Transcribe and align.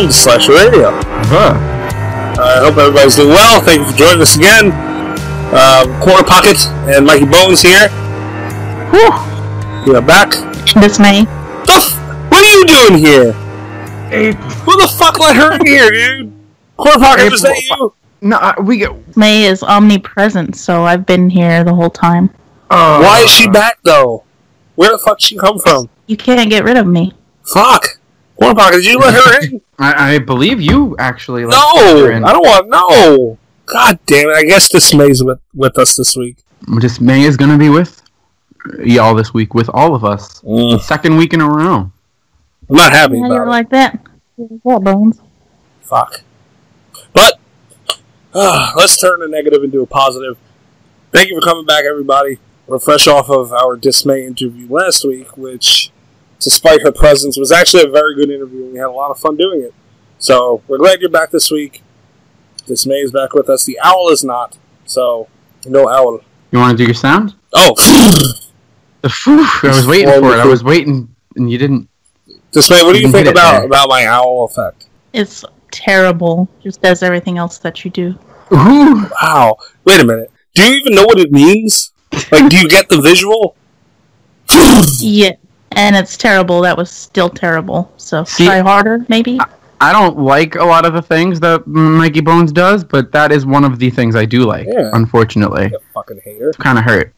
Welcome 0.00 0.12
to 0.16 0.18
Slasher 0.18 0.52
Radio. 0.52 0.90
Huh. 1.28 1.52
I 2.40 2.56
hope 2.64 2.78
everybody's 2.78 3.16
doing 3.16 3.28
well. 3.28 3.60
Thank 3.60 3.80
you 3.84 3.92
for 3.92 3.98
joining 3.98 4.22
us 4.22 4.34
again. 4.34 4.72
Um, 5.52 6.00
Corner 6.00 6.24
Pocket 6.24 6.56
and 6.88 7.04
Mikey 7.04 7.26
Bones 7.26 7.60
here. 7.60 7.90
Whew. 8.88 9.12
We 9.84 9.94
are 9.94 10.00
back. 10.00 10.30
Dismay. 10.80 11.24
The 11.66 11.74
f- 11.76 12.32
what 12.32 12.42
are 12.42 12.48
you 12.48 12.64
doing 12.64 12.98
here? 12.98 13.34
April. 14.10 14.48
Who 14.64 14.80
the 14.80 14.88
fuck 14.88 15.20
let 15.20 15.36
her 15.36 15.52
in 15.60 15.66
here, 15.66 15.90
dude? 15.90 16.32
Corner 16.78 16.98
Pocket, 16.98 17.34
is 17.34 17.42
that 17.42 17.62
you? 17.62 17.92
No, 18.22 18.38
uh, 18.38 18.54
we 18.62 18.78
get. 18.78 19.16
May 19.18 19.44
is 19.44 19.62
omnipresent, 19.62 20.56
so 20.56 20.84
I've 20.84 21.04
been 21.04 21.28
here 21.28 21.62
the 21.62 21.74
whole 21.74 21.90
time. 21.90 22.30
Uh, 22.70 23.02
Why 23.02 23.20
is 23.20 23.30
she 23.30 23.50
back 23.50 23.76
though? 23.82 24.24
Where 24.76 24.92
the 24.92 24.98
fuck 24.98 25.20
she 25.20 25.36
come 25.36 25.58
from? 25.58 25.90
You 26.06 26.16
can't 26.16 26.48
get 26.48 26.64
rid 26.64 26.78
of 26.78 26.86
me. 26.86 27.12
Fuck. 27.44 27.99
Corner 28.40 28.54
Pocket, 28.54 28.76
did 28.76 28.86
you 28.86 28.98
let 28.98 29.14
her 29.14 29.42
in? 29.42 29.60
I, 29.78 30.14
I 30.14 30.18
believe 30.18 30.60
you 30.60 30.96
actually. 30.98 31.44
let 31.44 31.52
no, 31.52 32.04
her 32.04 32.12
in. 32.12 32.24
I 32.24 32.32
don't 32.32 32.44
want. 32.44 32.68
No. 32.68 33.38
God 33.66 33.98
damn 34.06 34.30
it! 34.30 34.36
I 34.36 34.44
guess 34.44 34.68
Dismay's 34.68 35.22
with 35.22 35.40
with 35.54 35.78
us 35.78 35.94
this 35.94 36.16
week. 36.16 36.38
Just 36.80 37.00
May 37.00 37.22
is 37.22 37.36
gonna 37.36 37.58
be 37.58 37.68
with 37.68 38.02
y'all 38.78 39.14
this 39.14 39.32
week 39.32 39.54
with 39.54 39.70
all 39.72 39.94
of 39.94 40.04
us. 40.04 40.40
Mm. 40.42 40.80
Second 40.80 41.16
week 41.16 41.32
in 41.32 41.40
a 41.40 41.48
row. 41.48 41.90
I'm 42.68 42.76
not 42.76 42.92
happy 42.92 43.18
How 43.18 43.26
about 43.26 43.34
you 43.34 43.42
it. 43.42 43.46
like 43.46 43.70
that? 43.70 44.06
What, 44.36 44.84
Bones? 44.84 45.20
Fuck. 45.82 46.22
But 47.12 47.38
uh, 48.32 48.72
let's 48.76 49.00
turn 49.00 49.22
a 49.22 49.28
negative 49.28 49.64
into 49.64 49.80
a 49.82 49.86
positive. 49.86 50.38
Thank 51.12 51.28
you 51.28 51.40
for 51.40 51.44
coming 51.44 51.66
back, 51.66 51.84
everybody. 51.84 52.38
We're 52.66 52.78
fresh 52.78 53.08
off 53.08 53.28
of 53.28 53.52
our 53.52 53.76
dismay 53.76 54.24
interview 54.24 54.72
last 54.72 55.04
week, 55.04 55.36
which, 55.36 55.90
despite 56.40 56.82
her 56.82 56.92
presence, 56.92 57.38
was 57.38 57.52
actually 57.52 57.84
a 57.84 57.90
very 57.90 58.14
good 58.16 58.30
interview. 58.30 58.64
and 58.64 58.72
We 58.72 58.78
had 58.78 58.86
a 58.88 58.92
lot 58.92 59.10
of 59.10 59.18
fun 59.18 59.36
doing 59.36 59.62
it. 59.62 59.74
So 60.18 60.62
we're 60.68 60.78
glad 60.78 61.00
you're 61.00 61.10
back 61.10 61.30
this 61.30 61.50
week. 61.50 61.82
This 62.66 62.86
May 62.86 62.96
is 62.96 63.10
back 63.12 63.32
with 63.32 63.48
us. 63.48 63.64
The 63.64 63.78
owl 63.82 64.10
is 64.10 64.22
not. 64.24 64.56
So 64.86 65.28
no 65.66 65.88
owl. 65.88 66.20
You 66.50 66.58
want 66.58 66.76
to 66.76 66.76
do 66.76 66.84
your 66.86 66.94
sound? 66.94 67.34
Oh, 67.52 67.74
The 69.02 69.08
phew, 69.08 69.40
I 69.40 69.76
was 69.76 69.86
waiting 69.86 70.06
Well, 70.08 70.20
for 70.20 70.34
it. 70.34 70.40
I 70.40 70.46
was 70.46 70.62
waiting, 70.62 71.14
and 71.36 71.50
you 71.50 71.56
didn't. 71.58 71.88
dismay. 72.52 72.82
What 72.82 72.92
do 72.92 72.98
you 72.98 73.06
You 73.06 73.12
think 73.12 73.28
about 73.28 73.52
there. 73.60 73.66
about 73.66 73.88
my 73.88 74.04
owl 74.06 74.44
effect? 74.44 74.86
It's 75.12 75.44
terrible. 75.70 76.48
Just 76.62 76.82
does 76.82 77.02
everything 77.02 77.38
else 77.38 77.58
that 77.58 77.84
you 77.84 77.90
do. 77.90 78.14
Ooh. 78.52 79.06
Wow. 79.22 79.56
Wait 79.84 80.00
a 80.00 80.04
minute. 80.04 80.30
Do 80.54 80.64
you 80.64 80.78
even 80.80 80.94
know 80.96 81.04
what 81.04 81.18
it 81.18 81.30
means? 81.32 81.92
Like, 82.32 82.50
do 82.50 82.56
you 82.58 82.68
get 82.68 82.88
the 82.88 83.00
visual? 83.00 83.56
Yeah. 84.98 85.32
And 85.72 85.94
it's 85.96 86.16
terrible. 86.16 86.60
That 86.62 86.76
was 86.76 86.90
still 86.90 87.30
terrible. 87.30 87.92
So 87.96 88.24
See- 88.24 88.46
try 88.46 88.58
harder, 88.60 89.04
maybe. 89.08 89.38
I 89.82 89.92
don't 89.92 90.18
like 90.18 90.56
a 90.56 90.64
lot 90.64 90.84
of 90.84 90.92
the 90.92 91.00
things 91.00 91.40
that 91.40 91.66
Mikey 91.66 92.20
Bones 92.20 92.52
does, 92.52 92.84
but 92.84 93.12
that 93.12 93.32
is 93.32 93.46
one 93.46 93.64
of 93.64 93.78
the 93.78 93.88
things 93.88 94.14
I 94.14 94.26
do 94.26 94.40
like. 94.44 94.66
Yeah. 94.70 94.90
Unfortunately, 94.92 95.70
You 95.72 95.78
fucking 95.94 96.20
hater. 96.22 96.52
kind 96.58 96.78
of 96.78 96.84
hurt. 96.84 97.14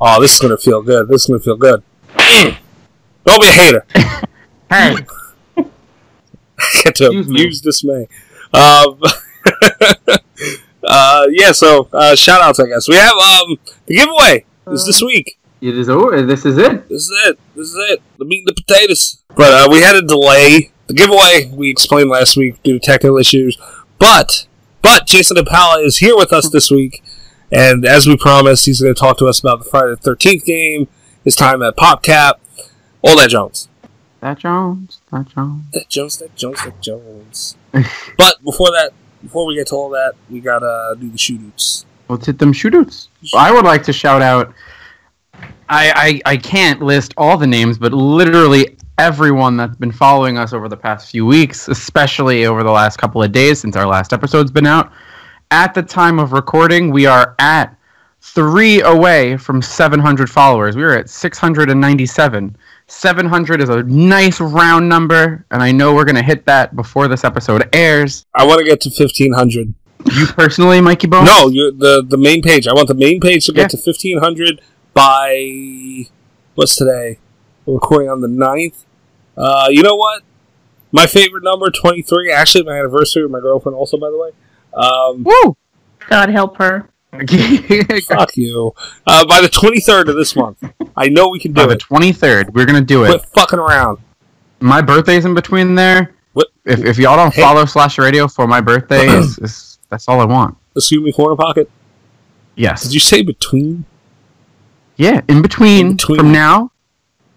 Oh, 0.00 0.18
this 0.20 0.32
is 0.32 0.40
gonna 0.40 0.56
feel 0.56 0.80
good. 0.80 1.08
This 1.08 1.22
is 1.22 1.26
gonna 1.26 1.40
feel 1.40 1.56
good. 1.56 1.82
Don't 2.16 3.40
be 3.42 3.48
a 3.48 3.52
hater. 3.52 3.86
Hey, 4.70 4.94
Get 6.84 6.94
to 6.94 7.06
Excuse 7.06 7.28
me. 7.28 7.40
use 7.42 7.60
dismay. 7.60 8.06
Um, 8.54 9.00
uh, 10.84 11.26
yeah. 11.30 11.50
So 11.52 11.88
uh, 11.92 12.14
shout 12.14 12.40
outs, 12.40 12.60
I 12.60 12.66
guess. 12.66 12.88
We 12.88 12.94
have 12.94 13.12
um 13.12 13.56
the 13.86 13.96
giveaway 13.96 14.44
is 14.68 14.86
this 14.86 15.02
week. 15.02 15.38
It 15.60 15.76
is 15.76 15.88
over. 15.88 16.22
This 16.22 16.46
is 16.46 16.56
it. 16.56 16.88
This 16.88 17.02
is 17.02 17.12
it. 17.26 17.38
This 17.54 17.68
is 17.68 17.76
it. 17.90 18.02
The 18.18 18.24
meat 18.24 18.46
and 18.46 18.48
the 18.48 18.62
potatoes. 18.62 19.22
But 19.36 19.52
uh, 19.52 19.68
we 19.70 19.82
had 19.82 19.94
a 19.94 20.02
delay. 20.02 20.72
The 20.86 20.94
giveaway 20.94 21.50
we 21.52 21.70
explained 21.70 22.10
last 22.10 22.36
week 22.36 22.62
due 22.62 22.78
to 22.78 22.78
technical 22.78 23.18
issues. 23.18 23.58
But 23.98 24.46
but 24.82 25.06
Jason 25.06 25.36
Kapalka 25.36 25.84
is 25.84 25.98
here 25.98 26.16
with 26.16 26.32
us 26.32 26.48
this 26.48 26.70
week, 26.70 27.02
and 27.52 27.84
as 27.84 28.06
we 28.06 28.16
promised, 28.16 28.64
he's 28.64 28.80
going 28.80 28.94
to 28.94 28.98
talk 28.98 29.18
to 29.18 29.26
us 29.26 29.38
about 29.38 29.62
the 29.62 29.68
Friday 29.68 29.90
the 29.90 29.96
Thirteenth 29.96 30.44
game, 30.44 30.88
his 31.22 31.36
time 31.36 31.62
at 31.62 31.76
PopCap, 31.76 32.34
all 33.02 33.16
that 33.18 33.28
Jones. 33.30 33.68
That 34.20 34.38
Jones. 34.38 35.00
That 35.10 35.28
Jones. 35.28 35.64
That 35.72 35.88
Jones. 35.88 36.16
That 36.18 36.36
Jones. 36.36 36.62
That 36.62 36.80
Jones. 36.80 37.56
but 38.16 38.42
before 38.42 38.70
that, 38.70 38.92
before 39.22 39.46
we 39.46 39.56
get 39.56 39.68
to 39.68 39.74
all 39.74 39.90
that, 39.90 40.14
we 40.30 40.40
gotta 40.40 40.96
do 40.98 41.10
the 41.10 41.18
shootouts. 41.18 41.84
Let's 42.08 42.26
hit 42.26 42.38
them 42.38 42.52
shootouts. 42.52 43.08
I 43.34 43.52
would 43.52 43.64
like 43.64 43.82
to 43.84 43.92
shout 43.92 44.22
out. 44.22 44.52
I, 45.68 46.20
I 46.26 46.32
I 46.32 46.36
can't 46.36 46.82
list 46.82 47.14
all 47.16 47.36
the 47.36 47.46
names, 47.46 47.78
but 47.78 47.92
literally 47.92 48.76
everyone 48.98 49.56
that's 49.56 49.76
been 49.76 49.92
following 49.92 50.36
us 50.36 50.52
over 50.52 50.68
the 50.68 50.76
past 50.76 51.10
few 51.10 51.24
weeks, 51.24 51.68
especially 51.68 52.44
over 52.46 52.62
the 52.62 52.70
last 52.70 52.96
couple 52.98 53.22
of 53.22 53.32
days 53.32 53.60
since 53.60 53.76
our 53.76 53.86
last 53.86 54.12
episode's 54.12 54.50
been 54.50 54.66
out. 54.66 54.92
At 55.50 55.74
the 55.74 55.82
time 55.82 56.18
of 56.18 56.32
recording, 56.32 56.90
we 56.90 57.06
are 57.06 57.34
at 57.38 57.76
three 58.20 58.82
away 58.82 59.36
from 59.38 59.62
700 59.62 60.28
followers. 60.28 60.76
We 60.76 60.82
are 60.82 60.94
at 60.94 61.08
697. 61.08 62.56
700 62.86 63.60
is 63.62 63.68
a 63.68 63.82
nice 63.84 64.40
round 64.40 64.88
number, 64.88 65.44
and 65.50 65.62
I 65.62 65.70
know 65.72 65.94
we're 65.94 66.04
gonna 66.04 66.22
hit 66.22 66.44
that 66.46 66.74
before 66.74 67.06
this 67.08 67.22
episode 67.24 67.68
airs. 67.72 68.26
I 68.34 68.44
want 68.44 68.58
to 68.58 68.64
get 68.64 68.80
to 68.82 68.90
fifteen 68.90 69.32
hundred. 69.32 69.72
You 70.12 70.26
personally, 70.26 70.80
Mikey 70.80 71.06
Bones? 71.06 71.26
No, 71.26 71.48
you 71.48 71.70
the 71.72 72.02
the 72.06 72.16
main 72.16 72.42
page. 72.42 72.66
I 72.66 72.72
want 72.72 72.88
the 72.88 72.94
main 72.94 73.20
page 73.20 73.46
to 73.46 73.52
get 73.52 73.62
Yeah. 73.62 73.68
to 73.68 73.76
fifteen 73.76 74.18
hundred 74.18 74.60
by 74.94 76.04
what's 76.54 76.76
today? 76.76 77.18
We're 77.66 77.74
recording 77.74 78.08
on 78.08 78.20
the 78.20 78.28
9th. 78.28 78.84
Uh, 79.36 79.68
you 79.70 79.82
know 79.82 79.96
what? 79.96 80.22
My 80.92 81.06
favorite 81.06 81.44
number 81.44 81.70
twenty 81.70 82.02
three. 82.02 82.32
Actually, 82.32 82.64
my 82.64 82.76
anniversary 82.76 83.22
with 83.22 83.30
my 83.30 83.38
girlfriend. 83.38 83.76
Also, 83.76 83.96
by 83.96 84.10
the 84.10 84.18
way. 84.18 84.30
Um, 84.74 85.22
Woo! 85.22 85.56
God 86.08 86.28
help 86.30 86.56
her. 86.56 86.88
fuck 88.08 88.36
you. 88.36 88.72
Uh, 89.06 89.24
by 89.26 89.40
the 89.40 89.48
twenty 89.50 89.78
third 89.80 90.08
of 90.08 90.16
this 90.16 90.34
month, 90.34 90.58
I 90.96 91.08
know 91.08 91.28
we 91.28 91.38
can 91.38 91.52
do 91.52 91.60
it. 91.60 91.64
By 91.66 91.74
the 91.74 91.78
twenty 91.78 92.12
third, 92.12 92.52
we're 92.54 92.66
gonna 92.66 92.80
do 92.80 93.04
it. 93.04 93.08
Quit 93.08 93.24
fucking 93.34 93.58
around. 93.60 93.98
My 94.58 94.82
birthday's 94.82 95.24
in 95.24 95.32
between 95.34 95.76
there. 95.76 96.12
What? 96.32 96.48
If, 96.64 96.84
if 96.84 96.98
y'all 96.98 97.16
don't 97.16 97.32
Hey. 97.32 97.40
follow 97.42 97.64
Slash 97.66 97.96
Radio 97.98 98.26
for 98.26 98.48
my 98.48 98.60
birthday, 98.60 99.06
is, 99.16 99.38
is 99.38 99.78
that's 99.90 100.08
all 100.08 100.20
I 100.20 100.24
want. 100.24 100.56
Excuse 100.76 101.02
me, 101.04 101.12
corner 101.12 101.36
pocket. 101.36 101.70
Yes. 102.56 102.82
Did 102.82 102.94
you 102.94 103.00
say 103.00 103.22
between? 103.22 103.84
Yeah. 105.00 105.22
In 105.28 105.40
between, 105.42 105.86
In 105.86 105.92
between. 105.96 106.18
from 106.18 106.32
now, 106.32 106.72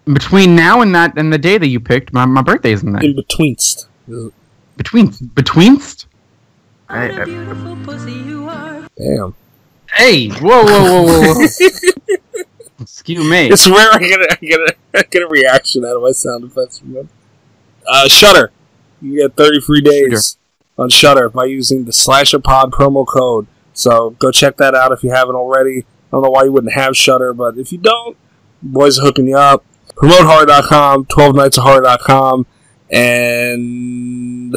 between 0.06 0.54
now 0.54 0.82
and 0.82 0.94
that 0.94 1.16
and 1.16 1.32
the 1.32 1.38
day 1.38 1.56
that 1.56 1.68
you 1.68 1.80
picked, 1.80 2.12
my, 2.12 2.26
my 2.26 2.42
birthday 2.42 2.72
is 2.72 2.82
in 2.82 2.92
there. 2.92 3.02
In 3.02 3.14
betweenst. 3.16 3.86
between 4.76 5.08
betweenst. 5.12 6.04
What 6.88 6.98
I- 6.98 7.04
a 7.06 7.20
I- 7.22 7.24
beautiful 7.24 7.76
pussy 7.84 8.12
you 8.12 8.46
are. 8.48 8.86
Damn. 8.98 9.34
Hey! 9.94 10.28
Whoa! 10.28 10.64
Whoa! 10.64 10.84
Whoa! 10.84 11.04
Whoa! 11.06 11.34
whoa. 11.34 12.42
Excuse 12.80 13.24
me. 13.30 13.48
It's 13.50 13.66
rare 13.68 13.88
I 13.92 13.98
get 13.98 14.20
a, 14.20 14.32
I 14.32 14.44
get 14.44 14.60
a, 14.60 14.74
I 14.98 15.02
get 15.10 15.22
a 15.22 15.26
reaction 15.28 15.84
out 15.84 15.96
of 15.96 16.02
my 16.02 16.10
sound 16.10 16.44
effects 16.44 16.80
from 16.80 16.92
them. 16.92 17.08
Uh, 17.88 18.08
Shudder. 18.08 18.50
You 19.00 19.20
get 19.22 19.36
30 19.36 19.60
free 19.60 19.80
days 19.80 20.36
on 20.76 20.90
Shudder 20.90 21.28
by 21.30 21.44
using 21.46 21.84
the 21.84 21.92
Slasher 21.92 22.40
Pod 22.40 22.72
promo 22.72 23.06
code. 23.06 23.46
So 23.72 24.10
go 24.10 24.30
check 24.30 24.56
that 24.58 24.74
out 24.74 24.92
if 24.92 25.02
you 25.02 25.10
haven't 25.10 25.34
already. 25.36 25.86
I 26.14 26.16
don't 26.16 26.22
know 26.22 26.30
why 26.30 26.44
you 26.44 26.52
wouldn't 26.52 26.74
have 26.74 26.96
Shudder, 26.96 27.34
but 27.34 27.58
if 27.58 27.72
you 27.72 27.78
don't, 27.78 28.16
boys 28.62 29.00
are 29.00 29.02
hooking 29.02 29.26
you 29.26 29.36
up. 29.36 29.64
PromoteHorror.com, 29.96 31.06
12nightshorror.com, 31.06 32.46
and 32.88 34.54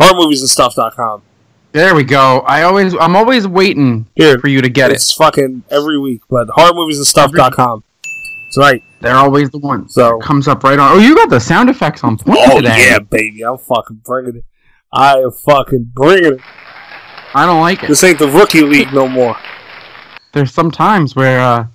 horrormoviesandstuff.com. 0.00 1.22
There 1.70 1.94
we 1.94 2.02
go. 2.02 2.40
I 2.40 2.62
always, 2.62 2.94
I'm 2.98 3.14
always 3.14 3.46
waiting 3.46 4.06
Here, 4.16 4.38
for 4.40 4.48
you 4.48 4.60
to 4.62 4.68
get 4.68 4.90
it. 4.90 4.94
it's 4.94 5.12
fucking 5.14 5.62
every 5.70 5.98
week, 6.00 6.22
but 6.28 6.48
horrormoviesandstuff.com. 6.48 7.84
That's 8.02 8.58
right. 8.58 8.82
They're 9.00 9.14
always 9.14 9.50
the 9.50 9.58
ones. 9.58 9.94
So- 9.94 10.18
that 10.18 10.26
comes 10.26 10.48
up 10.48 10.64
right 10.64 10.76
on. 10.78 10.96
Oh, 10.96 10.98
you 10.98 11.14
got 11.14 11.30
the 11.30 11.38
sound 11.38 11.70
effects 11.70 12.02
on 12.02 12.16
point 12.16 12.38
Oh 12.48 12.56
today. 12.56 12.88
yeah, 12.90 12.98
baby! 12.98 13.42
I'm 13.44 13.58
fucking 13.58 14.00
bringing 14.04 14.36
it. 14.38 14.44
I 14.92 15.18
am 15.18 15.30
fucking 15.30 15.92
bringing 15.94 16.32
it. 16.34 16.40
I 17.34 17.44
don't 17.46 17.60
like 17.60 17.82
it. 17.84 17.88
This 17.88 18.02
ain't 18.02 18.18
the 18.18 18.28
rookie 18.28 18.62
league 18.62 18.92
no 18.94 19.06
more. 19.06 19.36
There's 20.38 20.54
some 20.54 20.70
times 20.70 21.16
where 21.16 21.40
uh, 21.40 21.66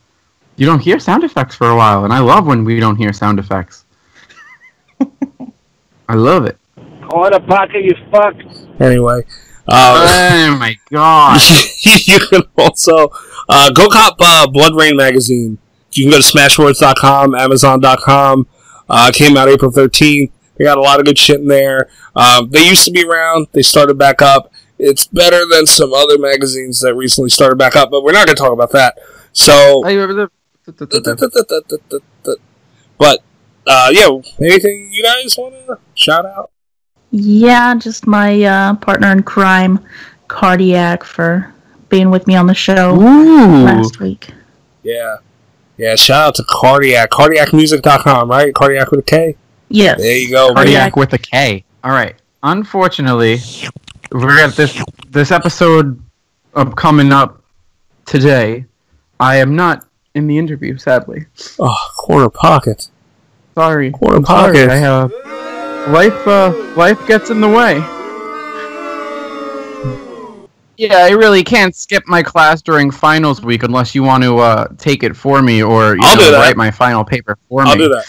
You 0.55 0.65
don't 0.65 0.79
hear 0.79 0.97
sound 0.97 1.25
effects 1.25 1.53
for 1.53 1.69
a 1.69 1.75
while, 1.75 2.05
and 2.05 2.13
I 2.13 2.19
love 2.19 2.47
when 2.47 2.63
we 2.63 2.79
don't 2.79 2.95
hear 2.95 3.11
sound 3.11 3.37
effects. 3.37 3.83
I 6.07 6.13
love 6.13 6.45
it. 6.45 6.57
Corner 7.09 7.41
pocket, 7.41 7.83
you 7.83 7.93
fuck. 8.09 8.35
Anyway, 8.79 9.23
uh, 9.67 10.47
oh 10.47 10.57
my 10.57 10.77
god. 10.89 11.41
you 12.05 12.19
can 12.19 12.43
also 12.57 13.09
uh, 13.49 13.69
go 13.71 13.89
cop 13.89 14.15
uh, 14.21 14.47
Blood 14.49 14.77
Rain 14.77 14.95
magazine. 14.95 15.57
You 15.91 16.05
can 16.05 16.11
go 16.11 16.21
to 16.21 16.23
Smashwords.com, 16.23 17.35
Amazon.com. 17.35 18.47
Uh, 18.87 19.11
came 19.13 19.35
out 19.35 19.49
April 19.49 19.71
13th. 19.73 20.31
They 20.55 20.63
got 20.63 20.77
a 20.77 20.81
lot 20.81 21.01
of 21.01 21.05
good 21.05 21.17
shit 21.17 21.41
in 21.41 21.47
there. 21.47 21.89
Um, 22.15 22.49
they 22.49 22.65
used 22.65 22.85
to 22.85 22.91
be 22.91 23.03
around. 23.03 23.47
They 23.51 23.61
started 23.61 23.97
back 23.97 24.21
up. 24.21 24.52
It's 24.85 25.07
better 25.07 25.45
than 25.45 25.65
some 25.65 25.93
other 25.93 26.17
magazines 26.17 26.81
that 26.81 26.93
recently 26.93 27.29
started 27.29 27.55
back 27.55 27.77
up, 27.77 27.89
but 27.89 28.03
we're 28.03 28.11
not 28.11 28.25
going 28.25 28.35
to 28.35 28.41
talk 28.41 28.51
about 28.51 28.71
that. 28.71 28.97
So, 29.31 29.81
but 32.97 33.19
uh, 33.65 33.89
yeah, 33.93 34.09
anything 34.41 34.89
you 34.91 35.03
guys 35.03 35.37
want 35.37 35.55
to 35.67 35.79
shout 35.95 36.25
out? 36.25 36.51
Yeah, 37.11 37.75
just 37.75 38.07
my 38.07 38.43
uh, 38.43 38.75
partner 38.75 39.13
in 39.13 39.23
crime, 39.23 39.79
Cardiac, 40.27 41.05
for 41.05 41.53
being 41.87 42.11
with 42.11 42.27
me 42.27 42.35
on 42.35 42.47
the 42.47 42.53
show 42.53 42.93
Ooh. 42.93 43.63
last 43.63 44.01
week. 44.01 44.33
Yeah. 44.83 45.15
Yeah, 45.77 45.95
shout 45.95 46.27
out 46.27 46.35
to 46.35 46.43
Cardiac. 46.49 47.09
CardiacMusic.com, 47.11 48.29
right? 48.29 48.53
Cardiac 48.53 48.91
with 48.91 48.99
a 48.99 49.03
K? 49.03 49.37
Yes. 49.69 50.01
There 50.01 50.17
you 50.17 50.29
go. 50.29 50.47
man. 50.47 50.55
Cardiac 50.55 50.97
with 50.97 51.13
a 51.13 51.17
K. 51.17 51.63
All 51.85 51.91
right. 51.91 52.17
Unfortunately, 52.43 53.39
we're 54.13 54.39
at 54.39 54.53
this 54.55 54.81
this 55.09 55.31
episode 55.31 56.01
of 56.53 56.75
coming 56.75 57.11
up 57.11 57.41
today. 58.05 58.65
I 59.19 59.37
am 59.37 59.55
not 59.55 59.85
in 60.15 60.27
the 60.27 60.37
interview, 60.37 60.77
sadly. 60.77 61.25
Oh, 61.59 61.75
quarter 61.97 62.29
pocket. 62.29 62.89
Sorry. 63.55 63.91
Quarter 63.91 64.17
I'm 64.17 64.25
sorry. 64.25 64.53
pocket. 64.53 64.69
I 64.69 64.75
have 64.77 65.11
life. 65.89 66.27
Uh, 66.27 66.53
life 66.75 67.05
gets 67.07 67.29
in 67.29 67.41
the 67.41 67.49
way. 67.49 67.81
Yeah, 70.75 70.97
I 70.97 71.11
really 71.11 71.43
can't 71.43 71.75
skip 71.75 72.03
my 72.07 72.23
class 72.23 72.61
during 72.61 72.89
finals 72.89 73.41
week 73.41 73.61
unless 73.63 73.93
you 73.93 74.01
want 74.01 74.23
to 74.23 74.37
uh, 74.39 74.67
take 74.77 75.03
it 75.03 75.15
for 75.15 75.41
me 75.41 75.61
or 75.61 75.95
you 75.95 76.01
I'll 76.03 76.17
know, 76.17 76.25
do 76.25 76.31
that. 76.31 76.39
write 76.39 76.57
my 76.57 76.71
final 76.71 77.03
paper 77.05 77.37
for 77.47 77.63
me. 77.63 77.69
I'll 77.69 77.77
do 77.77 77.89
that. 77.89 78.05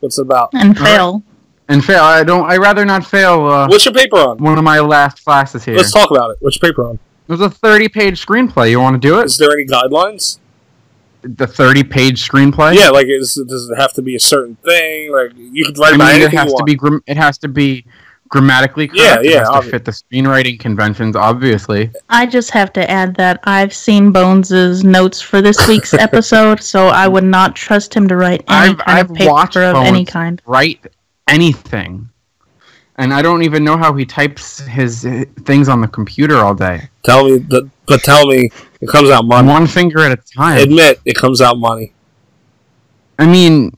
What's 0.00 0.18
it 0.18 0.22
about? 0.22 0.50
And 0.54 0.76
Alright. 0.76 0.78
fail. 0.96 1.22
And 1.68 1.82
fail. 1.84 2.02
I 2.02 2.22
don't. 2.24 2.44
I 2.50 2.56
rather 2.58 2.84
not 2.84 3.06
fail. 3.06 3.46
Uh, 3.46 3.66
What's 3.68 3.84
your 3.86 3.94
paper 3.94 4.16
on? 4.16 4.38
one 4.38 4.58
of 4.58 4.64
my 4.64 4.80
last 4.80 5.24
classes 5.24 5.64
here. 5.64 5.76
Let's 5.76 5.92
talk 5.92 6.10
about 6.10 6.30
it. 6.32 6.36
What's 6.40 6.60
your 6.60 6.70
paper 6.70 6.86
on? 6.88 6.98
There's 7.26 7.40
a 7.40 7.48
30 7.48 7.88
page 7.88 8.24
screenplay. 8.24 8.70
You 8.70 8.80
want 8.80 9.00
to 9.00 9.08
do 9.08 9.18
it? 9.20 9.24
Is 9.26 9.38
there 9.38 9.50
any 9.52 9.64
guidelines? 9.64 10.38
The 11.22 11.46
30 11.46 11.84
page 11.84 12.28
screenplay? 12.28 12.76
Yeah, 12.76 12.90
like 12.90 13.06
is, 13.08 13.42
does 13.48 13.70
it 13.70 13.76
have 13.76 13.94
to 13.94 14.02
be 14.02 14.14
a 14.14 14.20
certain 14.20 14.56
thing? 14.56 15.10
Like 15.10 15.30
you 15.36 15.64
could 15.64 15.78
write 15.78 15.92
I 15.92 15.96
about 15.96 16.04
mean, 16.12 16.16
it 16.16 16.24
anything 16.24 16.38
has 16.38 16.44
you 16.46 16.50
to 16.50 16.54
want. 16.54 16.66
be 16.66 16.74
grim- 16.74 17.02
it 17.06 17.16
has 17.16 17.38
to 17.38 17.48
be 17.48 17.86
grammatically 18.28 18.88
correct. 18.88 19.02
Yeah, 19.02 19.20
It 19.20 19.30
yeah, 19.32 19.50
has 19.50 19.64
to 19.64 19.70
fit 19.70 19.84
the 19.86 19.92
screenwriting 19.92 20.60
conventions, 20.60 21.16
obviously. 21.16 21.90
I 22.10 22.26
just 22.26 22.50
have 22.50 22.74
to 22.74 22.90
add 22.90 23.14
that 23.14 23.40
I've 23.44 23.72
seen 23.72 24.12
Bones's 24.12 24.84
notes 24.84 25.22
for 25.22 25.40
this 25.40 25.66
week's 25.66 25.94
episode, 26.08 26.62
so 26.62 26.88
I 26.88 27.08
would 27.08 27.24
not 27.24 27.56
trust 27.56 27.94
him 27.94 28.06
to 28.08 28.16
write 28.16 28.44
any 28.48 28.72
I've- 28.72 28.82
kind 28.82 28.98
I've 28.98 29.10
of 29.10 29.16
paper 29.16 29.30
watched 29.32 29.56
of 29.56 29.76
any 29.76 30.04
kind. 30.04 30.42
Write 30.44 30.84
anything. 31.28 32.08
And 32.96 33.12
I 33.12 33.22
don't 33.22 33.42
even 33.42 33.64
know 33.64 33.76
how 33.76 33.92
he 33.94 34.06
types 34.06 34.60
his 34.60 35.04
uh, 35.04 35.24
things 35.40 35.68
on 35.68 35.80
the 35.80 35.88
computer 35.88 36.36
all 36.36 36.54
day. 36.54 36.88
Tell 37.04 37.24
me, 37.24 37.38
that, 37.38 37.68
but 37.86 38.02
tell 38.02 38.26
me, 38.26 38.50
it 38.80 38.88
comes 38.88 39.10
out 39.10 39.24
money. 39.24 39.48
One 39.48 39.66
finger 39.66 40.00
at 40.00 40.12
a 40.12 40.16
time. 40.16 40.60
Admit 40.60 41.00
it 41.04 41.16
comes 41.16 41.40
out 41.40 41.58
money. 41.58 41.92
I 43.18 43.26
mean, 43.26 43.72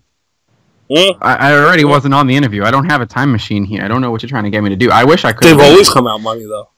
Hmm? 0.89 1.19
I, 1.21 1.51
I 1.51 1.53
already 1.57 1.85
wasn't 1.85 2.15
on 2.15 2.27
the 2.27 2.37
interview. 2.37 2.63
I 2.63 2.71
don't 2.71 2.89
have 2.89 3.01
a 3.01 3.07
time 3.07 3.33
machine 3.33 3.65
here. 3.65 3.83
I 3.83 3.89
don't 3.89 4.01
know 4.01 4.11
what 4.11 4.23
you're 4.23 4.29
trying 4.31 4.45
to 4.45 4.51
get 4.51 4.63
me 4.63 4.71
to 4.71 4.77
do. 4.77 4.91
I 4.91 5.05
wish 5.05 5.25
I 5.25 5.33
could. 5.33 5.49
They've 5.49 5.59
always 5.59 5.91
come 5.91 6.07
out 6.07 6.21
money 6.21 6.45
though. 6.45 6.69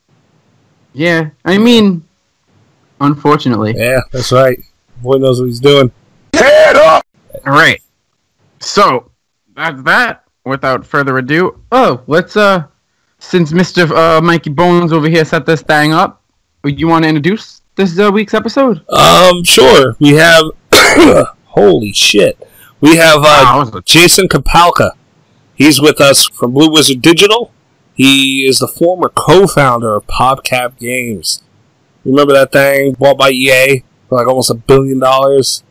Yeah, 0.95 1.31
I 1.45 1.59
mean, 1.59 2.05
unfortunately. 3.01 3.75
Yeah, 3.77 4.01
that's 4.11 4.33
right. 4.33 4.59
Boy 5.03 5.19
knows 5.19 5.41
what 5.41 5.47
he's 5.47 5.61
doing. 5.61 5.93
Head 6.33 6.77
up. 6.77 7.05
All 7.47 7.53
right. 7.53 7.83
So 8.61 9.11
that's 9.55 9.83
that. 9.83 10.25
Without 10.49 10.87
further 10.87 11.19
ado, 11.19 11.61
oh, 11.73 12.03
let's 12.07 12.37
uh, 12.37 12.65
since 13.19 13.53
Mister 13.53 13.83
uh, 13.95 14.21
Mikey 14.21 14.51
Bones 14.51 14.93
over 14.93 15.09
here 15.09 15.25
set 15.25 15.45
this 15.47 15.63
thing 15.63 15.93
up, 15.93 16.23
you 16.65 16.89
want 16.89 17.03
to 17.05 17.09
introduce 17.09 17.63
this 17.77 17.99
uh, 17.99 18.11
week's 18.11 18.35
episode? 18.35 18.83
Um, 18.91 19.45
sure. 19.45 19.97
We 20.01 20.11
have. 20.11 20.45
holy 21.45 21.93
shit. 21.93 22.39
We 22.81 22.97
have 22.97 23.19
uh, 23.19 23.23
Wow, 23.23 23.65
that 23.65 23.73
was 23.73 23.75
a- 23.75 23.83
Jason 23.83 24.29
Kapalka. 24.29 24.93
He's 25.55 25.81
with 25.81 26.01
us 26.01 26.27
from 26.29 26.53
Blue 26.53 26.71
Wizard 26.71 27.03
Digital. 27.03 27.53
He 27.95 28.47
is 28.47 28.59
the 28.61 28.69
former 28.69 29.09
co-founder 29.09 29.97
of 29.97 30.07
PopCap 30.07 30.79
Games. 30.79 31.43
Remember 32.05 32.33
that 32.33 32.53
thing 32.53 32.93
bought 32.93 33.19
by 33.19 33.31
EA 33.31 33.83
for 34.09 34.19
like 34.19 34.29
almost 34.29 34.51
a 34.51 34.55
billion 34.55 35.01
dollars? 35.01 35.65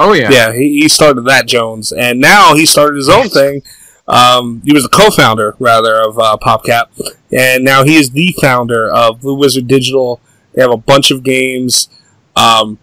oh 0.00 0.12
yeah. 0.14 0.30
Yeah, 0.30 0.52
he, 0.52 0.80
he 0.80 0.88
started 0.88 1.22
that 1.26 1.46
Jones, 1.46 1.92
and 1.92 2.20
now 2.20 2.54
he 2.54 2.66
started 2.66 2.96
his 2.96 3.08
own 3.08 3.28
thing. 3.38 3.62
Um, 4.10 4.60
he 4.64 4.72
was 4.72 4.82
the 4.82 4.88
co-founder, 4.88 5.54
rather, 5.60 6.02
of 6.02 6.18
uh, 6.18 6.36
PopCap, 6.42 7.14
and 7.32 7.64
now 7.64 7.84
he 7.84 7.96
is 7.96 8.10
the 8.10 8.34
founder 8.40 8.90
of 8.90 9.20
Blue 9.20 9.36
Wizard 9.36 9.68
Digital. 9.68 10.20
They 10.52 10.62
have 10.62 10.72
a 10.72 10.76
bunch 10.76 11.12
of 11.12 11.22
games. 11.22 11.88
Um, 12.34 12.78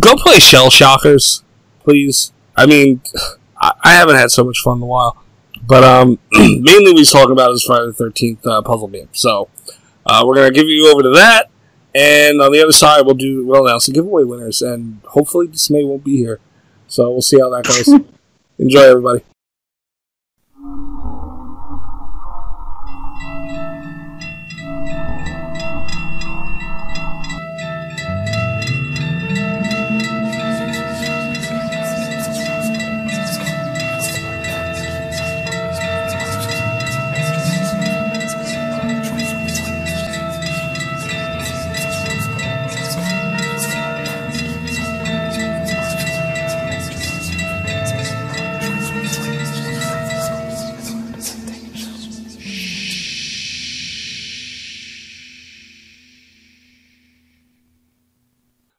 go 0.00 0.16
play 0.16 0.40
Shell 0.40 0.70
Shockers, 0.70 1.44
please. 1.78 2.32
I 2.56 2.66
mean, 2.66 3.00
I, 3.60 3.72
I 3.84 3.92
haven't 3.92 4.16
had 4.16 4.32
so 4.32 4.42
much 4.42 4.58
fun 4.58 4.78
in 4.78 4.82
a 4.82 4.86
while, 4.86 5.22
but 5.64 5.84
um, 5.84 6.18
mainly 6.32 6.92
we 6.92 7.04
talking 7.04 7.30
about 7.30 7.52
is 7.52 7.62
Friday 7.62 7.86
the 7.86 7.92
Thirteenth 7.92 8.44
uh, 8.44 8.60
puzzle 8.62 8.88
game. 8.88 9.08
So 9.12 9.48
uh, 10.04 10.24
we're 10.26 10.34
gonna 10.34 10.50
give 10.50 10.66
you 10.66 10.90
over 10.90 11.02
to 11.02 11.10
that, 11.10 11.48
and 11.94 12.42
on 12.42 12.50
the 12.50 12.60
other 12.60 12.72
side 12.72 13.02
we'll 13.06 13.14
do 13.14 13.46
we'll 13.46 13.64
announce 13.64 13.86
the 13.86 13.92
giveaway 13.92 14.24
winners, 14.24 14.62
and 14.62 15.00
hopefully 15.04 15.46
Dismay 15.46 15.84
won't 15.84 16.02
be 16.02 16.16
here. 16.16 16.40
So 16.88 17.08
we'll 17.12 17.22
see 17.22 17.38
how 17.38 17.50
that 17.50 17.64
goes. 17.64 17.88
Enjoy, 18.58 18.80
everybody. 18.80 19.22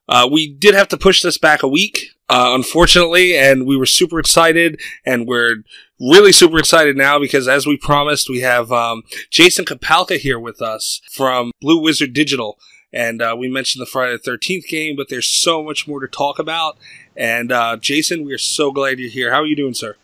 Uh, 0.08 0.28
we 0.32 0.48
did 0.52 0.74
have 0.74 0.88
to 0.90 0.98
push 0.98 1.22
this 1.22 1.38
back 1.38 1.64
a 1.64 1.68
week, 1.68 2.16
uh, 2.30 2.52
unfortunately, 2.54 3.38
and 3.38 3.66
we 3.66 3.76
were 3.76 3.86
super 3.86 4.20
excited, 4.20 4.80
and 5.06 5.28
we're 5.28 5.64
really 6.00 6.32
super 6.32 6.60
excited 6.60 6.96
now 6.96 7.20
because, 7.20 7.48
as 7.48 7.66
we 7.66 7.78
promised, 7.78 8.30
we 8.30 8.42
have 8.42 8.72
um, 8.72 9.04
Jason 9.30 9.66
Kapalka 9.66 10.18
here 10.18 10.40
with 10.40 10.62
us 10.62 11.02
from 11.12 11.52
Blue 11.62 11.82
Wizard 11.82 12.14
Digital. 12.14 12.58
And 12.94 13.22
uh, 13.22 13.36
we 13.38 13.50
mentioned 13.50 13.82
the 13.82 13.86
Friday 13.86 14.14
the 14.14 14.20
Thirteenth 14.20 14.66
game, 14.68 14.96
but 14.96 15.10
there's 15.10 15.28
so 15.28 15.62
much 15.62 15.90
more 15.90 16.00
to 16.00 16.08
talk 16.08 16.40
about. 16.40 16.78
And 17.18 17.52
uh, 17.52 17.76
Jason, 17.78 18.24
we 18.24 18.34
are 18.34 18.38
so 18.38 18.72
glad 18.72 18.98
you're 18.98 19.10
here. 19.10 19.32
How 19.32 19.42
are 19.42 19.46
you 19.46 19.58
doing, 19.58 19.74
sir? 19.74 19.98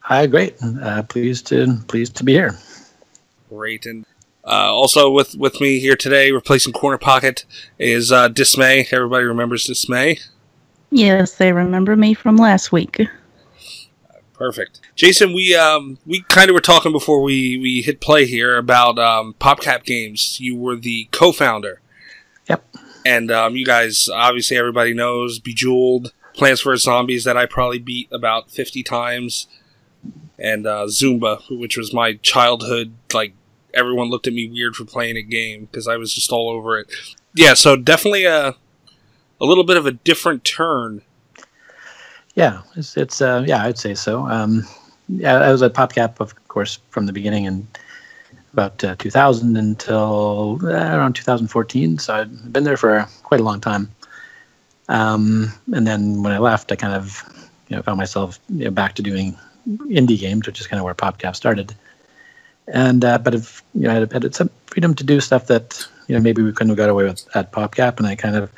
Hi, 0.00 0.26
great. 0.26 0.56
Uh, 0.60 1.04
pleased 1.04 1.46
to 1.48 1.78
pleased 1.86 2.16
to 2.16 2.24
be 2.24 2.32
here. 2.32 2.58
Great. 3.48 3.86
And 3.86 4.04
uh, 4.46 4.72
also 4.72 5.10
with 5.10 5.34
with 5.34 5.60
me 5.60 5.80
here 5.80 5.96
today, 5.96 6.30
replacing 6.30 6.72
Corner 6.72 6.98
Pocket, 6.98 7.44
is 7.78 8.12
uh, 8.12 8.28
Dismay. 8.28 8.86
Everybody 8.92 9.24
remembers 9.24 9.64
Dismay. 9.64 10.18
Yes, 10.90 11.34
they 11.34 11.52
remember 11.52 11.96
me 11.96 12.14
from 12.14 12.36
last 12.36 12.70
week. 12.70 13.00
Perfect, 14.34 14.80
Jason. 14.94 15.32
We 15.32 15.56
um 15.56 15.98
we 16.06 16.22
kind 16.28 16.50
of 16.50 16.54
were 16.54 16.60
talking 16.60 16.92
before 16.92 17.22
we 17.22 17.58
we 17.58 17.82
hit 17.82 18.00
play 18.00 18.26
here 18.26 18.56
about 18.56 18.98
um, 18.98 19.34
PopCap 19.40 19.84
Games. 19.84 20.38
You 20.38 20.56
were 20.56 20.76
the 20.76 21.08
co-founder. 21.10 21.80
Yep. 22.48 22.64
And 23.04 23.30
um, 23.30 23.56
you 23.56 23.64
guys, 23.64 24.08
obviously, 24.12 24.56
everybody 24.56 24.92
knows 24.92 25.38
Bejeweled, 25.38 26.12
Plants 26.34 26.62
vs 26.62 26.84
Zombies 26.84 27.24
that 27.24 27.36
I 27.36 27.46
probably 27.46 27.78
beat 27.78 28.08
about 28.12 28.50
fifty 28.50 28.82
times, 28.82 29.46
and 30.38 30.66
uh, 30.66 30.86
Zuma, 30.88 31.40
which 31.48 31.76
was 31.78 31.94
my 31.94 32.14
childhood. 32.14 32.94
Like 33.14 33.32
everyone 33.74 34.08
looked 34.08 34.26
at 34.26 34.32
me 34.32 34.48
weird 34.48 34.76
for 34.76 34.84
playing 34.84 35.16
a 35.16 35.22
game 35.22 35.66
because 35.66 35.88
I 35.88 35.96
was 35.96 36.14
just 36.14 36.32
all 36.32 36.50
over 36.50 36.78
it. 36.78 36.88
Yeah, 37.34 37.54
so 37.54 37.76
definitely 37.76 38.24
a 38.24 38.54
a 39.40 39.44
little 39.44 39.64
bit 39.64 39.76
of 39.76 39.86
a 39.86 39.92
different 39.92 40.44
turn 40.44 41.02
Yeah, 42.34 42.62
it's, 42.76 42.96
it's 42.96 43.20
uh, 43.22 43.44
yeah, 43.46 43.64
I'd 43.64 43.78
say 43.78 43.94
so. 43.94 44.26
Um, 44.28 44.64
yeah, 45.08 45.36
I 45.38 45.52
was 45.52 45.62
at 45.62 45.74
PopCap, 45.74 46.20
of 46.20 46.34
course, 46.48 46.78
from 46.90 47.06
the 47.06 47.12
beginning 47.12 47.46
and 47.46 47.66
about 48.52 48.82
uh, 48.84 48.96
2000 48.98 49.56
until 49.56 50.58
uh, 50.64 50.68
around 50.68 51.14
2014. 51.14 51.98
So 51.98 52.14
I'd 52.14 52.52
been 52.52 52.64
there 52.64 52.76
for 52.76 53.06
quite 53.22 53.40
a 53.40 53.44
long 53.44 53.60
time. 53.60 53.90
Um, 54.88 55.52
and 55.72 55.86
then 55.86 56.22
when 56.22 56.32
I 56.32 56.38
left, 56.38 56.72
I 56.72 56.76
kind 56.76 56.94
of 56.94 57.22
you 57.68 57.76
know 57.76 57.82
found 57.82 57.98
myself 57.98 58.38
you 58.48 58.66
know, 58.66 58.70
back 58.70 58.94
to 58.96 59.02
doing 59.02 59.36
indie 59.68 60.18
games, 60.18 60.46
which 60.46 60.60
is 60.60 60.66
kind 60.66 60.78
of 60.78 60.84
where 60.84 60.94
PopCap 60.94 61.36
started. 61.36 61.74
And 62.72 63.04
uh, 63.04 63.18
but 63.18 63.34
if 63.34 63.62
you 63.74 63.82
know, 63.82 63.90
I 63.90 63.94
had, 63.94 64.12
had 64.12 64.34
some 64.34 64.50
freedom 64.66 64.94
to 64.94 65.04
do 65.04 65.20
stuff 65.20 65.46
that 65.46 65.86
you 66.08 66.14
know 66.14 66.20
maybe 66.20 66.42
we 66.42 66.52
couldn't 66.52 66.70
have 66.70 66.76
got 66.76 66.88
away 66.88 67.04
with 67.04 67.26
at 67.36 67.52
PopCap, 67.52 67.98
and 67.98 68.06
I 68.06 68.16
kind 68.16 68.36
of 68.36 68.50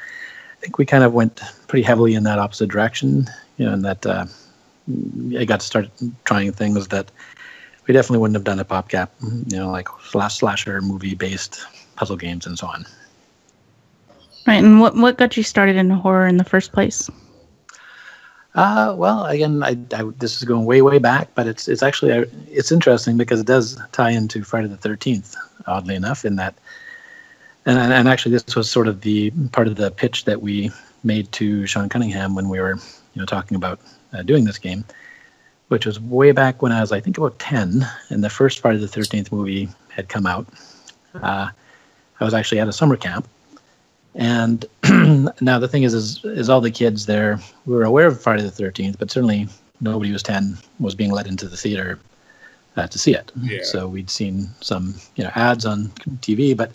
I 0.53 0.61
think 0.61 0.79
we 0.79 0.87
kind 0.87 1.05
of 1.05 1.13
went 1.13 1.41
pretty 1.67 1.83
heavily 1.83 2.15
in 2.15 2.23
that 2.25 2.39
opposite 2.39 2.71
direction. 2.71 3.27
You 3.59 3.67
know, 3.67 3.73
and 3.75 3.85
that 3.85 4.07
uh, 4.07 4.27
I 5.37 5.45
got 5.45 5.61
to 5.61 5.67
start 5.67 5.91
trying 6.25 6.53
things 6.53 6.89
that 6.89 7.11
we 7.87 7.95
definitely 7.95 8.19
wouldn't 8.19 8.37
have 8.37 8.45
done 8.45 8.61
at 8.61 8.69
PopCap. 8.69 9.09
You 9.53 9.59
know, 9.59 9.71
like 9.71 9.89
slash 10.03 10.39
slasher 10.39 10.81
movie 10.81 11.15
based 11.15 11.61
puzzle 11.97 12.17
games 12.17 12.47
and 12.47 12.59
so 12.59 12.67
on. 12.67 12.87
Right, 14.47 14.65
and 14.65 14.81
what 14.81 14.95
what 14.97 15.19
got 15.19 15.37
you 15.37 15.43
started 15.43 15.77
in 15.77 15.91
horror 15.91 16.27
in 16.27 16.39
the 16.39 16.45
first 16.45 16.73
place? 16.73 17.11
Uh, 18.59 18.93
well, 18.99 19.25
again, 19.27 19.63
I, 19.63 19.77
I, 19.95 20.03
this 20.19 20.37
is 20.37 20.43
going 20.43 20.65
way, 20.65 20.83
way 20.83 20.99
back, 20.99 21.29
but 21.37 21.47
it's 21.47 21.69
it's 21.69 21.81
actually 21.81 22.11
uh, 22.11 22.25
it's 22.49 22.73
interesting 22.73 23.17
because 23.17 23.39
it 23.39 23.47
does 23.47 23.81
tie 23.93 24.11
into 24.11 24.43
Friday 24.43 24.67
the 24.67 24.77
Thirteenth, 24.77 25.37
oddly 25.69 25.95
enough, 25.95 26.25
in 26.25 26.35
that, 26.37 26.57
and 27.67 27.79
and 27.79 28.09
actually 28.09 28.33
this 28.33 28.57
was 28.57 28.69
sort 28.69 28.89
of 28.89 29.03
the 29.03 29.31
part 29.53 29.69
of 29.69 29.77
the 29.77 29.93
pitch 29.93 30.25
that 30.25 30.43
we 30.43 30.73
made 31.05 31.31
to 31.31 31.69
Sean 31.69 31.89
Cunningham 31.89 32.35
when 32.35 32.49
we 32.49 32.59
were 32.59 32.75
you 33.15 33.23
know 33.23 33.27
talking 33.27 33.55
about 33.55 33.79
uh, 34.13 34.23
doing 34.23 34.45
this 34.45 34.59
game, 34.59 34.85
which 35.69 35.87
was 35.87 36.01
way 36.01 36.33
back 36.33 36.61
when 36.61 36.73
I 36.73 36.81
was 36.81 36.91
I 36.91 36.99
think 36.99 37.17
about 37.17 37.39
ten, 37.39 37.87
and 38.09 38.25
the 38.25 38.31
first 38.31 38.59
Friday 38.59 38.81
the 38.81 38.89
Thirteenth 38.89 39.31
movie 39.31 39.69
had 39.89 40.09
come 40.09 40.27
out. 40.27 40.49
Uh, 41.15 41.51
I 42.19 42.25
was 42.25 42.35
actually 42.35 42.59
at 42.59 42.67
a 42.67 42.73
summer 42.73 42.97
camp 42.97 43.29
and 44.19 44.67
now 45.41 45.59
the 45.59 45.69
thing 45.69 45.85
is, 45.85 45.95
is, 45.95 46.23
is 46.25 46.51
all 46.51 46.61
the 46.61 46.71
kids 46.71 47.07
there 47.07 47.39
we 47.67 47.75
were 47.75 47.85
aware 47.85 48.09
of 48.09 48.21
Friday 48.21 48.43
the 48.43 48.51
Thirteenth, 48.51 48.99
but 48.99 49.11
certainly 49.11 49.49
nobody 49.81 50.11
who 50.11 50.15
was 50.15 50.23
ten 50.23 50.59
was 50.81 50.95
being 50.95 51.13
let 51.13 51.27
into 51.27 51.49
the 51.49 51.57
theater 51.57 51.99
uh, 52.77 52.87
to 52.89 52.99
see 52.99 53.15
it. 53.15 53.33
Yeah. 53.41 53.63
So 53.63 53.89
we'd 53.89 54.11
seen 54.11 54.49
some, 54.61 54.95
you 55.17 55.25
know, 55.25 55.31
ads 55.35 55.65
on 55.65 55.87
TV, 56.21 56.57
but 56.57 56.73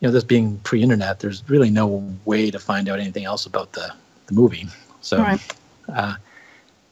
you 0.00 0.08
know, 0.08 0.12
this 0.12 0.24
being 0.24 0.58
pre-internet, 0.60 1.20
there's 1.20 1.48
really 1.48 1.70
no 1.70 1.86
way 2.24 2.50
to 2.50 2.58
find 2.58 2.88
out 2.88 2.98
anything 2.98 3.24
else 3.24 3.46
about 3.46 3.72
the 3.72 3.92
the 4.26 4.34
movie. 4.34 4.66
So, 5.00 5.18
Right. 5.18 5.40
uh, 5.94 6.14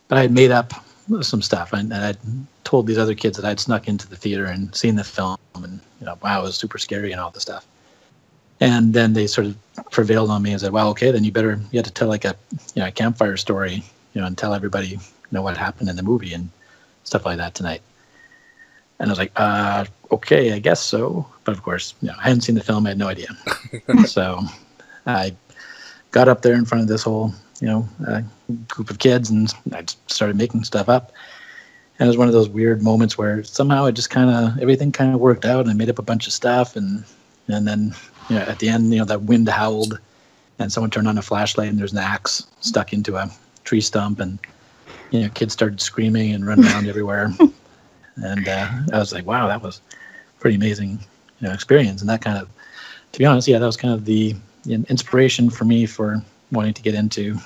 but 0.09 0.19
I 0.19 0.23
had 0.23 0.33
made 0.33 0.51
up 0.51 0.73
some 1.21 1.41
stuff, 1.41 1.73
and, 1.73 1.93
and 1.93 2.05
I'd 2.05 2.19
told 2.65 2.87
these 2.87 2.99
other 2.99 3.15
kids 3.15 3.37
that 3.37 3.47
I'd 3.47 3.61
snuck 3.61 3.89
into 3.89 4.09
the 4.09 4.17
theater 4.17 4.47
and 4.47 4.75
seen 4.75 4.97
the 4.97 5.05
film, 5.05 5.39
and 5.55 5.81
you 6.01 6.07
know, 6.07 6.19
wow, 6.23 6.41
it 6.41 6.43
was 6.43 6.57
super 6.57 6.79
scary 6.79 7.13
and 7.13 7.21
all 7.21 7.31
this 7.31 7.43
stuff. 7.43 7.67
And 8.61 8.95
then 8.95 9.13
they 9.13 9.27
sort 9.27 9.47
of 9.49 9.57
prevailed 9.91 10.31
on 10.31 10.43
me 10.43 10.53
and 10.53 10.61
said, 10.61 10.73
"Well, 10.73 10.89
okay, 10.91 11.11
then 11.11 11.25
you 11.25 11.33
better 11.33 11.61
you 11.71 11.79
have 11.79 11.85
to 11.87 11.93
tell 11.93 12.09
like 12.09 12.25
a 12.25 12.35
you 12.75 12.83
know 12.83 12.89
a 12.89 12.93
campfire 12.93 13.37
story, 13.37 13.85
you 14.15 14.21
know, 14.21 14.27
and 14.27 14.37
tell 14.37 14.55
everybody 14.55 14.89
you 14.89 15.01
know 15.31 15.43
what 15.43 15.57
happened 15.57 15.89
in 15.89 15.97
the 15.97 16.03
movie 16.03 16.33
and 16.33 16.49
stuff 17.05 17.27
like 17.27 17.39
that 17.39 17.55
tonight." 17.55 17.83
And 18.99 19.11
I 19.11 19.13
was 19.13 19.19
like, 19.19 19.33
uh, 19.37 19.85
"Okay, 20.11 20.53
I 20.53 20.59
guess 20.59 20.81
so." 20.81 21.27
But 21.45 21.53
of 21.53 21.63
course, 21.63 21.95
you 22.01 22.09
know, 22.09 22.15
I 22.19 22.23
hadn't 22.23 22.43
seen 22.43 22.55
the 22.55 22.65
film; 22.65 22.87
I 22.87 22.91
had 22.91 22.99
no 22.99 23.09
idea. 23.09 23.29
so 24.07 24.41
I 25.07 25.37
got 26.13 26.29
up 26.29 26.43
there 26.43 26.55
in 26.55 26.65
front 26.65 26.83
of 26.83 26.89
this 26.89 27.03
whole 27.03 27.35
you 27.61 27.69
know 27.69 27.89
uh, 28.07 28.23
group 28.69 28.91
of 28.91 28.99
kids, 28.99 29.29
and 29.29 29.53
I 29.73 29.83
just 29.83 30.11
started 30.11 30.37
making 30.37 30.65
stuff 30.65 30.89
up. 30.89 31.13
And 31.99 32.07
it 32.07 32.11
was 32.11 32.19
one 32.19 32.29
of 32.29 32.35
those 32.35 32.49
weird 32.49 32.83
moments 32.83 33.17
where 33.17 33.43
somehow 33.43 33.87
it 33.87 33.93
just 33.93 34.11
kind 34.11 34.31
of 34.31 34.59
everything 34.61 34.93
kind 34.93 35.15
of 35.15 35.21
worked 35.21 35.45
out, 35.45 35.61
and 35.61 35.71
I 35.71 35.75
made 35.75 35.91
up 35.91 35.99
a 35.99 36.03
bunch 36.03 36.27
of 36.27 36.33
stuff, 36.33 36.77
and 36.77 37.05
and 37.49 37.67
then 37.69 37.95
you 38.29 38.37
know, 38.37 38.43
at 38.43 38.59
the 38.59 38.69
end, 38.69 38.93
you 38.93 38.99
know, 38.99 39.05
that 39.05 39.23
wind 39.23 39.49
howled, 39.49 39.99
and 40.59 40.73
someone 40.73 40.91
turned 40.91 41.09
on 41.09 41.19
a 41.19 41.23
flashlight, 41.23 41.69
and 41.69 41.79
there's 41.79 41.93
an 41.93 41.99
axe 41.99 42.47
stuck 42.61 42.93
into 42.93 43.17
a 43.17 43.31
tree 43.65 43.81
stump, 43.81 44.21
and 44.21 44.39
you 45.11 45.21
know, 45.21 45.29
kids 45.31 45.53
started 45.53 45.81
screaming 45.81 46.33
and 46.33 46.47
running 46.47 46.67
around 46.67 46.89
everywhere, 46.89 47.33
and 48.17 48.49
uh, 48.49 48.69
I 48.93 48.99
was 48.99 49.13
like, 49.13 49.27
wow, 49.27 49.47
that 49.49 49.63
was 49.63 49.81
pretty 50.41 50.57
amazing, 50.57 50.99
you 51.41 51.49
know, 51.49 51.53
experience, 51.55 52.01
and 52.01 52.11
that 52.11 52.23
kind 52.23 52.39
of, 52.39 52.49
to 53.13 53.19
be 53.19 53.25
honest, 53.25 53.49
yeah, 53.49 53.59
that 53.59 53.67
was 53.67 53.77
kind 53.77 53.95
of 53.95 54.05
the 54.05 54.35
in- 54.69 54.87
inspiration 54.89 55.51
for 55.51 55.65
me 55.65 55.87
for 55.87 56.23
wanting 56.53 56.75
to 56.75 56.83
get 56.83 56.95
into, 56.95 57.39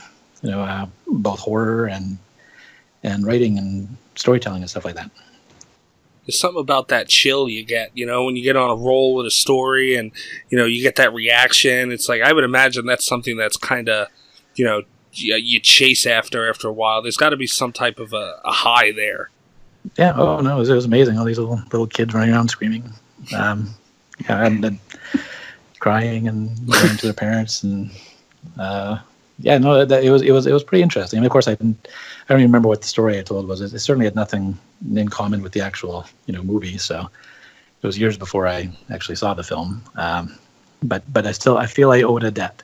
you 0.42 0.50
know, 0.50 0.60
uh, 0.60 0.86
both 1.06 1.38
horror 1.40 1.86
and 1.86 2.18
and 3.02 3.26
writing 3.26 3.56
and 3.56 3.96
storytelling 4.14 4.62
and 4.62 4.70
stuff 4.70 4.84
like 4.84 4.94
that. 4.94 5.10
There's 6.30 6.38
something 6.38 6.60
about 6.60 6.86
that 6.88 7.08
chill 7.08 7.48
you 7.48 7.64
get, 7.64 7.90
you 7.92 8.06
know, 8.06 8.22
when 8.22 8.36
you 8.36 8.44
get 8.44 8.54
on 8.54 8.70
a 8.70 8.76
roll 8.76 9.16
with 9.16 9.26
a 9.26 9.32
story 9.32 9.96
and, 9.96 10.12
you 10.48 10.56
know, 10.56 10.64
you 10.64 10.80
get 10.80 10.94
that 10.94 11.12
reaction. 11.12 11.90
It's 11.90 12.08
like, 12.08 12.22
I 12.22 12.32
would 12.32 12.44
imagine 12.44 12.86
that's 12.86 13.04
something 13.04 13.36
that's 13.36 13.56
kind 13.56 13.88
of, 13.88 14.06
you 14.54 14.64
know, 14.64 14.82
you, 15.12 15.34
you 15.34 15.58
chase 15.58 16.06
after 16.06 16.48
after 16.48 16.68
a 16.68 16.72
while. 16.72 17.02
There's 17.02 17.16
got 17.16 17.30
to 17.30 17.36
be 17.36 17.48
some 17.48 17.72
type 17.72 17.98
of 17.98 18.12
a, 18.12 18.40
a 18.44 18.52
high 18.52 18.92
there. 18.92 19.30
Yeah. 19.98 20.12
Oh 20.16 20.38
no, 20.40 20.54
it 20.54 20.58
was, 20.60 20.68
it 20.68 20.74
was 20.74 20.84
amazing. 20.84 21.18
All 21.18 21.24
these 21.24 21.38
little 21.40 21.56
little 21.72 21.88
kids 21.88 22.14
running 22.14 22.32
around 22.32 22.46
screaming, 22.48 22.88
um, 23.36 23.74
yeah, 24.20 24.46
and, 24.46 24.64
and 24.64 24.78
crying 25.80 26.28
and 26.28 26.54
going 26.64 26.96
to 26.96 27.06
their 27.06 27.12
parents, 27.12 27.64
and 27.64 27.90
uh, 28.56 28.98
yeah, 29.40 29.58
no, 29.58 29.84
that, 29.84 30.04
it 30.04 30.10
was 30.10 30.22
it 30.22 30.32
was 30.32 30.46
it 30.46 30.52
was 30.52 30.64
pretty 30.64 30.82
interesting. 30.82 31.18
I 31.18 31.20
mean, 31.20 31.26
of 31.26 31.32
course, 31.32 31.48
I 31.48 31.54
didn't, 31.54 31.88
I 32.28 32.32
don't 32.32 32.40
even 32.40 32.50
remember 32.50 32.68
what 32.68 32.82
the 32.82 32.88
story 32.88 33.18
I 33.18 33.22
told 33.22 33.48
was. 33.48 33.60
It, 33.60 33.72
it 33.72 33.78
certainly 33.80 34.06
had 34.06 34.14
nothing 34.14 34.58
in 34.94 35.08
common 35.08 35.42
with 35.42 35.52
the 35.52 35.60
actual 35.60 36.06
you 36.26 36.34
know 36.34 36.42
movie. 36.42 36.78
So 36.78 37.08
it 37.82 37.86
was 37.86 37.98
years 37.98 38.18
before 38.18 38.46
I 38.46 38.70
actually 38.90 39.16
saw 39.16 39.34
the 39.34 39.42
film. 39.42 39.82
Um, 39.96 40.38
but 40.82 41.02
but 41.12 41.26
I 41.26 41.32
still 41.32 41.58
I 41.58 41.66
feel 41.66 41.90
I 41.90 42.02
owed 42.02 42.24
a 42.24 42.30
debt. 42.30 42.62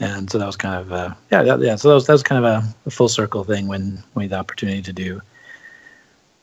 And 0.00 0.30
so 0.30 0.38
that 0.38 0.46
was 0.46 0.56
kind 0.56 0.80
of 0.80 0.92
uh, 0.92 1.14
yeah 1.30 1.42
that, 1.42 1.60
yeah 1.60 1.76
so 1.76 1.88
that 1.88 1.94
was 1.94 2.06
that 2.06 2.12
was 2.14 2.22
kind 2.22 2.44
of 2.44 2.50
a, 2.50 2.74
a 2.86 2.90
full 2.90 3.08
circle 3.08 3.44
thing 3.44 3.68
when 3.68 4.02
we 4.14 4.24
had 4.24 4.30
the 4.30 4.38
opportunity 4.38 4.82
to 4.82 4.92
do 4.92 5.20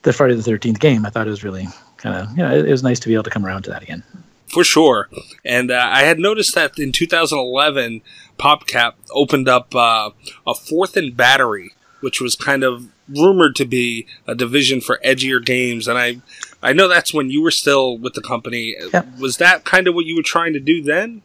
the 0.03 0.13
Friday 0.13 0.36
the 0.36 0.43
Thirteenth 0.43 0.79
game. 0.79 1.05
I 1.05 1.10
thought 1.10 1.27
it 1.27 1.31
was 1.31 1.43
really 1.43 1.67
kind 1.98 2.15
of 2.15 2.29
you 2.31 2.43
know 2.43 2.55
it, 2.55 2.67
it 2.67 2.72
was 2.72 2.84
nice 2.84 3.00
to 3.00 3.07
be 3.07 3.15
able 3.15 3.24
to 3.24 3.29
come 3.29 3.46
around 3.46 3.63
to 3.63 3.72
that 3.72 3.81
again. 3.81 4.03
For 4.48 4.63
sure. 4.63 5.10
And 5.43 5.72
uh, 5.72 5.89
I 5.91 6.03
had 6.03 6.19
noticed 6.19 6.55
that 6.55 6.79
in 6.79 6.93
2011, 6.93 8.01
PopCap 8.38 8.94
opened 9.12 9.48
up 9.48 9.74
uh, 9.75 10.12
a 10.46 10.53
4th 10.53 11.15
& 11.15 11.17
Battery, 11.17 11.72
which 12.01 12.22
was 12.22 12.36
kind 12.36 12.63
of 12.63 12.88
rumored 13.10 13.56
to 13.56 13.65
be 13.65 14.06
a 14.27 14.36
division 14.36 14.82
for 14.82 15.00
edgier 15.03 15.44
games. 15.44 15.88
And 15.88 15.98
I, 15.98 16.17
I 16.62 16.74
know 16.74 16.88
that's 16.88 17.13
when 17.13 17.29
you 17.29 17.41
were 17.41 17.51
still 17.51 17.98
with 17.98 18.13
the 18.13 18.22
company. 18.22 18.75
Yep. 18.94 19.20
Was 19.20 19.38
that 19.38 19.63
kind 19.63 19.88
of 19.88 19.96
what 19.96 20.06
you 20.06 20.15
were 20.15 20.24
trying 20.24 20.53
to 20.53 20.60
do 20.60 20.82
then? 20.82 21.22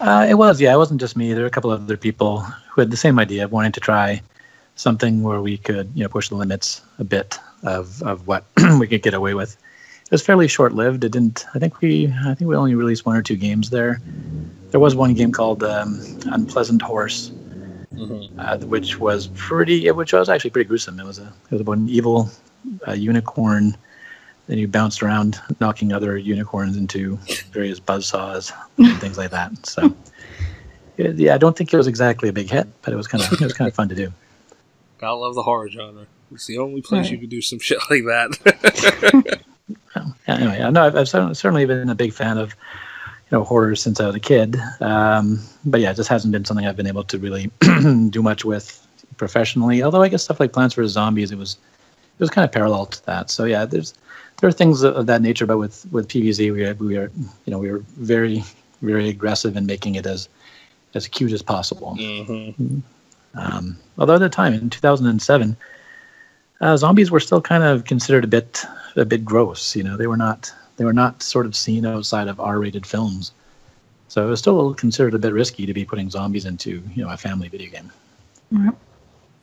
Uh, 0.00 0.26
it 0.28 0.34
was, 0.34 0.60
yeah. 0.60 0.72
It 0.72 0.78
wasn't 0.78 1.00
just 1.00 1.16
me. 1.16 1.32
There 1.32 1.42
were 1.42 1.48
a 1.48 1.50
couple 1.50 1.70
of 1.70 1.82
other 1.82 1.96
people 1.96 2.40
who 2.40 2.80
had 2.80 2.90
the 2.90 2.96
same 2.96 3.18
idea 3.18 3.44
of 3.44 3.52
wanting 3.52 3.72
to 3.72 3.80
try 3.80 4.22
something 4.74 5.22
where 5.22 5.42
we 5.42 5.58
could, 5.58 5.90
you 5.94 6.02
know, 6.02 6.08
push 6.08 6.30
the 6.30 6.36
limits 6.36 6.80
a 6.98 7.04
bit 7.04 7.38
of, 7.62 8.02
of 8.02 8.26
what 8.26 8.44
we 8.78 8.86
could 8.86 9.02
get 9.02 9.14
away 9.14 9.34
with. 9.34 9.56
It 10.10 10.14
was 10.14 10.22
fairly 10.22 10.48
short-lived. 10.48 11.04
It 11.04 11.12
didn't. 11.12 11.46
I 11.54 11.60
think 11.60 11.80
we. 11.80 12.12
I 12.26 12.34
think 12.34 12.48
we 12.48 12.56
only 12.56 12.74
released 12.74 13.06
one 13.06 13.14
or 13.14 13.22
two 13.22 13.36
games 13.36 13.70
there. 13.70 14.00
There 14.72 14.80
was 14.80 14.96
one 14.96 15.14
game 15.14 15.30
called 15.30 15.62
um, 15.62 16.00
Unpleasant 16.32 16.82
Horse, 16.82 17.30
uh, 18.36 18.58
which 18.58 18.98
was 18.98 19.28
pretty. 19.36 19.88
Which 19.92 20.12
was 20.12 20.28
actually 20.28 20.50
pretty 20.50 20.66
gruesome. 20.66 20.98
It 20.98 21.06
was 21.06 21.20
a. 21.20 21.32
It 21.44 21.52
was 21.52 21.60
about 21.60 21.78
an 21.78 21.88
evil 21.88 22.28
uh, 22.88 22.94
unicorn. 22.94 23.76
Then 24.48 24.58
you 24.58 24.66
bounced 24.66 25.00
around, 25.00 25.40
knocking 25.60 25.92
other 25.92 26.18
unicorns 26.18 26.76
into 26.76 27.16
various 27.52 27.78
buzzsaws 27.78 28.52
and 28.78 29.00
things 29.00 29.16
like 29.16 29.30
that. 29.30 29.64
So, 29.64 29.94
yeah, 30.96 31.10
yeah, 31.14 31.34
I 31.36 31.38
don't 31.38 31.56
think 31.56 31.72
it 31.72 31.76
was 31.76 31.86
exactly 31.86 32.28
a 32.28 32.32
big 32.32 32.50
hit, 32.50 32.66
but 32.82 32.92
it 32.92 32.96
was 32.96 33.06
kind 33.06 33.22
of 33.22 33.32
it 33.32 33.40
was 33.40 33.52
kind 33.52 33.68
of 33.68 33.76
fun 33.76 33.88
to 33.90 33.94
do. 33.94 34.12
Gotta 34.98 35.14
love 35.14 35.36
the 35.36 35.44
horror 35.44 35.70
genre. 35.70 36.06
It's 36.32 36.48
the 36.48 36.58
only 36.58 36.82
place 36.82 37.10
you 37.10 37.18
could 37.18 37.30
do 37.30 37.40
some 37.40 37.60
shit 37.60 37.78
like 37.88 38.02
that. 38.06 39.40
Yeah, 40.30 40.36
anyway, 40.36 40.62
I 40.62 40.70
know 40.70 40.84
I've, 40.84 40.96
I've 40.96 41.08
certainly 41.08 41.66
been 41.66 41.88
a 41.88 41.94
big 41.94 42.12
fan 42.12 42.38
of 42.38 42.50
you 43.30 43.38
know 43.38 43.44
horror 43.44 43.74
since 43.74 44.00
I 44.00 44.06
was 44.06 44.14
a 44.14 44.20
kid. 44.20 44.56
Um, 44.80 45.40
but 45.64 45.80
yeah, 45.80 45.90
it 45.90 45.96
just 45.96 46.08
hasn't 46.08 46.32
been 46.32 46.44
something 46.44 46.66
I've 46.66 46.76
been 46.76 46.86
able 46.86 47.04
to 47.04 47.18
really 47.18 47.50
do 48.10 48.22
much 48.22 48.44
with 48.44 48.86
professionally. 49.16 49.82
Although 49.82 50.02
I 50.02 50.08
guess 50.08 50.22
stuff 50.22 50.40
like 50.40 50.52
Plants 50.52 50.74
vs 50.74 50.92
Zombies, 50.92 51.32
it 51.32 51.38
was 51.38 51.56
it 52.18 52.20
was 52.20 52.30
kind 52.30 52.44
of 52.44 52.52
parallel 52.52 52.86
to 52.86 53.06
that. 53.06 53.30
So 53.30 53.44
yeah, 53.44 53.64
there's 53.64 53.94
there 54.40 54.48
are 54.48 54.52
things 54.52 54.82
of, 54.82 55.06
that 55.06 55.22
nature. 55.22 55.46
But 55.46 55.58
with 55.58 55.86
with 55.90 56.08
PVZ, 56.08 56.52
we 56.52 56.64
are, 56.64 56.74
we 56.74 56.96
are 56.96 57.10
you 57.44 57.50
know 57.50 57.58
we 57.58 57.70
were 57.70 57.82
very 57.96 58.44
very 58.82 59.08
aggressive 59.08 59.56
in 59.56 59.66
making 59.66 59.96
it 59.96 60.06
as 60.06 60.28
as 60.94 61.08
cute 61.08 61.32
as 61.32 61.42
possible. 61.42 61.96
Um, 63.34 63.76
although 63.96 64.14
at 64.14 64.20
the 64.20 64.28
time 64.28 64.54
in 64.54 64.70
2007, 64.70 65.56
uh, 66.60 66.76
zombies 66.76 67.12
were 67.12 67.20
still 67.20 67.40
kind 67.40 67.62
of 67.62 67.84
considered 67.84 68.24
a 68.24 68.26
bit 68.26 68.66
a 68.96 69.04
bit 69.04 69.24
gross. 69.24 69.74
You 69.76 69.82
know, 69.82 69.96
they 69.96 70.06
were 70.06 70.16
not 70.16 70.52
they 70.76 70.84
were 70.84 70.92
not 70.92 71.22
sort 71.22 71.46
of 71.46 71.54
seen 71.54 71.84
outside 71.84 72.28
of 72.28 72.40
R-rated 72.40 72.86
films. 72.86 73.32
So 74.08 74.26
it 74.26 74.30
was 74.30 74.40
still 74.40 74.74
considered 74.74 75.14
a 75.14 75.18
bit 75.18 75.32
risky 75.32 75.66
to 75.66 75.74
be 75.74 75.84
putting 75.84 76.10
zombies 76.10 76.44
into 76.44 76.82
you 76.94 77.04
know 77.04 77.10
a 77.10 77.16
family 77.16 77.48
video 77.48 77.70
game. 77.70 77.92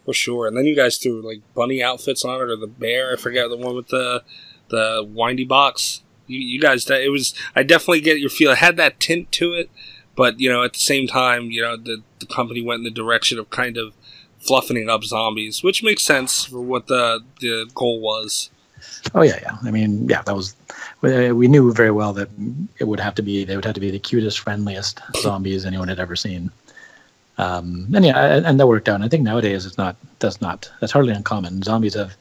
for 0.07 0.13
sure. 0.13 0.47
And 0.47 0.55
then 0.55 0.63
you 0.63 0.73
guys 0.73 0.97
threw 0.97 1.21
like 1.21 1.41
bunny 1.53 1.83
outfits 1.83 2.23
on 2.23 2.39
it, 2.39 2.49
or 2.49 2.55
the 2.55 2.65
bear. 2.65 3.11
I 3.11 3.15
forget 3.17 3.49
the 3.49 3.57
one 3.57 3.75
with 3.75 3.89
the 3.89 4.23
the 4.69 5.05
windy 5.07 5.43
box. 5.43 6.01
You, 6.27 6.39
you 6.39 6.61
guys, 6.61 6.85
that 6.85 7.01
it 7.01 7.09
was. 7.09 7.33
I 7.57 7.63
definitely 7.63 7.99
get 7.99 8.19
your 8.19 8.29
feel. 8.29 8.51
It 8.51 8.59
had 8.59 8.77
that 8.77 9.01
tint 9.01 9.33
to 9.33 9.53
it, 9.53 9.69
but 10.15 10.39
you 10.39 10.49
know, 10.49 10.63
at 10.63 10.73
the 10.73 10.79
same 10.79 11.07
time, 11.07 11.51
you 11.51 11.61
know, 11.61 11.75
the 11.75 12.03
the 12.19 12.25
company 12.25 12.61
went 12.63 12.79
in 12.79 12.83
the 12.85 12.89
direction 12.89 13.37
of 13.37 13.49
kind 13.49 13.75
of 13.75 13.93
fluffing 14.39 14.89
up 14.89 15.03
zombies, 15.03 15.61
which 15.61 15.83
makes 15.83 16.03
sense 16.03 16.45
for 16.45 16.61
what 16.61 16.87
the 16.87 17.23
the 17.41 17.69
goal 17.75 17.99
was. 17.99 18.49
Oh 19.13 19.21
yeah, 19.21 19.39
yeah. 19.41 19.57
I 19.63 19.71
mean, 19.71 20.07
yeah, 20.07 20.21
that 20.23 20.35
was. 20.35 20.55
We 21.01 21.31
we 21.31 21.47
knew 21.47 21.71
very 21.73 21.91
well 21.91 22.13
that 22.13 22.29
it 22.79 22.85
would 22.85 22.99
have 22.99 23.15
to 23.15 23.21
be. 23.21 23.45
They 23.45 23.55
would 23.55 23.65
have 23.65 23.75
to 23.75 23.79
be 23.79 23.91
the 23.91 23.99
cutest, 23.99 24.39
friendliest 24.39 25.01
zombies 25.17 25.65
anyone 25.65 25.87
had 25.87 25.99
ever 25.99 26.15
seen. 26.15 26.51
Um, 27.37 27.87
and 27.93 28.03
yeah, 28.03 28.41
and, 28.43 28.59
that 28.59 28.67
worked 28.67 28.89
out. 28.89 28.95
And 28.95 29.03
I 29.03 29.07
think 29.07 29.23
nowadays 29.23 29.65
it's 29.65 29.77
not. 29.77 29.95
That's 30.19 30.41
not. 30.41 30.71
That's 30.79 30.91
hardly 30.91 31.13
uncommon. 31.13 31.61
Zombies 31.61 31.93
have. 31.93 32.15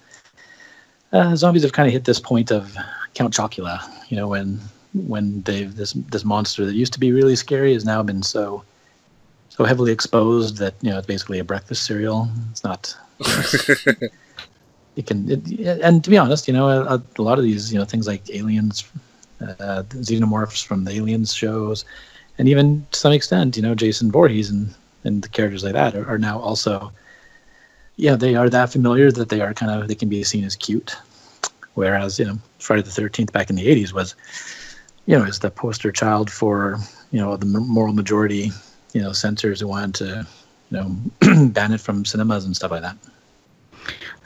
Uh, 1.13 1.35
zombies 1.37 1.63
have 1.63 1.73
kind 1.73 1.87
of 1.87 1.93
hit 1.93 2.05
this 2.05 2.21
point 2.21 2.51
of 2.51 2.77
Count 3.15 3.33
Chocula. 3.35 3.81
You 4.11 4.17
know, 4.17 4.29
when 4.29 4.61
when 4.93 5.43
they've 5.43 5.75
this 5.75 5.93
this 6.11 6.25
monster 6.25 6.65
that 6.67 6.75
used 6.75 6.93
to 6.93 7.01
be 7.01 7.13
really 7.13 7.37
scary 7.37 7.73
has 7.73 7.85
now 7.85 8.03
been 8.03 8.23
so 8.23 8.63
so 9.49 9.65
heavily 9.65 9.93
exposed 9.93 10.59
that 10.59 10.75
you 10.83 10.91
know 10.91 10.99
it's 10.99 11.07
basically 11.07 11.39
a 11.39 11.45
breakfast 11.45 11.85
cereal. 11.85 12.29
It's 12.51 12.65
not. 12.65 12.97
it 14.97 15.07
can 15.07 15.31
it, 15.31 15.81
and 15.83 16.03
to 16.03 16.11
be 16.11 16.19
honest 16.19 16.49
you 16.49 16.55
know 16.55 16.69
a, 16.69 17.03
a, 17.19 17.23
lot 17.23 17.39
of 17.39 17.45
these 17.45 17.73
you 17.73 17.79
know 17.79 17.85
things 17.85 18.07
like 18.07 18.29
aliens 18.31 18.85
uh, 19.43 19.83
xenomorphs 19.89 20.65
from 20.65 20.85
the 20.85 20.93
aliens 20.93 21.35
shows 21.35 21.85
and 22.39 22.49
even 22.49 22.85
to 22.91 22.99
some 22.99 23.13
extent 23.13 23.57
you 23.57 23.63
know 23.63 23.75
jason 23.75 24.11
Voorhees 24.11 24.51
and 24.51 24.75
and 25.05 25.23
the 25.23 25.29
characters 25.29 25.63
like 25.63 25.75
that 25.75 25.95
are, 25.95 26.09
are 26.09 26.19
now 26.19 26.39
also 26.41 26.91
yeah 27.97 28.17
they 28.17 28.35
are 28.35 28.51
that 28.51 28.73
familiar 28.73 29.13
that 29.13 29.29
they 29.29 29.41
are 29.41 29.55
kind 29.55 29.71
of 29.71 29.89
they 29.89 29.95
can 29.95 30.09
be 30.09 30.25
seen 30.25 30.45
as 30.45 30.57
cute. 30.57 30.97
Whereas 31.75 32.19
you 32.19 32.25
know 32.25 32.39
friday 32.59 32.83
the 32.83 32.91
13th 32.91 33.33
back 33.33 33.51
in 33.51 33.57
the 33.57 33.67
80s 33.67 33.93
was 33.93 34.15
you 35.05 35.17
know 35.17 35.25
is 35.25 35.41
the 35.41 35.51
poster 35.51 35.93
child 35.93 36.31
for 36.31 36.79
you 37.13 37.21
know 37.21 37.37
the 37.37 37.47
moral 37.47 37.93
majority 37.93 38.51
you 38.95 39.03
know 39.03 39.13
censors 39.13 39.61
who 39.61 39.69
wanted 39.69 39.95
to 39.97 40.27
you 40.71 40.79
know 40.79 41.47
ban 41.49 41.73
it 41.73 41.81
from 41.81 42.07
cinemas 42.07 42.47
and 42.47 42.57
stuff 42.57 42.71
like 42.71 42.83
that 42.83 42.97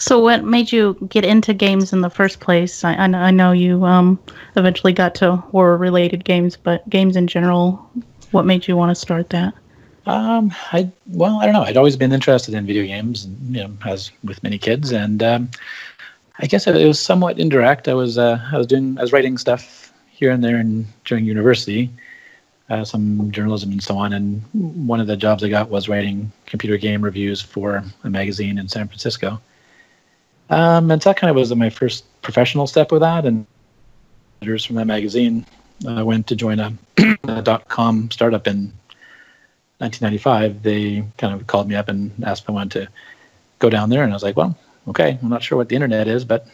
so, 0.00 0.18
what 0.18 0.44
made 0.44 0.72
you 0.72 0.96
get 1.10 1.26
into 1.26 1.52
games 1.52 1.92
in 1.92 2.00
the 2.00 2.08
first 2.08 2.40
place? 2.40 2.84
I, 2.84 2.94
I, 2.94 3.30
know 3.30 3.52
you 3.52 3.84
um, 3.84 4.18
eventually 4.56 4.94
got 4.94 5.14
to 5.16 5.36
horror-related 5.36 6.24
games, 6.24 6.56
but 6.56 6.88
games 6.88 7.16
in 7.16 7.26
general. 7.26 7.90
What 8.30 8.46
made 8.46 8.66
you 8.66 8.78
want 8.78 8.90
to 8.90 8.94
start 8.94 9.28
that? 9.30 9.52
Um, 10.06 10.54
I 10.72 10.90
well, 11.08 11.38
I 11.40 11.44
don't 11.44 11.52
know. 11.52 11.64
I'd 11.64 11.76
always 11.76 11.96
been 11.96 12.12
interested 12.12 12.54
in 12.54 12.64
video 12.64 12.86
games, 12.86 13.28
you 13.50 13.62
know, 13.62 13.70
as 13.84 14.10
with 14.24 14.42
many 14.42 14.56
kids, 14.56 14.90
and 14.90 15.22
um, 15.22 15.50
I 16.38 16.46
guess 16.46 16.66
it 16.66 16.86
was 16.86 16.98
somewhat 16.98 17.38
indirect. 17.38 17.86
I 17.86 17.92
was 17.92 18.16
uh, 18.16 18.40
I 18.50 18.56
was 18.56 18.66
doing 18.66 18.96
I 18.98 19.02
was 19.02 19.12
writing 19.12 19.36
stuff 19.36 19.92
here 20.08 20.30
and 20.30 20.42
there, 20.42 20.56
and 20.56 20.86
during 21.04 21.26
university, 21.26 21.90
uh, 22.70 22.84
some 22.84 23.30
journalism 23.32 23.70
and 23.70 23.82
so 23.82 23.98
on. 23.98 24.14
And 24.14 24.42
one 24.86 24.98
of 24.98 25.08
the 25.08 25.16
jobs 25.16 25.44
I 25.44 25.50
got 25.50 25.68
was 25.68 25.90
writing 25.90 26.32
computer 26.46 26.78
game 26.78 27.02
reviews 27.02 27.42
for 27.42 27.84
a 28.02 28.08
magazine 28.08 28.56
in 28.56 28.66
San 28.66 28.88
Francisco. 28.88 29.38
Um, 30.50 30.90
and 30.90 31.02
so 31.02 31.10
that 31.10 31.16
kind 31.16 31.30
of 31.30 31.36
was 31.36 31.54
my 31.54 31.70
first 31.70 32.04
professional 32.22 32.66
step 32.66 32.92
with 32.92 33.00
that. 33.00 33.24
And 33.24 33.46
editors 34.42 34.64
from 34.64 34.76
that 34.76 34.86
magazine 34.86 35.46
uh, 35.88 36.04
went 36.04 36.26
to 36.26 36.36
join 36.36 36.58
a, 36.58 36.72
a 37.24 37.42
dot 37.42 37.68
com 37.68 38.10
startup 38.10 38.46
in 38.46 38.72
1995. 39.78 40.62
They 40.62 41.04
kind 41.18 41.34
of 41.34 41.46
called 41.46 41.68
me 41.68 41.76
up 41.76 41.88
and 41.88 42.12
asked 42.24 42.42
if 42.42 42.50
I 42.50 42.52
wanted 42.52 42.86
to 42.86 42.92
go 43.60 43.70
down 43.70 43.90
there. 43.90 44.02
And 44.02 44.12
I 44.12 44.16
was 44.16 44.22
like, 44.22 44.36
well, 44.36 44.56
okay, 44.88 45.18
I'm 45.22 45.28
not 45.28 45.42
sure 45.42 45.56
what 45.56 45.68
the 45.68 45.76
internet 45.76 46.08
is, 46.08 46.24
but 46.24 46.46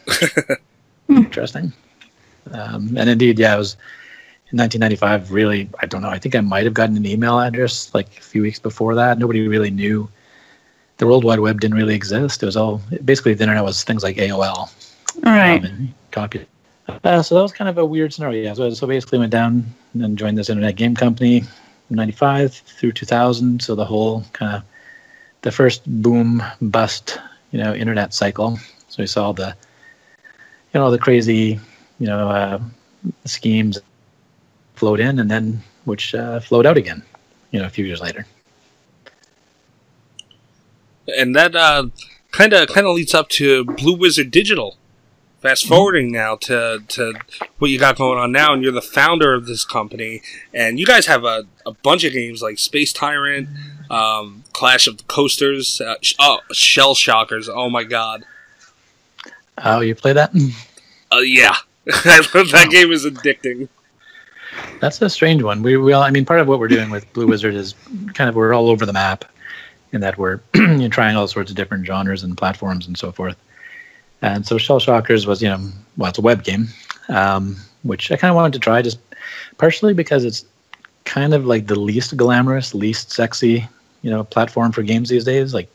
interesting. 1.09 1.73
Um, 2.51 2.95
and 2.97 3.09
indeed, 3.09 3.39
yeah, 3.39 3.55
it 3.55 3.57
was 3.57 3.73
in 4.51 4.57
1995. 4.57 5.31
Really, 5.31 5.69
I 5.81 5.85
don't 5.85 6.01
know. 6.01 6.09
I 6.09 6.19
think 6.19 6.35
I 6.35 6.41
might 6.41 6.65
have 6.65 6.73
gotten 6.73 6.95
an 6.95 7.05
email 7.05 7.39
address 7.39 7.93
like 7.93 8.17
a 8.17 8.21
few 8.21 8.41
weeks 8.41 8.59
before 8.59 8.95
that. 8.95 9.17
Nobody 9.17 9.47
really 9.47 9.71
knew 9.71 10.07
the 10.97 11.05
World 11.05 11.23
Wide 11.23 11.39
Web 11.39 11.59
didn't 11.59 11.77
really 11.77 11.95
exist. 11.95 12.41
It 12.41 12.45
was 12.45 12.57
all 12.57 12.81
basically 13.05 13.33
the 13.33 13.43
internet 13.43 13.63
was 13.63 13.83
things 13.83 14.03
like 14.03 14.17
AOL. 14.17 14.69
right? 15.23 15.63
Um, 15.63 15.93
copy. 16.11 16.45
Uh, 17.03 17.21
so 17.21 17.35
that 17.35 17.41
was 17.41 17.51
kind 17.51 17.69
of 17.69 17.77
a 17.77 17.85
weird 17.85 18.13
scenario. 18.13 18.43
Yeah. 18.43 18.53
So, 18.53 18.69
so 18.71 18.87
basically 18.87 19.19
went 19.19 19.31
down 19.31 19.65
and 19.93 20.17
joined 20.17 20.37
this 20.37 20.49
internet 20.49 20.75
game 20.75 20.95
company 20.95 21.43
in 21.89 21.95
95 21.95 22.53
through 22.53 22.93
2000. 22.93 23.61
So 23.61 23.75
the 23.75 23.85
whole 23.85 24.23
kind 24.33 24.55
of 24.55 24.63
the 25.41 25.51
first 25.51 25.83
boom 26.01 26.41
bust, 26.61 27.19
you 27.51 27.59
know, 27.59 27.73
internet 27.73 28.13
cycle. 28.13 28.57
So 28.87 29.03
we 29.03 29.07
saw 29.07 29.33
the, 29.33 29.55
you 30.73 30.79
know, 30.79 30.89
the 30.89 30.97
crazy, 30.97 31.59
you 31.99 32.07
know, 32.07 32.29
uh, 32.29 32.59
schemes 33.25 33.77
float 34.75 34.99
in 34.99 35.19
and 35.19 35.29
then 35.29 35.61
which 35.85 36.15
uh, 36.15 36.39
flowed 36.39 36.65
out 36.65 36.77
again, 36.77 37.03
you 37.51 37.59
know, 37.59 37.65
a 37.65 37.69
few 37.69 37.85
years 37.85 38.01
later 38.01 38.25
and 41.17 41.35
that 41.35 41.53
kind 42.31 42.53
of 42.53 42.67
kind 42.69 42.85
of 42.87 42.95
leads 42.95 43.13
up 43.13 43.29
to 43.29 43.65
Blue 43.65 43.95
Wizard 43.95 44.31
Digital. 44.31 44.77
Fast 45.39 45.65
mm-hmm. 45.65 45.73
forwarding 45.73 46.11
now 46.11 46.35
to, 46.35 46.83
to 46.87 47.13
what 47.59 47.69
you 47.69 47.79
got 47.79 47.97
going 47.97 48.17
on 48.17 48.31
now, 48.31 48.53
and 48.53 48.63
you're 48.63 48.71
the 48.71 48.81
founder 48.81 49.33
of 49.33 49.45
this 49.45 49.63
company, 49.65 50.21
and 50.53 50.79
you 50.79 50.85
guys 50.85 51.05
have 51.05 51.23
a, 51.23 51.45
a 51.65 51.73
bunch 51.73 52.03
of 52.03 52.13
games 52.13 52.41
like 52.41 52.57
Space 52.57 52.91
Tyrant, 52.91 53.47
um, 53.91 54.43
Clash 54.53 54.87
of 54.87 54.97
the 54.97 55.03
Coasters, 55.03 55.79
uh, 55.79 55.95
oh, 56.19 56.39
Shell 56.51 56.95
Shockers. 56.95 57.47
Oh 57.49 57.69
my 57.69 57.83
god! 57.83 58.25
Oh, 59.63 59.81
you 59.81 59.93
play 59.93 60.13
that? 60.13 60.31
Uh, 61.11 61.19
yeah, 61.19 61.55
that 61.85 62.67
game 62.71 62.91
is 62.91 63.05
addicting. 63.05 63.69
That's 64.79 65.01
a 65.01 65.09
strange 65.09 65.43
one. 65.43 65.61
We, 65.61 65.77
we 65.77 65.93
all, 65.93 66.01
I 66.01 66.09
mean, 66.09 66.25
part 66.25 66.39
of 66.39 66.47
what 66.47 66.59
we're 66.59 66.67
doing 66.67 66.89
with 66.89 67.11
Blue 67.13 67.27
Wizard 67.27 67.53
is 67.53 67.75
kind 68.13 68.27
of 68.27 68.35
we're 68.35 68.53
all 68.53 68.69
over 68.69 68.85
the 68.87 68.93
map 68.93 69.25
in 69.91 70.01
that 70.01 70.17
we're 70.17 70.37
trying 70.89 71.15
all 71.15 71.27
sorts 71.27 71.49
of 71.49 71.57
different 71.57 71.85
genres 71.85 72.23
and 72.23 72.37
platforms 72.37 72.87
and 72.87 72.97
so 72.97 73.11
forth. 73.11 73.37
And 74.21 74.45
so 74.45 74.57
Shell 74.57 74.79
Shockers 74.79 75.27
was, 75.27 75.41
you 75.41 75.49
know, 75.49 75.59
well, 75.95 76.09
it's 76.09 76.17
a 76.17 76.21
web 76.21 76.43
game, 76.43 76.67
um, 77.09 77.55
which 77.83 78.11
I 78.11 78.17
kind 78.17 78.29
of 78.29 78.35
wanted 78.35 78.53
to 78.53 78.59
try 78.59 78.81
just 78.81 78.99
partially 79.57 79.93
because 79.93 80.25
it's 80.25 80.45
kind 81.05 81.33
of 81.33 81.45
like 81.45 81.67
the 81.67 81.79
least 81.79 82.17
glamorous, 82.17 82.73
least 82.73 83.11
sexy, 83.11 83.67
you 84.01 84.09
know, 84.09 84.23
platform 84.23 84.71
for 84.71 84.83
games 84.83 85.09
these 85.09 85.23
days. 85.23 85.53
Like 85.53 85.69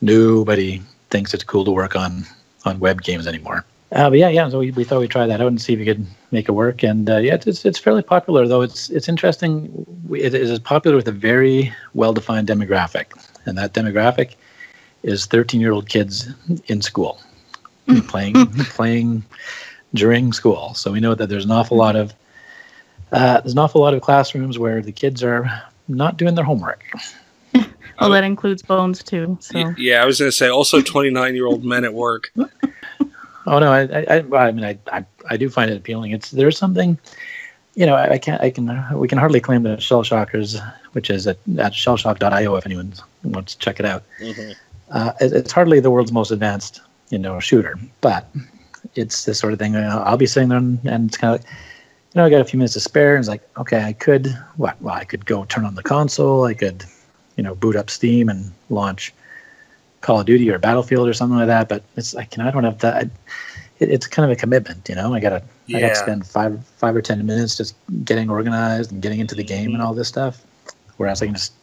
nobody 0.00 0.82
thinks 1.10 1.34
it's 1.34 1.44
cool 1.44 1.64
to 1.64 1.70
work 1.70 1.96
on 1.96 2.26
on 2.64 2.78
web 2.78 3.02
games 3.02 3.26
anymore. 3.26 3.64
Uh, 3.90 4.08
but 4.08 4.18
yeah, 4.18 4.28
yeah. 4.28 4.48
So 4.48 4.60
we, 4.60 4.70
we 4.70 4.84
thought 4.84 5.00
we'd 5.00 5.10
try 5.10 5.26
that 5.26 5.40
out 5.40 5.48
and 5.48 5.60
see 5.60 5.74
if 5.74 5.78
we 5.78 5.84
could 5.84 6.06
make 6.30 6.48
it 6.48 6.52
work. 6.52 6.82
And 6.82 7.10
uh, 7.10 7.18
yeah, 7.18 7.36
it's 7.44 7.64
it's 7.64 7.78
fairly 7.78 8.02
popular 8.02 8.46
though. 8.46 8.62
It's 8.62 8.88
it's 8.90 9.08
interesting. 9.08 9.86
It 10.10 10.34
is 10.34 10.58
popular 10.58 10.96
with 10.96 11.08
a 11.08 11.12
very 11.12 11.72
well 11.94 12.12
defined 12.12 12.48
demographic 12.48 13.12
and 13.46 13.56
that 13.58 13.72
demographic 13.72 14.34
is 15.02 15.26
13 15.26 15.60
year 15.60 15.72
old 15.72 15.88
kids 15.88 16.28
in 16.66 16.82
school 16.82 17.20
playing 18.06 18.46
playing 18.70 19.24
during 19.94 20.32
school. 20.32 20.74
So 20.74 20.92
we 20.92 21.00
know 21.00 21.14
that 21.14 21.28
there's 21.28 21.44
an 21.44 21.50
awful 21.50 21.76
lot 21.76 21.96
of 21.96 22.14
uh, 23.12 23.40
there's 23.40 23.52
an 23.52 23.58
awful 23.58 23.80
lot 23.80 23.94
of 23.94 24.00
classrooms 24.00 24.58
where 24.58 24.80
the 24.80 24.92
kids 24.92 25.22
are 25.22 25.50
not 25.88 26.16
doing 26.16 26.34
their 26.34 26.44
homework. 26.44 26.84
well, 28.00 28.10
that 28.10 28.24
includes 28.24 28.62
Bones 28.62 29.02
too. 29.02 29.36
So 29.40 29.74
yeah, 29.76 30.02
I 30.02 30.06
was 30.06 30.18
going 30.18 30.30
to 30.30 30.36
say 30.36 30.48
also 30.48 30.80
29 30.80 31.34
year 31.34 31.46
old 31.46 31.64
men 31.64 31.84
at 31.84 31.92
work. 31.92 32.32
oh 32.36 33.58
no, 33.58 33.70
I, 33.70 33.82
I, 34.08 34.24
I 34.36 34.52
mean, 34.52 34.64
I, 34.64 34.78
I, 34.90 35.04
I 35.28 35.36
do 35.36 35.50
find 35.50 35.70
it 35.70 35.76
appealing. 35.76 36.12
It's 36.12 36.30
there's 36.30 36.56
something, 36.56 36.96
you 37.74 37.84
know, 37.84 37.94
I, 37.94 38.12
I 38.12 38.18
can't, 38.18 38.40
I 38.40 38.50
can, 38.50 38.98
we 38.98 39.08
can 39.08 39.18
hardly 39.18 39.40
claim 39.40 39.64
that 39.64 39.82
Shell 39.82 40.04
Shockers 40.04 40.58
which 40.92 41.10
is 41.10 41.26
at, 41.26 41.38
at 41.58 41.72
shellshock.io 41.72 42.54
if 42.56 42.66
anyone 42.66 42.92
to 43.22 43.58
check 43.58 43.80
it 43.80 43.86
out. 43.86 44.02
Mm-hmm. 44.20 44.52
Uh, 44.90 45.12
it, 45.20 45.32
it's 45.32 45.52
hardly 45.52 45.80
the 45.80 45.90
world's 45.90 46.12
most 46.12 46.30
advanced, 46.30 46.80
you 47.10 47.18
know, 47.18 47.40
shooter, 47.40 47.78
but 48.00 48.28
it's 48.94 49.24
this 49.24 49.38
sort 49.38 49.52
of 49.52 49.58
thing. 49.58 49.74
You 49.74 49.80
know, 49.80 50.02
I'll 50.04 50.16
be 50.16 50.26
sitting 50.26 50.48
there 50.48 50.58
and, 50.58 50.78
and 50.84 51.08
it's 51.08 51.16
kind 51.16 51.34
of, 51.34 51.44
you 51.44 52.20
know, 52.20 52.26
I 52.26 52.30
got 52.30 52.42
a 52.42 52.44
few 52.44 52.58
minutes 52.58 52.74
to 52.74 52.80
spare, 52.80 53.14
and 53.14 53.20
it's 53.20 53.28
like, 53.28 53.42
okay, 53.56 53.84
I 53.84 53.94
could, 53.94 54.26
what? 54.56 54.80
Well, 54.82 54.94
I 54.94 55.04
could 55.04 55.24
go 55.24 55.46
turn 55.46 55.64
on 55.64 55.76
the 55.76 55.82
console. 55.82 56.44
I 56.44 56.52
could, 56.52 56.84
you 57.36 57.42
know, 57.42 57.54
boot 57.54 57.74
up 57.74 57.88
Steam 57.88 58.28
and 58.28 58.52
launch 58.68 59.14
Call 60.02 60.20
of 60.20 60.26
Duty 60.26 60.50
or 60.50 60.58
Battlefield 60.58 61.08
or 61.08 61.14
something 61.14 61.38
like 61.38 61.46
that. 61.46 61.70
But 61.70 61.84
it's 61.96 62.12
like, 62.12 62.36
you 62.36 62.42
know, 62.42 62.48
I 62.48 62.52
don't 62.52 62.64
have 62.64 62.80
that. 62.80 63.04
It, 63.04 63.10
it's 63.78 64.06
kind 64.06 64.30
of 64.30 64.36
a 64.36 64.38
commitment, 64.38 64.90
you 64.90 64.94
know. 64.94 65.14
I 65.14 65.20
gotta, 65.20 65.42
yeah. 65.66 65.78
I 65.78 65.80
gotta 65.80 65.94
spend 65.94 66.26
five, 66.26 66.62
five 66.76 66.94
or 66.94 67.00
ten 67.00 67.24
minutes 67.24 67.56
just 67.56 67.76
getting 68.04 68.28
organized 68.28 68.92
and 68.92 69.00
getting 69.00 69.20
into 69.20 69.34
the 69.34 69.42
game 69.42 69.68
mm-hmm. 69.68 69.76
and 69.76 69.82
all 69.82 69.94
this 69.94 70.08
stuff. 70.08 70.44
Whereas 70.98 71.22
I 71.22 71.26
can 71.26 71.34
just, 71.34 71.54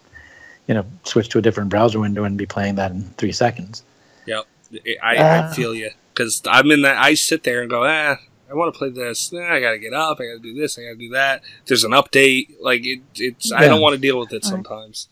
you 0.69 0.75
know, 0.75 0.85
switch 1.03 1.29
to 1.29 1.39
a 1.39 1.41
different 1.41 1.71
browser 1.71 1.99
window 1.99 2.23
and 2.23 2.37
be 2.37 2.45
playing 2.45 2.75
that 2.75 2.91
in 2.91 3.01
three 3.17 3.31
seconds. 3.31 3.83
Yep, 4.27 4.45
I, 5.01 5.17
uh, 5.17 5.49
I 5.49 5.55
feel 5.55 5.73
you 5.73 5.89
because 6.13 6.43
I'm 6.45 6.69
in 6.69 6.83
that. 6.83 6.95
I 6.97 7.15
sit 7.15 7.43
there 7.43 7.61
and 7.61 7.69
go, 7.71 7.83
ah, 7.83 8.17
I 8.49 8.53
want 8.53 8.71
to 8.71 8.77
play 8.77 8.89
this. 8.89 9.33
Eh, 9.33 9.37
I 9.37 9.59
got 9.59 9.71
to 9.71 9.79
get 9.79 9.93
up. 9.93 10.19
I 10.19 10.25
got 10.25 10.33
to 10.33 10.39
do 10.39 10.53
this. 10.53 10.77
I 10.77 10.83
got 10.83 10.89
to 10.89 10.95
do 10.95 11.09
that. 11.09 11.41
There's 11.65 11.83
an 11.83 11.91
update. 11.91 12.55
Like 12.61 12.85
it, 12.85 13.01
it's. 13.15 13.49
Yeah. 13.49 13.57
I 13.57 13.67
don't 13.67 13.81
want 13.81 13.95
to 13.95 13.99
deal 13.99 14.19
with 14.19 14.31
it 14.31 14.45
sometimes. 14.45 15.07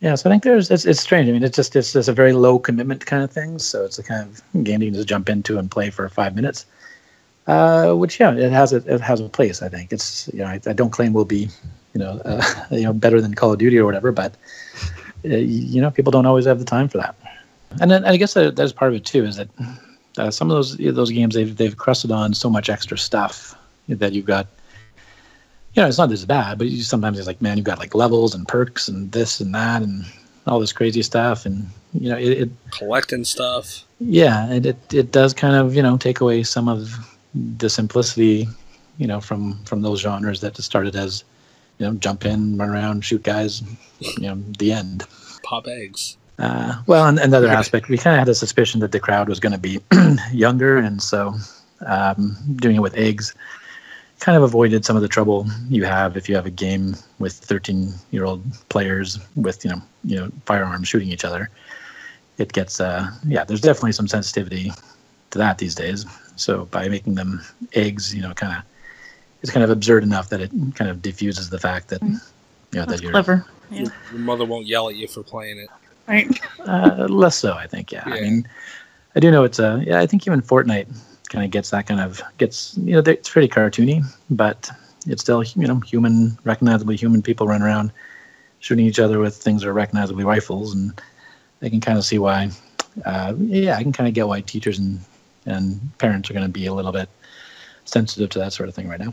Yeah, 0.00 0.14
so 0.14 0.28
I 0.28 0.32
think 0.34 0.42
there's 0.42 0.70
it's, 0.70 0.84
it's 0.84 1.00
strange. 1.00 1.26
I 1.26 1.32
mean, 1.32 1.42
it's 1.42 1.56
just 1.56 1.74
it's 1.74 1.94
just 1.94 2.10
a 2.10 2.12
very 2.12 2.34
low 2.34 2.58
commitment 2.58 3.06
kind 3.06 3.24
of 3.24 3.32
thing. 3.32 3.58
So 3.58 3.86
it's 3.86 3.96
the 3.96 4.02
kind 4.02 4.28
of 4.28 4.62
game 4.62 4.82
you 4.82 4.88
can 4.88 4.94
just 4.94 5.08
jump 5.08 5.30
into 5.30 5.56
and 5.56 5.70
play 5.70 5.88
for 5.88 6.06
five 6.10 6.36
minutes. 6.36 6.66
Uh, 7.46 7.94
which 7.94 8.20
yeah, 8.20 8.34
it 8.34 8.52
has 8.52 8.74
a 8.74 8.76
it 8.92 9.00
has 9.00 9.20
a 9.20 9.28
place. 9.30 9.62
I 9.62 9.70
think 9.70 9.90
it's 9.90 10.28
you 10.34 10.40
know 10.40 10.46
I, 10.48 10.60
I 10.66 10.74
don't 10.74 10.90
claim 10.90 11.14
we'll 11.14 11.24
be 11.24 11.48
you 11.94 12.00
know 12.00 12.20
uh, 12.24 12.42
you 12.70 12.82
know 12.82 12.92
better 12.92 13.20
than 13.20 13.34
Call 13.34 13.52
of 13.52 13.58
Duty 13.58 13.78
or 13.78 13.84
whatever, 13.84 14.12
but 14.12 14.34
uh, 15.24 15.36
you 15.36 15.80
know 15.80 15.90
people 15.90 16.10
don't 16.10 16.26
always 16.26 16.44
have 16.46 16.58
the 16.58 16.64
time 16.64 16.88
for 16.88 16.98
that. 16.98 17.14
And 17.80 17.90
then 17.90 18.04
and 18.04 18.12
I 18.12 18.16
guess 18.16 18.34
that, 18.34 18.56
that's 18.56 18.72
part 18.72 18.90
of 18.90 18.96
it 18.96 19.04
too 19.04 19.24
is 19.24 19.36
that 19.36 19.48
uh, 20.18 20.30
some 20.30 20.50
of 20.50 20.56
those 20.56 20.76
those 20.76 21.10
games 21.10 21.34
they've 21.34 21.56
they've 21.56 21.76
crusted 21.76 22.10
on 22.10 22.34
so 22.34 22.50
much 22.50 22.68
extra 22.68 22.98
stuff 22.98 23.56
that 23.88 24.12
you've 24.12 24.26
got 24.26 24.46
you 25.74 25.82
know, 25.82 25.88
it's 25.88 25.98
not 25.98 26.12
as 26.12 26.24
bad, 26.24 26.58
but 26.58 26.68
you 26.68 26.82
sometimes 26.82 27.18
it's 27.18 27.26
like, 27.26 27.42
man, 27.42 27.56
you've 27.56 27.66
got 27.66 27.78
like 27.78 27.94
levels 27.94 28.34
and 28.34 28.46
perks 28.46 28.86
and 28.86 29.10
this 29.10 29.40
and 29.40 29.54
that 29.54 29.82
and 29.82 30.04
all 30.46 30.60
this 30.60 30.72
crazy 30.72 31.02
stuff, 31.02 31.44
and 31.46 31.68
you 31.92 32.08
know, 32.08 32.16
it, 32.16 32.42
it 32.42 32.50
Collecting 32.70 33.24
stuff. 33.24 33.84
yeah, 33.98 34.50
it, 34.52 34.66
it 34.66 34.94
it 34.94 35.12
does 35.12 35.34
kind 35.34 35.56
of 35.56 35.74
you 35.74 35.82
know 35.82 35.96
take 35.96 36.20
away 36.20 36.42
some 36.42 36.68
of 36.68 36.94
the 37.34 37.68
simplicity, 37.68 38.46
you 38.98 39.06
know, 39.06 39.20
from 39.20 39.58
from 39.64 39.82
those 39.82 40.00
genres 40.00 40.40
that 40.42 40.54
just 40.54 40.66
started 40.66 40.94
as 40.94 41.24
you 41.78 41.86
know, 41.86 41.94
jump 41.94 42.24
in, 42.24 42.56
run 42.56 42.70
around, 42.70 43.04
shoot 43.04 43.22
guys, 43.22 43.62
you 44.00 44.28
know, 44.28 44.36
the 44.58 44.72
end. 44.72 45.04
Pop 45.42 45.66
eggs. 45.66 46.16
Uh, 46.38 46.82
well, 46.86 47.06
and 47.06 47.18
another 47.18 47.48
aspect, 47.48 47.88
we 47.88 47.96
kind 47.96 48.14
of 48.14 48.18
had 48.18 48.28
a 48.28 48.34
suspicion 48.34 48.80
that 48.80 48.92
the 48.92 49.00
crowd 49.00 49.28
was 49.28 49.38
going 49.38 49.52
to 49.52 49.58
be 49.58 49.80
younger, 50.32 50.78
and 50.78 51.00
so 51.00 51.34
um, 51.86 52.36
doing 52.56 52.76
it 52.76 52.80
with 52.80 52.96
eggs 52.96 53.34
kind 54.20 54.36
of 54.36 54.42
avoided 54.42 54.84
some 54.84 54.96
of 54.96 55.02
the 55.02 55.08
trouble 55.08 55.46
you 55.68 55.84
have 55.84 56.16
if 56.16 56.28
you 56.28 56.34
have 56.34 56.46
a 56.46 56.50
game 56.50 56.96
with 57.18 57.34
13 57.34 57.92
year 58.10 58.24
old 58.24 58.42
players 58.70 59.18
with 59.36 59.64
you 59.64 59.70
know 59.70 59.82
you 60.02 60.16
know 60.16 60.30
firearms 60.46 60.88
shooting 60.88 61.08
each 61.08 61.24
other. 61.24 61.50
It 62.38 62.52
gets 62.52 62.80
uh, 62.80 63.10
yeah, 63.26 63.44
there's 63.44 63.60
definitely 63.60 63.92
some 63.92 64.08
sensitivity 64.08 64.72
to 65.30 65.38
that 65.38 65.58
these 65.58 65.74
days. 65.74 66.06
So 66.36 66.64
by 66.66 66.88
making 66.88 67.14
them 67.14 67.42
eggs, 67.74 68.14
you 68.14 68.22
know, 68.22 68.32
kind 68.34 68.56
of 68.56 68.62
it's 69.44 69.52
kind 69.52 69.62
of 69.62 69.68
absurd 69.68 70.02
enough 70.02 70.30
that 70.30 70.40
it 70.40 70.50
kind 70.74 70.90
of 70.90 71.02
diffuses 71.02 71.50
the 71.50 71.58
fact 71.58 71.88
that 71.88 72.00
you 72.00 72.08
know 72.08 72.18
That's 72.72 72.92
that 72.92 73.02
you're 73.02 73.10
clever. 73.10 73.44
Yeah. 73.70 73.82
Your, 73.82 73.92
your 74.12 74.20
mother 74.20 74.46
won't 74.46 74.66
yell 74.66 74.88
at 74.88 74.96
you 74.96 75.06
for 75.06 75.22
playing 75.22 75.58
it. 75.58 75.68
Right. 76.08 76.40
Uh, 76.60 77.06
less 77.10 77.36
so, 77.36 77.52
I 77.52 77.66
think. 77.66 77.92
Yeah. 77.92 78.04
I 78.06 78.22
mean, 78.22 78.48
I 79.14 79.20
do 79.20 79.30
know 79.30 79.44
it's 79.44 79.58
a. 79.58 79.84
Yeah, 79.86 80.00
I 80.00 80.06
think 80.06 80.26
even 80.26 80.40
Fortnite 80.40 80.88
kind 81.28 81.44
of 81.44 81.50
gets 81.50 81.68
that 81.70 81.86
kind 81.86 82.00
of 82.00 82.22
gets. 82.38 82.74
You 82.78 82.94
know, 82.94 83.02
it's 83.04 83.28
pretty 83.28 83.48
cartoony, 83.48 84.02
but 84.30 84.70
it's 85.06 85.20
still 85.20 85.42
you 85.42 85.66
know 85.66 85.80
human, 85.80 86.38
recognizably 86.44 86.96
human 86.96 87.20
people 87.20 87.46
run 87.46 87.60
around 87.60 87.92
shooting 88.60 88.86
each 88.86 88.98
other 88.98 89.18
with 89.18 89.36
things 89.36 89.60
that 89.60 89.68
are 89.68 89.74
recognizably 89.74 90.24
rifles, 90.24 90.74
and 90.74 90.98
I 91.60 91.68
can 91.68 91.82
kind 91.82 91.98
of 91.98 92.04
see 92.06 92.18
why. 92.18 92.50
Uh, 93.04 93.34
yeah, 93.38 93.76
I 93.76 93.82
can 93.82 93.92
kind 93.92 94.08
of 94.08 94.14
get 94.14 94.26
why 94.26 94.40
teachers 94.40 94.78
and 94.78 95.00
and 95.44 95.98
parents 95.98 96.30
are 96.30 96.32
going 96.32 96.46
to 96.46 96.52
be 96.52 96.64
a 96.64 96.72
little 96.72 96.92
bit 96.92 97.10
sensitive 97.84 98.30
to 98.30 98.38
that 98.38 98.54
sort 98.54 98.70
of 98.70 98.74
thing 98.74 98.88
right 98.88 99.00
now. 99.00 99.12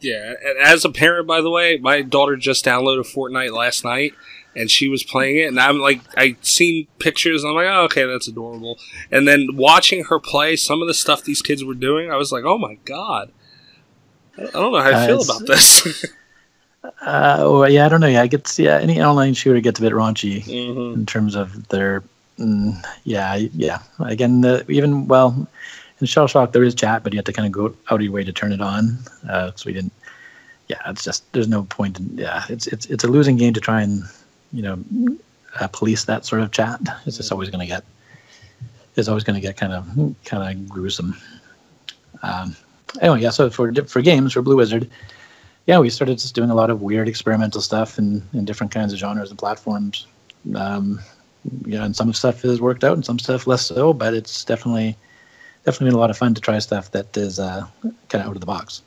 Yeah, 0.00 0.34
and 0.42 0.58
as 0.58 0.84
a 0.84 0.90
parent, 0.90 1.26
by 1.26 1.40
the 1.40 1.50
way, 1.50 1.76
my 1.78 2.02
daughter 2.02 2.36
just 2.36 2.64
downloaded 2.64 3.12
Fortnite 3.12 3.52
last 3.52 3.84
night, 3.84 4.14
and 4.56 4.70
she 4.70 4.88
was 4.88 5.02
playing 5.04 5.36
it, 5.38 5.46
and 5.48 5.60
I'm 5.60 5.78
like, 5.78 6.00
I 6.16 6.36
seen 6.40 6.86
pictures, 6.98 7.42
and 7.44 7.50
I'm 7.50 7.56
like, 7.56 7.66
oh, 7.72 7.82
okay, 7.84 8.06
that's 8.06 8.26
adorable. 8.28 8.78
And 9.10 9.28
then 9.28 9.48
watching 9.54 10.04
her 10.04 10.18
play 10.18 10.56
some 10.56 10.80
of 10.80 10.88
the 10.88 10.94
stuff 10.94 11.22
these 11.22 11.42
kids 11.42 11.62
were 11.64 11.74
doing, 11.74 12.10
I 12.10 12.16
was 12.16 12.32
like, 12.32 12.44
oh 12.44 12.56
my 12.58 12.74
god, 12.84 13.30
I 14.38 14.42
I 14.44 14.50
don't 14.52 14.72
know 14.72 14.80
how 14.80 14.88
I 14.90 14.92
Uh, 14.94 15.06
feel 15.06 15.22
about 15.22 15.46
this. 15.46 16.04
Uh, 16.82 17.36
well, 17.42 17.68
yeah, 17.68 17.84
I 17.84 17.90
don't 17.90 18.00
know. 18.00 18.06
Yeah, 18.06 18.22
it 18.22 18.30
gets 18.30 18.58
yeah. 18.58 18.78
Any 18.78 19.02
online 19.02 19.34
shooter 19.34 19.60
gets 19.60 19.78
a 19.78 19.82
bit 19.82 19.92
raunchy. 19.92 20.42
hmm 20.44 20.98
in 20.98 21.04
terms 21.04 21.34
of 21.34 21.68
their 21.68 22.02
mm, 22.38 22.74
yeah 23.04 23.34
yeah 23.36 23.82
again 23.98 24.40
the, 24.40 24.64
even 24.70 25.06
well 25.06 25.46
in 26.00 26.06
shell 26.06 26.26
shock 26.26 26.52
there 26.52 26.64
is 26.64 26.74
chat 26.74 27.02
but 27.02 27.12
you 27.12 27.18
have 27.18 27.24
to 27.24 27.32
kind 27.32 27.46
of 27.46 27.52
go 27.52 27.66
out 27.90 28.00
of 28.00 28.02
your 28.02 28.12
way 28.12 28.24
to 28.24 28.32
turn 28.32 28.52
it 28.52 28.60
on. 28.60 28.98
Uh, 29.28 29.50
so 29.54 29.64
we 29.66 29.72
didn't 29.72 29.92
yeah 30.68 30.78
it's 30.86 31.04
just 31.04 31.30
there's 31.32 31.48
no 31.48 31.64
point 31.64 31.98
in 31.98 32.16
yeah 32.16 32.44
it's 32.48 32.66
it's 32.66 32.86
it's 32.86 33.04
a 33.04 33.08
losing 33.08 33.36
game 33.36 33.52
to 33.52 33.60
try 33.60 33.82
and 33.82 34.04
you 34.52 34.62
know 34.62 34.78
uh, 35.60 35.66
police 35.68 36.04
that 36.04 36.24
sort 36.24 36.42
of 36.42 36.52
chat. 36.52 36.80
It's 37.06 37.16
just 37.16 37.32
always 37.32 37.50
going 37.50 37.60
to 37.60 37.66
get 37.66 37.84
it's 38.96 39.08
always 39.08 39.24
going 39.24 39.34
to 39.34 39.40
get 39.40 39.56
kind 39.56 39.72
of 39.72 40.14
kind 40.24 40.42
of 40.42 40.68
gruesome. 40.68 41.16
Um, 42.22 42.56
anyway 43.00 43.20
yeah 43.20 43.30
so 43.30 43.50
for 43.50 43.72
for 43.86 44.02
games 44.02 44.32
for 44.32 44.42
blue 44.42 44.56
wizard 44.56 44.90
yeah 45.66 45.78
we 45.78 45.88
started 45.88 46.18
just 46.18 46.34
doing 46.34 46.50
a 46.50 46.54
lot 46.54 46.68
of 46.70 46.82
weird 46.82 47.08
experimental 47.08 47.60
stuff 47.60 47.98
in 47.98 48.22
in 48.32 48.44
different 48.44 48.72
kinds 48.72 48.92
of 48.92 48.98
genres 48.98 49.30
and 49.30 49.38
platforms. 49.38 50.06
Um, 50.54 51.00
you 51.66 51.78
know, 51.78 51.84
and 51.84 51.96
some 51.96 52.12
stuff 52.12 52.42
has 52.42 52.60
worked 52.60 52.84
out 52.84 52.94
and 52.94 53.04
some 53.04 53.18
stuff 53.18 53.46
less 53.46 53.66
so, 53.66 53.92
but 53.92 54.14
it's 54.14 54.44
definitely 54.44 54.96
definitely 55.64 55.88
been 55.88 55.94
a 55.94 55.98
lot 55.98 56.10
of 56.10 56.16
fun 56.16 56.34
to 56.34 56.40
try 56.40 56.58
stuff 56.58 56.90
that 56.92 57.16
is 57.16 57.38
uh, 57.38 57.66
kind 58.08 58.22
of 58.22 58.30
out 58.30 58.34
of 58.34 58.40
the 58.40 58.46
box. 58.46 58.82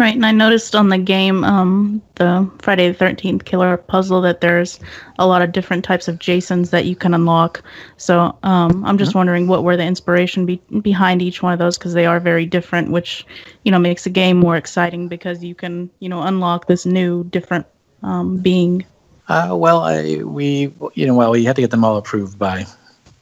Right, 0.00 0.14
and 0.14 0.24
I 0.24 0.32
noticed 0.32 0.74
on 0.74 0.88
the 0.88 0.96
game, 0.96 1.44
um, 1.44 2.00
the 2.14 2.50
Friday 2.60 2.88
the 2.88 2.94
Thirteenth 2.94 3.44
Killer 3.44 3.76
Puzzle, 3.76 4.22
that 4.22 4.40
there's 4.40 4.80
a 5.18 5.26
lot 5.26 5.42
of 5.42 5.52
different 5.52 5.84
types 5.84 6.08
of 6.08 6.18
Jasons 6.18 6.70
that 6.70 6.86
you 6.86 6.96
can 6.96 7.12
unlock. 7.12 7.62
So 7.98 8.34
um, 8.42 8.82
I'm 8.86 8.96
just 8.96 9.14
wondering 9.14 9.46
what 9.46 9.62
were 9.62 9.76
the 9.76 9.84
inspiration 9.84 10.46
be- 10.46 10.62
behind 10.80 11.20
each 11.20 11.42
one 11.42 11.52
of 11.52 11.58
those 11.58 11.76
because 11.76 11.92
they 11.92 12.06
are 12.06 12.18
very 12.18 12.46
different, 12.46 12.90
which 12.90 13.26
you 13.64 13.70
know 13.70 13.78
makes 13.78 14.04
the 14.04 14.10
game 14.10 14.38
more 14.38 14.56
exciting 14.56 15.06
because 15.06 15.44
you 15.44 15.54
can 15.54 15.90
you 15.98 16.08
know 16.08 16.22
unlock 16.22 16.66
this 16.66 16.86
new 16.86 17.24
different 17.24 17.66
um, 18.02 18.38
being. 18.38 18.86
Uh, 19.28 19.50
well, 19.52 19.80
I 19.80 20.22
we 20.24 20.72
you 20.94 21.06
know 21.06 21.14
well 21.14 21.32
we 21.32 21.44
had 21.44 21.56
to 21.56 21.62
get 21.62 21.70
them 21.70 21.84
all 21.84 21.98
approved 21.98 22.38
by 22.38 22.64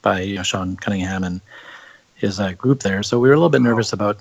by 0.02 0.20
you 0.20 0.36
know, 0.36 0.44
Sean 0.44 0.76
Cunningham 0.76 1.24
and 1.24 1.40
his 2.18 2.38
uh, 2.40 2.52
group 2.52 2.80
there, 2.80 3.02
so 3.02 3.18
we 3.18 3.28
were 3.28 3.34
a 3.34 3.38
little 3.38 3.48
bit 3.50 3.62
nervous 3.62 3.92
about 3.92 4.18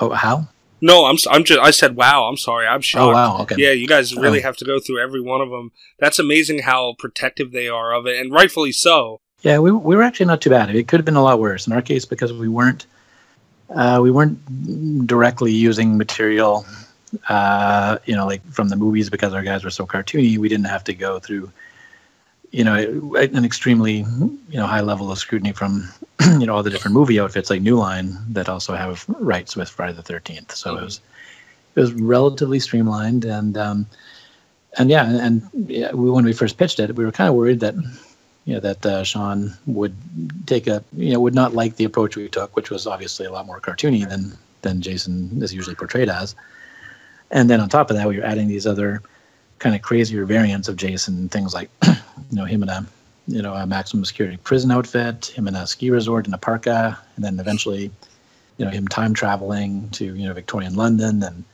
oh 0.00 0.10
how 0.10 0.48
No, 0.80 1.04
I'm 1.04 1.16
I'm 1.30 1.44
just 1.44 1.60
I 1.60 1.70
said 1.70 1.94
wow. 1.96 2.24
I'm 2.24 2.36
sorry. 2.36 2.66
I'm 2.66 2.80
shocked. 2.80 3.10
oh 3.10 3.12
wow 3.12 3.42
okay 3.42 3.54
Yeah, 3.58 3.72
you 3.72 3.86
guys 3.86 4.14
really 4.16 4.40
Oh. 4.40 4.42
have 4.48 4.56
to 4.58 4.64
go 4.64 4.80
through 4.80 5.00
every 5.02 5.20
one 5.20 5.40
of 5.40 5.50
them. 5.50 5.70
That's 5.98 6.18
amazing 6.18 6.58
how 6.70 6.94
protective 6.98 7.52
they 7.52 7.68
are 7.68 7.92
of 7.94 8.06
it, 8.06 8.18
and 8.20 8.32
rightfully 8.32 8.72
so. 8.72 9.20
Yeah, 9.42 9.58
we, 9.58 9.70
we 9.72 9.94
were 9.94 10.02
actually 10.02 10.26
not 10.26 10.40
too 10.40 10.50
bad. 10.50 10.74
It 10.74 10.88
could 10.88 10.98
have 11.00 11.04
been 11.04 11.16
a 11.16 11.22
lot 11.22 11.38
worse 11.38 11.66
in 11.66 11.72
our 11.74 11.82
case 11.82 12.04
because 12.06 12.32
we 12.32 12.48
weren't 12.48 12.86
uh, 13.70 13.98
we 14.02 14.10
weren't 14.10 14.38
directly 15.06 15.52
using 15.52 15.96
material, 15.98 16.64
uh, 17.28 17.98
you 18.06 18.14
know, 18.16 18.26
like 18.26 18.42
from 18.52 18.68
the 18.68 18.76
movies 18.76 19.10
because 19.10 19.32
our 19.34 19.42
guys 19.42 19.64
were 19.64 19.70
so 19.70 19.86
cartoony. 19.86 20.38
We 20.38 20.48
didn't 20.48 20.66
have 20.66 20.84
to 20.84 20.94
go 20.94 21.18
through, 21.18 21.50
you 22.54 22.62
know, 22.62 22.76
an 23.16 23.44
extremely 23.44 23.96
you 24.48 24.58
know 24.58 24.66
high 24.66 24.80
level 24.80 25.10
of 25.10 25.18
scrutiny 25.18 25.50
from 25.50 25.88
you 26.38 26.46
know 26.46 26.54
all 26.54 26.62
the 26.62 26.70
different 26.70 26.94
movie 26.94 27.18
outfits 27.18 27.50
like 27.50 27.60
New 27.60 27.76
Line 27.76 28.16
that 28.28 28.48
also 28.48 28.76
have 28.76 29.04
rights 29.18 29.56
with 29.56 29.68
Friday 29.68 29.94
the 29.94 30.02
Thirteenth. 30.02 30.54
So 30.54 30.76
it 30.76 30.84
was 30.84 31.00
it 31.74 31.80
was 31.80 31.92
relatively 31.94 32.60
streamlined 32.60 33.24
and 33.24 33.58
um, 33.58 33.86
and 34.78 34.88
yeah, 34.88 35.04
and 35.04 35.42
yeah, 35.66 35.90
we, 35.92 36.10
when 36.10 36.24
we 36.24 36.32
first 36.32 36.56
pitched 36.56 36.78
it, 36.78 36.94
we 36.94 37.04
were 37.04 37.10
kind 37.10 37.28
of 37.28 37.34
worried 37.34 37.58
that 37.58 37.74
you 38.44 38.54
know 38.54 38.60
that 38.60 38.86
uh, 38.86 39.02
Sean 39.02 39.52
would 39.66 39.96
take 40.46 40.68
a 40.68 40.84
you 40.96 41.12
know 41.12 41.18
would 41.18 41.34
not 41.34 41.54
like 41.54 41.74
the 41.74 41.84
approach 41.84 42.14
we 42.14 42.28
took, 42.28 42.54
which 42.54 42.70
was 42.70 42.86
obviously 42.86 43.26
a 43.26 43.32
lot 43.32 43.46
more 43.46 43.60
cartoony 43.60 44.08
than 44.08 44.38
than 44.62 44.80
Jason 44.80 45.42
is 45.42 45.52
usually 45.52 45.74
portrayed 45.74 46.08
as. 46.08 46.36
And 47.32 47.50
then 47.50 47.60
on 47.60 47.68
top 47.68 47.90
of 47.90 47.96
that, 47.96 48.06
we 48.06 48.18
were 48.18 48.24
adding 48.24 48.46
these 48.46 48.64
other 48.64 49.02
kind 49.64 49.74
of 49.74 49.80
crazier 49.80 50.26
variants 50.26 50.68
of 50.68 50.76
Jason, 50.76 51.30
things 51.30 51.54
like 51.54 51.70
you 51.86 51.94
know 52.32 52.44
him 52.44 52.62
in 52.62 52.68
a 52.68 52.86
you 53.26 53.40
know 53.40 53.54
a 53.54 53.66
maximum 53.66 54.04
security 54.04 54.36
prison 54.36 54.70
outfit, 54.70 55.32
him 55.34 55.48
in 55.48 55.56
a 55.56 55.66
ski 55.66 55.88
resort 55.90 56.26
in 56.28 56.34
a 56.34 56.38
parka, 56.38 56.98
and 57.16 57.24
then 57.24 57.40
eventually 57.40 57.90
you 58.58 58.64
know 58.64 58.70
him 58.70 58.86
time 58.86 59.14
traveling 59.14 59.88
to 59.90 60.04
you 60.04 60.28
know 60.28 60.34
Victorian 60.34 60.74
London 60.74 61.22
and 61.22 61.44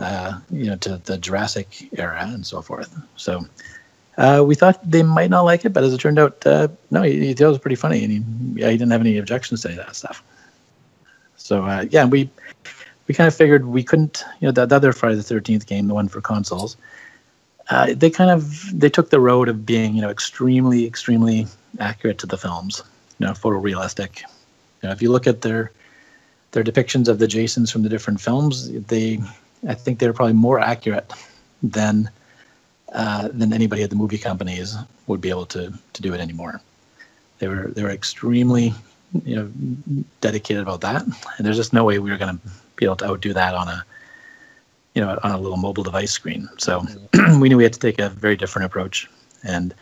uh, 0.00 0.40
you 0.50 0.66
know 0.66 0.74
to 0.76 0.96
the 1.04 1.16
Jurassic 1.16 1.68
era 1.96 2.26
and 2.26 2.44
so 2.44 2.60
forth. 2.60 2.92
So 3.14 3.46
uh, 4.18 4.42
we 4.44 4.56
thought 4.56 4.82
they 4.90 5.04
might 5.04 5.30
not 5.30 5.42
like 5.42 5.64
it, 5.64 5.72
but 5.72 5.84
as 5.84 5.94
it 5.94 6.00
turned 6.00 6.18
out, 6.18 6.44
uh, 6.44 6.66
no, 6.90 7.02
he, 7.02 7.26
he 7.26 7.34
thought 7.34 7.44
it 7.44 7.48
was 7.50 7.58
pretty 7.58 7.76
funny, 7.76 8.02
and 8.02 8.12
he, 8.12 8.60
yeah, 8.60 8.68
he 8.68 8.76
didn't 8.76 8.90
have 8.90 9.00
any 9.00 9.16
objections 9.16 9.62
to 9.62 9.68
any 9.68 9.78
of 9.78 9.86
that 9.86 9.94
stuff. 9.94 10.24
So 11.36 11.62
uh, 11.62 11.86
yeah, 11.88 12.04
we 12.04 12.28
we 13.06 13.14
kind 13.14 13.28
of 13.28 13.34
figured 13.34 13.64
we 13.66 13.84
couldn't, 13.84 14.24
you 14.40 14.48
know, 14.48 14.52
the, 14.52 14.66
the 14.66 14.74
other 14.74 14.92
Friday 14.92 15.14
the 15.14 15.22
Thirteenth 15.22 15.68
game, 15.68 15.86
the 15.86 15.94
one 15.94 16.08
for 16.08 16.20
consoles, 16.20 16.76
uh, 17.72 17.94
they 17.96 18.10
kind 18.10 18.30
of 18.30 18.78
they 18.78 18.90
took 18.90 19.08
the 19.08 19.18
road 19.18 19.48
of 19.48 19.64
being, 19.64 19.94
you 19.94 20.02
know, 20.02 20.10
extremely, 20.10 20.84
extremely 20.86 21.46
accurate 21.78 22.18
to 22.18 22.26
the 22.26 22.36
films, 22.36 22.82
you 23.18 23.26
know, 23.26 23.32
photorealistic. 23.32 24.20
You 24.82 24.88
know, 24.88 24.90
if 24.90 25.00
you 25.00 25.10
look 25.10 25.26
at 25.26 25.40
their 25.40 25.72
their 26.50 26.62
depictions 26.62 27.08
of 27.08 27.18
the 27.18 27.26
Jasons 27.26 27.70
from 27.70 27.82
the 27.82 27.88
different 27.88 28.20
films, 28.20 28.70
they, 28.70 29.20
I 29.66 29.72
think 29.72 29.98
they're 29.98 30.12
probably 30.12 30.34
more 30.34 30.60
accurate 30.60 31.10
than 31.62 32.10
uh, 32.92 33.28
than 33.32 33.54
anybody 33.54 33.82
at 33.82 33.88
the 33.88 33.96
movie 33.96 34.18
companies 34.18 34.76
would 35.06 35.22
be 35.22 35.30
able 35.30 35.46
to 35.46 35.72
to 35.94 36.02
do 36.02 36.12
it 36.12 36.20
anymore. 36.20 36.60
They 37.38 37.48
were 37.48 37.68
they 37.68 37.82
were 37.82 37.90
extremely 37.90 38.74
you 39.24 39.36
know 39.36 39.50
dedicated 40.20 40.62
about 40.62 40.82
that, 40.82 41.04
and 41.04 41.46
there's 41.46 41.56
just 41.56 41.72
no 41.72 41.84
way 41.84 41.98
we 41.98 42.10
were 42.10 42.18
going 42.18 42.38
to 42.38 42.48
be 42.76 42.84
able 42.84 42.96
to 42.96 43.06
outdo 43.06 43.32
that 43.32 43.54
on 43.54 43.68
a 43.68 43.82
you 44.94 45.02
know 45.02 45.18
on 45.22 45.30
a 45.32 45.38
little 45.38 45.56
mobile 45.56 45.82
device 45.82 46.12
screen. 46.12 46.48
So 46.58 46.84
we 47.40 47.48
knew 47.48 47.56
we 47.56 47.64
had 47.64 47.72
to 47.72 47.80
take 47.80 47.98
a 47.98 48.08
very 48.08 48.36
different 48.36 48.66
approach, 48.66 49.08
and 49.44 49.74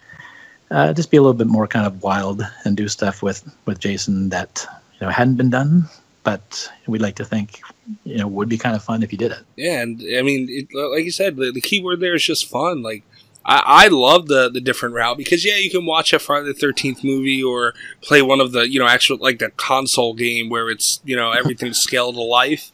uh, 0.70 0.92
just 0.92 1.10
be 1.10 1.16
a 1.16 1.22
little 1.22 1.34
bit 1.34 1.46
more 1.46 1.66
kind 1.66 1.86
of 1.86 2.02
wild 2.02 2.42
and 2.64 2.76
do 2.76 2.88
stuff 2.88 3.22
with 3.22 3.42
with 3.66 3.78
Jason 3.78 4.28
that 4.30 4.66
you 5.00 5.06
know 5.06 5.10
hadn't 5.10 5.36
been 5.36 5.50
done, 5.50 5.84
but 6.22 6.70
we'd 6.86 7.02
like 7.02 7.16
to 7.16 7.24
think 7.24 7.60
you 8.04 8.18
know 8.18 8.28
would 8.28 8.48
be 8.48 8.58
kind 8.58 8.76
of 8.76 8.82
fun 8.82 9.02
if 9.02 9.12
you 9.12 9.18
did 9.18 9.32
it. 9.32 9.40
Yeah, 9.56 9.82
and 9.82 10.00
I 10.16 10.22
mean, 10.22 10.46
it, 10.48 10.68
like 10.74 11.04
you 11.04 11.10
said, 11.10 11.36
the, 11.36 11.50
the 11.52 11.60
key 11.60 11.82
word 11.82 12.00
there 12.00 12.14
is 12.14 12.24
just 12.24 12.48
fun. 12.48 12.82
Like 12.82 13.02
I, 13.44 13.62
I 13.84 13.88
love 13.88 14.28
the 14.28 14.48
the 14.48 14.60
different 14.60 14.94
route 14.94 15.16
because 15.16 15.44
yeah, 15.44 15.56
you 15.56 15.70
can 15.70 15.86
watch 15.86 16.12
a 16.12 16.18
Friday 16.18 16.46
the 16.46 16.54
Thirteenth 16.54 17.02
movie 17.02 17.42
or 17.42 17.74
play 18.00 18.22
one 18.22 18.40
of 18.40 18.52
the 18.52 18.68
you 18.68 18.78
know 18.78 18.86
actual 18.86 19.18
like 19.18 19.38
the 19.38 19.50
console 19.50 20.14
game 20.14 20.50
where 20.50 20.70
it's 20.70 21.00
you 21.04 21.16
know 21.16 21.32
everything's 21.32 21.78
scaled 21.82 22.14
to 22.14 22.22
life, 22.22 22.70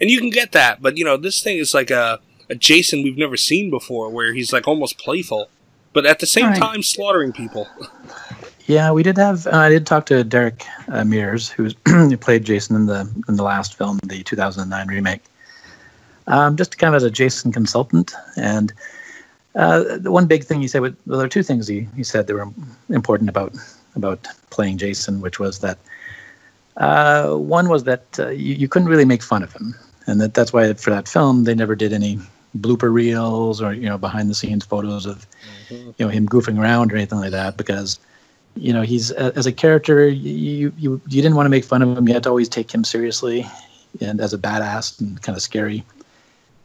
and 0.00 0.10
you 0.10 0.18
can 0.18 0.30
get 0.30 0.52
that. 0.52 0.82
But 0.82 0.96
you 0.96 1.04
know, 1.04 1.16
this 1.16 1.42
thing 1.42 1.58
is 1.58 1.74
like 1.74 1.90
a 1.90 2.20
a 2.48 2.54
Jason 2.54 3.02
we've 3.02 3.18
never 3.18 3.36
seen 3.36 3.70
before, 3.70 4.08
where 4.10 4.32
he's 4.32 4.52
like 4.52 4.68
almost 4.68 4.98
playful, 4.98 5.48
but 5.92 6.06
at 6.06 6.20
the 6.20 6.26
same 6.26 6.46
Right. 6.46 6.60
time 6.60 6.82
slaughtering 6.82 7.32
people. 7.32 7.68
Yeah, 8.66 8.90
we 8.92 9.02
did 9.02 9.16
have. 9.16 9.46
Uh, 9.46 9.56
I 9.58 9.68
did 9.68 9.86
talk 9.86 10.06
to 10.06 10.24
Derek 10.24 10.64
uh, 10.88 11.04
Mears, 11.04 11.48
who, 11.48 11.70
who 11.86 12.16
played 12.16 12.44
Jason 12.44 12.74
in 12.76 12.86
the 12.86 13.08
in 13.28 13.36
the 13.36 13.42
last 13.42 13.76
film, 13.76 13.98
the 14.04 14.22
2009 14.22 14.88
remake. 14.88 15.22
Um, 16.28 16.56
just 16.56 16.76
kind 16.78 16.92
of 16.92 16.96
as 16.96 17.04
a 17.04 17.10
Jason 17.10 17.52
consultant, 17.52 18.12
and 18.36 18.72
uh, 19.54 19.98
the 19.98 20.10
one 20.10 20.26
big 20.26 20.42
thing 20.44 20.60
he 20.60 20.66
said, 20.68 20.82
well, 20.82 20.92
there 21.06 21.20
are 21.20 21.28
two 21.28 21.44
things 21.44 21.68
he, 21.68 21.86
he 21.96 22.02
said 22.02 22.26
that 22.26 22.34
were 22.34 22.48
important 22.90 23.28
about 23.30 23.54
about 23.94 24.26
playing 24.50 24.78
Jason, 24.78 25.20
which 25.20 25.38
was 25.38 25.60
that 25.60 25.78
uh, 26.76 27.34
one 27.34 27.68
was 27.68 27.84
that 27.84 28.04
uh, 28.18 28.28
you, 28.30 28.54
you 28.54 28.68
couldn't 28.68 28.88
really 28.88 29.04
make 29.04 29.22
fun 29.22 29.42
of 29.44 29.52
him, 29.52 29.74
and 30.06 30.20
that 30.20 30.34
that's 30.34 30.52
why 30.52 30.72
for 30.74 30.90
that 30.90 31.08
film 31.08 31.44
they 31.44 31.54
never 31.54 31.74
did 31.74 31.92
any 31.92 32.18
blooper 32.58 32.92
reels 32.92 33.60
or 33.60 33.72
you 33.72 33.88
know 33.88 33.98
behind 33.98 34.30
the 34.30 34.34
scenes 34.34 34.64
photos 34.64 35.06
of 35.06 35.26
you 35.70 35.94
know 35.98 36.08
him 36.08 36.28
goofing 36.28 36.58
around 36.58 36.92
or 36.92 36.96
anything 36.96 37.18
like 37.18 37.32
that 37.32 37.56
because 37.56 37.98
you 38.54 38.72
know 38.72 38.82
he's 38.82 39.10
as 39.10 39.46
a 39.46 39.52
character 39.52 40.08
you 40.08 40.72
you 40.78 41.00
you 41.08 41.22
didn't 41.22 41.34
want 41.34 41.46
to 41.46 41.50
make 41.50 41.64
fun 41.64 41.82
of 41.82 41.96
him. 41.96 42.08
You 42.08 42.14
had 42.14 42.22
to 42.24 42.30
always 42.30 42.48
take 42.48 42.72
him 42.72 42.84
seriously 42.84 43.46
and 44.00 44.20
as 44.20 44.32
a 44.32 44.38
badass 44.38 45.00
and 45.00 45.20
kind 45.22 45.36
of 45.36 45.42
scary. 45.42 45.76
You 45.76 45.84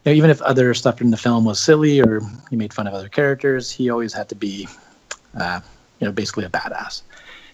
know, 0.06 0.12
even 0.12 0.30
if 0.30 0.40
other 0.42 0.74
stuff 0.74 1.00
in 1.00 1.10
the 1.10 1.16
film 1.16 1.44
was 1.44 1.60
silly 1.60 2.00
or 2.00 2.20
he 2.50 2.56
made 2.56 2.72
fun 2.72 2.86
of 2.86 2.94
other 2.94 3.08
characters 3.08 3.70
he 3.70 3.90
always 3.90 4.12
had 4.12 4.28
to 4.30 4.34
be 4.34 4.68
uh, 5.38 5.60
you 6.00 6.06
know 6.06 6.12
basically 6.12 6.44
a 6.44 6.48
badass. 6.48 7.02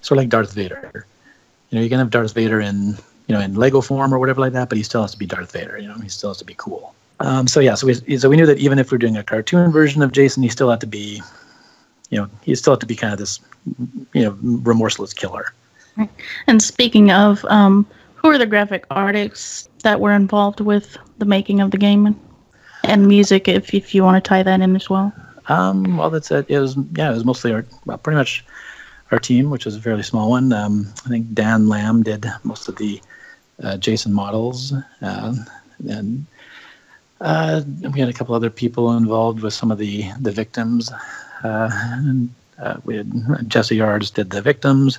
Sort 0.01 0.19
of 0.19 0.23
like 0.23 0.29
darth 0.29 0.53
vader. 0.53 1.07
You 1.71 1.79
know 1.79 1.83
you 1.83 1.89
can 1.89 1.99
have 1.99 2.11
darth 2.11 2.35
vader 2.35 2.61
in 2.61 2.97
you 3.29 3.35
know 3.35 3.41
in 3.41 3.55
lego 3.55 3.81
form 3.81 4.13
or 4.13 4.19
whatever 4.19 4.41
like 4.41 4.53
that 4.53 4.69
but 4.69 4.77
he 4.77 4.83
still 4.83 5.03
has 5.03 5.13
to 5.13 5.19
be 5.19 5.27
darth 5.27 5.53
vader 5.53 5.79
you 5.79 5.87
know 5.87 5.95
he 5.97 6.09
still 6.09 6.31
has 6.31 6.39
to 6.39 6.45
be 6.45 6.55
cool. 6.57 6.95
Um, 7.21 7.47
so 7.49 7.61
yeah 7.61 7.75
so 7.75 7.87
we, 7.87 8.17
so 8.19 8.29
we 8.29 8.37
knew 8.37 8.47
that 8.47 8.59
even 8.59 8.79
if 8.79 8.91
we're 8.93 8.99
doing 8.99 9.17
a 9.17 9.23
cartoon 9.25 9.71
version 9.73 10.03
of 10.03 10.13
jason 10.13 10.43
he 10.43 10.49
still 10.49 10.71
had 10.71 10.81
to 10.81 10.87
be 10.87 11.23
you 12.11 12.19
know 12.19 12.29
he 12.43 12.55
still 12.55 12.73
had 12.75 12.81
to 12.81 12.87
be 12.87 12.97
kind 12.97 13.13
of 13.13 13.19
this 13.19 13.41
you 14.15 14.23
know 14.25 14.37
remorseless 14.41 15.13
killer. 15.13 15.53
And 16.47 16.63
speaking 16.63 17.11
of, 17.11 17.45
um, 17.47 17.85
who 18.15 18.29
are 18.31 18.39
the 18.39 18.47
graphic 18.47 18.85
artists 18.91 19.69
that 19.83 19.99
were 20.01 20.13
involved 20.13 20.61
with 20.61 20.97
the 21.19 21.25
making 21.25 21.61
of 21.61 21.73
the 21.73 21.77
game? 21.77 22.15
And 22.85 23.09
music? 23.09 23.49
If 23.49 23.75
if 23.75 23.95
you 23.95 24.05
want 24.05 24.23
to 24.23 24.29
tie 24.29 24.45
that 24.45 24.61
in 24.61 24.77
as 24.77 24.89
well. 24.89 25.13
um 25.49 25.97
well 25.97 26.11
that's 26.11 26.31
it. 26.31 26.47
It 26.49 26.61
was 26.61 26.77
yeah 26.95 27.11
it 27.11 27.15
was 27.15 27.25
mostly 27.25 27.53
our 27.53 27.65
well, 27.85 27.99
pretty 27.99 28.17
much 28.17 28.45
our 29.11 29.19
team 29.19 29.51
which 29.51 29.65
was 29.65 29.75
a 29.77 29.81
fairly 29.81 30.03
small 30.05 30.31
one. 30.31 30.53
Um 30.53 30.87
i 31.05 31.09
think 31.09 31.35
dan 31.35 31.69
lamb 31.69 32.03
did 32.05 32.27
most 32.45 32.69
of 32.69 32.77
the 32.77 33.01
jason 33.79 34.13
models 34.13 34.73
uh, 35.03 35.35
and 35.89 36.27
uh, 37.21 37.63
we 37.93 38.01
had 38.01 38.09
a 38.09 38.13
couple 38.13 38.35
other 38.35 38.51
people 38.51 38.97
involved 38.97 39.41
with 39.41 39.53
some 39.53 39.73
of 39.73 39.79
the 39.79 40.09
the 40.21 40.31
victims. 40.31 40.93
Uh, 41.43 41.69
and, 41.73 42.33
uh, 42.61 42.77
we 42.85 42.97
had 42.97 43.11
jesse 43.49 43.77
yards 43.77 44.11
did 44.11 44.31
the 44.31 44.43
victims. 44.43 44.99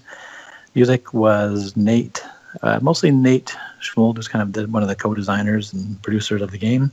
Music 0.75 1.13
was 1.13 1.75
nate 1.77 2.21
uh, 2.61 2.79
mostly 2.81 3.11
nate 3.11 3.55
schmold 3.81 4.17
was 4.17 4.27
kind 4.27 4.41
of 4.41 4.53
the, 4.53 4.67
one 4.67 4.81
of 4.83 4.89
the 4.89 4.95
co-designers 4.95 5.73
and 5.73 6.01
producers 6.01 6.41
of 6.41 6.51
the 6.51 6.57
game. 6.57 6.91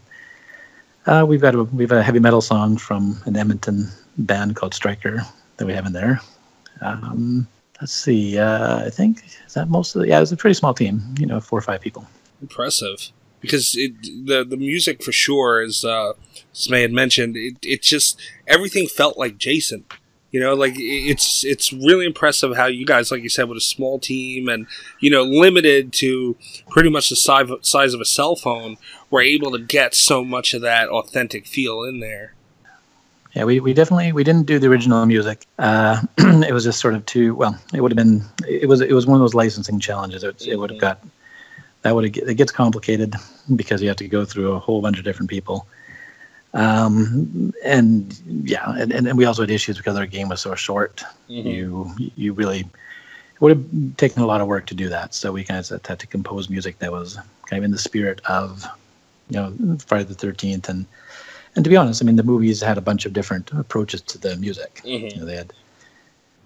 Uh, 1.06 1.24
we've 1.26 1.40
got 1.40 1.54
a 1.54 1.64
we've 1.64 1.92
a 1.92 2.02
heavy 2.02 2.18
metal 2.18 2.40
song 2.40 2.76
from 2.76 3.20
an 3.26 3.36
Edmonton 3.36 3.88
band 4.18 4.56
called 4.56 4.74
Striker 4.74 5.24
that 5.56 5.66
we 5.66 5.72
have 5.72 5.86
in 5.86 5.92
there. 5.92 6.20
Um, 6.80 7.46
let's 7.80 7.92
see. 7.92 8.38
Uh, 8.38 8.86
I 8.86 8.90
think 8.90 9.22
is 9.46 9.54
that 9.54 9.68
most 9.68 9.94
of 9.94 10.02
the 10.02 10.08
yeah. 10.08 10.18
It 10.18 10.20
was 10.20 10.32
a 10.32 10.36
pretty 10.36 10.54
small 10.54 10.74
team. 10.74 11.02
You 11.18 11.26
know, 11.26 11.40
four 11.40 11.58
or 11.58 11.62
five 11.62 11.80
people. 11.80 12.06
impressive 12.42 13.12
because 13.40 13.74
it 13.76 13.92
the 14.26 14.44
the 14.44 14.56
music 14.56 15.02
for 15.02 15.12
sure 15.12 15.62
is 15.62 15.84
uh 15.84 16.12
as 16.52 16.70
May 16.70 16.82
had 16.82 16.92
mentioned 16.92 17.36
it, 17.36 17.56
it 17.62 17.82
just 17.82 18.20
everything 18.46 18.86
felt 18.86 19.18
like 19.18 19.38
Jason 19.38 19.84
you 20.32 20.40
know 20.40 20.54
like 20.54 20.74
it's 20.76 21.44
it's 21.44 21.72
really 21.72 22.04
impressive 22.04 22.56
how 22.56 22.66
you 22.66 22.84
guys 22.84 23.10
like 23.10 23.22
you 23.22 23.28
said 23.28 23.48
with 23.48 23.56
a 23.58 23.60
small 23.60 23.98
team 23.98 24.48
and 24.48 24.66
you 25.00 25.10
know 25.10 25.22
limited 25.22 25.92
to 25.92 26.36
pretty 26.68 26.90
much 26.90 27.08
the 27.08 27.16
size 27.16 27.48
size 27.62 27.94
of 27.94 28.00
a 28.00 28.04
cell 28.04 28.36
phone 28.36 28.76
were 29.10 29.22
able 29.22 29.50
to 29.50 29.58
get 29.58 29.94
so 29.94 30.24
much 30.24 30.52
of 30.52 30.62
that 30.62 30.88
authentic 30.88 31.46
feel 31.46 31.82
in 31.82 32.00
there 32.00 32.34
Yeah, 33.36 33.44
we, 33.44 33.60
we 33.60 33.74
definitely 33.74 34.12
we 34.12 34.24
didn't 34.24 34.46
do 34.46 34.58
the 34.58 34.66
original 34.66 35.04
music. 35.04 35.46
Uh, 35.58 36.00
it 36.18 36.54
was 36.54 36.64
just 36.64 36.80
sort 36.80 36.94
of 36.94 37.04
too 37.04 37.34
well. 37.34 37.54
It 37.74 37.82
would 37.82 37.92
have 37.92 37.96
been 37.96 38.24
it 38.48 38.66
was 38.66 38.80
it 38.80 38.92
was 38.92 39.06
one 39.06 39.16
of 39.16 39.20
those 39.20 39.34
licensing 39.34 39.78
challenges. 39.78 40.24
It, 40.24 40.46
it 40.46 40.56
would 40.56 40.70
have 40.70 40.80
got 40.80 41.04
that 41.82 41.94
would 41.94 42.16
have, 42.16 42.28
it 42.30 42.36
gets 42.36 42.50
complicated 42.50 43.14
because 43.54 43.82
you 43.82 43.88
have 43.88 43.98
to 43.98 44.08
go 44.08 44.24
through 44.24 44.52
a 44.52 44.58
whole 44.58 44.80
bunch 44.80 44.96
of 44.98 45.04
different 45.04 45.28
people. 45.28 45.66
Um, 46.54 47.52
and 47.62 48.18
yeah, 48.48 48.72
and, 48.74 48.90
and, 48.90 49.18
we 49.18 49.26
also 49.26 49.42
had 49.42 49.50
issues 49.50 49.76
because 49.76 49.98
our 49.98 50.06
game 50.06 50.30
was 50.30 50.40
so 50.40 50.54
short. 50.54 51.02
You 51.28 51.90
you 51.98 52.32
really 52.32 52.60
it 52.60 53.40
would 53.40 53.54
have 53.54 53.96
taken 53.98 54.22
a 54.22 54.26
lot 54.26 54.40
of 54.40 54.46
work 54.46 54.64
to 54.68 54.74
do 54.74 54.88
that. 54.88 55.12
So 55.12 55.30
we 55.30 55.44
kind 55.44 55.60
of 55.60 55.86
had 55.86 55.98
to 55.98 56.06
compose 56.06 56.48
music 56.48 56.78
that 56.78 56.90
was 56.90 57.18
kind 57.44 57.58
of 57.58 57.64
in 57.64 57.70
the 57.70 57.78
spirit 57.78 58.22
of 58.24 58.64
you 59.28 59.38
know 59.38 59.76
Friday 59.86 60.04
the 60.04 60.14
Thirteenth 60.14 60.70
and 60.70 60.86
and 61.56 61.64
to 61.64 61.70
be 61.70 61.76
honest, 61.76 62.02
I 62.02 62.04
mean 62.06 62.16
the 62.16 62.22
movies 62.22 62.60
had 62.60 62.78
a 62.78 62.82
bunch 62.82 63.06
of 63.06 63.12
different 63.12 63.50
approaches 63.52 64.02
to 64.02 64.18
the 64.18 64.36
music. 64.36 64.82
Mhm. 64.84 65.12
You 65.12 65.20
know, 65.20 65.26
they 65.26 65.36
had 65.36 65.52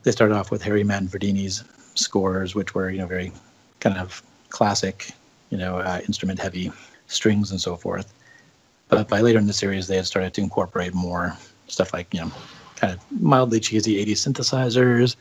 they 0.04 0.12
started 0.12 0.34
off 0.34 0.50
with 0.50 0.62
Harry 0.62 0.84
Manfredini's 0.84 1.64
scores, 1.94 2.54
which 2.54 2.74
were 2.74 2.90
you 2.90 2.98
know 2.98 3.06
very 3.06 3.32
kind 3.80 3.98
of 3.98 4.22
classic, 4.48 5.12
you 5.50 5.58
know, 5.58 5.78
uh, 5.78 6.00
instrument 6.06 6.38
heavy 6.38 6.72
strings 7.08 7.50
and 7.50 7.60
so 7.60 7.76
forth. 7.76 8.12
But 8.88 9.08
by 9.08 9.20
later 9.20 9.38
in 9.38 9.46
the 9.46 9.52
series, 9.52 9.86
they 9.86 9.96
had 9.96 10.06
started 10.06 10.34
to 10.34 10.40
incorporate 10.40 10.94
more 10.94 11.36
stuff 11.68 11.92
like 11.92 12.12
you 12.14 12.20
know, 12.20 12.32
kind 12.76 12.92
of 12.92 13.00
mildly 13.20 13.60
cheesy 13.60 13.98
'80s 13.98 14.24
synthesizers, 14.24 15.16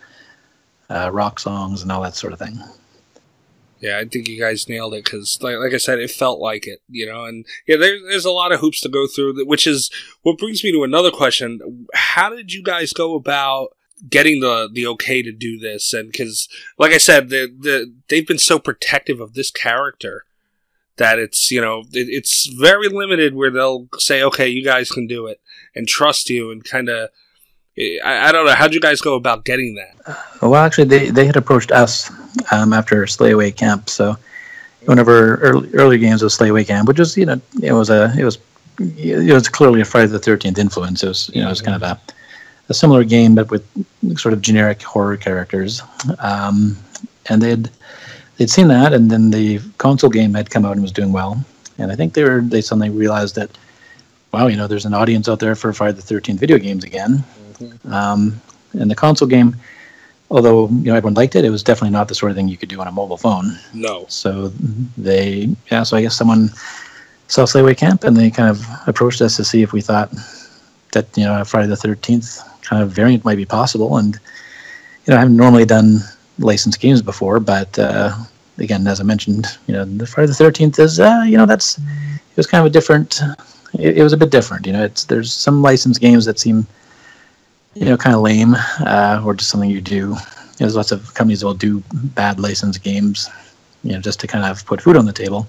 uh, 0.89 1.09
rock 1.11 1.39
songs, 1.39 1.81
and 1.81 1.91
all 1.91 2.01
that 2.03 2.15
sort 2.15 2.33
of 2.33 2.39
thing. 2.39 2.59
Yeah, 3.81 3.97
I 3.97 4.05
think 4.05 4.27
you 4.27 4.39
guys 4.39 4.67
nailed 4.67 4.93
it 4.93 5.05
because, 5.05 5.39
like, 5.41 5.57
like 5.57 5.73
I 5.73 5.77
said, 5.77 5.99
it 5.99 6.11
felt 6.11 6.39
like 6.39 6.67
it, 6.67 6.81
you 6.89 7.05
know. 7.05 7.23
And 7.23 7.45
yeah, 7.65 7.77
there, 7.77 7.97
there's 8.09 8.25
a 8.25 8.31
lot 8.31 8.51
of 8.51 8.59
hoops 8.59 8.81
to 8.81 8.89
go 8.89 9.07
through, 9.07 9.45
which 9.45 9.65
is 9.65 9.89
what 10.21 10.37
brings 10.37 10.63
me 10.63 10.71
to 10.71 10.83
another 10.83 11.11
question: 11.11 11.87
How 11.93 12.29
did 12.29 12.51
you 12.51 12.61
guys 12.61 12.91
go 12.91 13.15
about 13.15 13.69
getting 14.09 14.41
the 14.41 14.69
the 14.71 14.85
okay 14.87 15.21
to 15.21 15.31
do 15.31 15.57
this? 15.57 15.93
And 15.93 16.11
because, 16.11 16.49
like 16.77 16.91
I 16.91 16.97
said, 16.97 17.29
the 17.29 17.47
the 17.57 17.93
they've 18.09 18.27
been 18.27 18.37
so 18.39 18.59
protective 18.59 19.21
of 19.21 19.33
this 19.33 19.49
character 19.49 20.25
that 20.97 21.17
it's 21.17 21.49
you 21.49 21.61
know 21.61 21.79
it, 21.93 22.07
it's 22.09 22.47
very 22.47 22.89
limited 22.89 23.33
where 23.33 23.49
they'll 23.51 23.87
say, 23.97 24.21
okay, 24.23 24.47
you 24.47 24.63
guys 24.63 24.91
can 24.91 25.07
do 25.07 25.25
it 25.27 25.39
and 25.73 25.87
trust 25.87 26.29
you 26.29 26.51
and 26.51 26.63
kind 26.65 26.89
of. 26.89 27.09
Eh, 27.77 27.97
I, 28.03 28.27
I 28.27 28.31
don't 28.33 28.45
know. 28.45 28.55
How'd 28.55 28.73
you 28.73 28.81
guys 28.81 28.99
go 28.99 29.15
about 29.15 29.45
getting 29.45 29.75
that? 29.75 30.17
Well, 30.41 30.55
actually, 30.55 30.85
they, 30.85 31.11
they 31.11 31.25
had 31.25 31.37
approached 31.37 31.71
us 31.71 32.11
um, 32.51 32.73
after 32.73 33.03
Slayaway 33.05 33.55
Camp. 33.55 33.89
So, 33.89 34.17
one 34.85 34.99
of 34.99 35.07
our 35.07 35.37
early, 35.37 35.69
early 35.73 35.97
games 35.97 36.23
was 36.23 36.37
Slayaway 36.37 36.65
Camp, 36.65 36.87
which 36.87 36.99
was 36.99 37.17
you 37.17 37.25
know 37.25 37.41
it 37.61 37.73
was 37.73 37.89
a 37.89 38.13
it 38.17 38.23
was 38.23 38.37
it 38.79 39.33
was 39.33 39.49
clearly 39.49 39.81
a 39.81 39.85
Friday 39.85 40.07
the 40.07 40.19
Thirteenth 40.19 40.57
influence. 40.57 41.03
It 41.03 41.07
was 41.07 41.29
you 41.33 41.41
know 41.41 41.47
it 41.47 41.51
was 41.51 41.61
kind 41.61 41.75
of 41.75 41.83
a, 41.83 41.99
a 42.69 42.73
similar 42.73 43.03
game, 43.03 43.35
but 43.35 43.49
with 43.51 43.65
sort 44.17 44.33
of 44.33 44.41
generic 44.41 44.81
horror 44.81 45.17
characters. 45.17 45.81
Um, 46.19 46.77
and 47.27 47.41
they'd 47.41 47.69
they'd 48.37 48.49
seen 48.49 48.67
that, 48.69 48.93
and 48.93 49.11
then 49.11 49.31
the 49.31 49.59
console 49.77 50.09
game 50.09 50.33
had 50.33 50.49
come 50.49 50.65
out 50.65 50.73
and 50.73 50.81
was 50.81 50.91
doing 50.91 51.11
well. 51.11 51.43
And 51.77 51.91
I 51.91 51.95
think 51.95 52.13
they 52.13 52.23
were 52.23 52.41
they 52.41 52.61
suddenly 52.61 52.89
realized 52.89 53.35
that 53.35 53.57
wow, 54.31 54.47
you 54.47 54.57
know, 54.57 54.67
there's 54.67 54.85
an 54.85 54.93
audience 54.93 55.27
out 55.27 55.39
there 55.39 55.55
for 55.55 55.73
Friday 55.73 55.95
the 55.95 56.01
Thirteenth 56.01 56.39
video 56.39 56.57
games 56.57 56.83
again. 56.83 57.23
Um, 57.89 58.39
and 58.73 58.89
the 58.89 58.95
console 58.95 59.27
game, 59.27 59.55
although 60.31 60.67
you 60.67 60.91
know 60.91 60.95
everyone 60.95 61.15
liked 61.15 61.35
it, 61.35 61.45
it 61.45 61.49
was 61.49 61.63
definitely 61.63 61.91
not 61.91 62.07
the 62.07 62.15
sort 62.15 62.31
of 62.31 62.35
thing 62.35 62.47
you 62.47 62.57
could 62.57 62.69
do 62.69 62.79
on 62.79 62.87
a 62.87 62.91
mobile 62.91 63.17
phone. 63.17 63.57
No. 63.73 64.05
So 64.07 64.51
they, 64.97 65.55
yeah. 65.71 65.83
So 65.83 65.97
I 65.97 66.01
guess 66.01 66.15
someone 66.15 66.49
saw 67.27 67.45
Slayaway 67.45 67.77
Camp, 67.77 68.03
and 68.03 68.15
they 68.15 68.29
kind 68.29 68.49
of 68.49 68.65
approached 68.87 69.21
us 69.21 69.35
to 69.37 69.43
see 69.43 69.61
if 69.61 69.73
we 69.73 69.81
thought 69.81 70.13
that 70.93 71.05
you 71.17 71.23
know 71.23 71.43
Friday 71.43 71.67
the 71.67 71.75
Thirteenth 71.75 72.41
kind 72.61 72.83
of 72.83 72.91
variant 72.91 73.25
might 73.25 73.37
be 73.37 73.45
possible. 73.45 73.97
And 73.97 74.15
you 75.05 75.11
know, 75.11 75.17
I 75.17 75.19
haven't 75.19 75.37
normally 75.37 75.65
done 75.65 75.99
licensed 76.37 76.79
games 76.79 77.01
before, 77.01 77.39
but 77.39 77.77
uh, 77.79 78.15
again, 78.57 78.87
as 78.87 78.99
I 78.99 79.03
mentioned, 79.03 79.47
you 79.67 79.73
know, 79.73 79.85
the 79.85 80.05
Friday 80.05 80.27
the 80.27 80.35
Thirteenth 80.35 80.77
is, 80.79 80.99
uh, 80.99 81.23
you 81.25 81.37
know, 81.37 81.45
that's 81.45 81.77
it 81.77 82.37
was 82.37 82.47
kind 82.47 82.61
of 82.61 82.67
a 82.67 82.73
different. 82.73 83.21
It, 83.73 83.99
it 83.99 84.03
was 84.03 84.13
a 84.13 84.17
bit 84.17 84.31
different, 84.31 84.65
you 84.65 84.73
know. 84.73 84.83
It's 84.83 85.05
there's 85.05 85.33
some 85.33 85.61
licensed 85.61 86.01
games 86.01 86.25
that 86.25 86.39
seem 86.39 86.67
you 87.75 87.85
know, 87.85 87.97
kind 87.97 88.15
of 88.15 88.21
lame, 88.21 88.55
uh, 88.81 89.21
or 89.25 89.33
just 89.33 89.49
something 89.49 89.69
you 89.69 89.81
do. 89.81 90.15
There's 90.57 90.75
lots 90.75 90.91
of 90.91 91.13
companies 91.13 91.39
that 91.39 91.45
will 91.45 91.53
do 91.53 91.83
bad 91.93 92.39
licensed 92.39 92.83
games, 92.83 93.29
you 93.83 93.93
know, 93.93 93.99
just 93.99 94.19
to 94.21 94.27
kind 94.27 94.45
of 94.45 94.65
put 94.65 94.81
food 94.81 94.97
on 94.97 95.05
the 95.05 95.13
table. 95.13 95.47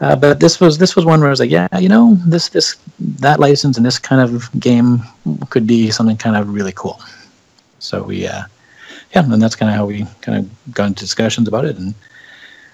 Uh, 0.00 0.16
but 0.16 0.40
this 0.40 0.60
was 0.60 0.78
this 0.78 0.96
was 0.96 1.04
one 1.04 1.20
where 1.20 1.28
I 1.28 1.30
was 1.30 1.40
like, 1.40 1.50
yeah, 1.50 1.68
you 1.78 1.88
know, 1.88 2.16
this 2.26 2.48
this 2.48 2.76
that 2.98 3.38
license 3.40 3.76
and 3.76 3.86
this 3.86 3.98
kind 3.98 4.20
of 4.20 4.50
game 4.60 5.02
could 5.50 5.66
be 5.66 5.90
something 5.90 6.16
kind 6.16 6.36
of 6.36 6.52
really 6.52 6.72
cool. 6.72 7.00
So 7.78 8.02
we, 8.02 8.26
uh, 8.26 8.42
yeah, 9.14 9.24
and 9.24 9.42
that's 9.42 9.56
kind 9.56 9.70
of 9.70 9.76
how 9.76 9.86
we 9.86 10.04
kind 10.20 10.38
of 10.38 10.74
got 10.74 10.86
into 10.88 11.04
discussions 11.04 11.48
about 11.48 11.64
it. 11.64 11.76
And 11.76 11.94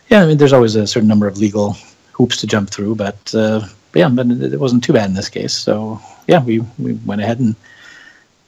yeah, 0.09 0.23
I 0.23 0.27
mean, 0.27 0.39
there's 0.39 0.53
always 0.53 0.77
a 0.77 0.87
certain 0.87 1.09
number 1.09 1.27
of 1.27 1.39
legal 1.39 1.77
hoops 2.13 2.39
to 2.39 2.47
jump 2.47 2.71
through, 2.71 2.95
but, 2.95 3.35
uh, 3.35 3.61
but 3.93 3.99
yeah, 3.99 4.09
but 4.09 4.27
it 4.27 4.59
wasn't 4.59 4.83
too 4.83 4.93
bad 4.93 5.09
in 5.09 5.15
this 5.15 5.29
case. 5.29 5.53
So 5.53 6.01
yeah, 6.27 6.43
we 6.43 6.61
we 6.79 6.95
went 7.05 7.21
ahead 7.21 7.39
and 7.39 7.55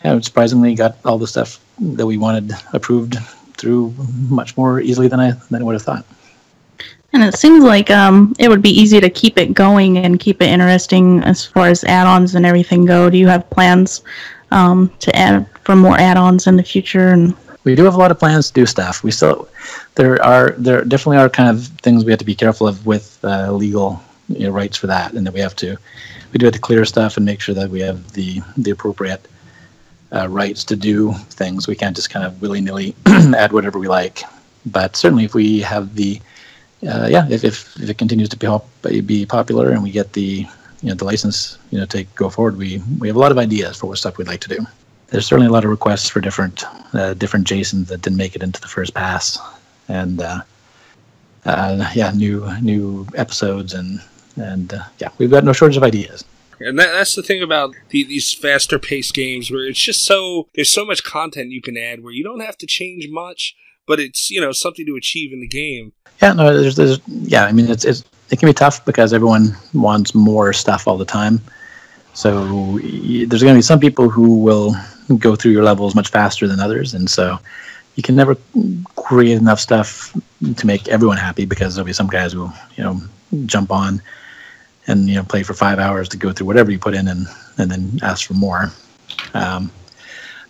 yeah, 0.05 0.19
surprisingly 0.21 0.75
got 0.75 0.97
all 1.05 1.19
the 1.19 1.27
stuff 1.27 1.61
that 1.79 2.07
we 2.07 2.17
wanted 2.17 2.53
approved 2.73 3.17
through 3.57 3.95
much 4.29 4.57
more 4.57 4.81
easily 4.81 5.09
than 5.09 5.21
I 5.21 5.33
than 5.51 5.63
I 5.63 5.65
would 5.65 5.75
have 5.75 5.83
thought. 5.83 6.05
And 7.13 7.23
it 7.23 7.37
seems 7.37 7.63
like 7.63 7.91
um, 7.91 8.35
it 8.39 8.49
would 8.49 8.63
be 8.63 8.71
easy 8.71 8.99
to 9.01 9.11
keep 9.11 9.39
it 9.39 9.53
going 9.53 9.99
and 9.99 10.19
keep 10.19 10.41
it 10.41 10.47
interesting 10.47 11.23
as 11.25 11.45
far 11.45 11.69
as 11.69 11.85
add-ons 11.85 12.35
and 12.35 12.47
everything 12.47 12.87
go. 12.87 13.11
Do 13.11 13.19
you 13.19 13.29
have 13.29 13.49
plans 13.51 14.03
um, 14.51 14.91
to 15.01 15.15
add 15.15 15.47
for 15.65 15.77
more 15.77 15.99
add-ons 15.99 16.47
in 16.47 16.57
the 16.57 16.63
future? 16.63 17.09
And 17.09 17.37
we 17.65 17.75
do 17.75 17.85
have 17.85 17.95
a 17.95 17.99
lot 17.99 18.11
of 18.11 18.19
plans 18.19 18.49
to 18.49 18.55
do 18.55 18.67
stuff. 18.67 19.03
We 19.03 19.11
still 19.11 19.49
there 19.95 20.23
are 20.25 20.53
there 20.59 20.85
definitely 20.85 21.19
are 21.19 21.29
kind 21.29 21.51
of 21.51 21.67
things 21.83 22.05
we 22.05 22.13
have 22.13 22.19
to 22.19 22.25
be 22.25 22.35
careful 22.35 22.67
of 22.67 22.87
with 22.87 23.19
uh, 23.23 23.53
legal 23.53 24.03
you 24.29 24.47
know, 24.47 24.51
rights 24.51 24.77
for 24.79 24.87
that, 24.87 25.13
and 25.13 25.27
that 25.27 25.35
we 25.35 25.41
have 25.41 25.55
to 25.57 25.77
we 26.33 26.39
do 26.39 26.47
have 26.47 26.55
to 26.55 26.61
clear 26.61 26.85
stuff 26.87 27.19
and 27.19 27.27
make 27.27 27.41
sure 27.41 27.55
that 27.55 27.69
we 27.69 27.81
have 27.81 28.13
the 28.13 28.41
the 28.57 28.71
appropriate 28.71 29.29
uh, 30.15 30.29
rights 30.29 30.65
to 30.65 30.77
do 30.77 31.13
things. 31.31 31.67
We 31.67 31.77
can't 31.77 31.97
just 31.97 32.11
kind 32.11 32.25
of 32.25 32.41
willy 32.41 32.61
nilly 32.61 32.95
add 33.07 33.53
whatever 33.53 33.79
we 33.79 33.89
like. 33.89 34.23
But 34.67 34.97
certainly, 34.97 35.25
if 35.25 35.35
we 35.35 35.61
have 35.61 35.95
the 35.95 36.21
uh, 36.87 37.07
yeah, 37.09 37.27
if, 37.31 37.45
if, 37.45 37.81
if 37.81 37.89
it 37.89 37.99
continues 37.99 38.29
to 38.31 38.37
be, 38.83 39.01
be 39.01 39.27
popular 39.27 39.71
and 39.71 39.83
we 39.83 39.91
get 39.91 40.13
the 40.15 40.47
you 40.83 40.89
know 40.89 40.95
the 40.95 41.05
license 41.05 41.59
you 41.71 41.79
know 41.79 41.87
to 41.87 42.05
go 42.15 42.29
forward, 42.29 42.57
we 42.57 42.83
we 42.99 43.09
have 43.09 43.17
a 43.17 43.21
lot 43.21 43.33
of 43.33 43.39
ideas 43.39 43.79
for 43.79 43.87
what 43.87 43.99
stuff 43.99 44.19
we'd 44.19 44.29
like 44.29 44.41
to 44.41 44.49
do. 44.49 44.59
There's 45.09 45.27
certainly 45.27 45.47
a 45.47 45.53
lot 45.53 45.65
of 45.65 45.71
requests 45.71 46.09
for 46.09 46.21
different 46.21 46.65
uh, 46.95 47.15
different 47.15 47.47
Jasons 47.47 47.89
that 47.89 48.03
didn't 48.03 48.19
make 48.19 48.35
it 48.35 48.43
into 48.43 48.61
the 48.61 48.69
first 48.69 48.95
pass, 48.95 49.39
and 49.89 50.21
uh, 50.21 50.43
uh, 51.45 51.91
yeah, 51.95 52.11
new 52.13 52.49
new 52.61 53.07
episodes 53.15 53.75
and 53.75 54.01
and 54.37 54.75
uh, 54.75 54.85
yeah, 54.99 55.11
we've 55.19 55.31
got 55.31 55.45
no 55.45 55.53
shortage 55.53 55.77
of 55.77 55.83
ideas. 55.83 56.25
And 56.67 56.79
that, 56.79 56.93
that's 56.93 57.15
the 57.15 57.23
thing 57.23 57.43
about 57.43 57.75
the, 57.91 58.05
these 58.05 58.33
faster 58.33 58.79
paced 58.79 59.15
games 59.15 59.51
where 59.51 59.67
it's 59.67 59.81
just 59.81 60.05
so 60.05 60.49
there's 60.55 60.71
so 60.71 60.85
much 60.85 61.03
content 61.03 61.51
you 61.51 61.63
can 61.63 61.77
add 61.77 62.03
where 62.03 62.13
you 62.13 62.25
don't 62.25 62.41
have 62.41 62.59
to 62.59 62.67
change 62.67 63.09
much, 63.09 63.55
but 63.87 64.01
it's 64.01 64.31
you 64.31 64.41
know 64.41 64.53
something 64.53 64.87
to 64.87 64.97
achieve 64.97 65.33
in 65.33 65.41
the 65.41 65.49
game. 65.49 65.93
Yeah, 66.21 66.33
no, 66.35 66.57
there's, 66.57 66.77
there's 66.77 67.01
yeah. 67.09 67.45
I 67.45 67.53
mean, 67.53 67.71
it's, 67.71 67.85
it's 67.85 68.05
it 68.31 68.39
can 68.39 68.49
be 68.49 68.55
tough 68.55 68.85
because 68.85 69.13
everyone 69.13 69.57
wants 69.75 70.15
more 70.15 70.53
stuff 70.53 70.87
all 70.87 70.97
the 70.97 71.05
time. 71.05 71.41
So 72.15 72.79
there's 72.79 73.43
going 73.43 73.55
to 73.55 73.59
be 73.59 73.63
some 73.63 73.81
people 73.81 74.09
who 74.09 74.39
will 74.39 74.75
go 75.19 75.35
through 75.35 75.53
your 75.53 75.65
levels 75.65 75.95
much 75.95 76.11
faster 76.11 76.47
than 76.47 76.61
others, 76.61 76.95
and 76.95 77.11
so 77.11 77.39
you 77.97 78.03
can 78.03 78.17
never 78.17 78.37
create 78.97 79.37
enough 79.37 79.61
stuff 79.61 80.17
to 80.57 80.67
make 80.67 80.89
everyone 80.89 81.17
happy 81.17 81.45
because 81.45 81.75
there'll 81.75 81.87
be 81.87 81.93
some 81.93 82.07
guys 82.07 82.33
who 82.33 82.51
you 82.77 82.85
know 82.85 83.01
jump 83.47 83.71
on 83.71 84.01
and 84.87 85.09
you 85.09 85.15
know 85.15 85.23
play 85.25 85.43
for 85.43 85.55
five 85.55 85.79
hours 85.79 86.09
to 86.11 86.17
go 86.17 86.33
through 86.33 86.47
whatever 86.47 86.71
you 86.71 86.79
put 86.79 86.95
in 86.95 87.09
and 87.09 87.27
and 87.59 87.71
then 87.71 87.99
ask 88.03 88.27
for 88.27 88.35
more. 88.35 88.73
Um, 89.35 89.71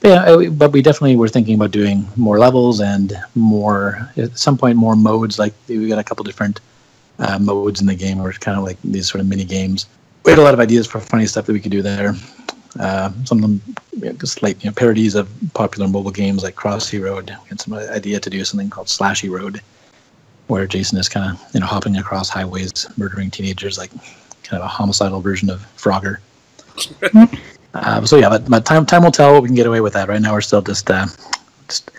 but 0.01 0.09
yeah, 0.09 0.49
but 0.51 0.73
we 0.73 0.83
definitely 0.83 1.17
were 1.17 1.29
thinking 1.29 1.55
about 1.55 1.71
doing 1.71 2.07
more 2.17 2.39
levels 2.39 2.81
and 2.81 3.13
more 3.35 4.11
at 4.17 4.37
some 4.37 4.59
point 4.59 4.77
more 4.77 4.97
modes. 4.97 5.39
Like 5.39 5.55
we 5.69 5.89
got 5.89 5.99
a 5.99 6.05
couple 6.05 6.25
different 6.25 6.61
uh, 7.19 7.39
modes 7.39 7.81
in 7.81 7.87
the 7.87 7.95
game, 7.95 8.21
it's 8.27 8.39
kind 8.39 8.59
of 8.59 8.65
like 8.65 8.79
these 8.83 9.09
sort 9.09 9.21
of 9.21 9.29
mini 9.29 9.45
games. 9.45 9.87
We 10.25 10.33
had 10.33 10.39
a 10.39 10.43
lot 10.43 10.55
of 10.55 10.61
ideas 10.61 10.87
for 10.87 11.01
funny 11.01 11.27
stuff 11.27 11.47
that 11.47 11.53
we 11.53 11.61
could 11.61 11.73
do 11.73 11.83
there. 11.83 12.15
Uh, 12.79 13.13
some 13.25 13.39
of 13.39 13.43
them 13.43 13.63
you 13.93 14.07
know, 14.07 14.13
just 14.13 14.43
like 14.43 14.65
you 14.65 14.71
know, 14.71 14.75
parodies 14.75 15.15
of 15.15 15.29
popular 15.55 15.89
mobile 15.89 16.11
games 16.11 16.43
like 16.43 16.57
Crossy 16.57 17.01
Road. 17.01 17.29
We 17.29 17.49
had 17.49 17.61
some 17.61 17.75
idea 17.75 18.19
to 18.19 18.31
do 18.31 18.45
something 18.45 18.71
called 18.71 18.87
Slashy 18.87 19.31
Road, 19.31 19.61
where 20.47 20.67
Jason 20.67 20.99
is 20.99 21.09
kind 21.09 21.33
of 21.33 21.55
you 21.55 21.61
know 21.61 21.67
hopping 21.67 21.97
across 21.97 22.29
highways, 22.29 22.87
murdering 22.97 23.31
teenagers, 23.31 23.79
like 23.79 23.91
kind 24.53 24.63
of 24.63 24.67
a 24.67 24.69
homicidal 24.69 25.21
version 25.23 25.49
of 25.49 25.61
Frogger. 25.77 26.19
uh, 27.75 28.05
so 28.05 28.19
yeah, 28.19 28.29
but, 28.29 28.49
but 28.49 28.67
time 28.67 28.85
time 28.85 29.03
will 29.03 29.11
tell 29.11 29.33
what 29.33 29.43
we 29.43 29.49
can 29.49 29.57
get 29.57 29.67
away 29.67 29.81
with 29.81 29.95
that. 29.95 30.09
Right 30.09 30.21
now, 30.21 30.35
we're 30.35 30.43
still 30.43 30.61
just 30.61 30.91
uh, 30.91 31.07
just 31.69 31.91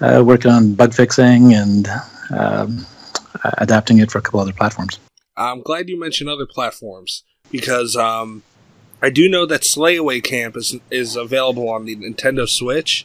uh, 0.00 0.22
working 0.26 0.50
on 0.50 0.74
bug 0.74 0.92
fixing 0.92 1.54
and 1.54 1.88
um, 2.36 2.84
adapting 3.58 3.98
it 4.00 4.10
for 4.10 4.18
a 4.18 4.22
couple 4.22 4.40
other 4.40 4.52
platforms. 4.52 4.98
I'm 5.36 5.62
glad 5.62 5.88
you 5.88 5.98
mentioned 5.98 6.28
other 6.28 6.46
platforms 6.46 7.22
because 7.50 7.96
um, 7.96 8.42
I 9.00 9.10
do 9.10 9.28
know 9.28 9.46
that 9.46 9.60
Slayaway 9.62 10.22
Camp 10.22 10.56
is 10.56 10.76
is 10.90 11.14
available 11.14 11.68
on 11.68 11.84
the 11.84 11.94
Nintendo 11.94 12.48
Switch. 12.48 13.04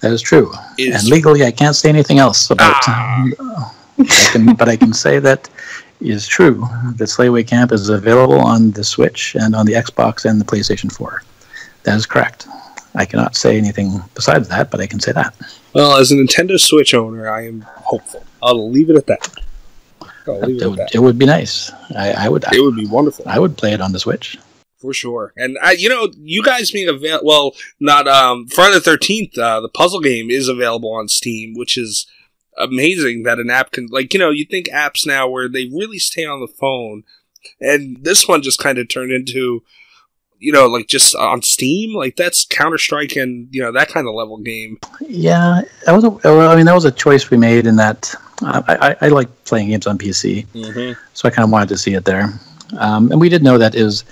That 0.00 0.10
is 0.10 0.22
true. 0.22 0.52
Is- 0.76 0.96
and 0.96 1.08
legally, 1.08 1.44
I 1.44 1.52
can't 1.52 1.76
say 1.76 1.88
anything 1.88 2.18
else 2.18 2.50
about. 2.50 2.82
Ah. 2.88 3.76
I 3.98 4.28
can, 4.32 4.54
but 4.56 4.68
I 4.68 4.76
can 4.76 4.92
say 4.92 5.20
that 5.20 5.48
it 5.48 5.50
is 6.02 6.26
true 6.26 6.66
that 6.96 7.04
Slayaway 7.08 7.46
Camp 7.46 7.72
is 7.72 7.88
available 7.88 8.38
on 8.40 8.70
the 8.72 8.84
Switch 8.84 9.34
and 9.38 9.54
on 9.54 9.66
the 9.66 9.72
Xbox 9.72 10.28
and 10.28 10.40
the 10.40 10.44
PlayStation 10.44 10.92
4. 10.92 11.22
That 11.84 11.96
is 11.96 12.06
correct. 12.06 12.46
I 12.94 13.04
cannot 13.06 13.36
say 13.36 13.56
anything 13.56 14.00
besides 14.14 14.48
that, 14.48 14.70
but 14.70 14.80
I 14.80 14.86
can 14.86 15.00
say 15.00 15.12
that. 15.12 15.34
Well, 15.74 15.96
as 15.96 16.12
a 16.12 16.16
Nintendo 16.16 16.60
Switch 16.60 16.92
owner, 16.94 17.30
I 17.30 17.46
am 17.46 17.62
hopeful. 17.62 18.24
I'll 18.42 18.70
leave 18.70 18.90
it 18.90 18.96
at 18.96 19.06
that. 19.06 19.28
I'll 20.26 20.40
leave 20.40 20.56
It 20.56 20.62
it 20.62 20.68
would, 20.68 20.78
that. 20.78 20.94
it 20.94 20.98
would 20.98 21.18
be 21.18 21.26
nice. 21.26 21.70
I, 21.96 22.12
I 22.12 22.28
would. 22.28 22.44
It 22.52 22.60
would 22.60 22.76
be 22.76 22.86
wonderful. 22.86 23.24
I 23.26 23.38
would 23.38 23.56
play 23.56 23.72
it 23.72 23.80
on 23.80 23.92
the 23.92 23.98
Switch. 23.98 24.38
For 24.78 24.92
sure. 24.92 25.32
And 25.36 25.56
I, 25.62 25.72
you 25.72 25.88
know, 25.88 26.08
you 26.18 26.42
guys 26.42 26.70
being 26.72 26.88
avail 26.88 27.20
well, 27.22 27.54
not 27.80 28.08
um 28.08 28.48
Friday 28.48 28.74
the 28.74 28.80
Thirteenth. 28.80 29.38
Uh, 29.38 29.60
the 29.60 29.68
puzzle 29.68 30.00
game 30.00 30.28
is 30.28 30.48
available 30.48 30.92
on 30.92 31.08
Steam, 31.08 31.54
which 31.54 31.78
is 31.78 32.06
amazing 32.58 33.22
that 33.22 33.38
an 33.38 33.50
app 33.50 33.72
can 33.72 33.86
like 33.90 34.12
you 34.12 34.20
know 34.20 34.30
you 34.30 34.44
think 34.44 34.68
apps 34.68 35.06
now 35.06 35.28
where 35.28 35.48
they 35.48 35.66
really 35.66 35.98
stay 35.98 36.24
on 36.24 36.40
the 36.40 36.48
phone, 36.48 37.04
and 37.60 38.04
this 38.04 38.28
one 38.28 38.42
just 38.42 38.58
kind 38.58 38.78
of 38.78 38.88
turned 38.88 39.12
into 39.12 39.62
you 40.38 40.52
know 40.52 40.66
like 40.66 40.88
just 40.88 41.14
on 41.14 41.42
Steam 41.42 41.94
like 41.94 42.16
that's 42.16 42.44
Counter 42.44 42.78
Strike 42.78 43.16
and 43.16 43.48
you 43.50 43.62
know 43.62 43.72
that 43.72 43.88
kind 43.88 44.06
of 44.06 44.14
level 44.14 44.38
game. 44.38 44.78
Yeah, 45.00 45.62
that 45.86 45.92
was. 45.92 46.04
A, 46.04 46.28
I 46.28 46.56
mean, 46.56 46.66
that 46.66 46.74
was 46.74 46.84
a 46.84 46.92
choice 46.92 47.30
we 47.30 47.36
made 47.36 47.66
in 47.66 47.76
that 47.76 48.14
I, 48.42 48.96
I, 49.00 49.06
I 49.06 49.08
like 49.08 49.44
playing 49.44 49.68
games 49.68 49.86
on 49.86 49.98
PC. 49.98 50.46
Mm-hmm. 50.48 51.00
so 51.14 51.28
I 51.28 51.30
kind 51.30 51.44
of 51.44 51.50
wanted 51.50 51.68
to 51.70 51.78
see 51.78 51.94
it 51.94 52.04
there. 52.04 52.28
Um, 52.78 53.10
and 53.12 53.20
we 53.20 53.28
did 53.28 53.42
know 53.42 53.58
that 53.58 53.74
is 53.74 54.04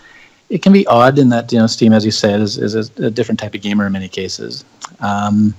it 0.51 0.63
can 0.63 0.73
be 0.73 0.87
odd 0.87 1.19
in 1.19 1.29
that 1.31 1.53
you 1.53 1.59
know 1.59 1.67
Steam, 1.67 1.93
as 1.93 2.05
you 2.05 2.11
said, 2.11 2.41
is, 2.41 2.59
is 2.59 2.75
a, 2.75 3.07
a 3.07 3.11
different 3.11 3.39
type 3.39 3.55
of 3.55 3.63
gamer 3.63 3.87
in 3.87 3.93
many 3.93 4.09
cases. 4.09 4.65
Um, 5.01 5.55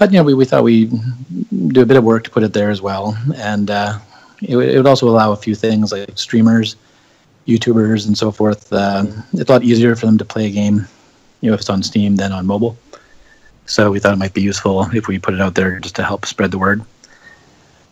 but 0.00 0.10
you 0.10 0.18
know, 0.18 0.24
we, 0.24 0.32
we 0.32 0.46
thought 0.46 0.64
we'd 0.64 0.90
do 1.68 1.82
a 1.82 1.86
bit 1.86 1.98
of 1.98 2.04
work 2.04 2.24
to 2.24 2.30
put 2.30 2.42
it 2.42 2.54
there 2.54 2.70
as 2.70 2.80
well, 2.80 3.14
and 3.36 3.70
uh, 3.70 3.98
it, 4.42 4.56
would- 4.56 4.68
it 4.70 4.76
would 4.78 4.86
also 4.86 5.06
allow 5.08 5.30
a 5.32 5.36
few 5.36 5.54
things 5.54 5.92
like 5.92 6.18
streamers, 6.18 6.76
YouTubers, 7.46 8.06
and 8.06 8.16
so 8.16 8.32
forth. 8.32 8.72
Uh, 8.72 9.04
it's 9.34 9.50
a 9.50 9.52
lot 9.52 9.62
easier 9.62 9.94
for 9.94 10.06
them 10.06 10.16
to 10.16 10.24
play 10.24 10.46
a 10.46 10.50
game, 10.50 10.86
you 11.42 11.50
know, 11.50 11.54
if 11.54 11.60
it's 11.60 11.68
on 11.70 11.82
Steam 11.82 12.16
than 12.16 12.32
on 12.32 12.46
mobile. 12.46 12.78
So 13.66 13.90
we 13.90 14.00
thought 14.00 14.14
it 14.14 14.18
might 14.18 14.32
be 14.32 14.40
useful 14.42 14.86
if 14.94 15.06
we 15.06 15.18
put 15.18 15.34
it 15.34 15.40
out 15.40 15.54
there 15.54 15.78
just 15.78 15.96
to 15.96 16.02
help 16.02 16.24
spread 16.24 16.50
the 16.50 16.58
word. 16.58 16.82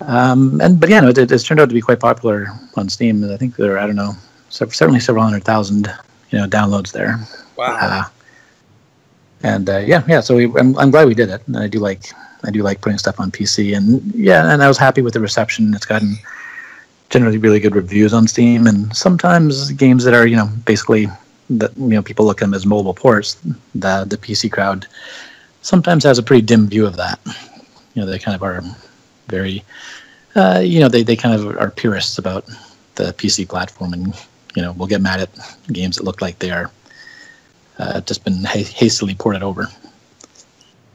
Um, 0.00 0.60
and 0.62 0.80
but 0.80 0.88
yeah, 0.88 1.00
no, 1.00 1.08
it, 1.08 1.18
it's 1.18 1.44
turned 1.44 1.60
out 1.60 1.68
to 1.68 1.74
be 1.74 1.80
quite 1.82 2.00
popular 2.00 2.46
on 2.76 2.88
Steam. 2.88 3.22
I 3.30 3.36
think 3.36 3.56
there 3.56 3.74
are 3.74 3.78
I 3.78 3.86
don't 3.86 3.96
know, 3.96 4.14
certainly 4.48 5.00
several 5.00 5.24
hundred 5.24 5.44
thousand 5.44 5.92
you 6.30 6.38
know 6.38 6.46
downloads 6.46 6.92
there. 6.92 7.18
Wow. 7.56 7.76
Uh, 7.78 8.04
and 9.42 9.68
uh, 9.68 9.78
yeah, 9.78 10.02
yeah. 10.08 10.20
So 10.20 10.36
we, 10.36 10.44
I'm, 10.58 10.76
I'm 10.78 10.90
glad 10.90 11.06
we 11.06 11.14
did 11.14 11.28
it. 11.28 11.46
And 11.46 11.56
I 11.56 11.68
do 11.68 11.78
like 11.78 12.12
I 12.44 12.50
do 12.50 12.62
like 12.62 12.80
putting 12.80 12.98
stuff 12.98 13.20
on 13.20 13.30
PC. 13.30 13.76
And 13.76 14.02
yeah, 14.14 14.52
and 14.52 14.62
I 14.62 14.68
was 14.68 14.78
happy 14.78 15.02
with 15.02 15.14
the 15.14 15.20
reception. 15.20 15.74
It's 15.74 15.86
gotten 15.86 16.16
generally 17.10 17.38
really 17.38 17.60
good 17.60 17.74
reviews 17.74 18.12
on 18.12 18.28
Steam. 18.28 18.66
And 18.66 18.94
sometimes 18.96 19.72
games 19.72 20.04
that 20.04 20.14
are 20.14 20.26
you 20.26 20.36
know 20.36 20.48
basically 20.64 21.08
that 21.50 21.76
you 21.76 21.88
know 21.88 22.02
people 22.02 22.26
look 22.26 22.42
at 22.42 22.44
them 22.44 22.54
as 22.54 22.66
mobile 22.66 22.94
ports. 22.94 23.34
The 23.74 24.04
the 24.04 24.18
PC 24.18 24.50
crowd 24.50 24.86
sometimes 25.62 26.04
has 26.04 26.18
a 26.18 26.22
pretty 26.22 26.42
dim 26.42 26.66
view 26.66 26.86
of 26.86 26.96
that. 26.96 27.18
You 27.94 28.02
know, 28.02 28.06
they 28.06 28.18
kind 28.18 28.34
of 28.34 28.42
are 28.42 28.62
very 29.28 29.64
uh, 30.34 30.60
you 30.64 30.80
know 30.80 30.88
they, 30.88 31.02
they 31.02 31.16
kind 31.16 31.34
of 31.34 31.56
are 31.58 31.70
purists 31.70 32.18
about 32.18 32.44
the 32.96 33.12
PC 33.14 33.48
platform 33.48 33.92
and 33.92 34.14
you 34.54 34.62
know 34.62 34.72
will 34.72 34.86
get 34.86 35.00
mad 35.00 35.20
at 35.20 35.30
games 35.72 35.96
that 35.96 36.04
look 36.04 36.20
like 36.20 36.38
they 36.38 36.50
are 36.50 36.70
uh, 37.78 38.00
just 38.02 38.24
been 38.24 38.44
ha- 38.44 38.72
hastily 38.74 39.14
ported 39.14 39.42
over. 39.42 39.68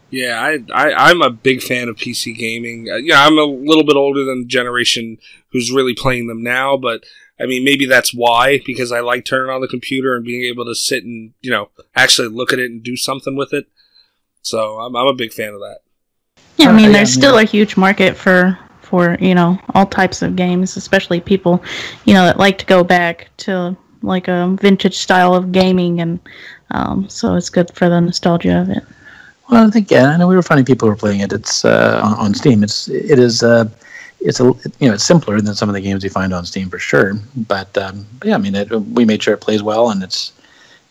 Yeah, 0.10 0.40
I, 0.40 0.60
I 0.72 1.10
I'm 1.10 1.24
a 1.24 1.32
big 1.32 1.64
fan 1.64 1.90
of 1.90 1.96
PC 1.96 2.38
gaming. 2.38 2.88
Uh, 2.88 2.98
yeah, 2.98 3.26
I'm 3.26 3.38
a 3.38 3.44
little 3.44 3.84
bit 3.84 3.96
older 3.96 4.24
than 4.24 4.42
the 4.42 4.48
generation 4.48 5.18
who's 5.52 5.72
really 5.72 5.96
playing 5.96 6.28
them 6.28 6.44
now, 6.44 6.78
but 6.78 7.04
I 7.40 7.48
mean 7.48 7.64
maybe 7.64 7.88
that's 7.88 8.14
why 8.14 8.62
because 8.64 8.92
I 8.92 9.00
like 9.00 9.26
turning 9.26 9.50
on 9.50 9.62
the 9.62 9.68
computer 9.68 10.16
and 10.16 10.24
being 10.24 10.44
able 10.44 10.66
to 10.66 10.76
sit 10.76 11.04
and 11.04 11.34
you 11.42 11.50
know 11.50 11.70
actually 11.96 12.28
look 12.28 12.54
at 12.54 12.60
it 12.60 12.70
and 12.70 12.84
do 12.84 12.96
something 12.96 13.36
with 13.36 13.54
it. 13.54 13.66
So 14.44 14.80
I'm 14.80 14.96
I'm 14.96 15.08
a 15.08 15.16
big 15.16 15.34
fan 15.34 15.54
of 15.54 15.62
that. 15.62 15.80
Yeah, 16.58 16.70
I 16.70 16.74
mean, 16.74 16.90
Uh, 16.90 16.94
there's 16.94 17.12
still 17.12 17.40
a 17.40 17.44
huge 17.44 17.76
market 17.76 18.16
for 18.16 18.58
for 18.82 19.18
you 19.20 19.34
know 19.34 19.58
all 19.74 19.88
types 19.88 20.22
of 20.22 20.36
games, 20.36 20.78
especially 20.78 21.20
people 21.22 21.64
you 22.06 22.14
know 22.14 22.26
that 22.26 22.38
like 22.38 22.60
to 22.60 22.66
go 22.68 22.84
back 22.84 23.30
to 23.38 23.76
like 24.04 24.28
a 24.28 24.56
vintage 24.62 24.98
style 24.98 25.34
of 25.34 25.52
gaming, 25.52 26.02
and 26.02 26.20
um, 26.74 27.08
so 27.10 27.36
it's 27.36 27.50
good 27.50 27.72
for 27.74 27.90
the 27.90 28.02
nostalgia 28.02 28.62
of 28.62 28.70
it. 28.70 28.84
Well, 29.50 29.68
I 29.68 29.70
think 29.70 29.92
yeah, 29.92 30.08
I 30.08 30.18
know 30.18 30.28
we 30.28 30.36
were 30.36 30.44
finding 30.44 30.66
people 30.66 30.88
were 30.88 30.96
playing 30.96 31.22
it. 31.22 31.34
It's 31.34 31.66
uh, 31.66 32.02
on, 32.04 32.14
on 32.14 32.34
Steam. 32.34 32.64
It's 32.64 32.88
it 32.88 33.20
is 33.20 33.44
uh, 33.44 33.70
it's 34.20 34.40
a 34.40 34.46
you 34.46 34.88
know 34.88 34.94
it's 34.94 35.04
simpler 35.04 35.40
than 35.42 35.54
some 35.56 35.70
of 35.70 35.76
the 35.76 35.82
games 35.82 36.04
you 36.04 36.10
find 36.10 36.34
on 36.34 36.46
Steam 36.46 36.70
for 36.70 36.80
sure. 36.80 37.14
But, 37.36 37.78
um, 37.78 38.06
but 38.20 38.30
yeah, 38.30 38.36
I 38.36 38.38
mean, 38.38 38.56
it, 38.56 38.70
we 38.72 39.06
made 39.06 39.22
sure 39.22 39.34
it 39.34 39.42
plays 39.42 39.62
well, 39.62 39.92
and 39.92 40.02
it's 40.04 40.34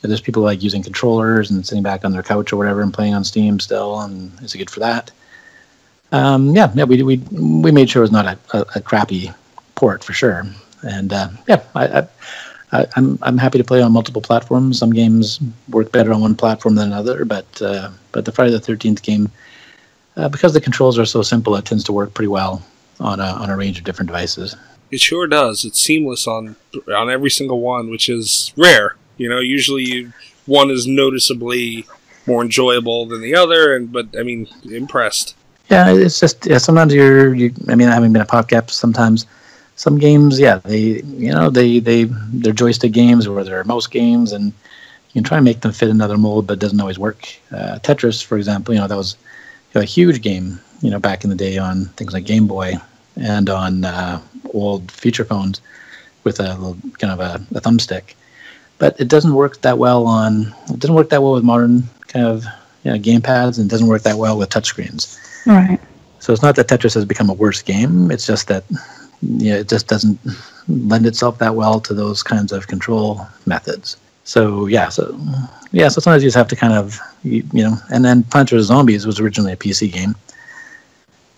there's 0.02 0.20
people 0.20 0.42
like 0.42 0.62
using 0.62 0.82
controllers 0.82 1.50
and 1.50 1.64
sitting 1.64 1.82
back 1.82 2.04
on 2.04 2.12
their 2.12 2.22
couch 2.22 2.52
or 2.52 2.56
whatever 2.56 2.82
and 2.82 2.92
playing 2.92 3.14
on 3.14 3.24
Steam 3.24 3.60
still, 3.60 4.00
and 4.00 4.32
it's 4.42 4.54
good 4.54 4.70
for 4.70 4.80
that. 4.80 5.10
Um, 6.10 6.54
yeah, 6.54 6.70
yeah, 6.74 6.84
we 6.84 7.02
we 7.02 7.16
we 7.16 7.72
made 7.72 7.88
sure 7.88 8.02
it 8.02 8.04
was 8.04 8.12
not 8.12 8.26
a, 8.26 8.38
a, 8.56 8.60
a 8.76 8.80
crappy 8.80 9.32
port 9.76 10.04
for 10.04 10.12
sure, 10.12 10.44
and 10.82 11.12
uh, 11.12 11.28
yeah, 11.48 11.62
I, 11.74 12.00
I 12.00 12.08
I, 12.72 12.86
I'm 12.96 13.18
I'm 13.22 13.38
happy 13.38 13.58
to 13.58 13.64
play 13.64 13.82
on 13.82 13.92
multiple 13.92 14.22
platforms. 14.22 14.78
Some 14.78 14.92
games 14.92 15.40
work 15.68 15.92
better 15.92 16.12
on 16.12 16.20
one 16.20 16.34
platform 16.34 16.74
than 16.74 16.88
another, 16.88 17.24
but 17.24 17.60
uh, 17.60 17.90
but 18.12 18.24
the 18.24 18.32
Friday 18.32 18.52
the 18.52 18.60
Thirteenth 18.60 19.02
game, 19.02 19.30
uh, 20.16 20.28
because 20.28 20.54
the 20.54 20.60
controls 20.60 20.98
are 20.98 21.06
so 21.06 21.22
simple, 21.22 21.54
it 21.56 21.64
tends 21.64 21.84
to 21.84 21.92
work 21.92 22.14
pretty 22.14 22.28
well 22.28 22.62
on 22.98 23.20
a 23.20 23.24
on 23.24 23.50
a 23.50 23.56
range 23.56 23.78
of 23.78 23.84
different 23.84 24.08
devices. 24.08 24.56
It 24.90 25.00
sure 25.00 25.26
does. 25.26 25.64
It's 25.64 25.80
seamless 25.80 26.26
on 26.26 26.56
on 26.94 27.10
every 27.10 27.30
single 27.30 27.60
one, 27.60 27.90
which 27.90 28.08
is 28.08 28.52
rare. 28.56 28.96
You 29.18 29.28
know, 29.28 29.38
usually 29.38 29.84
you, 29.84 30.12
one 30.46 30.70
is 30.70 30.86
noticeably 30.86 31.86
more 32.26 32.42
enjoyable 32.42 33.06
than 33.06 33.20
the 33.20 33.34
other, 33.34 33.76
and 33.76 33.92
but 33.92 34.08
I 34.18 34.22
mean, 34.22 34.48
impressed. 34.64 35.36
Yeah, 35.70 35.92
it's 35.94 36.20
just 36.20 36.46
yeah. 36.46 36.58
Sometimes 36.58 36.94
you're 36.94 37.34
you. 37.34 37.52
I 37.68 37.74
mean, 37.74 37.88
having 37.88 38.12
been 38.12 38.22
a 38.22 38.26
PopCap, 38.26 38.70
sometimes 38.70 39.26
some 39.82 39.98
games, 39.98 40.38
yeah, 40.38 40.58
they 40.58 41.02
you 41.24 41.32
know 41.32 41.50
they 41.50 41.80
they 41.80 42.04
they're 42.04 42.52
joystick 42.52 42.92
games 42.92 43.26
or 43.26 43.42
they're 43.42 43.64
mouse 43.64 43.88
games, 43.88 44.30
and 44.30 44.44
you 44.46 45.14
can 45.14 45.24
try 45.24 45.38
and 45.38 45.44
make 45.44 45.62
them 45.62 45.72
fit 45.72 45.90
another 45.90 46.16
mold, 46.16 46.46
but 46.46 46.52
it 46.52 46.60
doesn't 46.60 46.80
always 46.80 47.00
work. 47.00 47.26
Uh, 47.50 47.80
Tetris, 47.82 48.22
for 48.22 48.36
example, 48.36 48.72
you 48.72 48.80
know 48.80 48.86
that 48.86 48.96
was 48.96 49.16
you 49.74 49.80
know, 49.80 49.82
a 49.82 49.84
huge 49.84 50.22
game, 50.22 50.60
you 50.82 50.90
know, 50.90 51.00
back 51.00 51.24
in 51.24 51.30
the 51.30 51.36
day 51.36 51.58
on 51.58 51.86
things 51.96 52.12
like 52.12 52.24
Game 52.24 52.46
Boy 52.46 52.74
and 53.16 53.50
on 53.50 53.84
uh, 53.84 54.20
old 54.54 54.88
feature 54.88 55.24
phones 55.24 55.60
with 56.22 56.38
a 56.38 56.54
little 56.54 56.76
kind 56.98 57.12
of 57.12 57.18
a, 57.18 57.44
a 57.58 57.60
thumbstick. 57.60 58.14
But 58.78 59.00
it 59.00 59.08
doesn't 59.08 59.34
work 59.34 59.62
that 59.62 59.78
well 59.78 60.06
on. 60.06 60.54
It 60.70 60.78
doesn't 60.78 60.94
work 60.94 61.08
that 61.08 61.22
well 61.24 61.32
with 61.32 61.42
modern 61.42 61.88
kind 62.06 62.24
of 62.24 62.44
you 62.84 62.92
know, 62.92 62.98
game 62.98 63.20
pads, 63.20 63.58
and 63.58 63.68
it 63.68 63.70
doesn't 63.72 63.88
work 63.88 64.02
that 64.02 64.16
well 64.16 64.38
with 64.38 64.48
touchscreens. 64.50 65.18
Right. 65.44 65.80
So 66.20 66.32
it's 66.32 66.42
not 66.42 66.54
that 66.54 66.68
Tetris 66.68 66.94
has 66.94 67.04
become 67.04 67.28
a 67.28 67.34
worse 67.34 67.62
game. 67.62 68.12
It's 68.12 68.28
just 68.28 68.46
that 68.46 68.62
you 69.22 69.50
know, 69.50 69.58
it 69.58 69.68
just 69.68 69.88
doesn't 69.88 70.18
lend 70.68 71.06
itself 71.06 71.38
that 71.38 71.54
well 71.54 71.80
to 71.80 71.94
those 71.94 72.22
kinds 72.22 72.52
of 72.52 72.66
control 72.66 73.26
methods. 73.46 73.96
So 74.24 74.66
yeah, 74.66 74.88
so 74.88 75.18
yeah, 75.72 75.88
so 75.88 76.00
sometimes 76.00 76.22
you 76.22 76.28
just 76.28 76.36
have 76.36 76.48
to 76.48 76.56
kind 76.56 76.74
of 76.74 76.98
you, 77.24 77.44
you 77.52 77.62
know, 77.62 77.76
and 77.92 78.04
then 78.04 78.22
Plants 78.24 78.52
vs 78.52 78.66
Zombies 78.66 79.06
was 79.06 79.18
originally 79.20 79.52
a 79.52 79.56
PC 79.56 79.92
game 79.92 80.14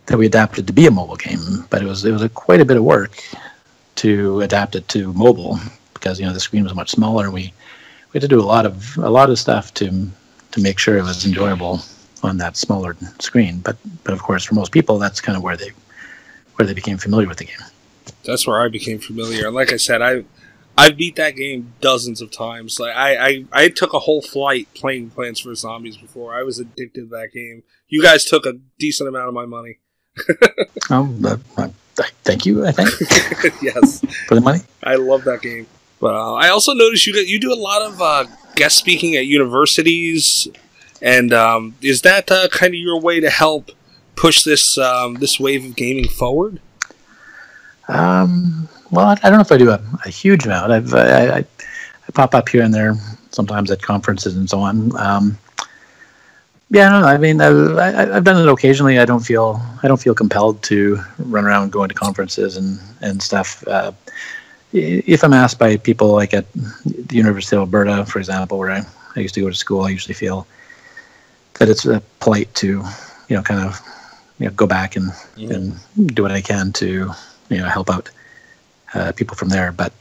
that 0.07 0.19
we 0.19 0.27
adapted 0.27 0.67
to 0.67 0.73
be 0.73 0.87
a 0.87 0.91
mobile 0.91 1.17
game, 1.17 1.67
but 1.71 1.83
it 1.83 1.87
was 1.87 2.05
it 2.05 2.13
was 2.13 2.23
a, 2.23 2.29
quite 2.29 2.61
a 2.61 2.65
bit 2.65 2.77
of 2.77 2.85
work 2.85 3.23
to 3.97 4.41
adapt 4.41 4.75
it 4.75 4.87
to 4.89 5.13
mobile 5.15 5.59
because 5.95 6.21
you 6.21 6.27
know 6.27 6.33
the 6.33 6.41
screen 6.41 6.65
was 6.65 6.75
much 6.75 6.91
smaller. 6.91 7.31
We 7.31 7.53
we 8.13 8.19
had 8.19 8.23
to 8.23 8.29
do 8.29 8.41
a 8.41 8.45
lot 8.45 8.67
of 8.67 8.97
a 8.99 9.11
lot 9.11 9.31
of 9.31 9.39
stuff 9.39 9.73
to 9.75 10.09
to 10.53 10.61
make 10.61 10.79
sure 10.79 10.99
it 10.99 11.03
was 11.03 11.25
enjoyable 11.25 11.81
on 12.23 12.37
that 12.39 12.57
smaller 12.57 12.97
screen. 13.21 13.61
But 13.61 13.77
but 14.05 14.13
of 14.13 14.23
course, 14.23 14.45
for 14.45 14.55
most 14.55 14.73
people, 14.73 14.99
that's 14.99 15.21
kind 15.21 15.37
of 15.37 15.43
where 15.43 15.57
they 15.57 15.71
where 16.57 16.67
they 16.67 16.75
became 16.75 16.99
familiar 16.99 17.29
with 17.29 17.39
the 17.39 17.45
game. 17.45 17.65
That's 18.25 18.47
where 18.47 18.61
I 18.61 18.69
became 18.69 18.99
familiar. 18.99 19.51
Like 19.51 19.73
I 19.73 19.77
said, 19.77 20.03
I 20.03 20.25
I 20.77 20.91
beat 20.91 21.17
that 21.17 21.37
game 21.37 21.75
dozens 21.81 22.21
of 22.21 22.31
times. 22.31 22.81
Like 22.81 22.95
I, 22.97 23.27
I, 23.27 23.45
I 23.53 23.69
took 23.69 23.93
a 23.93 24.01
whole 24.01 24.23
flight 24.23 24.69
playing 24.75 25.11
Plants 25.11 25.41
vs 25.41 25.61
Zombies 25.61 25.97
before. 25.97 26.35
I 26.35 26.43
was 26.43 26.59
addicted 26.59 27.03
to 27.03 27.17
that 27.17 27.31
game. 27.33 27.63
You 27.89 28.03
guys 28.03 28.25
took 28.25 28.45
a 28.45 28.55
decent 28.79 29.09
amount 29.09 29.29
of 29.29 29.35
my 29.35 29.47
money. 29.47 29.79
Oh, 30.91 31.17
uh, 31.25 31.39
uh, 31.57 31.69
thank 32.25 32.45
you. 32.45 32.67
I 32.67 32.73
think 32.73 32.91
yes, 33.63 34.05
for 34.27 34.35
the 34.35 34.43
money. 34.43 34.61
I 34.83 34.97
love 34.97 35.25
that 35.25 35.41
game. 35.41 35.67
But 35.99 36.15
uh, 36.15 36.35
I 36.35 36.51
also 36.51 36.75
noticed 36.75 37.07
you 37.07 37.15
you 37.15 37.41
do 37.41 37.51
a 37.51 37.57
lot 37.57 37.81
of 37.81 38.03
uh, 38.03 38.25
guest 38.55 38.77
speaking 38.77 39.17
at 39.17 39.25
universities, 39.25 40.47
and 41.01 41.33
um, 41.33 41.77
is 41.81 42.03
that 42.03 42.31
uh, 42.31 42.49
kind 42.49 42.75
of 42.75 42.81
your 42.81 43.01
way 43.01 43.19
to 43.21 43.31
help 43.31 43.71
push 44.15 44.45
this 44.45 44.77
um, 44.77 45.15
this 45.15 45.41
wave 45.41 45.65
of 45.65 45.75
gaming 45.75 46.07
forward? 46.07 46.61
Um, 47.89 48.69
well, 48.91 49.07
I, 49.07 49.13
I 49.13 49.31
don't 49.31 49.35
know 49.35 49.41
if 49.41 49.53
I 49.53 49.59
do 49.59 49.71
a, 49.71 49.81
a 50.05 50.09
huge 50.09 50.47
amount. 50.47 50.73
I've 50.73 50.95
I, 50.95 51.27
I, 51.27 51.39
I 51.39 52.13
pop 52.13 52.35
up 52.35 52.49
here 52.49 52.63
and 52.63 52.73
there 52.73 52.95
sometimes 53.31 53.71
at 53.71 53.83
conferences 53.83 54.37
and 54.37 54.49
so 54.49 54.61
on. 54.61 54.97
Um, 54.99 55.39
yeah, 56.71 56.89
I 56.89 56.91
don't 56.91 57.03
know. 57.03 57.09
I 57.09 57.19
mean, 57.19 57.41
I've, 57.41 57.77
I, 57.77 58.17
I've 58.17 58.25
done 58.25 58.41
it 58.41 58.51
occasionally. 58.51 58.99
I 58.99 59.05
don't 59.05 59.25
feel 59.25 59.61
I 59.83 59.89
don't 59.89 60.01
feel 60.01 60.15
compelled 60.15 60.63
to 60.65 61.01
run 61.19 61.45
around 61.45 61.73
going 61.73 61.89
to 61.89 61.95
conferences 61.95 62.57
and 62.57 62.81
and 63.01 63.23
stuff. 63.23 63.67
Uh, 63.67 63.93
if 64.75 65.23
I'm 65.23 65.33
asked 65.33 65.59
by 65.59 65.77
people 65.77 66.09
like 66.09 66.35
at 66.35 66.53
the 66.53 67.17
University 67.17 67.55
of 67.57 67.61
Alberta, 67.61 68.05
for 68.07 68.19
example, 68.19 68.59
where 68.59 68.71
I, 68.71 68.85
I 69.15 69.21
used 69.21 69.35
to 69.37 69.41
go 69.41 69.49
to 69.49 69.55
school, 69.55 69.83
I 69.83 69.91
usually 69.91 70.15
feel 70.15 70.47
that 71.55 71.69
it's 71.69 71.87
uh, 71.87 72.01
polite 72.19 72.53
to, 72.57 72.83
you 73.29 73.37
know, 73.37 73.43
kind 73.43 73.61
of, 73.61 73.81
you 74.39 74.47
know, 74.47 74.53
go 74.53 74.67
back 74.67 74.97
and, 74.97 75.13
and 75.37 75.79
do 76.15 76.23
what 76.23 76.33
I 76.33 76.41
can 76.41 76.73
to, 76.73 77.13
you 77.49 77.59
know, 77.59 77.69
help 77.69 77.91
out 77.91 78.11
uh, 78.95 79.13
people 79.13 79.37
from 79.37 79.49
there. 79.49 79.73
But 79.73 79.93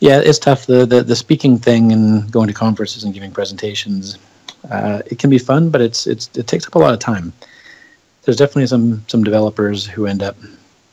yeah, 0.00 0.20
it's 0.20 0.38
tough. 0.38 0.66
The, 0.66 0.86
the 0.86 1.02
the 1.02 1.16
speaking 1.16 1.58
thing 1.58 1.92
and 1.92 2.30
going 2.30 2.48
to 2.48 2.54
conferences 2.54 3.04
and 3.04 3.14
giving 3.14 3.30
presentations, 3.30 4.18
uh, 4.70 5.02
it 5.06 5.18
can 5.18 5.30
be 5.30 5.38
fun, 5.38 5.70
but 5.70 5.80
it's 5.80 6.06
it's 6.06 6.30
it 6.36 6.46
takes 6.46 6.66
up 6.66 6.74
a 6.74 6.78
lot 6.78 6.92
of 6.92 7.00
time. 7.00 7.32
There's 8.22 8.36
definitely 8.36 8.66
some 8.66 9.04
some 9.08 9.24
developers 9.24 9.86
who 9.86 10.06
end 10.06 10.22
up, 10.22 10.36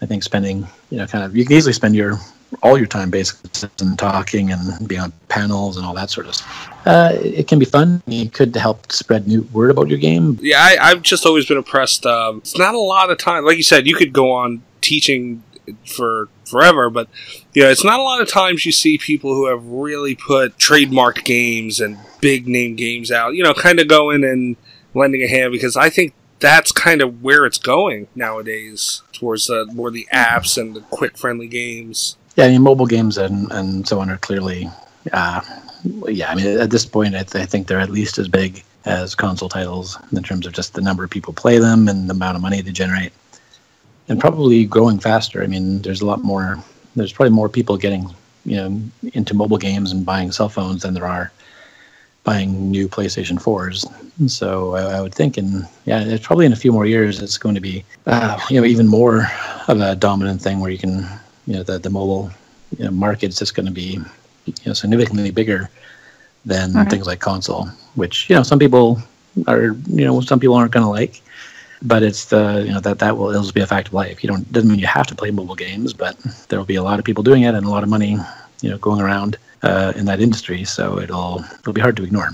I 0.01 0.05
think, 0.05 0.23
spending 0.23 0.67
you 0.89 0.97
know 0.97 1.07
kind 1.07 1.23
of 1.23 1.35
you 1.35 1.45
can 1.45 1.55
easily 1.55 1.73
spend 1.73 1.95
your 1.95 2.19
all 2.63 2.77
your 2.77 2.87
time 2.87 3.09
basically 3.09 3.69
and 3.79 3.97
talking 3.97 4.51
and 4.51 4.87
being 4.87 5.01
on 5.01 5.13
panels 5.29 5.77
and 5.77 5.85
all 5.85 5.93
that 5.93 6.09
sort 6.09 6.27
of 6.27 6.35
stuff. 6.35 6.69
Uh, 6.85 7.11
it 7.21 7.47
can 7.47 7.59
be 7.59 7.65
fun. 7.65 8.01
It 8.07 8.33
could 8.33 8.55
help 8.55 8.91
spread 8.91 9.27
new 9.27 9.41
word 9.53 9.71
about 9.71 9.87
your 9.87 9.99
game. 9.99 10.37
Yeah, 10.41 10.57
I, 10.59 10.77
I've 10.81 11.01
just 11.01 11.25
always 11.25 11.45
been 11.45 11.57
impressed. 11.57 12.05
Um, 12.05 12.39
it's 12.39 12.57
not 12.57 12.75
a 12.75 12.79
lot 12.79 13.09
of 13.09 13.17
time, 13.17 13.45
like 13.45 13.57
you 13.57 13.63
said, 13.63 13.87
you 13.87 13.95
could 13.95 14.13
go 14.13 14.31
on 14.31 14.61
teaching 14.81 15.43
for 15.85 16.29
forever, 16.45 16.89
but 16.89 17.07
you 17.53 17.63
know, 17.63 17.69
it's 17.69 17.83
not 17.83 17.99
a 17.99 18.03
lot 18.03 18.21
of 18.21 18.29
times 18.29 18.65
you 18.65 18.71
see 18.71 18.97
people 18.97 19.33
who 19.33 19.47
have 19.47 19.65
really 19.65 20.15
put 20.15 20.57
trademark 20.57 21.23
games 21.23 21.79
and 21.79 21.97
big 22.19 22.47
name 22.47 22.75
games 22.75 23.11
out. 23.11 23.35
You 23.35 23.43
know, 23.43 23.53
kind 23.53 23.79
of 23.79 23.87
going 23.87 24.23
and 24.23 24.55
lending 24.93 25.23
a 25.23 25.27
hand 25.27 25.51
because 25.51 25.77
I 25.77 25.89
think 25.89 26.13
that's 26.39 26.71
kind 26.71 27.01
of 27.01 27.21
where 27.21 27.45
it's 27.45 27.57
going 27.57 28.07
nowadays 28.15 29.03
towards 29.13 29.49
uh, 29.49 29.65
more 29.73 29.91
the 29.91 30.07
apps 30.13 30.57
and 30.57 30.75
the 30.75 30.81
quick 30.81 31.17
friendly 31.17 31.47
games. 31.47 32.17
Yeah, 32.35 32.45
I 32.45 32.49
mean, 32.49 32.61
mobile 32.61 32.87
games 32.87 33.17
and, 33.17 33.51
and 33.51 33.87
so 33.87 33.99
on 33.99 34.09
are 34.09 34.17
clearly, 34.17 34.69
uh, 35.13 35.41
yeah, 36.07 36.31
I 36.31 36.35
mean, 36.35 36.59
at 36.59 36.71
this 36.71 36.85
point, 36.85 37.15
I, 37.15 37.23
th- 37.23 37.43
I 37.43 37.45
think 37.45 37.67
they're 37.67 37.79
at 37.79 37.89
least 37.89 38.17
as 38.17 38.27
big 38.27 38.63
as 38.85 39.13
console 39.13 39.49
titles 39.49 39.97
in 40.11 40.23
terms 40.23 40.45
of 40.47 40.53
just 40.53 40.73
the 40.73 40.81
number 40.81 41.03
of 41.03 41.09
people 41.09 41.33
play 41.33 41.59
them 41.59 41.87
and 41.87 42.09
the 42.09 42.13
amount 42.13 42.35
of 42.35 42.41
money 42.41 42.61
they 42.61 42.71
generate. 42.71 43.13
And 44.09 44.19
probably 44.19 44.65
growing 44.65 44.99
faster. 44.99 45.41
I 45.43 45.47
mean, 45.47 45.81
there's 45.81 46.01
a 46.01 46.05
lot 46.05 46.23
more, 46.23 46.59
there's 46.95 47.13
probably 47.13 47.33
more 47.33 47.49
people 47.49 47.77
getting, 47.77 48.09
you 48.45 48.57
know, 48.57 48.81
into 49.13 49.33
mobile 49.33 49.57
games 49.57 49.91
and 49.91 50.05
buying 50.05 50.31
cell 50.31 50.49
phones 50.49 50.81
than 50.83 50.93
there 50.93 51.07
are 51.07 51.31
buying 52.23 52.69
new 52.69 52.87
PlayStation 52.87 53.41
4s. 53.41 53.85
So 54.29 54.75
I, 54.75 54.97
I 54.97 55.01
would 55.01 55.13
think, 55.15 55.37
in 55.37 55.65
yeah, 55.85 56.01
it's 56.03 56.25
probably 56.25 56.45
in 56.45 56.53
a 56.53 56.57
few 56.57 56.71
more 56.71 56.85
years, 56.85 57.21
it's 57.21 57.37
going 57.37 57.55
to 57.55 57.61
be, 57.61 57.83
uh, 58.07 58.39
you 58.49 58.59
know, 58.59 58.65
even 58.67 58.87
more 58.87 59.27
of 59.67 59.79
a 59.79 59.95
dominant 59.95 60.41
thing 60.41 60.59
where 60.59 60.69
you 60.71 60.77
can, 60.77 61.07
you 61.47 61.55
know, 61.55 61.63
the 61.63 61.79
the 61.79 61.89
mobile 61.89 62.31
you 62.77 62.85
know, 62.85 62.91
market's 62.91 63.39
just 63.39 63.55
going 63.55 63.65
to 63.65 63.71
be, 63.71 63.99
you 64.45 64.53
know, 64.65 64.73
significantly 64.73 65.31
bigger 65.31 65.69
than 66.45 66.73
Right. 66.73 66.89
things 66.89 67.07
like 67.07 67.19
console, 67.19 67.65
which 67.95 68.29
you 68.29 68.35
know 68.35 68.43
some 68.43 68.59
people 68.59 69.01
are, 69.47 69.75
you 69.87 70.05
know, 70.05 70.21
some 70.21 70.39
people 70.39 70.55
aren't 70.55 70.71
going 70.71 70.83
to 70.85 70.89
like. 70.89 71.21
But 71.81 72.03
it's 72.03 72.25
the 72.25 72.63
you 72.65 72.73
know 72.73 72.79
that 72.79 72.99
that 72.99 73.17
will 73.17 73.29
it'll 73.29 73.41
just 73.41 73.55
be 73.55 73.61
a 73.61 73.67
fact 73.67 73.87
of 73.87 73.93
life. 73.93 74.23
You 74.23 74.27
don't 74.29 74.51
doesn't 74.51 74.69
mean 74.69 74.79
you 74.79 74.87
have 74.87 75.07
to 75.07 75.15
play 75.15 75.31
mobile 75.31 75.55
games, 75.55 75.93
but 75.93 76.15
there 76.47 76.59
will 76.59 76.65
be 76.65 76.75
a 76.75 76.83
lot 76.83 76.99
of 76.99 77.05
people 77.05 77.23
doing 77.23 77.43
it 77.43 77.55
and 77.55 77.65
a 77.65 77.69
lot 77.69 77.83
of 77.83 77.89
money, 77.89 78.17
you 78.61 78.69
know, 78.69 78.77
going 78.77 79.01
around 79.01 79.37
uh, 79.63 79.93
in 79.95 80.05
that 80.05 80.21
industry. 80.21 80.63
So 80.63 80.99
it'll 80.99 81.43
it'll 81.59 81.73
be 81.73 81.81
hard 81.81 81.97
to 81.97 82.03
ignore. 82.03 82.29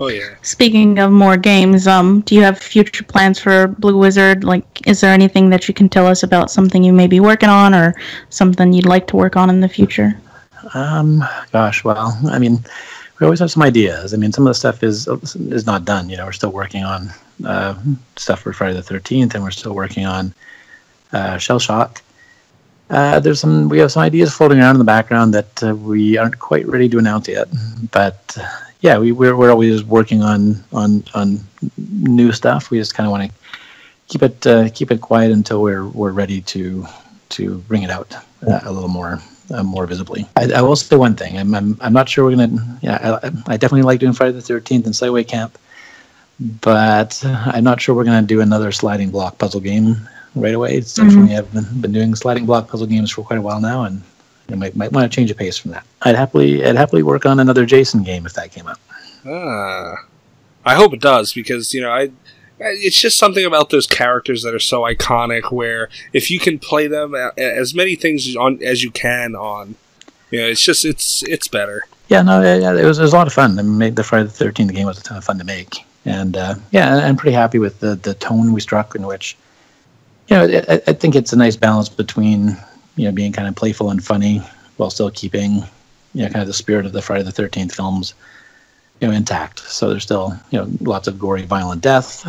Oh 0.00 0.06
yeah. 0.08 0.36
Speaking 0.42 0.98
of 1.00 1.10
more 1.10 1.36
games, 1.36 1.86
um, 1.86 2.20
do 2.20 2.34
you 2.34 2.42
have 2.42 2.58
future 2.58 3.02
plans 3.02 3.40
for 3.40 3.66
Blue 3.66 3.98
Wizard? 3.98 4.44
Like, 4.44 4.86
is 4.86 5.00
there 5.00 5.12
anything 5.12 5.50
that 5.50 5.66
you 5.66 5.74
can 5.74 5.88
tell 5.88 6.06
us 6.06 6.22
about 6.22 6.50
something 6.50 6.84
you 6.84 6.92
may 6.92 7.08
be 7.08 7.18
working 7.18 7.48
on, 7.48 7.74
or 7.74 7.94
something 8.30 8.72
you'd 8.72 8.86
like 8.86 9.08
to 9.08 9.16
work 9.16 9.36
on 9.36 9.50
in 9.50 9.60
the 9.60 9.68
future? 9.68 10.16
Um, 10.74 11.24
gosh, 11.50 11.82
well, 11.82 12.16
I 12.26 12.38
mean, 12.38 12.58
we 13.18 13.24
always 13.24 13.40
have 13.40 13.50
some 13.50 13.62
ideas. 13.62 14.14
I 14.14 14.18
mean, 14.18 14.32
some 14.32 14.46
of 14.46 14.50
the 14.50 14.54
stuff 14.54 14.84
is 14.84 15.08
is 15.08 15.66
not 15.66 15.84
done. 15.84 16.08
You 16.08 16.16
know, 16.16 16.26
we're 16.26 16.32
still 16.32 16.52
working 16.52 16.84
on 16.84 17.10
uh, 17.44 17.74
stuff 18.16 18.40
for 18.40 18.52
Friday 18.52 18.74
the 18.74 18.82
Thirteenth, 18.82 19.34
and 19.34 19.42
we're 19.44 19.50
still 19.50 19.74
working 19.74 20.06
on 20.06 20.34
uh, 21.12 21.38
Shell 21.38 21.58
Shock. 21.58 22.02
Uh, 22.90 23.20
there's 23.20 23.40
some 23.40 23.68
we 23.68 23.78
have 23.78 23.92
some 23.92 24.02
ideas 24.02 24.34
floating 24.34 24.58
around 24.58 24.76
in 24.76 24.78
the 24.78 24.84
background 24.84 25.34
that 25.34 25.62
uh, 25.62 25.74
we 25.74 26.16
aren't 26.16 26.38
quite 26.38 26.66
ready 26.66 26.88
to 26.88 26.98
announce 26.98 27.28
yet. 27.28 27.48
But 27.90 28.36
uh, 28.40 28.48
yeah, 28.80 28.98
we 28.98 29.12
we're, 29.12 29.36
we're 29.36 29.50
always 29.50 29.84
working 29.84 30.22
on 30.22 30.62
on 30.72 31.04
on 31.14 31.40
new 31.76 32.32
stuff. 32.32 32.70
We 32.70 32.78
just 32.78 32.94
kind 32.94 33.06
of 33.06 33.10
want 33.10 33.30
to 33.30 33.38
keep 34.08 34.22
it 34.22 34.46
uh, 34.46 34.68
keep 34.70 34.90
it 34.90 35.00
quiet 35.00 35.32
until 35.32 35.62
we're 35.62 35.86
we're 35.86 36.12
ready 36.12 36.40
to 36.42 36.86
to 37.30 37.58
bring 37.68 37.82
it 37.82 37.90
out 37.90 38.14
uh, 38.46 38.60
a 38.64 38.72
little 38.72 38.88
more 38.88 39.20
uh, 39.50 39.62
more 39.62 39.86
visibly. 39.86 40.26
I, 40.36 40.50
I 40.52 40.62
will 40.62 40.76
say 40.76 40.96
one 40.96 41.14
thing. 41.14 41.38
I'm, 41.38 41.54
I'm 41.54 41.76
I'm 41.80 41.92
not 41.92 42.08
sure 42.08 42.24
we're 42.24 42.36
gonna. 42.36 42.78
Yeah, 42.82 43.18
I, 43.22 43.26
I 43.46 43.56
definitely 43.56 43.82
like 43.82 44.00
doing 44.00 44.12
Friday 44.12 44.32
the 44.32 44.42
Thirteenth 44.42 44.86
and 44.86 44.94
Slayaway 44.94 45.26
Camp, 45.26 45.58
but 46.40 47.22
I'm 47.24 47.64
not 47.64 47.80
sure 47.80 47.94
we're 47.94 48.04
gonna 48.04 48.26
do 48.26 48.40
another 48.40 48.72
sliding 48.72 49.10
block 49.10 49.38
puzzle 49.38 49.60
game 49.60 49.96
right 50.34 50.54
away. 50.54 50.76
It's 50.76 50.94
definitely 50.94 51.36
I've 51.36 51.52
been, 51.52 51.80
been 51.80 51.92
doing 51.92 52.14
sliding 52.14 52.46
block 52.46 52.68
puzzle 52.68 52.86
games 52.86 53.10
for 53.10 53.22
quite 53.22 53.38
a 53.38 53.42
while 53.42 53.60
now, 53.60 53.84
and 53.84 54.02
I 54.50 54.54
might 54.54 54.76
might 54.76 54.92
want 54.92 55.10
to 55.10 55.14
change 55.14 55.30
a 55.30 55.34
pace 55.34 55.58
from 55.58 55.72
that. 55.72 55.84
I'd 56.02 56.16
happily 56.16 56.64
I'd 56.64 56.76
happily 56.76 57.02
work 57.02 57.26
on 57.26 57.40
another 57.40 57.66
Jason 57.66 58.02
game 58.02 58.26
if 58.26 58.34
that 58.34 58.52
came 58.52 58.66
up. 58.66 58.80
Ah, 59.26 59.96
I 60.64 60.74
hope 60.74 60.94
it 60.94 61.00
does 61.00 61.32
because 61.32 61.72
you 61.72 61.80
know 61.80 61.90
I. 61.90 62.10
It's 62.60 63.00
just 63.00 63.18
something 63.18 63.44
about 63.44 63.70
those 63.70 63.86
characters 63.86 64.42
that 64.42 64.52
are 64.52 64.58
so 64.58 64.82
iconic. 64.82 65.52
Where 65.52 65.88
if 66.12 66.28
you 66.28 66.40
can 66.40 66.58
play 66.58 66.88
them 66.88 67.14
as 67.36 67.72
many 67.72 67.94
things 67.94 68.34
on 68.34 68.60
as 68.64 68.82
you 68.82 68.90
can 68.90 69.36
on, 69.36 69.76
you 70.32 70.40
know, 70.40 70.46
it's 70.46 70.62
just 70.62 70.84
it's 70.84 71.22
it's 71.22 71.46
better. 71.46 71.84
Yeah, 72.08 72.22
no, 72.22 72.42
yeah, 72.42 72.56
yeah, 72.56 72.74
it 72.74 72.84
was 72.84 72.98
it 72.98 73.02
was 73.02 73.12
a 73.12 73.16
lot 73.16 73.28
of 73.28 73.32
fun. 73.32 73.58
I 73.58 73.62
mean, 73.62 73.94
the 73.94 74.02
Friday 74.02 74.24
the 74.24 74.30
Thirteenth 74.30 74.72
game 74.74 74.86
was 74.86 74.98
a 74.98 75.02
ton 75.02 75.18
of 75.18 75.24
fun 75.24 75.38
to 75.38 75.44
make, 75.44 75.84
and 76.08 76.36
uh, 76.36 76.54
yeah, 76.70 76.96
I'm 76.96 77.16
pretty 77.16 77.34
happy 77.34 77.58
with 77.58 77.80
the 77.80 77.94
the 77.94 78.14
tone 78.14 78.52
we 78.52 78.60
struck 78.60 78.94
in 78.94 79.06
which, 79.06 79.36
you 80.28 80.36
know, 80.36 80.62
I, 80.68 80.80
I 80.86 80.92
think 80.94 81.14
it's 81.14 81.32
a 81.32 81.36
nice 81.36 81.54
balance 81.54 81.90
between 81.90 82.56
you 82.96 83.04
know 83.04 83.12
being 83.12 83.32
kind 83.32 83.46
of 83.46 83.54
playful 83.54 83.90
and 83.90 84.02
funny 84.02 84.42
while 84.78 84.90
still 84.90 85.10
keeping 85.10 85.56
you 86.14 86.22
know 86.22 86.28
kind 86.28 86.40
of 86.40 86.46
the 86.46 86.54
spirit 86.54 86.86
of 86.86 86.92
the 86.92 87.02
Friday 87.02 87.24
the 87.24 87.32
Thirteenth 87.32 87.74
films, 87.74 88.14
you 89.00 89.08
know, 89.08 89.14
intact. 89.14 89.58
So 89.60 89.90
there's 89.90 90.02
still 90.02 90.34
you 90.50 90.58
know 90.58 90.68
lots 90.80 91.08
of 91.08 91.18
gory, 91.18 91.42
violent 91.42 91.82
death. 91.82 92.26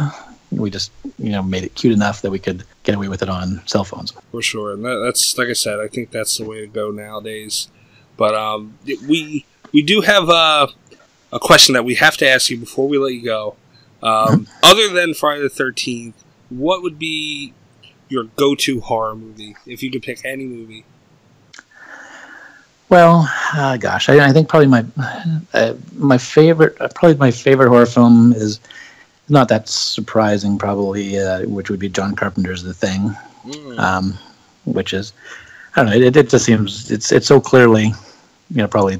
We 0.51 0.69
just 0.69 0.91
you 1.17 1.31
know 1.31 1.41
made 1.41 1.63
it 1.63 1.75
cute 1.75 1.93
enough 1.93 2.21
that 2.21 2.31
we 2.31 2.39
could 2.39 2.65
get 2.83 2.95
away 2.95 3.07
with 3.07 3.21
it 3.21 3.29
on 3.29 3.61
cell 3.65 3.85
phones. 3.85 4.11
for 4.31 4.41
sure. 4.41 4.73
And 4.73 4.83
that, 4.83 5.01
that's 5.05 5.37
like 5.37 5.47
I 5.47 5.53
said, 5.53 5.79
I 5.79 5.87
think 5.87 6.11
that's 6.11 6.37
the 6.37 6.43
way 6.43 6.59
to 6.59 6.67
go 6.67 6.91
nowadays. 6.91 7.69
But 8.17 8.35
um, 8.35 8.77
we 9.07 9.45
we 9.71 9.81
do 9.83 10.01
have 10.01 10.27
uh, 10.27 10.67
a 11.31 11.39
question 11.39 11.73
that 11.73 11.85
we 11.85 11.95
have 11.95 12.17
to 12.17 12.27
ask 12.27 12.49
you 12.49 12.57
before 12.57 12.89
we 12.89 12.97
let 12.97 13.13
you 13.13 13.23
go. 13.23 13.55
Um, 14.01 14.47
other 14.63 14.87
than 14.93 15.13
Friday 15.13 15.41
the 15.41 15.49
Thirteenth, 15.49 16.23
what 16.49 16.81
would 16.81 16.97
be 16.97 17.53
your 18.07 18.23
go-to 18.23 18.81
horror 18.81 19.15
movie 19.15 19.55
if 19.65 19.83
you 19.83 19.91
could 19.91 20.01
pick 20.01 20.25
any 20.25 20.45
movie? 20.45 20.85
Well, 22.89 23.29
uh, 23.53 23.77
gosh, 23.77 24.09
I, 24.09 24.29
I 24.29 24.33
think 24.33 24.49
probably 24.49 24.67
my 24.67 24.83
uh, 25.53 25.75
my 25.95 26.17
favorite, 26.17 26.75
uh, 26.81 26.87
probably 26.95 27.17
my 27.17 27.29
favorite 27.29 27.69
horror 27.69 27.85
film 27.85 28.33
is 28.33 28.59
not 29.27 29.47
that 29.49 29.69
surprising, 29.69 30.57
probably, 30.57 31.19
uh, 31.19 31.47
which 31.47 31.69
would 31.69 31.79
be 31.79 31.87
John 31.87 32.15
Carpenter's 32.15 32.63
The 32.63 32.73
Thing, 32.73 33.15
um, 33.77 34.17
which 34.65 34.93
is 34.93 35.13
I 35.75 35.83
don't 35.83 35.91
know, 35.91 36.07
it, 36.07 36.17
it 36.17 36.29
just 36.29 36.45
seems 36.45 36.89
it's 36.89 37.11
it's 37.11 37.27
so 37.27 37.39
clearly, 37.39 37.93
you 38.49 38.57
know, 38.57 38.67
probably 38.67 38.99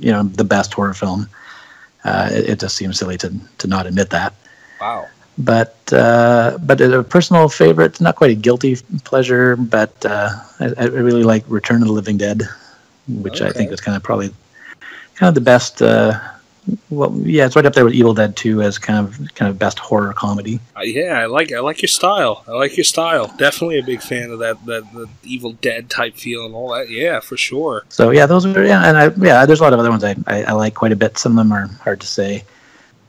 you 0.00 0.12
know 0.12 0.24
the 0.24 0.44
best 0.44 0.74
horror 0.74 0.92
film. 0.92 1.26
Uh, 2.04 2.28
it, 2.32 2.50
it 2.50 2.60
just 2.60 2.76
seems 2.76 2.98
silly 2.98 3.16
to 3.18 3.34
to 3.56 3.66
not 3.66 3.86
admit 3.86 4.10
that 4.10 4.34
Wow. 4.80 5.08
but 5.38 5.76
uh, 5.92 6.58
but 6.62 6.80
a 6.80 7.02
personal 7.02 7.48
favorite, 7.48 8.00
not 8.00 8.16
quite 8.16 8.30
a 8.30 8.34
guilty 8.34 8.76
pleasure, 9.04 9.56
but 9.56 9.94
uh, 10.04 10.30
I, 10.58 10.72
I 10.76 10.84
really 10.84 11.24
like 11.24 11.44
Return 11.48 11.82
of 11.82 11.88
the 11.88 11.94
Living 11.94 12.16
Dead, 12.18 12.42
which 13.08 13.40
I 13.42 13.50
think 13.50 13.72
is 13.72 13.80
kind 13.80 13.96
of 13.96 14.02
probably 14.02 14.32
kind 15.14 15.28
of 15.28 15.34
the 15.34 15.40
best. 15.40 15.82
Uh, 15.82 16.18
well, 16.90 17.12
yeah, 17.22 17.46
it's 17.46 17.56
right 17.56 17.64
up 17.64 17.72
there 17.72 17.84
with 17.84 17.94
Evil 17.94 18.12
Dead 18.12 18.36
2 18.36 18.62
as 18.62 18.78
kind 18.78 18.98
of 18.98 19.34
kind 19.34 19.48
of 19.48 19.58
best 19.58 19.78
horror 19.78 20.12
comedy. 20.12 20.60
Uh, 20.76 20.82
yeah, 20.82 21.18
I 21.18 21.26
like 21.26 21.52
I 21.52 21.60
like 21.60 21.80
your 21.80 21.88
style. 21.88 22.44
I 22.46 22.52
like 22.52 22.76
your 22.76 22.84
style. 22.84 23.34
Definitely 23.38 23.78
a 23.78 23.82
big 23.82 24.02
fan 24.02 24.30
of 24.30 24.38
that 24.40 24.64
that 24.66 24.92
the 24.92 25.08
Evil 25.24 25.52
Dead 25.52 25.88
type 25.88 26.16
feel 26.16 26.44
and 26.44 26.54
all 26.54 26.72
that. 26.74 26.90
Yeah, 26.90 27.20
for 27.20 27.36
sure. 27.36 27.84
So 27.88 28.10
yeah, 28.10 28.26
those 28.26 28.44
are 28.44 28.64
yeah, 28.64 28.86
and 28.86 28.96
I, 28.96 29.04
yeah, 29.24 29.46
there's 29.46 29.60
a 29.60 29.62
lot 29.62 29.72
of 29.72 29.78
other 29.80 29.90
ones 29.90 30.04
I, 30.04 30.16
I, 30.26 30.42
I 30.44 30.52
like 30.52 30.74
quite 30.74 30.92
a 30.92 30.96
bit. 30.96 31.16
Some 31.18 31.32
of 31.32 31.36
them 31.38 31.52
are 31.52 31.66
hard 31.82 32.00
to 32.02 32.06
say. 32.06 32.44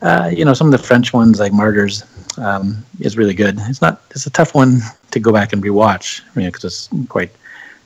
Uh, 0.01 0.29
you 0.33 0.43
know, 0.43 0.53
some 0.53 0.67
of 0.67 0.71
the 0.71 0.77
French 0.87 1.13
ones 1.13 1.39
like 1.39 1.53
Martyrs 1.53 2.03
um, 2.37 2.83
is 2.99 3.17
really 3.17 3.33
good. 3.35 3.55
It's 3.69 3.81
not 3.81 4.01
it's 4.11 4.25
a 4.25 4.31
tough 4.31 4.55
one 4.55 4.79
to 5.11 5.19
go 5.19 5.31
back 5.31 5.53
and 5.53 5.63
rewatch, 5.63 6.21
you 6.35 6.41
know, 6.43 6.47
because 6.49 6.63
it's 6.63 6.89
quite 7.07 7.31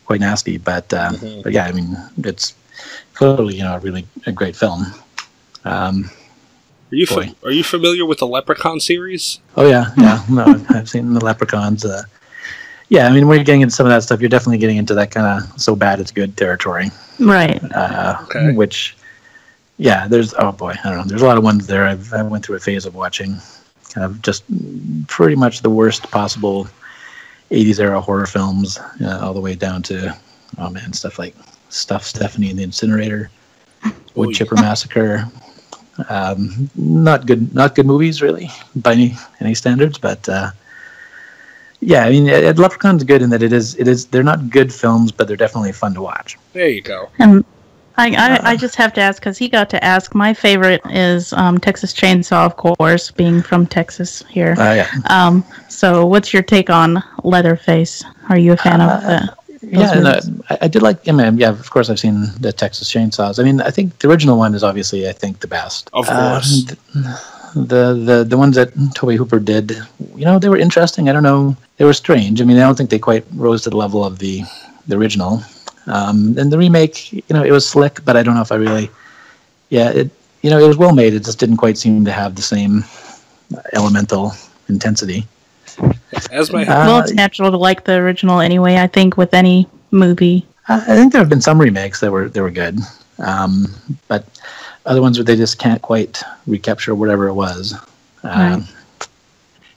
quite 0.06 0.22
nasty. 0.22 0.58
But 0.58 0.94
uh, 0.94 1.12
Mhm. 1.12 1.44
but 1.44 1.52
yeah, 1.54 1.66
I 1.66 1.72
mean, 1.74 1.98
it's 2.24 2.54
clearly 3.16 3.56
you 3.56 3.64
know 3.64 3.76
a 3.76 3.80
really 3.80 4.08
a 4.26 4.32
great 4.32 4.56
film. 4.56 4.86
Um, 5.66 6.10
Are 6.92 6.96
you 6.96 7.08
Boy. 7.08 7.26
fa- 7.28 7.36
are 7.44 7.52
you 7.52 7.64
familiar 7.64 8.06
with 8.06 8.20
the 8.20 8.28
Leprechaun 8.28 8.80
series? 8.80 9.40
oh 9.58 9.68
yeah, 9.68 9.92
yeah, 9.98 10.24
no, 10.30 10.46
I've- 10.46 10.66
I've 10.70 10.90
seen 10.90 11.14
the 11.14 11.26
Leprechauns. 11.26 11.84
Uh, 11.84 12.04
yeah, 12.90 13.08
I 13.08 13.12
mean, 13.12 13.28
when 13.28 13.38
you're 13.40 13.44
getting 13.44 13.62
into 13.62 13.74
some 13.76 13.88
of 13.88 13.92
that 13.92 14.04
stuff, 14.04 14.22
you're 14.22 14.30
definitely 14.30 14.60
getting 14.60 14.78
into 14.78 14.94
that 14.94 15.10
kind 15.12 15.26
of 15.44 15.60
so 15.60 15.76
bad 15.76 16.00
it's 16.00 16.12
good 16.12 16.38
territory. 16.38 16.92
Right. 17.20 17.60
uh, 17.74 18.20
Okay. 18.24 18.54
which 18.54 18.96
yeah 19.78 20.08
there's 20.08 20.34
oh 20.40 20.52
boy 20.52 20.74
i 20.84 20.90
don't 20.90 20.98
know 21.00 21.04
there's 21.06 21.22
a 21.22 21.26
lot 21.26 21.38
of 21.38 21.44
ones 21.44 21.68
there 21.68 21.86
I've, 21.86 22.12
i 22.14 22.22
went 22.24 22.46
through 22.46 22.56
a 22.56 22.60
phase 22.60 22.86
of 22.86 22.96
watching 22.96 23.38
kind 23.90 24.06
of 24.06 24.22
just 24.22 24.44
pretty 25.08 25.36
much 25.36 25.62
the 25.62 25.70
worst 25.70 26.04
possible 26.12 26.68
80s 27.52 27.80
era 27.80 28.00
horror 28.02 28.26
films 28.26 28.78
uh, 29.04 29.20
all 29.22 29.34
the 29.34 29.40
way 29.42 29.56
down 29.56 29.82
to 29.84 30.16
oh 30.58 30.70
man 30.70 30.94
stuff 30.94 31.20
like 31.20 31.36
stuff 31.70 32.04
stephanie 32.04 32.50
and 32.50 32.60
the 32.60 32.64
incinerator 32.64 33.30
wood 33.84 34.28
Oh, 34.28 34.30
yeah. 34.30 34.38
chipper 34.38 34.56
massacre 34.56 35.26
um, 36.10 36.70
not 36.76 37.26
good 37.26 37.54
not 37.54 37.76
good 37.76 37.86
movies 37.86 38.22
really 38.22 38.50
by 38.78 38.94
any 38.94 39.16
any 39.40 39.56
standards 39.56 39.98
but 39.98 40.28
uh, 40.30 40.52
yeah 41.82 42.04
i 42.06 42.10
mean 42.10 42.30
uh, 42.30 42.54
leprechauns 42.58 43.04
good 43.04 43.22
in 43.22 43.30
that 43.30 43.42
it 43.44 43.54
is 43.54 43.76
it 43.76 43.88
is 43.88 44.06
they're 44.08 44.24
not 44.24 44.50
good 44.50 44.74
films 44.74 45.12
but 45.12 45.28
they're 45.28 45.38
definitely 45.38 45.72
fun 45.72 45.94
to 45.94 46.02
watch 46.02 46.38
There 46.54 46.68
you 46.70 46.82
go. 46.82 47.10
And 47.20 47.44
I, 47.98 48.10
I, 48.16 48.52
I 48.52 48.56
just 48.58 48.76
have 48.76 48.94
to 48.94 49.02
ask 49.02 49.22
because 49.22 49.38
he 49.38 49.48
got 49.50 49.70
to 49.70 49.84
ask. 49.84 50.14
My 50.14 50.34
favorite 50.34 50.82
is 50.90 51.32
um, 51.34 51.58
Texas 51.60 51.94
Chainsaw, 51.94 52.46
of 52.46 52.58
course, 52.58 53.12
being 53.12 53.42
from 53.42 53.66
Texas 53.66 54.24
here. 54.30 54.56
uh, 54.58 54.74
yeah 54.74 54.90
Um, 55.10 55.44
so, 55.70 56.06
what's 56.06 56.34
your 56.34 56.44
take 56.44 56.70
on 56.70 57.02
Leatherface? 57.24 58.04
Are 58.30 58.38
you 58.38 58.54
a 58.54 58.58
fan 58.58 58.82
of 58.82 59.02
that? 59.02 59.38
Yeah, 59.62 59.94
no. 60.00 60.20
I, 60.50 60.58
I 60.64 60.68
did 60.68 60.82
like. 60.84 61.08
I 61.08 61.12
mean, 61.12 61.38
yeah, 61.38 61.50
of 61.50 61.70
course, 61.72 61.90
I've 61.90 62.00
seen 62.00 62.28
the 62.40 62.52
Texas 62.54 62.92
Chainsaws. 62.94 63.40
I 63.40 63.44
mean, 63.44 63.62
I 63.62 63.72
think 63.72 63.98
the 64.00 64.10
original 64.10 64.38
one 64.38 64.54
is 64.54 64.64
obviously, 64.64 65.08
I 65.10 65.12
think, 65.12 65.40
the 65.40 65.48
best. 65.48 65.90
Of 65.94 66.06
Uh, 66.10 66.16
course. 66.34 66.66
th- 66.66 66.80
the 67.56 67.94
the 67.96 68.26
the 68.28 68.38
ones 68.38 68.56
that 68.58 68.70
Tobe 68.96 69.14
Hooper 69.16 69.40
did, 69.40 69.72
you 70.16 70.26
know, 70.26 70.38
they 70.40 70.50
were 70.50 70.58
interesting. 70.58 71.08
I 71.10 71.14
don't 71.14 71.24
know, 71.24 71.56
they 71.78 71.86
were 71.86 71.94
strange. 71.94 72.42
I 72.42 72.46
mean, 72.46 72.58
I 72.58 72.62
don't 72.62 72.76
think 72.76 72.90
they 72.90 73.00
quite 73.00 73.24
rose 73.34 73.64
to 73.64 73.70
the 73.70 73.78
level 73.78 74.04
of 74.04 74.20
the 74.20 74.44
the 74.88 74.96
original. 74.98 75.42
Um, 75.88 76.36
and 76.38 76.52
the 76.52 76.58
remake, 76.58 77.14
you 77.14 77.24
know, 77.30 77.44
it 77.44 77.52
was 77.52 77.68
slick, 77.68 78.04
but 78.06 78.18
I 78.18 78.24
don't 78.24 78.36
know 78.36 78.42
if 78.42 78.52
I 78.52 78.56
really, 78.56 78.90
yeah, 79.70 79.90
it 79.90 80.10
you 80.42 80.50
know, 80.50 80.60
it 80.60 80.68
was 80.68 80.78
well 80.78 80.94
made. 80.94 81.14
It 81.14 81.24
just 81.24 81.40
didn't 81.40 81.58
quite 81.58 81.78
seem 81.78 82.06
to 82.06 82.12
have 82.12 82.36
the 82.36 82.42
same 82.42 82.84
elemental 83.74 84.34
intensity. 84.70 85.26
As 86.32 86.52
my 86.52 86.64
Uh, 86.64 86.86
well, 86.86 87.00
it's 87.00 87.14
natural 87.14 87.52
to 87.52 87.58
like 87.58 87.84
the 87.84 87.96
original 87.96 88.40
anyway. 88.40 88.78
I 88.78 88.88
think 88.88 89.18
with 89.18 89.34
any 89.34 89.68
movie. 89.92 90.46
I 90.68 90.76
I 90.76 90.96
think 90.96 91.12
there 91.12 91.22
have 91.22 91.30
been 91.30 91.42
some 91.42 91.60
remakes 91.60 92.00
that 92.00 92.12
were 92.12 92.30
that 92.30 92.42
were 92.42 92.52
good, 92.52 92.80
um, 93.20 93.68
but 94.08 94.26
other 94.86 95.02
ones 95.02 95.18
where 95.18 95.26
they 95.26 95.36
just 95.36 95.58
can't 95.58 95.82
quite 95.82 96.24
recapture 96.48 96.96
whatever 96.96 97.28
it 97.28 97.34
was. 97.34 97.74
Right. 98.24 98.54
Um, 98.54 98.68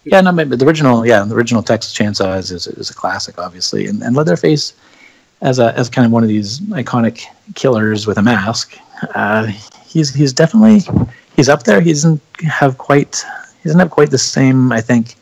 yeah, 0.05 0.21
no, 0.21 0.33
maybe 0.33 0.57
the 0.57 0.67
original, 0.67 1.07
yeah, 1.07 1.23
the 1.25 1.35
original 1.35 1.63
Texas 1.63 1.95
Chainsaw 1.95 2.39
is, 2.39 2.51
is, 2.51 2.67
is 2.67 2.89
a 2.89 2.95
classic, 2.95 3.39
obviously, 3.39 3.87
and, 3.87 4.03
and 4.03 4.17
Leatherface 4.17 4.73
as 5.41 5.59
a 5.59 5.73
as 5.79 5.89
kind 5.89 6.05
of 6.07 6.13
one 6.13 6.23
of 6.23 6.29
these 6.29 6.61
iconic 6.61 7.23
killers 7.55 8.07
with 8.07 8.19
a 8.19 8.23
mask. 8.23 8.77
Uh, 9.15 9.47
he's 9.87 10.13
he's 10.15 10.33
definitely 10.33 10.81
he's 11.37 11.49
up 11.49 11.63
there. 11.65 11.81
He 11.81 11.93
doesn't 11.93 12.21
have 12.43 12.79
quite 12.79 13.25
he 13.63 13.69
doesn't 13.69 13.79
have 13.81 13.91
quite 13.91 14.11
the 14.11 14.19
same. 14.19 14.73
I 14.73 14.81
think. 14.81 15.15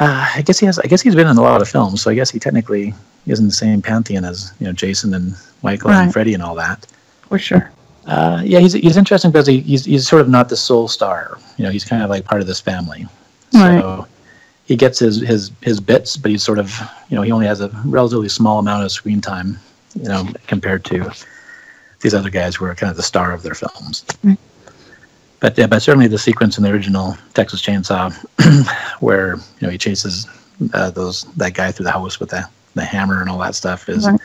Uh, 0.00 0.26
I 0.36 0.42
guess 0.42 0.58
he 0.58 0.66
has. 0.66 0.78
I 0.78 0.86
guess 0.86 1.02
he's 1.02 1.14
been 1.14 1.26
in 1.26 1.36
a 1.36 1.42
lot 1.42 1.60
of 1.60 1.68
films, 1.68 2.00
so 2.02 2.10
I 2.10 2.14
guess 2.14 2.30
he 2.30 2.38
technically 2.38 2.94
is 3.26 3.38
in 3.38 3.46
the 3.46 3.52
same 3.52 3.82
pantheon 3.82 4.24
as 4.24 4.52
you 4.58 4.66
know 4.66 4.72
Jason 4.72 5.14
and 5.14 5.34
Michael 5.62 5.90
Right. 5.90 6.02
and 6.04 6.12
Freddy 6.12 6.34
and 6.34 6.42
all 6.42 6.54
that. 6.56 6.86
For 7.28 7.38
sure. 7.38 7.70
Uh, 8.06 8.42
yeah, 8.44 8.58
he's 8.58 8.72
he's 8.72 8.96
interesting 8.96 9.30
because 9.30 9.46
he, 9.46 9.60
he's 9.60 9.84
he's 9.84 10.08
sort 10.08 10.22
of 10.22 10.28
not 10.28 10.48
the 10.48 10.56
sole 10.56 10.88
star. 10.88 11.38
You 11.56 11.64
know, 11.64 11.70
he's 11.70 11.84
kind 11.84 12.02
of 12.02 12.10
like 12.10 12.24
part 12.24 12.40
of 12.40 12.46
this 12.46 12.58
family. 12.60 13.06
Right. 13.54 13.80
So 13.80 14.06
he 14.64 14.76
gets 14.76 14.98
his 14.98 15.20
his 15.20 15.50
his 15.60 15.80
bits, 15.80 16.16
but 16.16 16.30
he's 16.30 16.42
sort 16.42 16.58
of 16.58 16.72
you 17.08 17.16
know 17.16 17.22
he 17.22 17.32
only 17.32 17.46
has 17.46 17.60
a 17.60 17.68
relatively 17.84 18.28
small 18.28 18.58
amount 18.58 18.84
of 18.84 18.90
screen 18.92 19.20
time. 19.20 19.58
You 19.94 20.04
know, 20.08 20.26
compared 20.46 20.84
to 20.86 21.12
these 22.00 22.14
other 22.14 22.30
guys 22.30 22.56
who 22.56 22.64
are 22.64 22.74
kind 22.74 22.90
of 22.90 22.96
the 22.96 23.02
star 23.02 23.32
of 23.32 23.42
their 23.42 23.54
films. 23.54 24.04
Right. 24.24 24.38
But 25.40 25.58
yeah, 25.58 25.66
but 25.66 25.80
certainly 25.82 26.06
the 26.08 26.18
sequence 26.18 26.56
in 26.56 26.64
the 26.64 26.70
original 26.70 27.16
Texas 27.34 27.60
Chainsaw, 27.60 28.12
where 29.00 29.34
you 29.36 29.66
know 29.66 29.70
he 29.70 29.76
chases 29.78 30.26
uh, 30.72 30.90
those 30.90 31.24
that 31.36 31.54
guy 31.54 31.72
through 31.72 31.84
the 31.84 31.90
house 31.92 32.18
with 32.20 32.30
the 32.30 32.48
the 32.74 32.84
hammer 32.84 33.20
and 33.20 33.28
all 33.28 33.38
that 33.38 33.54
stuff 33.54 33.88
is 33.88 34.06
Right. 34.06 34.20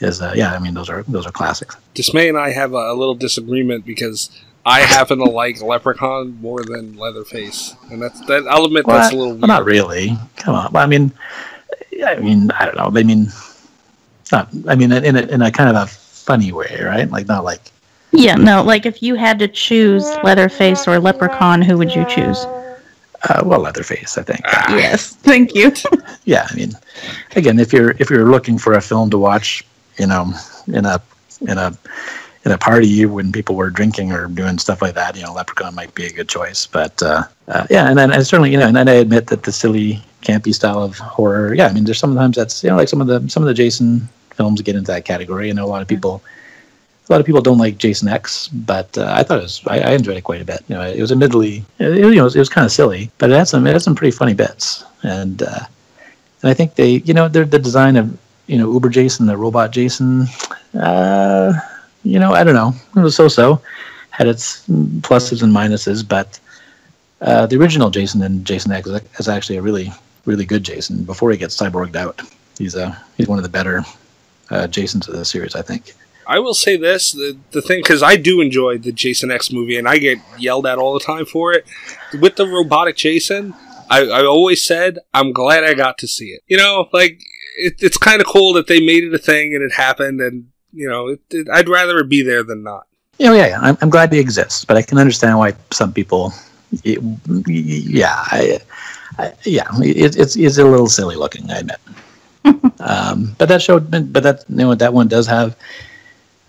is 0.00 0.20
uh, 0.20 0.32
yeah. 0.36 0.52
I 0.52 0.58
mean, 0.58 0.74
those 0.74 0.90
are 0.90 1.04
those 1.04 1.26
are 1.26 1.32
classics. 1.32 1.76
Dismay 1.94 2.28
and 2.28 2.36
I 2.36 2.50
have 2.50 2.72
a, 2.74 2.92
a 2.92 2.94
little 2.94 3.14
disagreement 3.14 3.86
because 3.86 4.28
I 4.66 4.80
happen 4.80 5.18
to 5.18 5.24
like 5.24 5.62
Leprechaun 5.62 6.40
more 6.40 6.64
than 6.64 6.96
Leatherface, 6.96 7.76
and 7.92 8.02
that's 8.02 8.20
that. 8.26 8.48
I'll 8.48 8.64
admit 8.64 8.84
that's 8.84 9.12
a 9.12 9.16
little. 9.16 9.36
Well, 9.36 9.46
not 9.46 9.64
really. 9.64 10.18
Come 10.36 10.56
on. 10.56 10.72
Well, 10.72 10.82
I 10.82 10.86
mean, 10.86 11.12
I 12.04 12.16
mean, 12.16 12.50
I 12.50 12.66
don't 12.66 12.76
know. 12.76 12.90
I 12.98 13.04
mean, 13.04 13.28
not. 14.32 14.48
I 14.66 14.74
mean, 14.74 14.90
in 14.90 15.16
a, 15.16 15.20
in 15.20 15.40
a 15.40 15.52
kind 15.52 15.70
of 15.70 15.76
a 15.76 15.86
funny 15.86 16.50
way, 16.50 16.80
right? 16.82 17.08
Like 17.08 17.28
not 17.28 17.44
like. 17.44 17.60
Yeah, 18.10 18.34
no, 18.34 18.62
like 18.62 18.86
if 18.86 19.04
you 19.04 19.14
had 19.14 19.38
to 19.38 19.46
choose 19.46 20.04
Leatherface 20.24 20.88
or 20.88 20.98
Leprechaun, 20.98 21.62
who 21.62 21.78
would 21.78 21.94
you 21.94 22.04
choose? 22.06 22.44
Uh, 23.28 23.42
well, 23.44 23.60
Leatherface, 23.60 24.18
I 24.18 24.22
think. 24.22 24.40
Yes, 24.70 25.14
thank 25.14 25.54
you. 25.54 25.72
Yeah, 26.24 26.44
I 26.50 26.56
mean, 26.56 26.72
again, 27.36 27.60
if 27.60 27.72
you're 27.72 27.92
if 28.00 28.10
you're 28.10 28.28
looking 28.28 28.58
for 28.58 28.72
a 28.72 28.80
film 28.80 29.10
to 29.10 29.18
watch, 29.18 29.64
you 29.96 30.08
know, 30.08 30.32
in 30.66 30.84
a 30.84 31.00
in 31.42 31.56
a 31.56 31.72
in 32.46 32.52
a 32.52 32.58
party 32.58 33.04
when 33.04 33.32
people 33.32 33.56
were 33.56 33.70
drinking 33.70 34.12
or 34.12 34.28
doing 34.28 34.56
stuff 34.56 34.80
like 34.80 34.94
that, 34.94 35.16
you 35.16 35.22
know, 35.22 35.34
Leprechaun 35.34 35.74
might 35.74 35.92
be 35.96 36.06
a 36.06 36.12
good 36.12 36.28
choice. 36.28 36.64
But 36.64 37.02
uh, 37.02 37.24
uh, 37.48 37.66
yeah, 37.68 37.88
and 37.88 37.98
then 37.98 38.12
and 38.12 38.24
certainly, 38.24 38.52
you 38.52 38.56
know, 38.56 38.68
and 38.68 38.76
then 38.76 38.88
I 38.88 38.92
admit 38.92 39.26
that 39.26 39.42
the 39.42 39.50
silly, 39.50 40.00
campy 40.22 40.54
style 40.54 40.80
of 40.80 40.96
horror, 40.96 41.54
yeah, 41.54 41.66
I 41.66 41.72
mean, 41.72 41.84
there's 41.84 41.98
sometimes 41.98 42.36
that's 42.36 42.62
you 42.62 42.70
know, 42.70 42.76
like 42.76 42.88
some 42.88 43.00
of 43.00 43.08
the 43.08 43.28
some 43.28 43.42
of 43.42 43.48
the 43.48 43.54
Jason 43.54 44.08
films 44.34 44.62
get 44.62 44.76
into 44.76 44.92
that 44.92 45.04
category. 45.04 45.50
I 45.50 45.52
know 45.52 45.66
a 45.66 45.66
lot 45.66 45.82
of 45.82 45.88
people. 45.88 46.22
A 47.08 47.12
lot 47.12 47.20
of 47.20 47.26
people 47.26 47.40
don't 47.40 47.58
like 47.58 47.78
Jason 47.78 48.08
X, 48.08 48.48
but 48.48 48.98
uh, 48.98 49.12
I 49.16 49.22
thought 49.22 49.38
it 49.38 49.42
was. 49.42 49.62
I, 49.68 49.78
I 49.78 49.90
enjoyed 49.92 50.16
it 50.16 50.24
quite 50.24 50.40
a 50.40 50.44
bit. 50.44 50.64
You 50.66 50.74
know, 50.74 50.82
it 50.82 51.00
was 51.00 51.12
admittedly, 51.12 51.64
it, 51.78 51.98
you 51.98 52.16
know, 52.16 52.22
it 52.22 52.22
was, 52.22 52.34
was 52.34 52.48
kind 52.48 52.64
of 52.64 52.72
silly, 52.72 53.12
but 53.18 53.30
it 53.30 53.34
had 53.34 53.46
some, 53.46 53.64
it 53.64 53.72
had 53.72 53.82
some 53.82 53.94
pretty 53.94 54.10
funny 54.10 54.34
bits, 54.34 54.82
and 55.04 55.40
uh, 55.40 55.60
and 56.42 56.50
I 56.50 56.54
think 56.54 56.74
they, 56.74 56.96
you 57.06 57.14
know, 57.14 57.28
they're 57.28 57.44
the 57.44 57.60
design 57.60 57.96
of, 57.96 58.18
you 58.48 58.58
know, 58.58 58.72
Uber 58.72 58.88
Jason, 58.88 59.26
the 59.26 59.36
robot 59.36 59.70
Jason. 59.70 60.26
Uh, 60.74 61.52
you 62.06 62.18
know, 62.18 62.32
I 62.32 62.44
don't 62.44 62.54
know. 62.54 62.72
It 62.94 63.00
was 63.00 63.16
so-so. 63.16 63.60
Had 64.10 64.28
its 64.28 64.66
pluses 64.68 65.42
and 65.42 65.52
minuses, 65.52 66.06
but 66.06 66.38
uh, 67.20 67.46
the 67.46 67.56
original 67.56 67.90
Jason 67.90 68.22
and 68.22 68.44
Jason 68.46 68.72
X 68.72 68.88
is 69.18 69.28
actually 69.28 69.56
a 69.56 69.62
really, 69.62 69.92
really 70.24 70.46
good 70.46 70.62
Jason. 70.62 71.04
Before 71.04 71.30
he 71.30 71.36
gets 71.36 71.56
cyborged 71.56 71.96
out, 71.96 72.22
he's 72.56 72.74
a 72.74 72.96
he's 73.16 73.28
one 73.28 73.38
of 73.38 73.42
the 73.42 73.50
better 73.50 73.84
uh, 74.50 74.68
Jasons 74.68 75.08
of 75.08 75.16
the 75.16 75.24
series, 75.24 75.54
I 75.54 75.62
think. 75.62 75.92
I 76.26 76.38
will 76.38 76.54
say 76.54 76.76
this: 76.76 77.12
the 77.12 77.36
the 77.50 77.60
thing 77.60 77.80
because 77.80 78.02
I 78.02 78.16
do 78.16 78.40
enjoy 78.40 78.78
the 78.78 78.92
Jason 78.92 79.30
X 79.30 79.52
movie, 79.52 79.76
and 79.76 79.88
I 79.88 79.98
get 79.98 80.18
yelled 80.38 80.66
at 80.66 80.78
all 80.78 80.94
the 80.94 81.04
time 81.04 81.26
for 81.26 81.52
it. 81.52 81.66
With 82.18 82.36
the 82.36 82.46
robotic 82.46 82.96
Jason, 82.96 83.54
I, 83.90 84.06
I 84.06 84.24
always 84.24 84.64
said 84.64 84.98
I'm 85.12 85.32
glad 85.32 85.64
I 85.64 85.74
got 85.74 85.98
to 85.98 86.08
see 86.08 86.28
it. 86.28 86.42
You 86.46 86.56
know, 86.56 86.88
like 86.92 87.20
it, 87.58 87.74
it's 87.80 87.98
kind 87.98 88.20
of 88.20 88.26
cool 88.26 88.54
that 88.54 88.66
they 88.66 88.80
made 88.80 89.04
it 89.04 89.12
a 89.12 89.18
thing 89.18 89.54
and 89.54 89.62
it 89.62 89.74
happened, 89.74 90.20
and 90.20 90.48
you 90.72 90.88
know, 90.88 91.08
it, 91.08 91.20
it, 91.30 91.48
I'd 91.52 91.68
rather 91.68 91.98
it 91.98 92.08
be 92.08 92.22
there 92.22 92.42
than 92.42 92.62
not. 92.62 92.86
You 93.18 93.26
know, 93.26 93.32
yeah, 93.34 93.46
yeah. 93.48 93.60
I'm, 93.60 93.78
I'm 93.80 93.90
glad 93.90 94.10
they 94.10 94.18
exist, 94.18 94.66
but 94.66 94.76
I 94.76 94.82
can 94.82 94.98
understand 94.98 95.38
why 95.38 95.54
some 95.70 95.92
people, 95.92 96.32
it, 96.84 97.00
yeah, 97.46 98.14
I, 98.16 98.58
I, 99.18 99.32
yeah, 99.44 99.66
it, 99.78 100.16
it's 100.16 100.36
it's 100.36 100.58
a 100.58 100.64
little 100.64 100.88
silly 100.88 101.16
looking, 101.16 101.50
I 101.50 101.58
admit. 101.58 101.78
um, 102.80 103.34
but 103.38 103.48
that 103.48 103.62
showed, 103.62 103.90
but 104.12 104.22
that 104.22 104.44
you 104.48 104.56
know 104.56 104.74
that 104.74 104.92
one 104.92 105.08
does 105.08 105.26
have. 105.26 105.56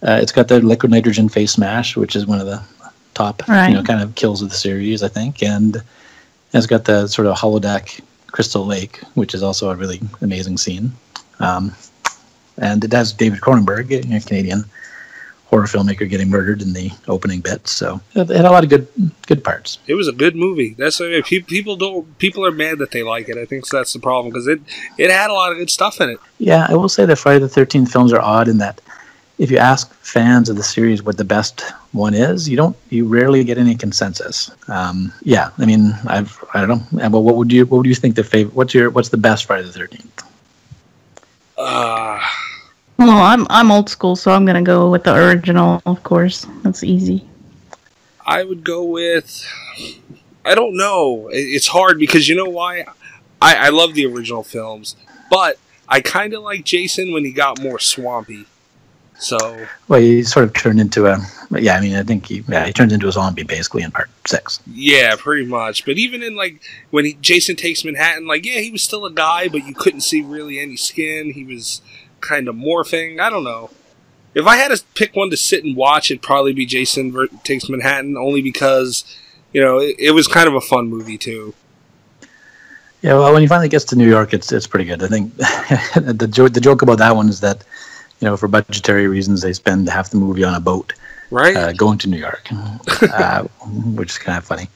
Uh, 0.03 0.19
it's 0.21 0.31
got 0.31 0.47
the 0.47 0.59
liquid 0.59 0.91
nitrogen 0.91 1.27
face 1.27 1.53
smash, 1.53 1.95
which 1.97 2.15
is 2.15 2.27
one 2.27 2.39
of 2.39 2.45
the 2.45 2.61
top, 3.15 3.47
Right. 3.47 3.69
you 3.69 3.73
know, 3.73 3.81
kind 3.81 4.01
of 4.01 4.13
kills 4.13 4.43
of 4.43 4.49
the 4.49 4.55
series, 4.55 5.01
I 5.01 5.07
think, 5.07 5.41
and 5.41 5.81
it's 6.53 6.67
got 6.67 6.85
the 6.85 7.07
sort 7.07 7.27
of 7.27 7.35
holodeck 7.35 7.99
crystal 8.27 8.65
lake, 8.65 8.99
which 9.15 9.33
is 9.33 9.41
also 9.41 9.71
a 9.71 9.75
really 9.75 9.99
amazing 10.21 10.57
scene. 10.57 10.91
Um, 11.39 11.75
and 12.57 12.83
it 12.83 12.91
has 12.91 13.13
David 13.13 13.41
Cronenberg, 13.41 13.91
a 13.91 14.19
Canadian 14.25 14.65
horror 15.45 15.65
filmmaker, 15.65 16.09
getting 16.09 16.29
murdered 16.29 16.61
in 16.61 16.73
the 16.73 16.91
opening 17.07 17.39
bit. 17.39 17.67
So 17.67 18.01
it 18.15 18.29
had 18.29 18.45
a 18.45 18.51
lot 18.51 18.63
of 18.63 18.69
good 18.69 18.87
good 19.27 19.43
parts. 19.43 19.79
It 19.87 19.95
was 19.95 20.07
a 20.07 20.11
good 20.11 20.35
movie. 20.35 20.75
That's 20.77 20.99
why 20.99 21.21
pe- 21.25 21.39
people 21.39 21.75
don't. 21.75 22.17
People 22.17 22.45
are 22.45 22.51
mad 22.51 22.79
that 22.79 22.91
they 22.91 23.03
like 23.03 23.29
it. 23.29 23.37
I 23.37 23.45
think 23.45 23.67
that's 23.67 23.93
the 23.93 23.99
problem 23.99 24.31
because 24.31 24.47
it 24.47 24.59
it 24.97 25.09
had 25.09 25.29
a 25.29 25.33
lot 25.33 25.51
of 25.51 25.57
good 25.57 25.69
stuff 25.69 26.01
in 26.01 26.09
it. 26.09 26.19
Yeah, 26.37 26.67
I 26.69 26.75
will 26.75 26.89
say 26.89 27.05
that 27.05 27.15
Friday 27.17 27.39
the 27.39 27.49
Thirteenth 27.49 27.91
films 27.91 28.13
are 28.13 28.21
odd 28.21 28.47
in 28.47 28.57
that 28.57 28.81
if 29.37 29.51
you 29.51 29.57
ask 29.57 29.93
fans 29.95 30.49
of 30.49 30.55
the 30.55 30.63
series 30.63 31.03
what 31.03 31.17
the 31.17 31.23
best 31.23 31.61
one 31.91 32.13
is, 32.13 32.49
you 32.49 32.57
don't 32.57 32.75
you 32.89 33.07
rarely 33.07 33.43
get 33.43 33.57
any 33.57 33.75
consensus. 33.75 34.51
Um, 34.67 35.13
yeah, 35.21 35.51
I 35.57 35.65
mean, 35.65 35.93
I've 36.07 36.43
I 36.53 36.65
don't 36.65 36.91
know. 36.91 37.09
Well, 37.09 37.23
what 37.23 37.35
would 37.35 37.51
you 37.51 37.65
what 37.65 37.77
would 37.77 37.85
you 37.85 37.95
think 37.95 38.15
the 38.15 38.23
favorite? 38.23 38.55
What's 38.55 38.73
your 38.73 38.89
what's 38.89 39.09
the 39.09 39.17
best 39.17 39.45
Friday 39.45 39.63
the 39.63 39.71
Thirteenth? 39.71 40.23
Uh, 41.57 42.19
Well, 42.97 43.09
I'm 43.11 43.45
I'm 43.49 43.71
old 43.71 43.89
school, 43.89 44.15
so 44.15 44.31
I'm 44.31 44.45
gonna 44.45 44.63
go 44.63 44.89
with 44.89 45.03
the 45.03 45.15
original, 45.15 45.81
of 45.85 46.01
course. 46.03 46.47
That's 46.63 46.83
easy. 46.83 47.27
I 48.25 48.43
would 48.43 48.63
go 48.63 48.83
with. 48.83 49.45
I 50.43 50.55
don't 50.55 50.75
know. 50.75 51.29
It's 51.31 51.67
hard 51.67 51.99
because 51.99 52.27
you 52.27 52.35
know 52.35 52.49
why? 52.49 52.85
I, 53.41 53.55
I 53.67 53.69
love 53.69 53.93
the 53.93 54.05
original 54.05 54.43
films, 54.43 54.95
but 55.29 55.59
I 55.87 56.01
kind 56.01 56.33
of 56.33 56.41
like 56.41 56.65
Jason 56.65 57.13
when 57.13 57.23
he 57.23 57.31
got 57.31 57.61
more 57.61 57.79
swampy. 57.79 58.45
So 59.19 59.65
Well, 59.87 59.99
he 59.99 60.21
sort 60.23 60.45
of 60.45 60.53
turned 60.53 60.79
into 60.79 61.07
a 61.07 61.17
yeah. 61.51 61.75
I 61.75 61.81
mean, 61.81 61.95
I 61.95 62.03
think 62.03 62.27
he 62.27 62.43
yeah 62.47 62.65
he 62.65 62.73
turns 62.73 62.93
into 62.93 63.07
a 63.07 63.11
zombie 63.11 63.43
basically 63.43 63.83
in 63.83 63.91
part 63.91 64.09
six. 64.27 64.59
yeah, 64.71 65.15
pretty 65.17 65.45
much. 65.45 65.85
But 65.85 65.97
even 65.97 66.21
in 66.21 66.35
like 66.35 66.61
when 66.91 67.05
he, 67.05 67.13
Jason 67.13 67.55
takes 67.55 67.83
Manhattan, 67.83 68.27
like 68.27 68.45
yeah, 68.45 68.59
he 68.59 68.71
was 68.71 68.83
still 68.83 69.05
a 69.05 69.11
guy, 69.11 69.47
but 69.47 69.65
you 69.65 69.73
couldn't 69.73 70.01
see 70.01 70.21
really 70.21 70.59
any 70.59 70.77
skin. 70.77 71.33
He 71.33 71.43
was 71.43 71.81
kind 72.21 72.47
of 72.47 72.55
morphing. 72.55 73.19
I 73.19 73.29
don't 73.29 73.43
know. 73.43 73.69
If 74.33 74.45
I 74.45 74.57
had 74.57 74.69
to 74.69 74.83
pick 74.93 75.15
one 75.15 75.29
to 75.31 75.37
sit 75.37 75.63
and 75.63 75.75
watch, 75.75 76.11
it'd 76.11 76.21
probably 76.21 76.53
be 76.53 76.65
Jason 76.65 77.15
takes 77.43 77.69
Manhattan, 77.69 78.17
only 78.17 78.41
because 78.41 79.03
you 79.53 79.61
know 79.61 79.79
it, 79.79 79.95
it 79.97 80.11
was 80.11 80.27
kind 80.27 80.47
of 80.47 80.53
a 80.53 80.61
fun 80.61 80.87
movie 80.87 81.17
too. 81.17 81.53
Yeah, 83.01 83.13
well, 83.13 83.31
when 83.31 83.41
he 83.41 83.47
finally 83.47 83.69
gets 83.69 83.85
to 83.85 83.95
New 83.95 84.09
York, 84.09 84.33
it's 84.33 84.51
it's 84.51 84.67
pretty 84.67 84.85
good. 84.85 85.03
I 85.03 85.07
think 85.07 85.35
the 85.95 86.27
joke 86.29 86.53
the 86.53 86.61
joke 86.61 86.81
about 86.81 86.97
that 86.99 87.15
one 87.15 87.29
is 87.29 87.39
that 87.41 87.63
you 88.19 88.25
know 88.25 88.37
for 88.37 88.47
budgetary 88.47 89.07
reasons 89.07 89.41
they 89.41 89.53
spend 89.53 89.89
half 89.89 90.09
the 90.09 90.17
movie 90.17 90.43
on 90.43 90.53
a 90.53 90.59
boat 90.59 90.93
Right? 91.29 91.55
uh, 91.55 91.73
going 91.73 91.97
to 91.99 92.09
New 92.09 92.17
York, 92.17 92.47
uh, 93.01 93.43
which 93.95 94.11
is 94.11 94.17
kind 94.17 94.37
of 94.37 94.45
funny. 94.45 94.69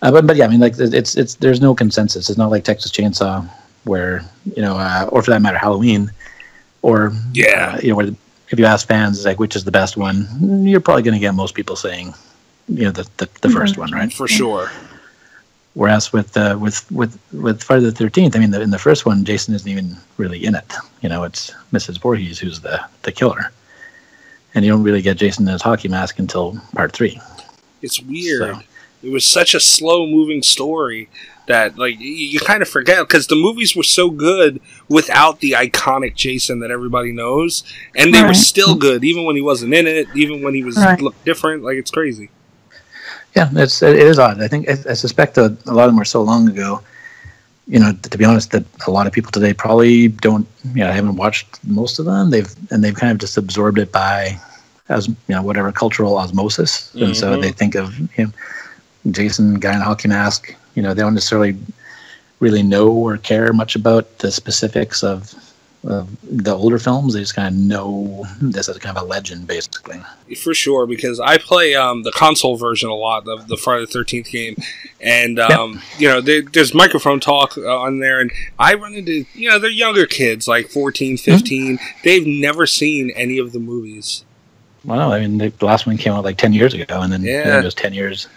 Uh, 0.00 0.10
but 0.10 0.26
but 0.26 0.36
yeah, 0.36 0.44
I 0.44 0.48
mean 0.48 0.60
like 0.60 0.74
it's 0.78 1.16
it's 1.16 1.34
there's 1.36 1.60
no 1.60 1.74
consensus. 1.74 2.28
It's 2.28 2.38
not 2.38 2.50
like 2.50 2.64
Texas 2.64 2.90
Chainsaw 2.90 3.48
where 3.84 4.24
you 4.56 4.62
know 4.62 4.76
uh, 4.76 5.08
or 5.10 5.22
for 5.22 5.30
that 5.30 5.42
matter 5.42 5.58
Halloween 5.58 6.10
or 6.82 7.12
Yeah. 7.32 7.74
uh, 7.76 7.80
you 7.82 7.88
know 7.90 7.96
where 7.96 8.10
if 8.50 8.58
you 8.58 8.64
ask 8.66 8.86
fans 8.86 9.24
like 9.24 9.38
which 9.38 9.56
is 9.56 9.64
the 9.64 9.70
best 9.70 9.96
one, 9.96 10.26
you're 10.66 10.80
probably 10.80 11.02
going 11.02 11.14
to 11.14 11.20
get 11.20 11.34
most 11.34 11.54
people 11.54 11.74
saying 11.76 12.12
you 12.68 12.84
know 12.84 12.90
the 12.90 13.08
the, 13.16 13.28
the 13.40 13.48
first 13.50 13.78
one, 13.78 13.90
right? 13.92 14.12
for 14.12 14.28
sure. 14.28 14.70
Whereas 15.74 16.12
with 16.12 16.36
uh, 16.36 16.58
with 16.60 16.90
with 16.92 17.18
with 17.32 17.62
Friday 17.62 17.86
the 17.86 17.92
Thirteenth, 17.92 18.36
I 18.36 18.40
mean, 18.40 18.50
the, 18.50 18.60
in 18.60 18.70
the 18.70 18.78
first 18.78 19.06
one, 19.06 19.24
Jason 19.24 19.54
isn't 19.54 19.68
even 19.70 19.96
really 20.18 20.44
in 20.44 20.54
it. 20.54 20.70
You 21.00 21.08
know, 21.08 21.24
it's 21.24 21.50
Mrs. 21.72 21.98
Voorhees 21.98 22.38
who's 22.38 22.60
the 22.60 22.78
the 23.02 23.12
killer, 23.12 23.50
and 24.54 24.64
you 24.66 24.70
don't 24.70 24.82
really 24.82 25.00
get 25.00 25.16
Jason 25.16 25.46
in 25.48 25.52
his 25.52 25.62
hockey 25.62 25.88
mask 25.88 26.18
until 26.18 26.60
part 26.74 26.92
three. 26.92 27.18
It's 27.80 28.02
weird. 28.02 28.56
So- 28.56 28.60
It 29.02 29.10
was 29.12 29.24
such 29.26 29.54
a 29.54 29.60
slow 29.60 30.06
moving 30.06 30.42
story 30.42 31.08
that 31.46 31.76
like 31.76 31.98
you, 31.98 32.06
you 32.08 32.40
kind 32.40 32.62
of 32.62 32.68
forget 32.68 33.00
because 33.06 33.26
the 33.26 33.34
movies 33.36 33.74
were 33.74 33.82
so 33.82 34.10
good 34.10 34.60
without 34.88 35.40
the 35.40 35.52
iconic 35.52 36.14
Jason 36.14 36.60
that 36.60 36.70
everybody 36.70 37.12
knows, 37.12 37.64
and 37.96 38.14
they 38.14 38.22
were 38.22 38.34
still 38.34 38.74
good 38.74 39.02
even 39.04 39.24
when 39.24 39.34
he 39.36 39.42
wasn't 39.42 39.74
in 39.74 39.86
it, 39.86 40.06
even 40.14 40.42
when 40.42 40.54
he 40.54 40.62
was 40.62 40.76
Right. 40.76 41.00
looked 41.00 41.24
different. 41.24 41.62
Like 41.64 41.76
it's 41.76 41.90
crazy. 41.90 42.30
Yeah, 43.34 43.48
it's 43.54 43.82
it 43.82 43.96
is 43.96 44.18
odd. 44.18 44.40
I 44.42 44.48
think 44.48 44.68
I, 44.68 44.72
I 44.90 44.92
suspect 44.94 45.34
that 45.36 45.56
a 45.66 45.72
lot 45.72 45.84
of 45.84 45.90
them 45.90 45.96
were 45.96 46.04
so 46.04 46.22
long 46.22 46.48
ago. 46.48 46.80
You 47.68 47.78
know, 47.78 47.92
to 47.92 48.18
be 48.18 48.24
honest, 48.24 48.50
that 48.50 48.64
a 48.86 48.90
lot 48.90 49.06
of 49.06 49.12
people 49.12 49.30
today 49.30 49.54
probably 49.54 50.08
don't. 50.08 50.46
You 50.74 50.84
know, 50.84 50.92
haven't 50.92 51.16
watched 51.16 51.46
most 51.64 51.98
of 51.98 52.04
them. 52.04 52.30
They've 52.30 52.52
and 52.70 52.84
they've 52.84 52.94
kind 52.94 53.10
of 53.12 53.18
just 53.18 53.36
absorbed 53.38 53.78
it 53.78 53.90
by 53.92 54.38
as 54.88 55.08
you 55.08 55.16
know 55.28 55.42
whatever 55.42 55.72
cultural 55.72 56.18
osmosis, 56.18 56.92
and 56.94 57.16
so 57.16 57.36
Mhm. 57.36 57.42
they 57.42 57.52
think 57.52 57.74
of 57.74 57.98
you 58.18 58.26
know, 58.26 58.32
Jason 59.12 59.54
guy 59.60 59.74
in 59.74 59.80
a 59.80 59.84
hockey 59.84 60.08
mask. 60.08 60.54
You 60.74 60.82
know, 60.82 60.94
they 60.94 61.02
don't 61.02 61.14
necessarily 61.14 61.56
really 62.40 62.62
know 62.62 62.88
or 62.90 63.16
care 63.18 63.52
much 63.52 63.76
about 63.76 64.18
the 64.18 64.30
specifics 64.32 65.02
of 65.02 65.34
of 65.84 66.08
the 66.22 66.54
older 66.54 66.78
films. 66.78 67.12
They 67.14 67.18
just 67.20 67.34
kind 67.34 67.52
of 67.52 67.60
know 67.60 68.24
this 68.40 68.68
as 68.68 68.78
kind 68.78 68.96
of 68.96 69.02
a 69.02 69.06
legend, 69.06 69.48
basically. 69.48 70.00
For 70.40 70.54
sure, 70.54 70.86
because 70.86 71.18
I 71.18 71.38
play 71.38 71.74
um, 71.74 72.04
the 72.04 72.12
console 72.12 72.56
version 72.56 72.88
a 72.88 72.94
lot 72.94 73.26
of 73.26 73.48
the 73.48 73.56
Friday 73.56 73.86
the 73.86 73.90
Thirteenth 73.90 74.30
game, 74.30 74.54
and 75.00 75.40
um, 75.40 75.80
you 75.98 76.08
know 76.08 76.20
there, 76.20 76.42
there's 76.42 76.72
microphone 76.72 77.18
talk 77.18 77.58
uh, 77.58 77.66
on 77.78 77.98
there, 77.98 78.20
and 78.20 78.30
I 78.60 78.74
run 78.74 78.94
into 78.94 79.24
you 79.34 79.50
know 79.50 79.58
they're 79.58 79.70
younger 79.70 80.06
kids 80.06 80.46
like 80.46 80.68
14, 80.68 81.16
15. 81.16 81.78
They've 82.04 82.26
never 82.26 82.64
seen 82.66 83.10
any 83.16 83.38
of 83.38 83.50
the 83.52 83.58
movies. 83.58 84.24
Well, 84.84 85.12
I 85.12 85.18
mean, 85.20 85.38
the 85.38 85.48
the 85.48 85.66
last 85.66 85.86
one 85.86 85.96
came 85.96 86.12
out 86.12 86.22
like 86.24 86.38
ten 86.38 86.52
years 86.52 86.74
ago, 86.74 87.00
and 87.02 87.12
then 87.12 87.22
Yeah. 87.24 87.58
it 87.58 87.64
was 87.64 87.74
ten 87.74 87.92
years 87.92 88.28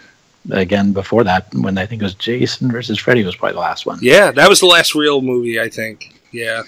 again 0.50 0.92
before 0.92 1.24
that 1.24 1.52
when 1.54 1.78
I 1.78 1.86
think 1.86 2.02
it 2.02 2.04
was 2.04 2.14
Jason 2.14 2.70
versus 2.70 2.98
Freddy 2.98 3.24
was 3.24 3.36
probably 3.36 3.54
the 3.54 3.60
last 3.60 3.86
one. 3.86 3.98
Yeah, 4.02 4.30
that 4.32 4.48
was 4.48 4.60
the 4.60 4.66
last 4.66 4.94
real 4.94 5.20
movie 5.20 5.60
I 5.60 5.68
think. 5.68 6.20
Yeah, 6.32 6.62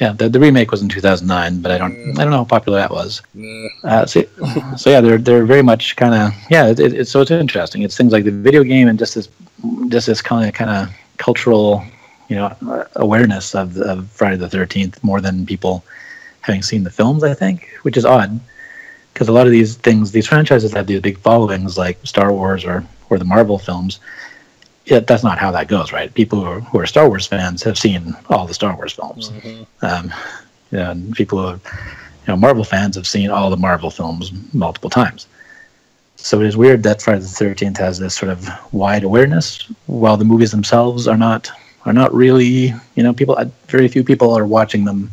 Yeah, 0.00 0.12
the, 0.12 0.28
the 0.28 0.40
remake 0.40 0.70
was 0.70 0.82
in 0.82 0.88
2009, 0.88 1.60
but 1.62 1.70
I 1.70 1.78
don't 1.78 2.18
I 2.18 2.22
don't 2.22 2.30
know 2.30 2.38
how 2.38 2.44
popular 2.44 2.78
that 2.78 2.90
was. 2.90 3.22
Uh, 3.36 3.88
Uh, 3.88 4.06
so, 4.06 4.22
so 4.76 4.90
yeah, 4.90 5.00
they're 5.00 5.18
they're 5.18 5.46
very 5.46 5.62
much 5.62 5.96
kind 5.96 6.14
of 6.14 6.32
yeah. 6.50 6.68
It, 6.68 6.80
it, 6.80 6.94
it's 6.94 7.10
so 7.10 7.20
it's 7.20 7.30
interesting. 7.30 7.82
It's 7.82 7.96
things 7.96 8.12
like 8.12 8.24
the 8.24 8.30
video 8.30 8.62
game 8.62 8.88
and 8.88 8.98
just 8.98 9.14
this 9.14 9.28
just 9.88 10.06
this 10.06 10.20
kind 10.20 10.48
of 10.48 10.54
kind 10.54 10.70
of 10.70 10.94
cultural 11.16 11.84
you 12.28 12.36
know 12.36 12.86
awareness 12.96 13.54
of, 13.54 13.76
of 13.78 14.08
Friday 14.10 14.36
the 14.36 14.48
Thirteenth 14.48 15.02
more 15.04 15.20
than 15.20 15.46
people 15.46 15.84
having 16.40 16.62
seen 16.62 16.84
the 16.84 16.90
films. 16.90 17.22
I 17.24 17.34
think, 17.34 17.70
which 17.82 17.96
is 17.96 18.04
odd 18.04 18.40
because 19.14 19.28
a 19.28 19.32
lot 19.32 19.46
of 19.46 19.52
these 19.52 19.76
things, 19.76 20.10
these 20.10 20.26
franchises 20.26 20.72
have 20.72 20.86
these 20.86 21.00
big 21.00 21.18
followings 21.18 21.78
like 21.78 21.98
Star 22.04 22.32
Wars 22.32 22.64
or 22.64 22.84
or 23.08 23.18
the 23.18 23.24
Marvel 23.24 23.58
films. 23.58 24.00
Yeah, 24.86 25.00
that's 25.00 25.24
not 25.24 25.38
how 25.38 25.50
that 25.52 25.68
goes, 25.68 25.92
right? 25.92 26.12
People 26.12 26.40
who 26.40 26.46
are, 26.46 26.60
who 26.60 26.78
are 26.78 26.86
Star 26.86 27.08
Wars 27.08 27.26
fans 27.26 27.62
have 27.62 27.78
seen 27.78 28.14
all 28.28 28.46
the 28.46 28.52
Star 28.52 28.76
Wars 28.76 28.92
films. 28.92 29.32
Um, 29.80 30.12
you 30.70 30.78
know, 30.78 30.90
and 30.90 31.14
people 31.14 31.40
who 31.40 31.46
are 31.46 31.60
you 32.26 32.32
know, 32.32 32.36
Marvel 32.36 32.64
fans 32.64 32.96
have 32.96 33.06
seen 33.06 33.30
all 33.30 33.50
the 33.50 33.56
Marvel 33.56 33.90
films 33.90 34.32
multiple 34.52 34.90
times. 34.90 35.26
So 36.16 36.40
it 36.40 36.46
is 36.46 36.56
weird 36.56 36.82
that 36.84 37.02
Friday 37.02 37.20
the 37.20 37.28
Thirteenth 37.28 37.76
has 37.78 37.98
this 37.98 38.14
sort 38.14 38.32
of 38.32 38.48
wide 38.72 39.04
awareness, 39.04 39.70
while 39.86 40.16
the 40.16 40.24
movies 40.24 40.50
themselves 40.50 41.06
are 41.06 41.16
not 41.16 41.50
are 41.84 41.92
not 41.92 42.14
really. 42.14 42.74
You 42.94 43.02
know, 43.02 43.12
people 43.12 43.36
very 43.68 43.88
few 43.88 44.02
people 44.02 44.32
are 44.32 44.46
watching 44.46 44.84
them 44.84 45.12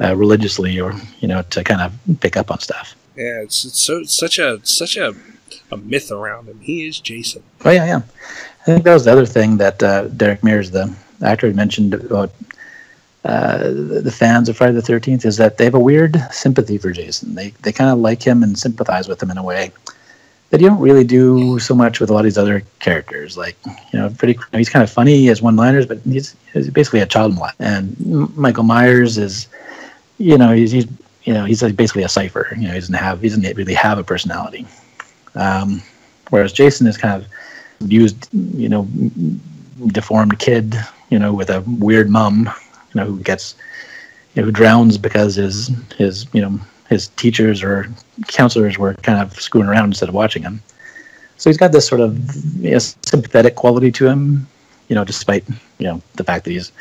uh, 0.00 0.14
religiously, 0.14 0.80
or 0.80 0.94
you 1.20 1.28
know, 1.28 1.42
to 1.42 1.64
kind 1.64 1.80
of 1.80 2.20
pick 2.20 2.36
up 2.36 2.50
on 2.50 2.60
stuff. 2.60 2.94
Yeah, 3.18 3.42
it's, 3.42 3.64
it's 3.64 3.82
so 3.82 3.98
it's 3.98 4.16
such 4.16 4.38
a 4.38 4.60
such 4.64 4.96
a 4.96 5.14
a 5.70 5.76
myth 5.76 6.10
around 6.10 6.46
him. 6.48 6.60
He 6.60 6.86
is 6.86 7.00
Jason. 7.00 7.42
Oh 7.64 7.70
yeah, 7.70 7.84
yeah. 7.84 8.00
I 8.62 8.64
think 8.64 8.84
that 8.84 8.94
was 8.94 9.04
the 9.04 9.12
other 9.12 9.26
thing 9.26 9.56
that 9.58 9.82
uh, 9.82 10.08
Derek 10.08 10.44
Mears, 10.44 10.70
the 10.70 10.94
actor, 11.22 11.46
had 11.46 11.56
mentioned 11.56 11.94
about 11.94 12.30
uh, 13.24 13.58
the 14.04 14.14
fans 14.14 14.48
of 14.48 14.56
Friday 14.56 14.74
the 14.74 14.82
Thirteenth 14.82 15.24
is 15.24 15.36
that 15.36 15.58
they 15.58 15.64
have 15.64 15.74
a 15.74 15.80
weird 15.80 16.16
sympathy 16.30 16.78
for 16.78 16.92
Jason. 16.92 17.34
They 17.34 17.50
they 17.62 17.72
kind 17.72 17.90
of 17.90 17.98
like 17.98 18.22
him 18.22 18.42
and 18.42 18.58
sympathize 18.58 19.08
with 19.08 19.22
him 19.22 19.30
in 19.30 19.38
a 19.38 19.42
way 19.42 19.72
that 20.50 20.60
you 20.60 20.68
don't 20.68 20.80
really 20.80 21.04
do 21.04 21.58
so 21.58 21.74
much 21.74 22.00
with 22.00 22.10
a 22.10 22.12
lot 22.12 22.20
of 22.20 22.24
these 22.24 22.38
other 22.38 22.62
characters. 22.78 23.36
Like 23.36 23.56
you 23.92 23.98
know, 23.98 24.08
pretty 24.10 24.38
he's 24.52 24.70
kind 24.70 24.82
of 24.82 24.90
funny, 24.90 25.16
he 25.16 25.26
has 25.26 25.42
one-liners, 25.42 25.86
but 25.86 25.98
he's, 26.04 26.36
he's 26.52 26.70
basically 26.70 27.00
a 27.00 27.06
child 27.06 27.34
molest. 27.34 27.56
And 27.58 28.36
Michael 28.36 28.64
Myers 28.64 29.18
is, 29.18 29.48
you 30.18 30.38
know, 30.38 30.52
he's, 30.52 30.70
he's 30.70 30.86
you 31.28 31.34
know 31.34 31.44
he's 31.44 31.60
basically 31.72 32.04
a 32.04 32.08
cipher. 32.08 32.48
You 32.56 32.68
know, 32.68 32.72
he 32.72 32.80
doesn't 32.80 32.94
have 32.94 33.20
he 33.20 33.28
doesn't 33.28 33.54
really 33.54 33.74
have 33.74 33.98
a 33.98 34.02
personality. 34.02 34.66
Um, 35.34 35.82
whereas 36.30 36.54
Jason 36.54 36.86
is 36.86 36.96
kind 36.96 37.22
of 37.22 37.28
abused, 37.82 38.28
you 38.32 38.70
know, 38.70 38.88
deformed 39.88 40.38
kid, 40.38 40.74
you 41.10 41.18
know, 41.18 41.34
with 41.34 41.50
a 41.50 41.60
weird 41.66 42.08
mom, 42.08 42.50
you 42.94 43.00
know, 43.00 43.04
who 43.04 43.20
gets, 43.20 43.56
you 44.34 44.40
know, 44.40 44.46
who 44.46 44.52
drowns 44.52 44.96
because 44.96 45.34
his 45.34 45.70
his 45.98 46.26
you 46.32 46.40
know 46.40 46.58
his 46.88 47.08
teachers 47.08 47.62
or 47.62 47.92
counselors 48.28 48.78
were 48.78 48.94
kind 48.94 49.20
of 49.20 49.38
screwing 49.38 49.68
around 49.68 49.88
instead 49.88 50.08
of 50.08 50.14
watching 50.14 50.42
him. 50.42 50.62
So 51.36 51.50
he's 51.50 51.58
got 51.58 51.72
this 51.72 51.86
sort 51.86 52.00
of 52.00 52.16
you 52.56 52.70
know, 52.70 52.78
sympathetic 52.78 53.54
quality 53.54 53.92
to 53.92 54.06
him, 54.06 54.46
you 54.88 54.94
know, 54.94 55.04
despite 55.04 55.46
you 55.76 55.88
know 55.88 56.00
the 56.14 56.24
fact 56.24 56.46
that 56.46 56.52
he's 56.52 56.72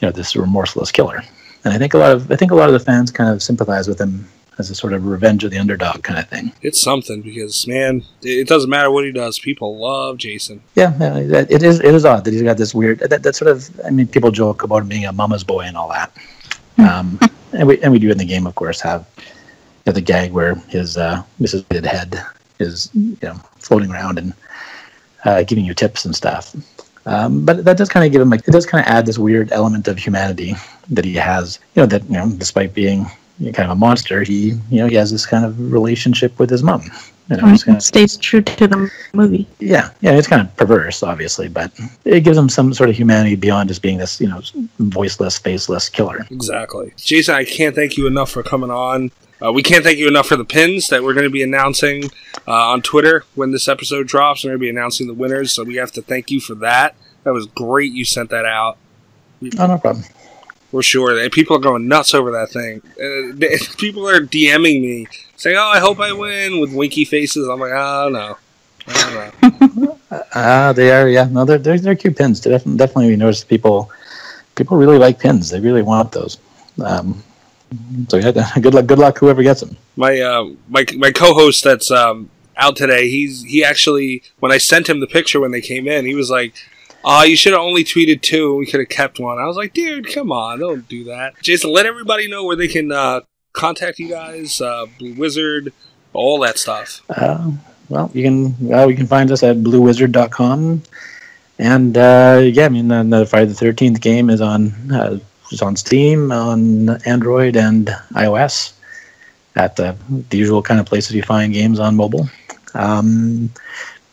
you 0.00 0.08
know 0.08 0.10
this 0.10 0.34
remorseless 0.34 0.90
killer. 0.90 1.22
And 1.64 1.72
I 1.72 1.78
think 1.78 1.94
a 1.94 1.98
lot 1.98 2.12
of 2.12 2.30
I 2.30 2.36
think 2.36 2.50
a 2.50 2.54
lot 2.54 2.68
of 2.68 2.72
the 2.72 2.80
fans 2.80 3.10
kind 3.10 3.30
of 3.30 3.42
sympathize 3.42 3.88
with 3.88 4.00
him 4.00 4.28
as 4.58 4.70
a 4.70 4.74
sort 4.74 4.92
of 4.92 5.06
revenge 5.06 5.42
of 5.44 5.50
the 5.50 5.58
underdog 5.58 6.02
kind 6.02 6.18
of 6.18 6.28
thing. 6.28 6.52
It's 6.62 6.80
something 6.80 7.22
because 7.22 7.66
man, 7.66 8.04
it 8.22 8.40
it 8.40 8.48
doesn't 8.48 8.70
matter 8.70 8.90
what 8.90 9.04
he 9.04 9.12
does. 9.12 9.38
People 9.38 9.78
love 9.78 10.18
Jason. 10.18 10.62
Yeah, 10.74 10.92
yeah, 11.00 11.44
it 11.48 11.62
is. 11.62 11.80
It 11.80 11.94
is 11.94 12.04
odd 12.04 12.24
that 12.24 12.32
he's 12.32 12.42
got 12.42 12.56
this 12.56 12.74
weird. 12.74 13.00
That, 13.00 13.22
that 13.22 13.34
sort 13.34 13.50
of. 13.50 13.68
I 13.84 13.90
mean, 13.90 14.06
people 14.06 14.30
joke 14.30 14.62
about 14.62 14.82
him 14.82 14.88
being 14.88 15.06
a 15.06 15.12
mama's 15.12 15.44
boy 15.44 15.62
and 15.62 15.76
all 15.76 15.88
that. 15.88 16.12
Um, 16.78 17.18
and 17.52 17.68
we 17.68 17.80
and 17.82 17.92
we 17.92 17.98
do 17.98 18.10
in 18.10 18.18
the 18.18 18.24
game, 18.24 18.46
of 18.46 18.54
course, 18.54 18.80
have 18.80 19.06
you 19.16 19.22
know, 19.86 19.92
the 19.92 20.00
gag 20.00 20.32
where 20.32 20.54
his 20.68 20.96
uh, 20.96 21.22
Mrs. 21.40 21.84
Head 21.84 22.20
is 22.58 22.90
you 22.94 23.16
know 23.22 23.34
floating 23.58 23.90
around 23.90 24.18
and 24.18 24.34
uh, 25.24 25.42
giving 25.42 25.64
you 25.64 25.74
tips 25.74 26.04
and 26.04 26.14
stuff. 26.14 26.54
Um, 27.06 27.44
but 27.44 27.64
that 27.64 27.76
does 27.76 27.88
kind 27.88 28.06
of 28.06 28.12
give 28.12 28.22
him 28.22 28.30
like 28.30 28.46
it 28.48 28.52
does 28.52 28.66
kind 28.66 28.84
of 28.84 28.90
add 28.90 29.06
this 29.06 29.18
weird 29.18 29.52
element 29.52 29.88
of 29.88 29.98
humanity 29.98 30.54
that 30.90 31.04
he 31.04 31.14
has. 31.14 31.58
You 31.74 31.82
know 31.82 31.86
that 31.86 32.04
you 32.04 32.16
know 32.16 32.30
despite 32.30 32.74
being 32.74 33.06
you 33.38 33.46
know, 33.46 33.52
kind 33.52 33.70
of 33.70 33.76
a 33.76 33.78
monster, 33.78 34.22
he 34.22 34.54
you 34.70 34.78
know 34.78 34.86
he 34.86 34.94
has 34.94 35.10
this 35.10 35.26
kind 35.26 35.44
of 35.44 35.72
relationship 35.72 36.38
with 36.38 36.50
his 36.50 36.62
mom. 36.62 36.82
You 37.30 37.38
know, 37.38 37.56
kind 37.56 37.76
of, 37.76 37.82
stays 37.82 38.18
true 38.18 38.42
to 38.42 38.66
the 38.66 38.90
movie. 39.14 39.46
yeah, 39.58 39.88
yeah, 40.02 40.12
it's 40.12 40.28
kind 40.28 40.42
of 40.42 40.54
perverse, 40.56 41.02
obviously, 41.02 41.48
but 41.48 41.72
it 42.04 42.20
gives 42.20 42.36
him 42.36 42.50
some 42.50 42.74
sort 42.74 42.90
of 42.90 42.96
humanity 42.96 43.34
beyond 43.34 43.70
just 43.70 43.80
being 43.80 43.96
this, 43.96 44.20
you 44.20 44.28
know, 44.28 44.42
voiceless, 44.78 45.38
faceless 45.38 45.88
killer. 45.88 46.26
Exactly. 46.30 46.92
Jason, 46.98 47.34
I 47.34 47.44
can't 47.44 47.74
thank 47.74 47.96
you 47.96 48.06
enough 48.06 48.30
for 48.30 48.42
coming 48.42 48.70
on. 48.70 49.10
Uh, 49.42 49.52
we 49.52 49.62
can't 49.62 49.84
thank 49.84 49.98
you 49.98 50.08
enough 50.08 50.26
for 50.26 50.36
the 50.36 50.44
pins 50.44 50.88
that 50.88 51.02
we're 51.02 51.14
going 51.14 51.24
to 51.26 51.30
be 51.30 51.42
announcing 51.42 52.04
uh, 52.46 52.70
on 52.70 52.82
Twitter 52.82 53.24
when 53.34 53.50
this 53.50 53.68
episode 53.68 54.06
drops. 54.06 54.44
We're 54.44 54.50
going 54.50 54.58
to 54.58 54.64
be 54.64 54.70
announcing 54.70 55.06
the 55.06 55.14
winners, 55.14 55.52
so 55.52 55.64
we 55.64 55.74
have 55.76 55.92
to 55.92 56.02
thank 56.02 56.30
you 56.30 56.40
for 56.40 56.54
that. 56.56 56.94
That 57.24 57.32
was 57.32 57.46
great. 57.46 57.92
You 57.92 58.04
sent 58.04 58.30
that 58.30 58.44
out. 58.44 58.78
Oh, 59.58 59.66
no 59.66 59.78
problem. 59.78 60.04
For 60.70 60.82
sure. 60.82 61.18
And 61.18 61.30
people 61.32 61.56
are 61.56 61.60
going 61.60 61.86
nuts 61.88 62.14
over 62.14 62.30
that 62.32 62.50
thing. 62.50 62.80
Uh, 62.98 63.34
they- 63.36 63.58
people 63.78 64.08
are 64.08 64.20
DMing 64.20 64.80
me 64.80 65.06
saying, 65.36 65.56
"Oh, 65.56 65.62
I 65.74 65.78
hope 65.78 66.00
I 66.00 66.12
win" 66.12 66.60
with 66.60 66.72
winky 66.74 67.04
faces. 67.04 67.46
I'm 67.48 67.60
like, 67.60 67.72
"Oh 67.72 68.08
no, 68.10 68.36
I 68.88 69.30
don't. 69.40 70.00
Ah, 70.36 70.72
they 70.74 70.90
are, 70.92 71.08
yeah. 71.08 71.24
No, 71.30 71.44
they're 71.44 71.58
they're, 71.58 71.78
they're 71.78 71.94
cute 71.96 72.16
pins. 72.16 72.40
They 72.40 72.50
definitely, 72.50 72.78
definitely, 72.78 73.08
we 73.08 73.16
noticed 73.16 73.48
people 73.48 73.90
people 74.54 74.76
really 74.76 74.98
like 74.98 75.18
pins. 75.18 75.50
They 75.50 75.58
really 75.60 75.82
want 75.82 76.12
those. 76.12 76.38
Um, 76.84 77.22
so 78.08 78.16
yeah, 78.16 78.32
good 78.60 78.74
luck, 78.74 78.86
good 78.86 78.98
luck, 78.98 79.18
whoever 79.18 79.42
gets 79.42 79.60
them. 79.60 79.76
my 79.96 80.20
uh, 80.20 80.44
my 80.68 80.84
my 80.96 81.10
co-host 81.10 81.64
that's 81.64 81.90
um, 81.90 82.30
out 82.56 82.76
today. 82.76 83.08
He's 83.08 83.42
he 83.42 83.64
actually 83.64 84.22
when 84.40 84.52
I 84.52 84.58
sent 84.58 84.88
him 84.88 85.00
the 85.00 85.06
picture 85.06 85.40
when 85.40 85.50
they 85.50 85.60
came 85.60 85.88
in, 85.88 86.06
he 86.06 86.14
was 86.14 86.30
like, 86.30 86.54
"Oh, 87.04 87.22
you 87.22 87.36
should 87.36 87.52
have 87.52 87.62
only 87.62 87.84
tweeted 87.84 88.22
two. 88.22 88.56
We 88.56 88.66
could 88.66 88.80
have 88.80 88.88
kept 88.88 89.18
one." 89.18 89.38
I 89.38 89.46
was 89.46 89.56
like, 89.56 89.72
"Dude, 89.72 90.12
come 90.12 90.32
on, 90.32 90.60
don't 90.60 90.88
do 90.88 91.04
that." 91.04 91.40
Jason, 91.42 91.72
let 91.72 91.86
everybody 91.86 92.28
know 92.28 92.44
where 92.44 92.56
they 92.56 92.68
can 92.68 92.92
uh, 92.92 93.20
contact 93.52 93.98
you 93.98 94.08
guys, 94.08 94.60
uh, 94.60 94.86
Blue 94.98 95.14
Wizard, 95.14 95.72
all 96.12 96.40
that 96.40 96.58
stuff. 96.58 97.00
Uh, 97.08 97.52
well, 97.88 98.10
you 98.14 98.22
can 98.22 98.72
uh, 98.72 98.86
you 98.86 98.96
can 98.96 99.06
find 99.06 99.30
us 99.30 99.42
at 99.42 99.56
bluewizard.com. 99.58 100.82
And 101.58 101.96
uh, 101.96 102.40
yeah, 102.42 102.66
I 102.66 102.68
mean, 102.68 102.88
the, 102.88 103.02
the 103.04 103.26
Friday 103.26 103.46
the 103.46 103.54
Thirteenth 103.54 104.00
game 104.00 104.28
is 104.28 104.40
on 104.40 104.72
uh, 104.92 105.18
is 105.50 105.62
on 105.62 105.76
Steam, 105.76 106.32
on 106.32 106.90
Android 107.04 107.56
and 107.56 107.88
iOS, 108.12 108.72
at 109.56 109.76
the, 109.76 109.96
the 110.30 110.36
usual 110.36 110.62
kind 110.62 110.80
of 110.80 110.86
places 110.86 111.12
you 111.14 111.22
find 111.22 111.52
games 111.52 111.78
on 111.78 111.96
mobile. 111.96 112.28
Um, 112.74 113.50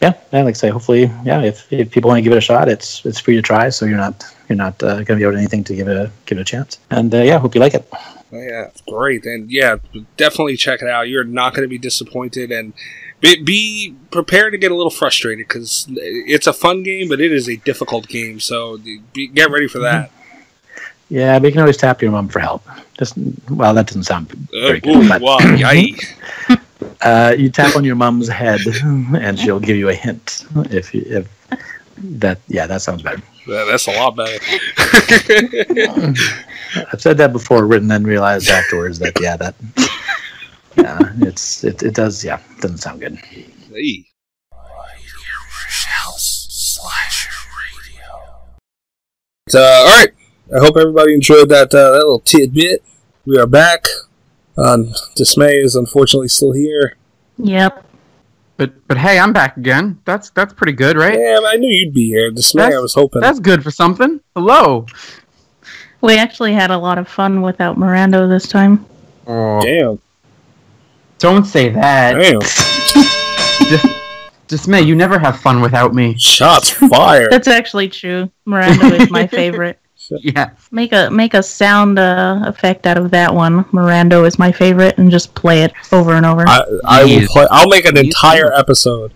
yeah, 0.02 0.14
yeah, 0.34 0.44
like 0.44 0.56
I 0.56 0.58
say, 0.58 0.70
hopefully, 0.70 1.12
yeah, 1.24 1.42
if, 1.44 1.72
if 1.72 1.92
people 1.92 2.10
want 2.10 2.18
to 2.18 2.22
give 2.24 2.34
it 2.34 2.38
a 2.38 2.42
shot, 2.42 2.68
it's 2.68 3.06
it's 3.06 3.20
free 3.20 3.36
to 3.36 3.42
try, 3.42 3.70
so 3.70 3.86
you're 3.86 3.98
not 3.98 4.24
you're 4.50 4.58
not 4.58 4.82
uh, 4.82 4.96
going 4.96 5.06
to 5.06 5.16
be 5.16 5.26
owed 5.26 5.36
anything 5.36 5.64
to 5.66 5.76
give 5.76 5.88
it 5.88 5.96
a 5.96 6.12
give 6.26 6.40
it 6.40 6.42
a 6.42 6.46
chance. 6.46 6.80
And 6.90 7.14
uh, 7.14 7.22
yeah, 7.22 7.38
hope 7.38 7.54
you 7.54 7.62
like 7.62 7.76
it. 7.76 7.88
Oh, 7.94 8.40
yeah, 8.40 8.72
great, 8.88 9.26
and 9.26 9.52
yeah, 9.52 9.76
definitely 10.18 10.58
check 10.58 10.82
it 10.82 10.88
out. 10.88 11.08
You're 11.10 11.24
not 11.24 11.54
going 11.54 11.64
to 11.64 11.70
be 11.70 11.78
disappointed, 11.78 12.52
and 12.52 12.74
be, 13.20 13.44
be 13.44 13.96
prepared 14.10 14.54
to 14.54 14.58
get 14.58 14.72
a 14.72 14.76
little 14.76 14.90
frustrated 14.90 15.48
because 15.48 15.86
it's 15.90 16.48
a 16.48 16.54
fun 16.54 16.82
game, 16.82 17.08
but 17.08 17.22
it 17.22 17.32
is 17.32 17.48
a 17.48 17.58
difficult 17.58 18.08
game. 18.08 18.40
So 18.40 18.80
be, 19.14 19.28
get 19.28 19.52
ready 19.52 19.68
for 19.68 19.80
that. 19.80 20.12
Yeah, 21.12 21.38
but 21.39 21.47
you 21.47 21.51
can 21.51 21.59
always 21.59 21.76
tap 21.76 22.01
your 22.01 22.09
mom 22.12 22.30
for 22.30 22.39
help. 22.39 22.64
Just 22.97 23.16
well, 23.49 23.74
that 23.74 23.88
doesn't 23.88 24.03
sound 24.03 24.30
very 24.49 24.78
Uh, 24.78 24.80
good. 24.80 24.95
ooh, 24.95 25.07
but- 25.09 25.22
wow. 25.22 25.38
Uh, 27.01 27.34
you 27.38 27.49
tap 27.49 27.76
on 27.76 27.84
your 27.84 27.95
mom's 27.95 28.28
head, 28.28 28.59
and 28.84 29.38
she'll 29.39 29.59
give 29.59 29.76
you 29.76 29.89
a 29.89 29.93
hint. 29.93 30.45
If 30.72 30.93
you, 30.93 31.03
if 31.07 31.28
that, 32.20 32.39
yeah, 32.47 32.66
that 32.68 32.82
sounds 32.82 33.01
better. 33.01 33.22
Yeah, 33.47 33.66
that's 33.70 33.88
a 33.88 33.91
lot 33.91 34.16
better. 34.16 34.38
I've 36.91 37.01
said 37.01 37.18
that 37.18 37.32
before, 37.34 37.66
written, 37.66 37.88
then 37.88 38.03
realized 38.03 38.49
afterwards 38.49 38.99
that 38.99 39.14
yeah, 39.20 39.36
that 39.38 39.55
yeah, 40.78 40.99
it's 41.28 41.64
it, 41.64 41.82
it 41.84 41.93
does 41.95 42.24
yeah, 42.24 42.39
doesn't 42.59 42.78
sound 42.80 42.99
good. 43.01 43.16
Hey. 43.72 44.05
Uh, 49.53 49.59
all 49.59 49.86
right, 49.86 50.09
I 50.54 50.60
hope 50.60 50.76
everybody 50.78 51.14
enjoyed 51.14 51.49
that 51.49 51.74
uh, 51.74 51.91
that 51.91 51.97
little 51.99 52.20
tidbit. 52.20 52.84
We 53.26 53.38
are 53.38 53.47
back. 53.47 53.86
Um, 54.58 54.93
Dismay 55.16 55.58
is 55.60 55.76
unfortunately 55.76 56.28
still 56.28 56.52
here. 56.52 56.97
Yep. 57.38 57.86
But 58.58 58.88
but 58.88 58.97
hey, 58.97 59.18
I'm 59.18 59.34
back 59.34 59.58
again. 59.58 59.99
That's 60.06 60.30
that's 60.32 60.54
pretty 60.54 60.74
good, 60.74 60.97
right? 60.97 61.18
Yeah, 61.18 61.39
I 61.45 61.56
knew 61.56 61.70
you'd 61.70 61.93
be 61.93 62.08
here. 62.08 62.32
Dismay, 62.32 62.64
That's- 62.64 62.78
I 62.78 62.82
was 62.82 62.93
hoping. 62.93 63.22
That's 63.22 63.39
good 63.39 63.64
for 63.64 63.72
something. 63.72 64.20
Hello. 64.36 64.86
We 66.02 66.18
actually 66.18 66.54
had 66.54 66.72
a 66.72 66.78
lot 66.78 66.97
of 66.97 67.08
fun 67.08 67.41
without 67.43 67.78
Mirando 67.78 68.28
this 68.28 68.47
time. 68.47 68.86
Oh, 69.28 69.62
Damn, 69.62 70.02
don't 71.20 71.45
say 71.45 71.70
that. 71.70 72.14
damn. 72.14 72.39
Dismay. 74.47 74.82
You 74.82 74.95
never 74.95 75.18
have 75.18 75.39
fun 75.39 75.62
without 75.62 75.93
me. 75.93 76.18
Shots 76.18 76.72
fired. 76.72 77.32
That's 77.32 77.47
actually 77.47 77.88
true. 77.88 78.30
Mirando 78.45 78.99
is 78.99 79.10
my 79.10 79.26
favorite. 79.28 79.80
Yeah. 80.22 80.51
Make 80.72 80.91
a 80.93 81.09
make 81.09 81.34
a 81.34 81.41
sound 81.43 81.97
uh, 81.99 82.41
effect 82.45 82.86
out 82.86 82.97
of 82.97 83.12
that 83.12 83.34
one. 83.34 83.64
Mirando 83.66 84.26
is 84.28 84.38
my 84.38 84.51
favorite, 84.51 84.97
and 84.97 85.09
just 85.09 85.34
play 85.36 85.64
it 85.64 85.74
over 85.91 86.14
and 86.14 86.26
over. 86.26 86.43
I, 86.47 86.64
I 86.86 87.03
will 87.05 87.28
play. 87.28 87.47
I'll 87.49 87.70
make 87.70 87.86
an 87.86 87.97
entire 87.97 88.51
episode 88.53 89.14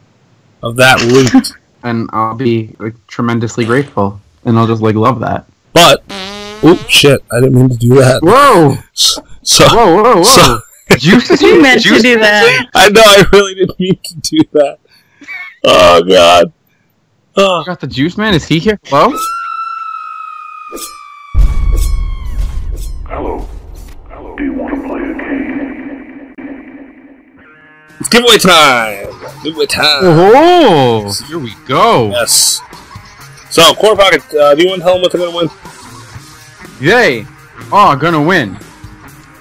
of 0.63 0.75
that 0.77 1.01
loop. 1.01 1.45
And 1.83 2.09
I'll 2.13 2.33
be 2.33 2.75
like 2.79 2.95
tremendously 3.05 3.63
grateful, 3.63 4.19
and 4.43 4.57
I'll 4.57 4.65
just 4.65 4.81
like 4.81 4.95
love 4.95 5.19
that. 5.19 5.45
but, 5.71 6.01
oh 6.09 6.83
shit! 6.89 7.21
I 7.31 7.39
didn't 7.39 7.53
mean 7.53 7.69
to 7.69 7.75
do 7.77 7.89
that. 7.95 8.23
Whoa! 8.23 8.77
So 9.43 9.65
Whoa! 9.67 9.95
Whoa! 10.01 10.13
Whoa! 10.15 10.23
So- 10.23 10.59
Juices? 10.97 11.43
you 11.43 11.61
meant 11.61 11.83
to 11.83 11.99
do 11.99 12.17
that. 12.17 12.67
I 12.73 12.89
know 12.89 13.01
I 13.05 13.23
really 13.33 13.53
didn't 13.53 13.79
mean 13.79 13.99
to 14.03 14.15
do 14.15 14.39
that. 14.53 14.79
Oh 15.63 16.03
god. 16.03 16.51
Oh. 17.35 17.63
Got 17.63 17.81
the 17.81 17.87
juice 17.87 18.17
man? 18.17 18.33
Is 18.33 18.45
he 18.47 18.57
here? 18.57 18.79
Hello? 18.85 19.15
Hello. 23.07 23.47
Hello. 24.09 24.35
Do 24.35 24.43
you 24.43 24.53
want 24.53 24.73
to 24.73 24.81
play 24.81 24.99
a 24.99 25.13
game? 25.13 26.33
It's 27.99 28.09
giveaway 28.09 28.39
time. 28.39 29.43
Giveaway 29.43 29.67
time. 29.67 29.99
Oh! 30.01 31.13
Here 31.27 31.37
we 31.37 31.53
go. 31.67 32.09
Yes. 32.09 32.61
So, 33.51 33.75
Corner 33.75 33.95
Pocket, 33.95 34.33
uh, 34.33 34.55
do 34.55 34.63
you 34.63 34.69
want 34.69 34.81
to 34.81 34.85
tell 34.85 34.93
them 34.93 35.03
what 35.03 35.11
they're 35.11 35.21
gonna 35.21 35.37
win? 35.37 35.49
They 36.81 37.27
are 37.71 37.95
gonna 37.95 38.23
win 38.23 38.57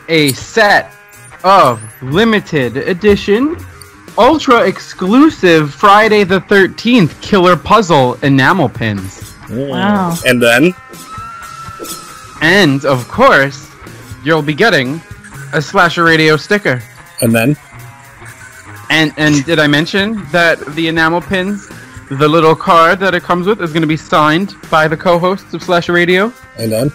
a 0.08 0.32
set 0.32 0.92
of 1.42 1.82
limited 2.02 2.76
edition, 2.76 3.56
ultra 4.18 4.66
exclusive 4.66 5.72
Friday 5.72 6.22
the 6.24 6.40
13th 6.40 7.18
killer 7.22 7.56
puzzle 7.56 8.14
enamel 8.22 8.68
pins. 8.68 9.34
Wow. 9.48 10.16
And 10.26 10.42
then, 10.42 10.74
And 12.44 12.84
of 12.84 13.08
course, 13.08 13.70
you'll 14.22 14.42
be 14.42 14.54
getting 14.54 15.00
a 15.54 15.62
Slasher 15.62 16.04
Radio 16.04 16.36
sticker. 16.36 16.82
and 17.22 17.32
then, 17.34 17.56
And 18.90 19.12
and 19.16 19.44
did 19.46 19.58
I 19.58 19.66
mention 19.66 20.22
that 20.30 20.58
the 20.76 20.88
enamel 20.88 21.22
pins, 21.22 21.68
the 22.10 22.28
little 22.28 22.54
card 22.54 23.00
that 23.00 23.14
it 23.14 23.22
comes 23.22 23.46
with, 23.46 23.62
is 23.62 23.72
going 23.72 23.80
to 23.88 23.88
be 23.88 23.96
signed 23.96 24.54
by 24.70 24.88
the 24.88 24.96
co-hosts 24.96 25.54
of 25.54 25.62
Slasher 25.62 25.92
Radio? 25.94 26.32
and 26.58 26.70
then, 26.70 26.92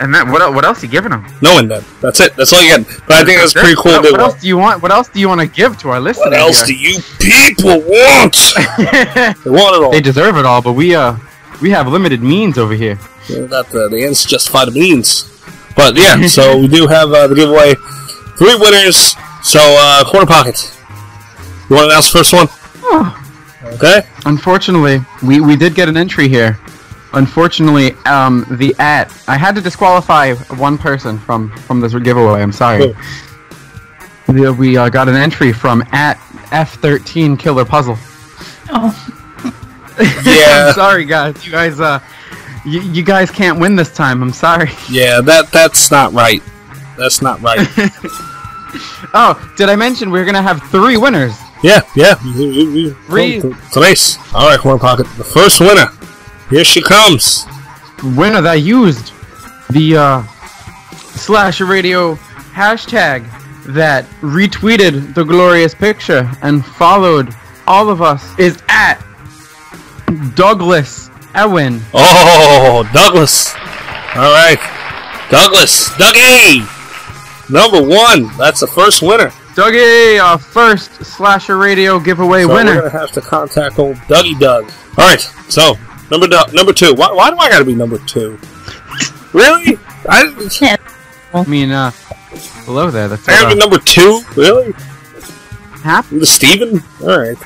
And 0.00 0.14
then 0.14 0.30
what 0.32 0.40
what 0.54 0.64
else 0.64 0.82
are 0.82 0.86
you 0.86 0.92
giving 0.92 1.10
them? 1.10 1.26
no, 1.42 1.58
and 1.58 1.68
then. 1.70 1.84
That's 2.00 2.20
it. 2.20 2.34
That's 2.36 2.52
all 2.54 2.62
you 2.62 2.70
get. 2.78 2.86
But 3.06 3.16
I 3.20 3.24
think 3.24 3.38
that's 3.40 3.52
pretty 3.52 3.74
cool. 3.76 3.92
What, 4.00 4.12
what 4.12 4.20
else 4.20 4.40
do 4.40 4.46
you 4.48 4.56
want? 4.56 4.80
What 4.82 4.92
else 4.92 5.08
do 5.08 5.18
you 5.20 5.28
want 5.28 5.40
to 5.42 5.46
give 5.60 5.76
to 5.82 5.90
our 5.90 6.00
listeners? 6.00 6.30
What 6.30 6.38
else 6.44 6.62
do 6.66 6.74
you 6.74 7.00
people 7.20 7.80
want? 7.84 8.36
They 9.44 9.50
want 9.50 9.76
it 9.76 9.82
all. 9.82 9.90
they 9.90 10.00
deserve 10.00 10.36
it 10.40 10.46
all, 10.46 10.62
but 10.62 10.72
we 10.72 10.94
uh 10.94 11.16
we 11.60 11.68
have 11.70 11.86
limited 11.88 12.22
means 12.22 12.56
over 12.56 12.74
here. 12.74 12.98
Yeah, 13.28 13.46
That 13.46 13.68
the, 13.70 13.88
the 13.88 14.04
ends 14.04 14.24
justify 14.24 14.64
the 14.64 14.70
means. 14.72 15.24
But 15.76 15.96
yeah, 15.96 16.26
so 16.26 16.58
we 16.58 16.68
do 16.68 16.86
have 16.86 17.10
uh, 17.12 17.26
the 17.26 17.34
giveaway. 17.34 17.74
Three 18.36 18.56
winners. 18.56 19.14
So, 19.42 19.58
uh, 19.60 20.04
Corner 20.10 20.26
Pocket. 20.26 20.74
You 21.68 21.76
want 21.76 21.84
to 21.84 21.90
announce 21.90 22.12
the 22.12 22.18
first 22.18 22.32
one? 22.32 22.48
Okay. 23.74 24.00
Unfortunately, 24.24 25.00
we, 25.22 25.40
we 25.40 25.56
did 25.56 25.74
get 25.74 25.88
an 25.88 25.96
entry 25.96 26.28
here. 26.28 26.58
Unfortunately, 27.12 27.92
um, 28.06 28.44
the 28.50 28.74
at 28.78 29.12
I 29.28 29.36
had 29.38 29.54
to 29.54 29.60
disqualify 29.60 30.34
one 30.34 30.76
person 30.78 31.18
from 31.18 31.50
from 31.58 31.80
this 31.80 31.94
giveaway. 31.94 32.42
I'm 32.42 32.52
sorry. 32.52 32.94
The- 34.26 34.52
We 34.58 34.76
uh, 34.76 34.88
got 34.90 35.08
an 35.08 35.16
entry 35.16 35.52
from 35.52 35.82
at 35.92 36.18
F13 36.50 37.38
Killer 37.38 37.64
Puzzle. 37.64 37.96
Oh, 38.70 38.92
Yeah. 40.24 40.66
I'm 40.68 40.74
sorry, 40.74 41.04
guys. 41.06 41.44
You 41.46 41.50
guys, 41.52 41.80
uh, 41.80 41.98
you, 42.64 42.80
you 42.80 43.02
guys 43.02 43.30
can't 43.30 43.58
win 43.58 43.76
this 43.76 43.92
time. 43.94 44.22
I'm 44.22 44.32
sorry. 44.32 44.70
Yeah, 44.90 45.20
that 45.20 45.50
that's 45.52 45.90
not 45.90 46.12
right. 46.12 46.42
That's 46.96 47.22
not 47.22 47.40
right. 47.40 47.66
Oh, 49.14 49.32
did 49.56 49.70
I 49.70 49.76
mention 49.76 50.10
we're 50.10 50.26
gonna 50.26 50.42
have 50.42 50.62
three 50.70 50.98
winners? 50.98 51.34
yeah, 51.62 51.80
yeah. 51.96 52.14
Three. 53.06 53.40
Trace. 53.72 54.18
All 54.34 54.46
right, 54.46 54.58
Corner 54.60 54.78
Pocket. 54.78 55.06
The 55.16 55.24
first 55.24 55.60
winner. 55.60 55.86
Here 56.50 56.64
she 56.64 56.82
comes. 56.82 57.46
winner 58.02 58.42
that 58.42 58.56
used 58.60 59.12
the 59.70 59.96
uh, 59.96 60.22
Slasher 61.16 61.64
Radio 61.64 62.16
hashtag 62.52 63.24
that 63.72 64.04
retweeted 64.20 65.14
the 65.14 65.24
glorious 65.24 65.74
picture 65.74 66.30
and 66.42 66.64
followed 66.64 67.34
all 67.66 67.88
of 67.88 68.02
us 68.02 68.38
is 68.38 68.62
at 68.68 69.02
Douglas 70.34 71.10
Ewan. 71.42 71.80
Oh, 71.94 72.88
Douglas. 72.92 73.54
All 74.16 74.32
right, 74.32 74.58
Douglas. 75.30 75.88
Dougie. 75.90 76.66
Number 77.50 77.82
one. 77.82 78.36
That's 78.36 78.60
the 78.60 78.66
first 78.66 79.02
winner. 79.02 79.28
Dougie, 79.54 80.22
our 80.22 80.38
first 80.38 80.92
Slasher 81.04 81.56
Radio 81.58 81.98
giveaway 81.98 82.42
So 82.42 82.54
winner. 82.54 82.74
we're 82.76 82.88
gonna 82.90 82.98
have 83.00 83.12
to 83.12 83.20
contact 83.20 83.78
old 83.78 83.96
Dougie 84.08 84.38
Doug. 84.38 84.64
All 84.96 85.08
right. 85.08 85.20
So 85.48 85.74
number 86.10 86.26
du- 86.28 86.52
number 86.52 86.72
two. 86.72 86.94
Why, 86.94 87.12
why 87.12 87.30
do 87.30 87.36
I 87.36 87.48
gotta 87.48 87.64
be 87.64 87.74
number 87.74 87.98
two? 87.98 88.38
Really? 89.32 89.78
I, 90.08 90.78
I 91.34 91.44
mean, 91.44 91.70
uh, 91.70 91.90
hello 92.64 92.90
there. 92.90 93.08
That's 93.08 93.28
I 93.28 93.32
gotta 93.32 93.46
uh, 93.48 93.54
be 93.54 93.60
number 93.60 93.78
two. 93.78 94.22
Really? 94.36 94.72
Hap? 95.82 96.06
The 96.10 96.26
Steven? 96.26 96.82
All 97.02 97.18
right. 97.18 97.36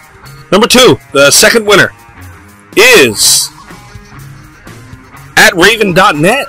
Number 0.50 0.66
two. 0.68 0.96
The 1.12 1.30
second 1.30 1.66
winner 1.66 1.90
is 2.76 3.48
at 5.36 5.54
Raven.net. 5.54 6.46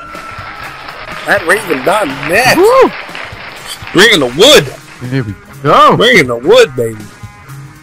At 1.27 1.45
Raven.net. 1.47 2.57
Woo! 2.57 2.91
Bringing 3.93 4.19
the 4.19 4.33
wood. 4.37 5.09
Here 5.09 5.23
we 5.23 5.33
go. 5.61 5.95
Bringing 5.97 6.27
the 6.27 6.37
wood, 6.37 6.75
baby. 6.75 7.03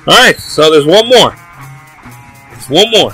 All 0.06 0.16
right. 0.16 0.36
So 0.36 0.70
there's 0.70 0.86
one 0.86 1.08
more. 1.08 1.34
There's 2.50 2.68
one 2.68 2.90
more. 2.90 3.12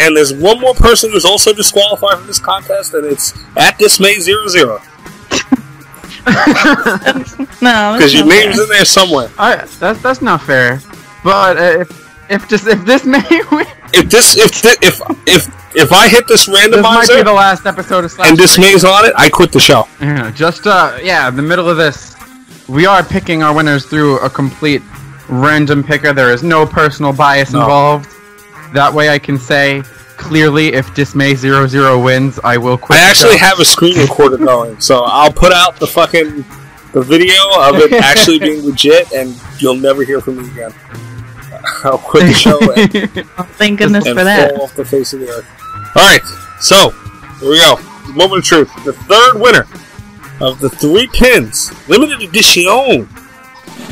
And 0.00 0.16
there's 0.16 0.32
one 0.32 0.60
more 0.60 0.74
person 0.74 1.10
who's 1.10 1.24
also 1.24 1.52
disqualified 1.52 2.18
from 2.18 2.26
this 2.26 2.38
contest, 2.38 2.94
and 2.94 3.04
it's 3.04 3.32
at 3.56 3.78
Dismay00. 3.78 4.80
no. 7.62 7.94
Because 7.96 8.14
your 8.14 8.26
name's 8.26 8.56
fair. 8.56 8.64
in 8.64 8.68
there 8.70 8.84
somewhere. 8.84 9.30
I, 9.38 9.56
that's 9.56 10.00
that's 10.02 10.22
not 10.22 10.42
fair. 10.42 10.80
But 11.22 11.56
uh, 11.58 11.80
if 11.80 12.09
if 12.30 12.48
just 12.48 12.66
if 12.66 12.84
Dismay 12.84 13.22
win, 13.52 13.66
If 13.92 14.08
this, 14.10 14.36
if 14.36 14.50
thi- 14.52 14.86
if 14.86 15.00
if 15.26 15.76
if 15.76 15.92
I 15.92 16.08
hit 16.08 16.26
this 16.28 16.48
randomizer, 16.48 16.70
this 16.72 16.82
might 16.82 17.16
be 17.16 17.22
the 17.22 17.32
last 17.32 17.66
episode 17.66 18.04
of 18.04 18.10
Slasher 18.10 18.30
and 18.30 18.38
Dismay's 18.38 18.84
on 18.84 19.04
it, 19.04 19.12
I 19.16 19.28
quit 19.28 19.52
the 19.52 19.60
show. 19.60 19.86
Yeah, 20.00 20.30
just 20.30 20.66
uh, 20.66 20.98
yeah, 21.02 21.28
in 21.28 21.36
the 21.36 21.42
middle 21.42 21.68
of 21.68 21.76
this, 21.76 22.16
we 22.68 22.86
are 22.86 23.02
picking 23.02 23.42
our 23.42 23.54
winners 23.54 23.84
through 23.86 24.18
a 24.20 24.30
complete 24.30 24.82
random 25.28 25.82
picker. 25.84 26.12
There 26.12 26.32
is 26.32 26.42
no 26.42 26.66
personal 26.66 27.12
bias 27.12 27.52
No. 27.52 27.60
involved. 27.60 28.08
That 28.74 28.92
way, 28.94 29.10
I 29.10 29.18
can 29.18 29.38
say 29.38 29.82
clearly, 30.16 30.72
if 30.74 30.92
Dismay 30.94 31.34
00 31.34 31.98
wins, 32.02 32.38
I 32.44 32.56
will 32.58 32.76
quit. 32.78 32.98
I 32.98 33.08
actually 33.10 33.38
have 33.38 33.58
a 33.58 33.64
screen 33.64 33.96
recorder 33.98 34.36
going, 34.52 34.78
so 34.80 35.02
I'll 35.04 35.32
put 35.32 35.52
out 35.52 35.76
the 35.80 35.86
fucking 35.86 36.44
the 36.92 37.02
video 37.02 37.34
of 37.60 37.76
it 37.76 37.92
actually 38.10 38.38
being 38.40 38.64
legit, 38.64 39.10
and 39.12 39.40
you'll 39.58 39.76
never 39.76 40.02
hear 40.04 40.20
from 40.20 40.38
me 40.42 40.50
again. 40.50 40.72
I'll 41.84 41.98
quit 41.98 42.26
the 42.26 42.32
show 42.32 42.58
and, 42.72 43.28
Oh, 43.38 43.42
thank 43.54 43.78
goodness 43.78 44.06
and 44.06 44.16
for 44.18 44.24
that. 44.24 44.54
fall 44.54 44.64
off 44.64 44.74
the 44.74 44.84
face 44.84 45.12
of 45.12 45.20
the 45.20 45.28
earth. 45.28 45.46
All 45.96 46.02
right, 46.02 46.22
so 46.60 46.90
here 47.40 47.50
we 47.50 47.58
go. 47.58 47.76
Moment 48.14 48.38
of 48.40 48.44
truth. 48.44 48.84
The 48.84 48.92
third 48.92 49.40
winner 49.40 49.66
of 50.40 50.58
the 50.60 50.68
three 50.70 51.06
pins, 51.12 51.70
limited 51.88 52.22
edition, 52.22 52.64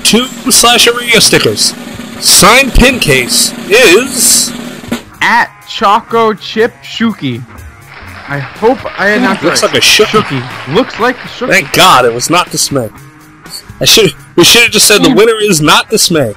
two 0.04 0.26
slasher 0.50 0.92
radio 0.96 1.18
stickers, 1.18 1.74
signed 2.24 2.72
pin 2.72 2.98
case 3.00 3.52
is. 3.68 4.50
At 5.20 5.66
Choco 5.68 6.32
Chip 6.34 6.72
Shuki. 6.82 7.38
I 8.30 8.38
hope 8.38 8.78
I 8.98 9.10
announced 9.10 9.42
Looks 9.42 9.62
it 9.62 9.66
looks 9.66 9.74
like 9.74 9.82
a 9.82 9.84
shooky. 9.84 10.40
Shuki. 10.40 10.74
Looks 10.74 11.00
like 11.00 11.16
a 11.16 11.28
Shuki. 11.28 11.48
Thank 11.48 11.72
God 11.74 12.04
it 12.04 12.12
was 12.12 12.30
not 12.30 12.50
dismay. 12.50 12.90
I 13.80 13.84
should 13.84 14.10
we 14.36 14.44
should 14.44 14.62
have 14.62 14.70
just 14.70 14.86
said 14.86 14.98
the 15.02 15.14
winner 15.14 15.36
is 15.40 15.60
not 15.60 15.88
dismay. 15.90 16.34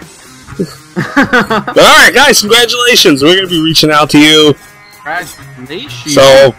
But 0.96 1.78
all 1.78 1.98
right, 1.98 2.12
guys, 2.14 2.42
congratulations. 2.42 3.24
We're 3.24 3.36
gonna 3.36 3.48
be 3.48 3.64
reaching 3.64 3.92
out 3.92 4.10
to 4.12 4.20
you. 4.20 4.54
Congratulations. 4.96 6.14
So 6.14 6.56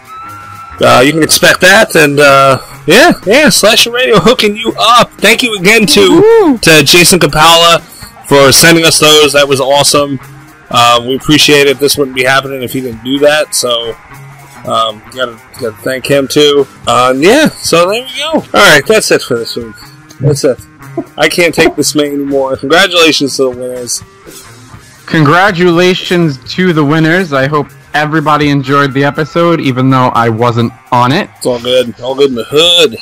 uh, 0.81 1.01
you 1.05 1.13
can 1.13 1.23
expect 1.23 1.61
that. 1.61 1.95
And 1.95 2.19
uh, 2.19 2.59
yeah, 2.87 3.13
yeah, 3.25 3.49
Slasher 3.49 3.91
Radio 3.91 4.19
hooking 4.19 4.55
you 4.55 4.73
up. 4.79 5.11
Thank 5.11 5.43
you 5.43 5.57
again 5.57 5.85
to 5.87 6.57
to 6.61 6.83
Jason 6.83 7.19
Kapalka 7.19 7.81
for 8.27 8.51
sending 8.51 8.85
us 8.85 8.99
those. 8.99 9.33
That 9.33 9.47
was 9.47 9.59
awesome. 9.59 10.19
Um, 10.69 11.07
we 11.07 11.15
appreciate 11.15 11.67
it. 11.67 11.77
This 11.79 11.97
wouldn't 11.97 12.15
be 12.15 12.23
happening 12.23 12.63
if 12.63 12.73
he 12.73 12.81
didn't 12.81 13.03
do 13.03 13.19
that. 13.19 13.55
So. 13.55 13.95
Um, 14.65 15.03
gotta, 15.13 15.37
gotta 15.59 15.75
thank 15.81 16.05
him 16.05 16.25
too. 16.25 16.65
Uh, 16.87 17.11
and 17.13 17.21
yeah, 17.21 17.49
so 17.49 17.89
there 17.89 18.01
we 18.01 18.17
go. 18.17 18.31
All 18.35 18.43
right, 18.53 18.81
that's 18.87 19.11
it 19.11 19.21
for 19.21 19.37
this 19.37 19.57
week. 19.57 19.75
That's 20.21 20.45
it. 20.45 20.57
I 21.17 21.29
can't 21.29 21.53
take 21.53 21.75
Dismay 21.75 22.07
anymore. 22.07 22.57
Congratulations 22.57 23.37
to 23.37 23.43
the 23.43 23.49
winners. 23.49 24.01
Congratulations 25.05 26.37
to 26.53 26.73
the 26.73 26.83
winners. 26.83 27.33
I 27.33 27.47
hope 27.47 27.67
everybody 27.93 28.49
enjoyed 28.49 28.93
the 28.93 29.03
episode, 29.03 29.61
even 29.61 29.89
though 29.89 30.07
I 30.07 30.29
wasn't 30.29 30.73
on 30.91 31.11
it. 31.11 31.29
It's 31.37 31.45
all 31.45 31.59
good. 31.61 31.99
All 32.01 32.15
good 32.15 32.29
in 32.29 32.35
the 32.35 32.45
hood. 32.47 32.97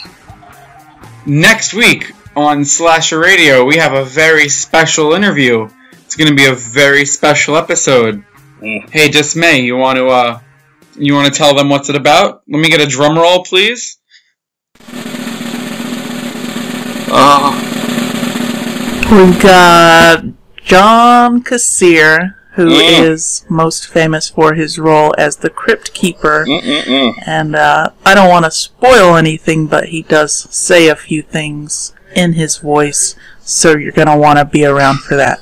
Next 1.25 1.73
week 1.73 2.11
on 2.35 2.65
Slasher 2.65 3.19
Radio, 3.19 3.65
we 3.65 3.77
have 3.77 3.93
a 3.93 4.03
very 4.03 4.49
special 4.49 5.13
interview. 5.13 5.69
It's 5.91 6.15
going 6.15 6.29
to 6.29 6.35
be 6.35 6.45
a 6.45 6.55
very 6.55 7.05
special 7.05 7.55
episode. 7.55 8.23
Hey, 8.59 9.09
Dismay, 9.09 9.61
you 9.61 9.77
want 9.77 9.97
to 9.97 10.07
uh, 10.07 10.39
you 10.97 11.13
want 11.13 11.31
to 11.31 11.37
tell 11.37 11.55
them 11.55 11.69
what's 11.69 11.89
it 11.89 11.95
about? 11.95 12.43
Let 12.47 12.59
me 12.59 12.69
get 12.69 12.81
a 12.81 12.85
drum 12.85 13.17
roll, 13.17 13.43
please. 13.43 13.97
Uh, 17.13 17.70
We've 19.11 19.41
got 19.41 20.23
John 20.63 21.43
Kassir, 21.43 22.35
who 22.53 22.69
is 22.69 23.43
Mm. 23.45 23.49
most 23.49 23.87
famous 23.87 24.29
for 24.29 24.53
his 24.53 24.79
role 24.79 25.13
as 25.17 25.35
the 25.35 25.49
Crypt 25.49 25.93
Keeper. 25.93 26.45
Mm-mm-mm. 26.47 27.21
And 27.25 27.53
uh, 27.53 27.89
I 28.05 28.13
don't 28.13 28.29
want 28.29 28.45
to 28.45 28.51
spoil 28.51 29.17
anything, 29.17 29.67
but 29.67 29.89
he 29.89 30.03
does 30.03 30.33
say 30.55 30.87
a 30.87 30.95
few 30.95 31.21
things 31.23 31.93
in 32.15 32.33
his 32.33 32.57
voice, 32.59 33.15
so 33.41 33.75
you're 33.75 33.91
going 33.91 34.07
to 34.07 34.15
want 34.17 34.39
to 34.39 34.45
be 34.45 34.63
around 34.65 34.99
for 34.99 35.17
that. 35.17 35.41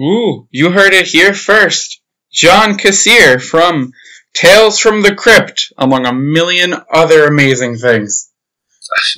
Ooh, 0.00 0.48
you 0.50 0.70
heard 0.70 0.94
it 0.94 1.08
here 1.08 1.34
first. 1.34 2.00
John 2.32 2.78
Kassir 2.78 3.42
from 3.42 3.92
Tales 4.32 4.78
from 4.78 5.02
the 5.02 5.14
Crypt, 5.14 5.70
among 5.76 6.06
a 6.06 6.14
million 6.14 6.74
other 6.90 7.26
amazing 7.26 7.76
things. 7.76 8.30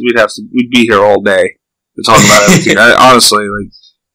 we'd 0.01 0.19
have 0.19 0.31
to. 0.31 0.43
We'd 0.53 0.71
be 0.71 0.83
here 0.89 1.01
all 1.05 1.21
day 1.21 1.58
to 1.99 2.11
talk 2.11 2.25
about 2.25 2.49
everything. 2.51 2.79
I, 2.79 2.95
honestly, 3.11 3.45
like 3.45 3.71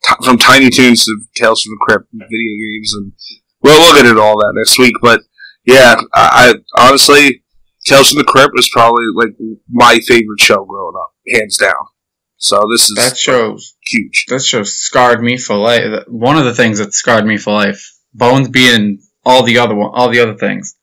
t- 0.07 0.25
from 0.25 0.38
Tiny 0.38 0.69
Toons 0.69 1.05
to 1.05 1.17
Tales 1.36 1.61
from 1.63 1.71
the 1.73 1.86
Crypt, 1.88 2.07
video 2.11 2.27
games, 2.29 2.93
and 2.95 3.11
well, 3.61 3.79
we'll 3.79 3.95
get 3.95 4.05
into 4.09 4.21
all 4.21 4.38
that 4.38 4.53
next 4.55 4.77
week. 4.79 4.95
But 5.01 5.21
yeah, 5.65 5.95
I, 6.13 6.53
I 6.77 6.88
honestly, 6.88 7.43
Tales 7.86 8.09
from 8.09 8.19
the 8.19 8.25
Crypt 8.25 8.53
was 8.55 8.69
probably 8.71 9.05
like 9.15 9.36
my 9.69 9.99
favorite 10.07 10.39
show 10.39 10.63
growing 10.65 10.95
up, 10.99 11.11
hands 11.34 11.57
down. 11.57 11.73
So 12.38 12.61
this 12.69 12.89
is 12.89 12.95
That 12.97 13.15
show, 13.17 13.57
huge. 13.88 14.25
that 14.27 14.41
show 14.43 14.63
scarred 14.63 15.21
me 15.23 15.38
for 15.38 15.55
life. 15.55 16.03
One 16.07 16.38
of 16.38 16.43
the 16.43 16.53
things 16.53 16.79
that 16.79 16.93
scarred 16.93 17.25
me 17.25 17.38
for 17.38 17.53
life. 17.53 17.93
Bones 18.13 18.49
being 18.49 18.99
all 19.25 19.43
the 19.43 19.59
other 19.59 19.73
one, 19.73 19.91
all 19.93 20.09
the 20.09 20.19
other 20.19 20.36
things. 20.36 20.75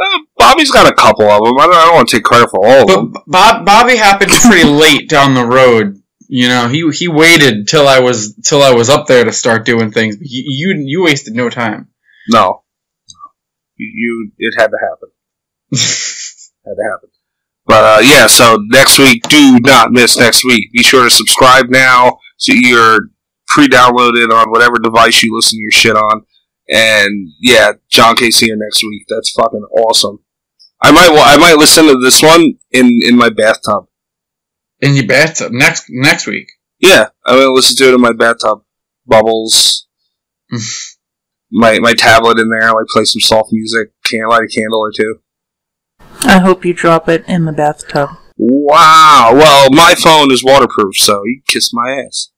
Uh, 0.00 0.18
Bobby's 0.38 0.70
got 0.70 0.90
a 0.90 0.94
couple 0.94 1.28
of 1.28 1.42
them. 1.42 1.58
I 1.58 1.66
don't, 1.66 1.74
I 1.74 1.84
don't 1.86 1.94
want 1.96 2.08
to 2.10 2.16
take 2.16 2.24
credit 2.24 2.48
for 2.50 2.64
all 2.64 2.82
of 2.82 2.86
them. 2.86 3.12
Bob, 3.26 3.66
Bobby 3.66 3.96
happened 3.96 4.30
pretty 4.30 4.64
late 4.68 5.08
down 5.08 5.34
the 5.34 5.44
road. 5.44 5.99
You 6.32 6.46
know, 6.46 6.68
he 6.68 6.88
he 6.92 7.08
waited 7.08 7.66
till 7.66 7.88
I 7.88 7.98
was 7.98 8.36
till 8.44 8.62
I 8.62 8.72
was 8.72 8.88
up 8.88 9.08
there 9.08 9.24
to 9.24 9.32
start 9.32 9.66
doing 9.66 9.90
things. 9.90 10.16
But 10.16 10.28
you 10.28 10.44
you, 10.46 10.84
you 10.86 11.02
wasted 11.02 11.34
no 11.34 11.50
time. 11.50 11.88
No, 12.28 12.62
you, 13.76 13.90
you 13.92 14.32
it 14.38 14.54
had 14.56 14.68
to 14.68 14.78
happen. 14.80 15.08
had 15.72 16.74
to 16.76 16.88
happen. 16.88 17.10
But 17.66 17.84
uh, 17.84 18.00
yeah, 18.02 18.28
so 18.28 18.58
next 18.68 19.00
week, 19.00 19.24
do 19.24 19.58
not 19.58 19.90
miss 19.90 20.16
next 20.16 20.44
week. 20.44 20.70
Be 20.72 20.84
sure 20.84 21.02
to 21.02 21.10
subscribe 21.10 21.68
now 21.68 22.18
so 22.36 22.52
you're 22.52 23.08
pre-downloaded 23.48 24.30
on 24.32 24.50
whatever 24.50 24.76
device 24.78 25.24
you 25.24 25.34
listen 25.34 25.58
to 25.58 25.62
your 25.62 25.72
shit 25.72 25.96
on. 25.96 26.24
And 26.68 27.32
yeah, 27.40 27.72
John 27.88 28.14
Casey 28.14 28.46
here 28.46 28.56
next 28.56 28.84
week. 28.84 29.04
That's 29.08 29.32
fucking 29.32 29.66
awesome. 29.76 30.20
I 30.80 30.92
might 30.92 31.10
wa- 31.10 31.24
I 31.24 31.36
might 31.38 31.58
listen 31.58 31.86
to 31.88 31.98
this 31.98 32.22
one 32.22 32.54
in 32.70 33.00
in 33.02 33.16
my 33.16 33.30
bathtub. 33.30 33.88
In 34.82 34.94
your 34.94 35.06
bathtub 35.06 35.52
next 35.52 35.86
next 35.88 36.26
week. 36.26 36.48
Yeah, 36.78 37.08
I'm 37.26 37.38
gonna 37.38 37.52
listen 37.52 37.76
to 37.78 37.88
it 37.90 37.94
in 37.94 38.00
my 38.00 38.12
bathtub. 38.12 38.62
Bubbles. 39.06 39.86
my 41.52 41.78
my 41.78 41.92
tablet 41.94 42.38
in 42.38 42.48
there. 42.48 42.68
I 42.68 42.72
like 42.72 42.86
play 42.92 43.04
some 43.04 43.20
soft 43.20 43.50
music. 43.52 43.92
Can 44.04 44.26
light 44.28 44.42
a 44.44 44.48
candle 44.48 44.80
or 44.80 44.92
two. 44.92 45.16
I 46.22 46.38
hope 46.38 46.64
you 46.64 46.72
drop 46.74 47.08
it 47.08 47.24
in 47.28 47.44
the 47.44 47.52
bathtub. 47.52 48.10
Wow. 48.36 49.32
Well, 49.34 49.70
my 49.70 49.94
phone 49.94 50.30
is 50.32 50.42
waterproof, 50.44 50.96
so 50.96 51.22
you 51.24 51.42
kiss 51.46 51.72
my 51.74 52.02
ass. 52.06 52.30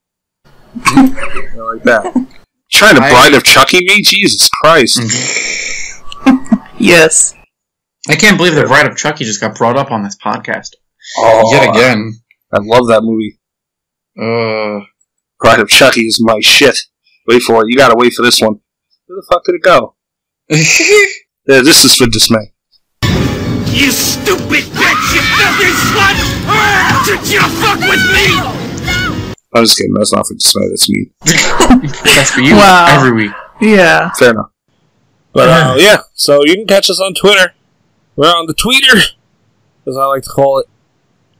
I 0.86 1.02
like 1.74 1.82
that. 1.84 2.26
Trying 2.72 2.96
to 2.96 3.02
I- 3.02 3.10
bride 3.10 3.34
of 3.34 3.44
Chucky 3.44 3.84
me? 3.84 4.02
Jesus 4.02 4.48
Christ. 4.62 4.98
Mm-hmm. 5.00 6.56
Yes. 6.78 7.34
I 8.08 8.16
can't 8.16 8.36
believe 8.36 8.56
the 8.56 8.64
Bride 8.64 8.86
of 8.88 8.96
Chucky 8.96 9.24
just 9.24 9.40
got 9.40 9.54
brought 9.56 9.76
up 9.76 9.92
on 9.92 10.02
this 10.02 10.16
podcast 10.16 10.70
Oh, 11.16 11.52
yet 11.52 11.68
again. 11.70 12.14
I 12.54 12.58
love 12.60 12.86
that 12.88 13.02
movie. 13.02 13.38
Uh, 14.18 14.84
Bride 15.40 15.60
of 15.60 15.68
Chucky 15.68 16.02
is 16.02 16.20
my 16.22 16.38
shit. 16.40 16.78
Wait 17.26 17.42
for 17.42 17.62
it. 17.64 17.70
You 17.70 17.76
gotta 17.76 17.96
wait 17.96 18.12
for 18.12 18.22
this 18.22 18.40
one. 18.40 18.60
Where 19.06 19.16
the 19.20 19.26
fuck 19.30 19.44
did 19.44 19.54
it 19.56 19.62
go? 19.62 19.94
Yeah, 21.44 21.60
this 21.62 21.84
is 21.84 21.96
for 21.96 22.06
dismay. 22.06 22.52
You 23.02 23.90
stupid 23.90 24.62
bitch! 24.62 25.14
You 25.14 25.22
filthy 25.34 25.72
slut! 25.90 27.04
Did 27.04 27.32
you 27.32 27.40
fuck 27.58 27.80
with 27.80 28.04
me? 28.12 29.32
I'm 29.52 29.64
just 29.64 29.76
kidding. 29.76 29.92
That's 29.94 30.12
not 30.12 30.28
for 30.28 30.34
dismay. 30.34 30.68
That's 30.68 30.88
me. 30.88 31.10
that's 32.04 32.30
for 32.30 32.42
you 32.42 32.54
Wow. 32.54 32.86
every 32.90 33.10
week. 33.24 33.32
Yeah. 33.60 34.12
Fair 34.12 34.30
enough. 34.30 34.50
But 35.32 35.48
uh, 35.48 35.74
yeah, 35.78 36.02
so 36.14 36.44
you 36.44 36.54
can 36.54 36.66
catch 36.68 36.88
us 36.90 37.00
on 37.00 37.12
Twitter. 37.14 37.54
We're 38.14 38.28
on 38.28 38.46
the 38.46 38.54
tweeter, 38.54 39.02
as 39.88 39.96
I 39.96 40.04
like 40.04 40.22
to 40.22 40.30
call 40.30 40.60
it. 40.60 40.66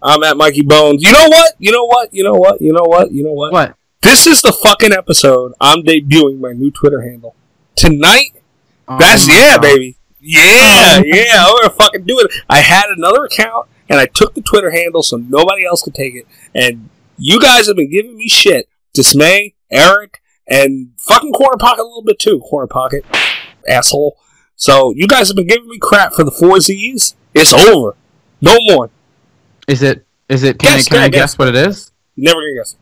I'm 0.02 0.22
at 0.24 0.36
Mikey 0.36 0.62
Bones. 0.62 1.02
You 1.02 1.12
know 1.12 1.28
what? 1.28 1.54
You 1.58 1.72
know 1.72 1.84
what? 1.84 2.12
You 2.12 2.24
know 2.24 2.34
what? 2.34 2.60
You 2.60 2.72
know 2.72 2.84
what? 2.84 3.12
You 3.12 3.24
know 3.24 3.32
what? 3.32 3.52
What? 3.52 3.76
This 4.02 4.26
is 4.26 4.42
the 4.42 4.52
fucking 4.52 4.92
episode. 4.92 5.52
I'm 5.60 5.82
debuting 5.82 6.40
my 6.40 6.52
new 6.52 6.70
Twitter 6.72 7.02
handle 7.02 7.36
tonight. 7.76 8.32
Oh 8.88 8.98
That's 8.98 9.28
yeah, 9.28 9.54
God. 9.54 9.62
baby. 9.62 9.96
Yeah, 10.20 10.40
oh. 10.98 11.02
yeah. 11.04 11.44
I'm 11.46 11.56
gonna 11.56 11.70
fucking 11.70 12.04
do 12.04 12.18
it. 12.20 12.32
I 12.50 12.58
had 12.58 12.86
another 12.88 13.24
account 13.24 13.68
and 13.88 14.00
I 14.00 14.06
took 14.06 14.34
the 14.34 14.42
Twitter 14.42 14.70
handle 14.70 15.02
so 15.02 15.16
nobody 15.16 15.64
else 15.64 15.82
could 15.82 15.94
take 15.94 16.14
it. 16.14 16.26
And 16.54 16.88
you 17.16 17.40
guys 17.40 17.68
have 17.68 17.76
been 17.76 17.90
giving 17.90 18.16
me 18.16 18.28
shit. 18.28 18.68
Dismay, 18.92 19.54
Eric, 19.70 20.20
and 20.48 20.90
fucking 20.98 21.32
Corner 21.32 21.56
Pocket 21.58 21.82
a 21.82 21.84
little 21.84 22.02
bit 22.02 22.18
too. 22.18 22.40
Corner 22.40 22.66
Pocket, 22.66 23.04
asshole. 23.68 24.16
So 24.56 24.92
you 24.96 25.06
guys 25.06 25.28
have 25.28 25.36
been 25.36 25.46
giving 25.46 25.68
me 25.68 25.78
crap 25.78 26.12
for 26.12 26.24
the 26.24 26.30
four 26.30 26.60
Z's. 26.60 27.14
It's 27.34 27.52
over. 27.52 27.94
No 28.40 28.58
more. 28.62 28.90
Is 29.68 29.82
it? 29.82 30.06
Is 30.28 30.42
it? 30.42 30.58
Can 30.58 30.76
Guess, 30.76 30.86
I, 30.86 30.88
can 30.90 30.98
I 30.98 31.02
yeah, 31.04 31.08
guess 31.08 31.20
guess. 31.32 31.38
what 31.38 31.48
it 31.48 31.54
is? 31.56 31.92
Never 32.16 32.40
gonna 32.40 32.54
guess. 32.56 32.76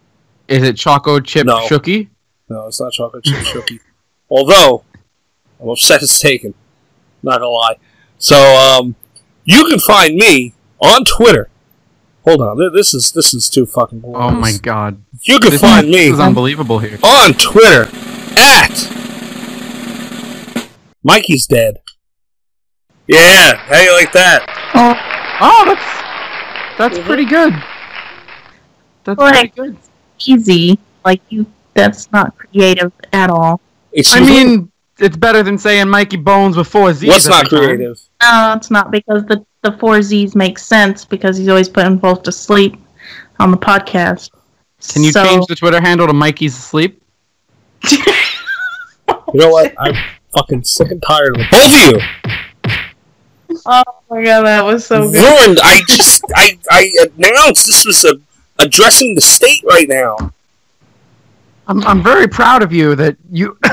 Is 0.48 0.62
it 0.64 0.76
Choco 0.76 1.20
Chip 1.20 1.46
No. 1.46 1.58
Shooky? 1.68 2.08
No, 2.48 2.66
it's 2.66 2.80
not 2.80 2.92
chocolate 2.92 3.22
chip 3.24 3.44
cookie. 3.52 3.78
Although, 4.28 4.82
I'm 5.60 5.68
upset 5.68 6.02
it's 6.02 6.18
taken. 6.20 6.54
Not 7.22 7.34
gonna 7.38 7.48
lie. 7.48 7.76
So, 8.18 8.36
um, 8.36 8.96
you 9.44 9.64
can 9.66 9.78
find 9.78 10.16
me 10.16 10.54
on 10.80 11.04
Twitter. 11.04 11.48
Hold 12.26 12.42
on, 12.42 12.72
this 12.74 12.92
is 12.92 13.12
this 13.12 13.32
is 13.32 13.48
too 13.48 13.66
fucking. 13.66 14.02
Oh 14.04 14.30
my 14.32 14.52
God! 14.60 15.00
You 15.22 15.38
can 15.38 15.52
This, 15.52 15.60
find 15.60 15.86
this 15.88 15.94
me 15.94 16.08
is 16.10 16.18
unbelievable 16.20 16.78
here. 16.78 16.98
on 17.04 17.32
Twitter 17.34 17.88
at 18.36 18.70
Mikey's 21.02 21.46
dead. 21.46 21.78
Yeah, 23.06 23.56
how 23.56 23.80
you 23.80 23.92
like 23.94 24.12
that? 24.12 24.44
Oh, 24.74 24.94
Oh, 25.42 25.64
that's 25.64 25.99
that's 26.88 26.98
pretty 27.06 27.24
good. 27.24 27.52
That's 29.04 29.18
Like- 29.18 29.54
pretty 29.54 29.72
good. 29.72 29.76
Easy. 30.26 30.78
Like 31.04 31.20
you 31.30 31.46
that's 31.74 32.10
not 32.12 32.36
creative 32.36 32.92
at 33.12 33.30
all. 33.30 33.60
I 33.94 33.98
Excuse 34.00 34.28
me? 34.28 34.44
mean, 34.44 34.72
it's 34.98 35.16
better 35.16 35.42
than 35.42 35.56
saying 35.56 35.88
Mikey 35.88 36.16
Bones 36.18 36.56
with 36.56 36.68
four 36.68 36.92
Z's. 36.92 37.08
What's 37.08 37.26
not 37.28 37.46
creative? 37.48 37.98
No, 38.22 38.54
it's 38.56 38.70
not 38.70 38.90
because 38.90 39.24
the 39.26 39.44
the 39.62 39.72
four 39.72 40.02
Z's 40.02 40.34
make 40.34 40.58
sense 40.58 41.04
because 41.04 41.36
he's 41.36 41.48
always 41.48 41.68
putting 41.68 41.96
both 41.96 42.22
to 42.24 42.32
sleep 42.32 42.76
on 43.38 43.50
the 43.50 43.56
podcast. 43.56 44.30
Can 44.92 45.02
you 45.04 45.12
So- 45.12 45.24
change 45.24 45.46
the 45.46 45.54
Twitter 45.56 45.80
handle 45.80 46.06
to 46.06 46.12
Mikey's 46.12 46.56
asleep? 46.56 47.02
You 49.32 49.38
know 49.40 49.50
what? 49.50 49.72
I'm 49.78 49.94
fucking 50.36 50.64
sick 50.64 50.90
and 50.90 51.00
tired 51.06 51.36
of 51.38 51.42
both 51.50 51.64
of 51.64 51.92
you. 51.94 52.00
Oh 53.66 53.82
my 54.10 54.22
god, 54.24 54.42
that 54.42 54.64
was 54.64 54.86
so 54.86 55.10
good. 55.10 55.14
ruined. 55.22 55.60
I 55.62 55.80
just 55.86 56.22
I 56.36 56.58
I 56.70 56.90
announced 57.18 57.66
this 57.66 57.84
was 57.84 58.04
a, 58.04 58.14
addressing 58.62 59.14
the 59.14 59.20
state 59.20 59.62
right 59.68 59.88
now. 59.88 60.16
I'm 61.66 61.84
I'm 61.86 62.02
very 62.02 62.26
proud 62.28 62.62
of 62.62 62.72
you 62.72 62.94
that 62.96 63.16
you. 63.30 63.56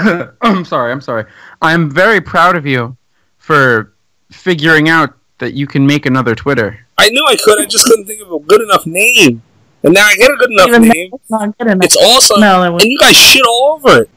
I'm 0.41 0.65
sorry. 0.65 0.91
I'm 0.91 1.01
sorry. 1.01 1.25
I'm 1.61 1.89
very 1.89 2.21
proud 2.21 2.55
of 2.55 2.65
you 2.65 2.95
for 3.37 3.93
figuring 4.31 4.89
out 4.89 5.13
that 5.39 5.53
you 5.53 5.67
can 5.67 5.85
make 5.85 6.05
another 6.05 6.35
Twitter. 6.35 6.79
I 6.97 7.09
knew 7.09 7.23
I 7.27 7.35
could. 7.35 7.59
I 7.61 7.65
just 7.65 7.85
couldn't 7.85 8.05
think 8.05 8.21
of 8.21 8.31
a 8.31 8.39
good 8.39 8.61
enough 8.61 8.85
name. 8.85 9.41
And 9.83 9.93
now 9.93 10.05
I 10.05 10.15
get 10.15 10.31
a 10.31 10.35
good 10.35 10.51
enough 10.51 10.67
Even 10.69 10.81
name. 10.83 11.09
that's 11.11 11.29
not 11.29 11.57
good 11.57 11.67
enough. 11.67 11.85
It's 11.85 11.95
awesome. 11.97 12.41
No, 12.41 12.63
it 12.63 12.71
was- 12.71 12.83
and 12.83 12.91
you 12.91 12.97
guys 12.99 13.15
shit 13.15 13.45
all 13.45 13.79
over 13.79 14.01
it. 14.01 14.09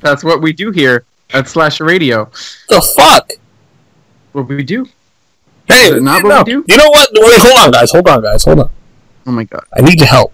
That's 0.00 0.24
what 0.24 0.40
we 0.40 0.52
do 0.54 0.70
here 0.70 1.04
at 1.34 1.48
Slasher 1.48 1.84
Radio. 1.84 2.30
The 2.70 2.80
fuck? 2.96 3.30
What 4.36 4.48
we 4.48 4.62
do. 4.62 4.84
Hey, 5.66 5.94
Is 5.94 6.02
not 6.02 6.18
you 6.22 6.28
what 6.28 6.46
know, 6.46 6.58
we 6.58 6.62
do? 6.62 6.64
You 6.68 6.76
know 6.76 6.90
what? 6.90 7.08
Wait, 7.10 7.38
hold 7.38 7.58
on, 7.58 7.70
guys. 7.70 7.90
Hold 7.90 8.06
on, 8.06 8.22
guys. 8.22 8.44
Hold 8.44 8.60
on. 8.60 8.70
Oh 9.26 9.32
my 9.32 9.44
god. 9.44 9.64
I 9.72 9.80
need 9.80 9.98
your 9.98 10.08
help. 10.08 10.30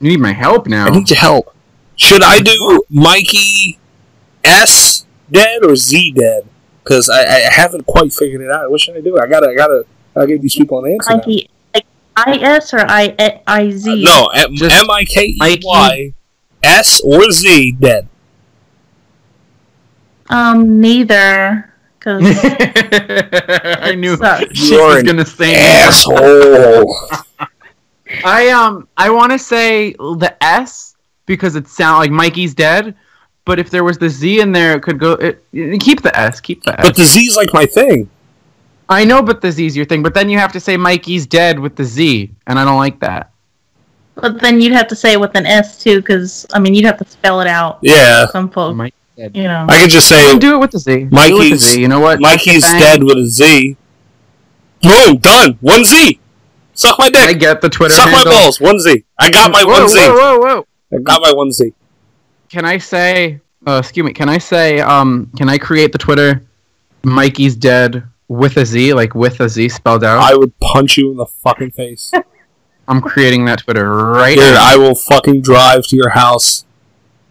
You 0.00 0.10
need 0.10 0.18
my 0.18 0.32
help 0.32 0.66
now. 0.66 0.86
I 0.86 0.90
need 0.90 1.08
your 1.08 1.20
help. 1.20 1.54
Should 1.94 2.24
I 2.24 2.40
do 2.40 2.82
Mikey 2.90 3.78
S 4.42 5.06
dead 5.30 5.64
or 5.64 5.76
Z 5.76 6.14
dead? 6.18 6.48
Because 6.82 7.08
I, 7.08 7.20
I 7.22 7.38
haven't 7.52 7.86
quite 7.86 8.12
figured 8.12 8.40
it 8.40 8.50
out. 8.50 8.68
What 8.72 8.80
should 8.80 8.96
I 8.96 9.02
do? 9.02 9.16
I 9.20 9.28
gotta, 9.28 9.50
I 9.50 9.54
gotta, 9.54 9.84
I 10.16 10.20
gotta 10.22 10.26
give 10.26 10.42
these 10.42 10.56
people 10.56 10.84
an 10.84 10.92
answer. 10.92 11.10
now. 11.10 11.16
Mikey, 11.18 11.48
like 11.72 11.86
IS 12.42 12.74
or 12.74 12.80
I 12.88 13.40
I 13.46 13.70
Z? 13.70 14.02
No, 14.02 14.26
M 14.34 14.56
Just 14.56 14.90
I 14.90 15.04
K 15.04 15.26
E 15.26 15.60
Y 15.62 16.12
S 16.64 17.00
or 17.02 17.30
Z 17.30 17.76
dead. 17.78 18.08
Um, 20.28 20.80
neither. 20.80 21.69
Cause 22.00 22.22
I 22.24 23.94
knew 23.96 24.16
sucks. 24.16 24.56
she 24.58 24.72
You're 24.74 24.94
was 24.94 25.02
gonna 25.02 25.26
say 25.26 25.54
Asshole. 25.54 26.96
I 28.24 28.48
um 28.48 28.88
I 28.96 29.10
want 29.10 29.32
to 29.32 29.38
say 29.38 29.92
the 29.92 30.34
S 30.40 30.96
because 31.26 31.54
it 31.56 31.68
sound 31.68 31.98
like 31.98 32.10
Mikey's 32.10 32.54
dead, 32.54 32.94
but 33.44 33.58
if 33.58 33.70
there 33.70 33.84
was 33.84 33.98
the 33.98 34.08
Z 34.08 34.40
in 34.40 34.50
there, 34.52 34.76
it 34.76 34.82
could 34.82 34.98
go. 34.98 35.12
It, 35.12 35.44
keep 35.80 36.02
the 36.02 36.18
S. 36.18 36.40
Keep 36.40 36.64
the 36.64 36.78
S. 36.80 36.86
but 36.86 36.96
the 36.96 37.04
Z's 37.04 37.36
like 37.36 37.52
my 37.52 37.66
thing. 37.66 38.08
I 38.88 39.04
know, 39.04 39.22
but 39.22 39.40
the 39.40 39.52
Z's 39.52 39.76
your 39.76 39.84
thing. 39.86 40.02
But 40.02 40.14
then 40.14 40.28
you 40.28 40.38
have 40.38 40.52
to 40.52 40.60
say 40.60 40.76
Mikey's 40.76 41.26
dead 41.26 41.60
with 41.60 41.76
the 41.76 41.84
Z, 41.84 42.30
and 42.48 42.58
I 42.58 42.64
don't 42.64 42.78
like 42.78 42.98
that. 43.00 43.30
But 44.16 44.40
then 44.40 44.60
you'd 44.60 44.72
have 44.72 44.88
to 44.88 44.96
say 44.96 45.12
it 45.12 45.20
with 45.20 45.34
an 45.36 45.46
S 45.46 45.78
too, 45.82 46.00
because 46.00 46.46
I 46.52 46.58
mean 46.58 46.74
you'd 46.74 46.84
have 46.84 46.98
to 46.98 47.08
spell 47.08 47.40
it 47.40 47.46
out. 47.46 47.78
Yeah. 47.82 48.26
Some 48.26 48.50
folks, 48.50 48.76
Mike 48.76 48.92
dead. 48.92 48.99
You 49.34 49.44
know. 49.44 49.66
I 49.68 49.82
could 49.82 49.90
just 49.90 50.08
say 50.08 50.38
do 50.38 50.54
it 50.54 50.58
with 50.58 50.70
the 50.72 50.78
Z. 50.78 50.94
Do 50.94 51.00
it 51.00 51.02
with 51.04 51.10
the 51.10 51.16
Mikey's. 51.16 51.60
Z. 51.60 51.80
You 51.80 51.88
know 51.88 52.00
what? 52.00 52.20
Mikey's 52.20 52.62
dead 52.62 53.02
with 53.04 53.18
a 53.18 53.26
Z. 53.26 53.76
Boom, 54.82 55.18
done. 55.18 55.58
One 55.60 55.84
Z. 55.84 56.20
Suck 56.74 56.98
my 56.98 57.10
dick. 57.10 57.28
I 57.28 57.32
get 57.34 57.60
the 57.60 57.68
Twitter 57.68 57.94
Suck 57.94 58.10
my 58.10 58.24
balls. 58.24 58.60
One 58.60 58.78
Z. 58.78 59.04
I 59.18 59.30
got 59.30 59.52
my 59.52 59.64
whoa, 59.64 59.80
one 59.80 59.88
Z. 59.88 59.98
Whoa, 59.98 60.38
whoa, 60.38 60.38
whoa! 60.38 60.66
I 60.92 61.00
got 61.02 61.20
my 61.22 61.32
one 61.32 61.52
Z. 61.52 61.72
Can 62.48 62.64
I 62.64 62.78
say? 62.78 63.40
Uh, 63.66 63.78
excuse 63.78 64.04
me. 64.04 64.12
Can 64.12 64.28
I 64.28 64.38
say? 64.38 64.80
Um, 64.80 65.30
can 65.36 65.48
I 65.48 65.58
create 65.58 65.92
the 65.92 65.98
Twitter? 65.98 66.42
Mikey's 67.02 67.56
dead 67.56 68.02
with 68.28 68.56
a 68.56 68.64
Z, 68.64 68.94
like 68.94 69.14
with 69.14 69.40
a 69.40 69.48
Z 69.48 69.68
spelled 69.70 70.04
out. 70.04 70.18
I 70.22 70.34
would 70.34 70.58
punch 70.60 70.96
you 70.96 71.10
in 71.10 71.16
the 71.16 71.26
fucking 71.26 71.72
face. 71.72 72.10
I'm 72.88 73.00
creating 73.00 73.44
that 73.44 73.60
Twitter 73.60 73.88
right 73.88 74.34
Dude, 74.34 74.54
now. 74.54 74.66
I 74.68 74.76
will 74.76 74.94
fucking 74.94 75.42
drive 75.42 75.86
to 75.88 75.96
your 75.96 76.10
house. 76.10 76.64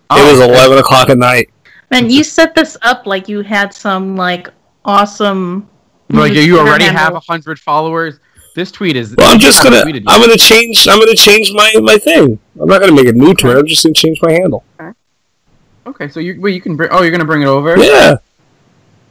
Oh, 0.10 0.28
it 0.28 0.32
was 0.32 0.40
11 0.40 0.78
o'clock 0.78 1.10
at 1.10 1.18
night. 1.18 1.50
Man, 1.92 2.10
you 2.10 2.24
set 2.24 2.54
this 2.56 2.78
up 2.82 3.06
like 3.06 3.28
you 3.28 3.42
had 3.42 3.74
some 3.74 4.16
like 4.16 4.50
awesome. 4.86 5.68
Like 6.10 6.34
you 6.34 6.48
Twitter 6.56 6.68
already 6.68 6.86
handle. 6.86 7.04
have 7.04 7.14
a 7.16 7.20
hundred 7.22 7.60
followers. 7.60 8.20
This 8.56 8.72
tweet 8.72 8.96
is. 8.96 9.16
Well, 9.16 9.32
I'm 9.32 9.40
just 9.40 9.64
gonna. 9.64 9.78
I'm 9.78 9.94
yet. 9.94 10.04
gonna 10.06 10.38
change. 10.38 10.88
I'm 10.88 11.00
gonna 11.00 11.16
change 11.16 11.52
my 11.54 11.72
my 11.82 11.98
thing. 11.98 12.40
I'm 12.60 12.68
not 12.68 12.82
gonna 12.82 12.94
make 12.94 13.08
a 13.08 13.12
new 13.14 13.34
Twitter. 13.34 13.60
I'm 13.60 13.68
just 13.68 13.84
gonna 13.84 13.94
change 13.94 14.20
my 14.22 14.32
handle. 14.32 14.64
Okay, 15.88 16.08
so 16.10 16.20
you 16.20 16.40
well, 16.40 16.52
you 16.52 16.62
can 16.62 16.76
bring. 16.76 16.90
Oh, 16.92 17.02
you're 17.02 17.12
gonna 17.12 17.26
bring 17.26 17.42
it 17.42 17.48
over. 17.48 17.78
Yeah, 17.78 18.18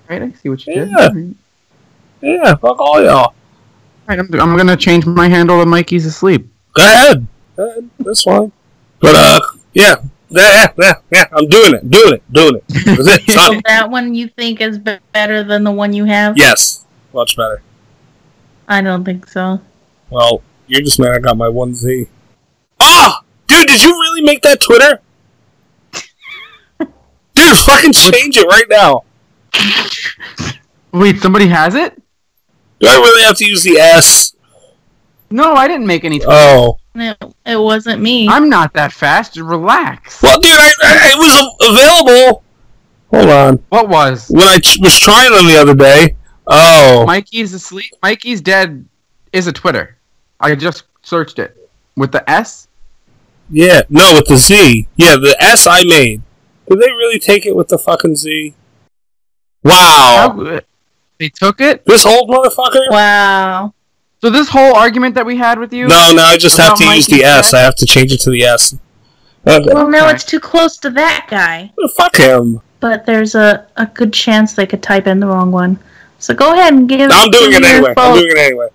Right. 0.08 0.22
I 0.22 0.32
see 0.32 0.48
what 0.48 0.66
you 0.66 0.74
did. 0.74 0.90
Yeah. 0.90 0.96
All 0.96 1.12
right. 1.14 1.34
yeah. 2.20 2.54
Fuck 2.56 2.78
all 2.80 3.02
y'all. 3.02 3.14
All 3.16 3.34
right, 4.08 4.18
I'm, 4.18 4.32
I'm 4.40 4.56
gonna 4.56 4.76
change 4.76 5.04
my 5.06 5.28
handle 5.28 5.60
to 5.60 5.66
Mikey's 5.66 6.06
asleep. 6.06 6.48
Go 6.74 6.82
ahead. 6.82 7.26
Go 7.56 7.70
ahead. 7.70 7.90
That's 8.00 8.22
fine. 8.22 8.52
But 9.00 9.14
uh, 9.14 9.40
yeah, 9.74 9.96
yeah, 10.30 10.72
yeah, 10.78 10.94
yeah. 11.10 11.24
I'm 11.32 11.48
doing 11.48 11.74
it. 11.74 11.90
Doing 11.90 12.14
it. 12.14 12.32
Doing 12.32 12.56
it. 12.56 12.64
That's 12.68 13.28
it. 13.28 13.30
So 13.30 13.60
that 13.66 13.90
one 13.90 14.14
you 14.14 14.28
think 14.28 14.60
is 14.60 14.78
better 14.78 15.42
than 15.42 15.64
the 15.64 15.72
one 15.72 15.92
you 15.92 16.04
have? 16.04 16.36
Yes, 16.36 16.84
much 17.12 17.36
better. 17.36 17.62
I 18.68 18.82
don't 18.82 19.04
think 19.04 19.26
so. 19.28 19.60
Well, 20.10 20.42
you're 20.66 20.82
just 20.82 20.98
mad 20.98 21.12
I 21.14 21.18
got 21.18 21.36
my 21.36 21.48
one 21.48 21.74
Z. 21.74 22.06
Ah, 22.80 23.22
dude, 23.46 23.66
did 23.66 23.82
you 23.82 23.90
really 23.90 24.22
make 24.22 24.42
that 24.42 24.60
Twitter? 24.60 25.00
Dude, 27.34 27.56
fucking 27.58 27.92
change 27.92 28.36
it 28.36 28.46
right 28.46 28.66
now. 28.68 29.04
Wait, 30.92 31.18
somebody 31.18 31.46
has 31.48 31.74
it? 31.74 32.00
Do 32.80 32.88
I 32.88 32.96
really 32.96 33.22
have 33.22 33.36
to 33.38 33.46
use 33.46 33.62
the 33.62 33.76
S? 33.76 34.34
No, 35.30 35.54
I 35.54 35.68
didn't 35.68 35.86
make 35.86 36.04
any. 36.04 36.20
Oh. 36.26 36.78
It, 37.00 37.22
it 37.46 37.56
wasn't 37.56 38.02
me. 38.02 38.28
I'm 38.28 38.48
not 38.48 38.72
that 38.74 38.92
fast. 38.92 39.36
Relax. 39.36 40.22
Well, 40.22 40.40
dude, 40.40 40.52
I, 40.52 40.70
I, 40.82 41.12
it 41.12 41.18
was 41.18 41.56
available. 41.70 42.42
Hold 43.12 43.28
on. 43.30 43.54
What 43.70 43.88
was? 43.88 44.28
When 44.28 44.46
I 44.46 44.58
ch- 44.58 44.78
was 44.80 44.98
trying 44.98 45.32
them 45.32 45.46
the 45.46 45.56
other 45.56 45.74
day. 45.74 46.14
Oh. 46.46 47.04
Mikey's 47.06 47.52
asleep. 47.54 47.92
Mikey's 48.02 48.40
dead 48.40 48.86
is 49.32 49.46
a 49.46 49.52
Twitter. 49.52 49.96
I 50.40 50.54
just 50.54 50.84
searched 51.02 51.38
it 51.38 51.68
with 51.96 52.12
the 52.12 52.28
S. 52.28 52.68
Yeah, 53.50 53.80
no, 53.88 54.12
with 54.14 54.26
the 54.26 54.36
Z. 54.36 54.86
Yeah, 54.96 55.16
the 55.16 55.36
S 55.40 55.66
I 55.66 55.82
made. 55.84 56.22
Did 56.68 56.80
they 56.80 56.90
really 56.90 57.18
take 57.18 57.46
it 57.46 57.56
with 57.56 57.68
the 57.68 57.78
fucking 57.78 58.16
Z? 58.16 58.54
Wow. 59.64 60.34
How- 60.36 60.60
They 61.18 61.28
took 61.30 61.60
it. 61.60 61.84
This 61.86 62.06
old 62.06 62.28
motherfucker? 62.30 62.90
Wow. 62.90 63.74
So 64.20 64.30
this 64.30 64.48
whole 64.48 64.74
argument 64.74 65.14
that 65.14 65.24
we 65.24 65.36
had 65.36 65.58
with 65.58 65.72
you. 65.72 65.86
No, 65.86 66.12
no, 66.12 66.22
I 66.22 66.36
just 66.36 66.56
have 66.56 66.68
about 66.68 66.78
to 66.78 66.94
use 66.96 67.06
the 67.06 67.22
S. 67.22 67.52
dead? 67.52 67.62
Have 67.64 67.76
to 67.76 67.86
change 67.86 68.12
it 68.12 68.20
to 68.22 68.30
the 68.30 68.42
S. 68.42 68.74
Okay. 69.46 69.72
Well, 69.72 69.88
now 69.88 70.06
Okay. 70.06 70.14
it's 70.14 70.24
too 70.24 70.40
close 70.40 70.76
to 70.78 70.90
that 70.90 71.26
guy. 71.30 71.72
Fuck 71.96 72.16
him. 72.16 72.60
But 72.80 73.06
there's 73.06 73.34
a, 73.34 73.66
a 73.76 73.86
good 73.86 74.12
chance 74.12 74.54
they 74.54 74.66
could 74.66 74.82
type 74.82 75.06
in 75.06 75.20
the 75.20 75.26
wrong 75.26 75.52
one. 75.52 75.78
So 76.18 76.34
go 76.34 76.52
ahead 76.52 76.72
and 76.74 76.88
give. 76.88 77.00
It. 77.00 77.10
I'm 77.12 77.30
doing 77.30 77.52
it 77.52 77.60
your 77.60 77.68
anyway. 77.70 77.94
I'm 77.96 78.14
doing 78.16 78.30
it 78.30 78.38
anyway. 78.38 78.68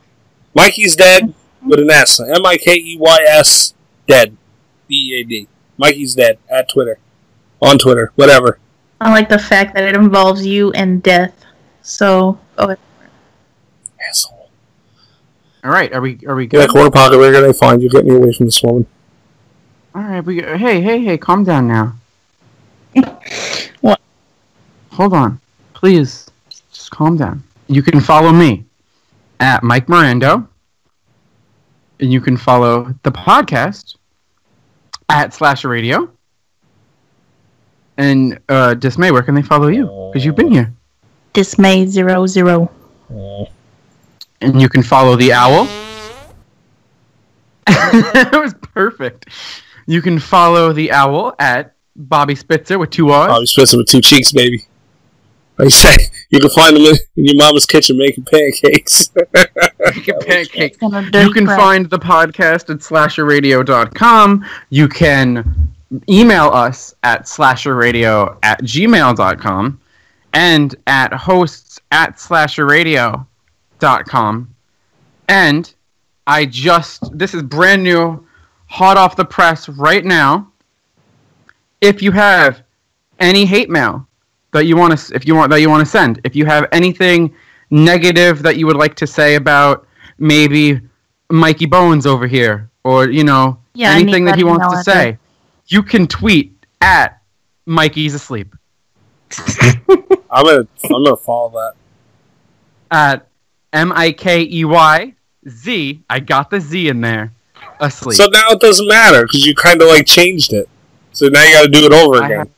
Mikey's 0.55 0.95
dead 0.95 1.33
with 1.65 1.79
an 1.79 1.89
S. 1.89 2.19
M 2.19 2.45
I 2.45 2.57
K 2.57 2.75
E 2.75 2.97
Y 2.99 3.17
S 3.27 3.73
dead. 4.07 4.37
D 4.87 4.95
E 4.95 5.21
A 5.21 5.23
D. 5.25 5.47
Mikey's 5.77 6.15
dead 6.15 6.37
at 6.49 6.69
Twitter. 6.69 6.99
On 7.61 7.77
Twitter. 7.77 8.11
Whatever. 8.15 8.59
I 9.01 9.11
like 9.11 9.27
the 9.27 9.39
fact 9.39 9.73
that 9.75 9.83
it 9.83 9.95
involves 9.95 10.45
you 10.45 10.71
and 10.71 11.03
death. 11.03 11.33
So 11.81 12.39
go 12.55 12.65
ahead. 12.65 12.79
Asshole. 12.79 12.92
All 15.63 15.71
right. 15.71 15.91
Are 15.93 16.01
we? 16.01 16.19
Are 16.27 16.35
we 16.35 16.43
Yeah, 16.43 16.49
good? 16.49 16.69
corner 16.71 16.91
pocket, 16.91 17.17
where 17.17 17.31
can 17.33 17.49
I 17.49 17.53
find 17.53 17.81
you? 17.81 17.89
Get 17.89 18.05
me 18.05 18.15
away 18.15 18.33
from 18.33 18.47
this 18.47 18.61
woman. 18.63 18.85
All 19.95 20.01
right. 20.01 20.21
We. 20.23 20.41
Hey, 20.41 20.81
hey, 20.81 21.03
hey! 21.03 21.17
Calm 21.17 21.43
down 21.43 21.67
now. 21.67 21.93
What? 23.81 23.99
Hold 24.91 25.13
on, 25.13 25.39
please. 25.73 26.29
Just 26.71 26.91
calm 26.91 27.17
down. 27.17 27.43
You 27.67 27.81
can 27.81 27.99
follow 28.01 28.31
me 28.31 28.65
at 29.39 29.63
Mike 29.63 29.87
Mirando, 29.87 30.47
and 31.99 32.11
you 32.11 32.19
can 32.21 32.35
follow 32.37 32.93
the 33.03 33.11
podcast 33.11 33.95
at 35.09 35.33
Slasher 35.33 35.69
Radio. 35.69 36.09
And 37.97 38.39
uh, 38.49 38.73
Dismay, 38.73 39.11
where 39.11 39.21
can 39.23 39.35
they 39.35 39.41
follow 39.43 39.67
you? 39.67 39.85
Because 40.11 40.25
you've 40.25 40.35
been 40.35 40.51
here. 40.51 40.73
Dismay 41.33 41.85
zero 41.85 42.25
zero. 42.27 42.69
And 44.43 44.61
you 44.61 44.69
can 44.69 44.83
follow 44.83 45.15
the 45.15 45.33
owl. 45.33 45.65
that 47.65 48.31
was 48.33 48.53
perfect. 48.73 49.29
You 49.85 50.01
can 50.01 50.19
follow 50.19 50.73
the 50.73 50.91
owl 50.91 51.35
at 51.39 51.75
Bobby 51.95 52.35
Spitzer 52.35 52.79
with 52.79 52.89
two 52.89 53.09
R's. 53.11 53.31
I'll 53.31 53.41
be 53.41 53.77
with 53.77 53.87
two 53.87 54.01
cheeks, 54.01 54.31
baby. 54.31 54.65
Like 55.57 55.65
you 55.65 55.69
say, 55.69 55.97
you 56.29 56.39
can 56.39 56.49
find 56.49 56.75
them 56.75 56.83
in, 56.83 56.95
in 57.15 57.25
your 57.25 57.35
mama's 57.35 57.65
kitchen 57.65 57.97
making 57.97 58.25
pancakes. 58.25 59.11
Making 59.79 60.19
pancakes. 60.21 60.77
Kind 60.77 60.95
of 60.95 61.11
dirty 61.11 61.27
You 61.27 61.33
can 61.33 61.45
find 61.45 61.87
the 61.89 61.99
podcast 61.99 62.71
at 62.71 62.79
slasherradio.com. 62.79 64.45
You 64.69 64.87
can 64.87 65.73
email 66.09 66.47
us 66.47 66.95
at 67.03 67.23
slasherradio 67.23 68.37
at 68.41 68.63
gmail.com 68.63 69.79
and 70.33 70.75
at 70.87 71.13
hosts 71.13 71.79
at 71.91 72.15
slasherradio.com. 72.15 73.27
And 75.27 75.73
I 76.27 76.45
just, 76.45 77.17
this 77.17 77.33
is 77.33 77.43
brand 77.43 77.83
new, 77.83 78.25
hot 78.67 78.97
off 78.97 79.15
the 79.15 79.25
press 79.25 79.69
right 79.69 80.03
now. 80.03 80.51
If 81.81 82.01
you 82.01 82.11
have 82.11 82.63
any 83.19 83.45
hate 83.45 83.69
mail 83.69 84.07
that 84.51 84.65
you 84.65 84.77
want 84.77 84.97
to, 84.97 85.15
if 85.15 85.27
you 85.27 85.35
want, 85.35 85.49
that 85.51 85.61
you 85.61 85.69
want 85.69 85.85
to 85.85 85.89
send, 85.89 86.21
if 86.23 86.35
you 86.35 86.45
have 86.45 86.67
anything 86.71 87.33
negative 87.69 88.41
that 88.43 88.57
you 88.57 88.67
would 88.67 88.75
like 88.75 88.95
to 88.95 89.07
say 89.07 89.35
about 89.35 89.87
maybe 90.17 90.79
Mikey 91.29 91.65
Bones 91.65 92.05
over 92.05 92.27
here, 92.27 92.69
or 92.83 93.09
you 93.09 93.23
know 93.23 93.57
Yeah, 93.73 93.91
anything 93.91 94.25
that 94.25 94.37
he 94.37 94.43
wants 94.43 94.67
to 94.67 94.83
say, 94.83 95.17
you 95.67 95.83
can 95.83 96.07
tweet 96.07 96.55
at 96.81 97.21
Mikey's 97.65 98.13
asleep. 98.13 98.55
I'm 100.29 100.45
gonna, 100.45 100.67
I'm 100.83 101.03
gonna 101.03 101.17
follow 101.17 101.49
that. 101.51 101.73
at 102.91 103.27
M 103.73 103.91
I 103.91 104.11
K 104.11 104.43
E 104.49 104.63
Y 104.65 105.13
Z. 105.49 106.03
I 106.09 106.19
got 106.19 106.49
the 106.49 106.61
Z 106.61 106.87
in 106.87 107.01
there. 107.01 107.33
Asleep. 107.79 108.15
So 108.15 108.27
now 108.27 108.49
it 108.51 108.59
doesn't 108.59 108.87
matter 108.87 109.23
because 109.23 109.45
you 109.45 109.55
kind 109.55 109.81
of 109.81 109.87
like 109.89 110.05
changed 110.05 110.53
it. 110.53 110.69
So 111.11 111.27
now 111.27 111.43
you 111.43 111.53
got 111.55 111.63
to 111.63 111.69
do 111.69 111.85
it 111.85 111.91
over 111.91 112.21
I 112.21 112.25
again. 112.25 112.37
have- 112.39 112.49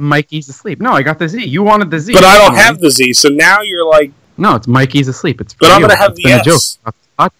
Mikey's 0.00 0.48
asleep. 0.48 0.80
No, 0.80 0.92
I 0.92 1.02
got 1.02 1.18
the 1.18 1.28
Z. 1.28 1.44
You 1.44 1.62
wanted 1.64 1.90
the 1.90 1.98
Z. 1.98 2.12
But 2.12 2.22
I 2.24 2.38
don't 2.38 2.54
have 2.54 2.78
the 2.78 2.88
Z, 2.90 3.12
so 3.14 3.28
now 3.28 3.62
you're 3.62 3.84
like, 3.84 4.12
No, 4.36 4.54
it's 4.54 4.68
Mikey's 4.68 5.08
asleep. 5.08 5.40
It's. 5.40 5.54
But 5.54 5.72
I'm 5.72 5.80
gonna 5.80 5.96
have 5.96 6.12
It's 6.12 6.18
the 6.22 6.28
been 6.30 6.38
a 6.40 6.42
joke. 6.44 6.54
S. 6.56 6.78
That- 7.18 7.32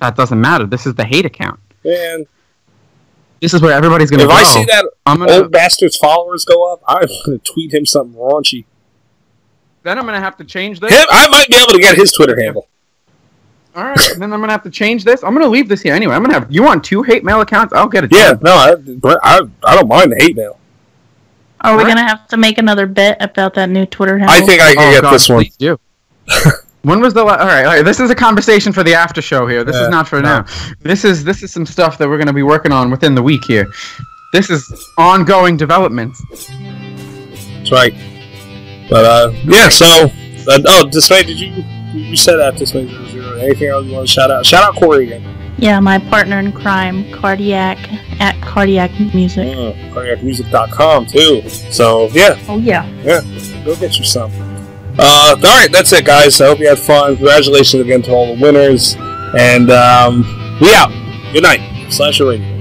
That 0.00 0.16
doesn't 0.16 0.38
matter. 0.40 0.66
This 0.66 0.86
is 0.86 0.94
the 0.94 1.04
hate 1.04 1.24
account. 1.24 1.58
man. 1.84 2.26
This 3.40 3.52
is 3.54 3.60
where 3.62 3.72
everybody's 3.72 4.10
gonna 4.10 4.24
If 4.24 4.28
go. 4.28 4.34
I 4.34 4.42
see 4.44 4.64
that 4.66 4.86
I'm 5.06 5.18
gonna. 5.18 5.32
old 5.32 5.50
bastard's 5.52 5.96
followers 5.96 6.44
go 6.44 6.72
up, 6.72 6.82
I'm 6.88 7.08
gonna 7.26 7.38
tweet 7.38 7.72
him 7.74 7.84
something 7.86 8.18
raunchy. 8.18 8.64
Then 9.84 9.98
I'm 9.98 10.04
gonna 10.06 10.18
have 10.20 10.36
to 10.38 10.44
change 10.44 10.80
this. 10.80 10.90
Him, 10.92 11.06
I 11.10 11.28
might 11.28 11.46
be 11.48 11.56
able 11.56 11.72
to 11.72 11.78
get 11.78 11.94
his 11.96 12.10
Twitter 12.12 12.40
handle. 12.40 12.66
All 13.76 13.84
right. 13.84 13.98
then 14.18 14.32
I'm 14.32 14.40
gonna 14.40 14.52
have 14.52 14.62
to 14.64 14.70
change 14.70 15.04
this. 15.04 15.22
I'm 15.22 15.32
gonna 15.34 15.46
leave 15.48 15.68
this 15.68 15.82
here 15.82 15.94
anyway. 15.94 16.14
I'm 16.14 16.22
gonna 16.22 16.34
have. 16.34 16.50
You 16.52 16.62
want 16.62 16.82
two 16.84 17.02
hate 17.02 17.22
mail 17.24 17.40
accounts? 17.40 17.72
I'll 17.72 17.88
get 17.88 18.04
it. 18.04 18.12
Yeah, 18.12 18.34
done. 18.34 18.40
no, 18.42 18.52
I, 18.52 19.18
I, 19.22 19.40
I 19.64 19.74
don't 19.76 19.88
mind 19.88 20.10
the 20.12 20.16
hate 20.18 20.36
mail. 20.36 20.58
Are 21.60 21.72
we 21.76 21.82
Alright. 21.82 21.96
gonna 21.96 22.06
have 22.08 22.26
to 22.28 22.36
make 22.36 22.58
another 22.58 22.86
bet 22.86 23.16
about 23.22 23.54
that 23.54 23.68
new 23.70 23.86
Twitter 23.86 24.18
handle? 24.18 24.34
I 24.36 24.40
think 24.46 24.60
I 24.60 24.74
can 24.74 24.88
Oh, 24.88 24.92
get 24.92 25.02
God, 25.02 25.12
this 25.14 25.28
one. 25.28 25.38
please 25.44 25.56
do. 25.56 25.78
when 26.82 27.00
was 27.00 27.14
the 27.14 27.24
la- 27.24 27.32
all, 27.36 27.46
right, 27.46 27.64
all 27.64 27.72
right? 27.72 27.84
This 27.84 28.00
is 28.00 28.10
a 28.10 28.14
conversation 28.14 28.72
for 28.72 28.82
the 28.82 28.94
after 28.94 29.20
show 29.22 29.46
here. 29.46 29.64
This 29.64 29.74
Yeah, 29.76 29.84
is 29.84 29.88
not 29.90 30.06
for 30.08 30.20
no. 30.20 30.40
now. 30.40 30.46
This 30.80 31.04
is 31.04 31.24
this 31.24 31.42
is 31.42 31.52
some 31.52 31.66
stuff 31.66 31.98
that 31.98 32.08
we're 32.08 32.18
going 32.18 32.26
to 32.28 32.32
be 32.32 32.42
working 32.42 32.72
on 32.72 32.90
within 32.90 33.14
the 33.14 33.22
week 33.22 33.44
here. 33.46 33.66
This 34.32 34.50
is 34.50 34.88
ongoing 34.98 35.56
developments. 35.56 36.22
That's 36.38 37.72
right. 37.72 37.94
But 38.88 39.04
uh, 39.04 39.32
yeah. 39.44 39.68
So, 39.68 39.86
uh, 39.86 40.58
oh, 40.66 40.88
Dismay, 40.90 41.22
did 41.24 41.40
you 41.40 41.64
you 41.92 42.16
said 42.16 42.36
that 42.36 42.56
Dismay 42.56 42.86
zero 42.88 43.06
zero? 43.06 43.38
Anything 43.38 43.68
else 43.68 43.86
you 43.86 43.92
want 43.92 44.06
to 44.06 44.12
shout 44.12 44.30
out? 44.30 44.44
Shout 44.44 44.62
out 44.62 44.74
Corey 44.76 45.04
again. 45.04 45.54
Yeah, 45.56 45.78
my 45.80 45.98
partner 45.98 46.40
in 46.40 46.50
crime, 46.52 47.10
Cardiac 47.12 47.78
at 48.20 48.40
Cardiac 48.42 48.90
Music. 49.14 49.46
Mm, 49.46 49.90
cardiacmusic.com 49.92 51.06
too. 51.06 51.48
So 51.48 52.08
yeah, 52.08 52.36
Oh 52.48 52.58
yeah. 52.58 52.86
yeah, 53.02 53.20
go 53.64 53.76
get 53.76 53.96
you 53.98 54.04
some. 54.04 54.32
Uh, 54.98 55.34
all 55.36 55.40
right, 55.42 55.68
that's 55.72 55.92
it, 55.92 56.04
guys. 56.04 56.40
I 56.40 56.46
hope 56.46 56.58
you 56.58 56.68
had 56.68 56.78
fun. 56.78 57.16
Congratulations 57.16 57.82
again 57.82 58.02
to 58.02 58.12
all 58.12 58.34
the 58.34 58.40
winners, 58.42 58.96
and 59.38 59.70
um, 59.70 60.22
we 60.60 60.72
out. 60.74 60.90
Good 61.32 61.42
night. 61.42 61.90
Slasher 61.90 62.26
Radio. 62.26 62.53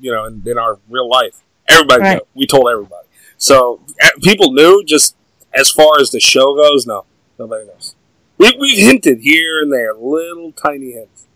You 0.00 0.12
know, 0.12 0.24
in, 0.26 0.42
in 0.46 0.58
our 0.58 0.78
real 0.88 1.08
life. 1.08 1.42
Everybody 1.68 2.02
Right. 2.02 2.14
knew. 2.16 2.26
We 2.34 2.46
told 2.46 2.68
everybody. 2.70 3.06
So 3.38 3.80
people 4.22 4.52
knew. 4.52 4.82
Just 4.84 5.16
as 5.54 5.70
far 5.70 6.00
as 6.00 6.10
the 6.10 6.20
show 6.20 6.54
goes, 6.54 6.86
no, 6.86 7.04
nobody 7.38 7.66
knows. 7.66 7.94
We 8.38 8.56
we've 8.58 8.78
hinted 8.78 9.20
here 9.20 9.60
and 9.62 9.72
there, 9.72 9.94
little 9.94 10.52
tiny 10.52 10.92
hints. 10.92 11.26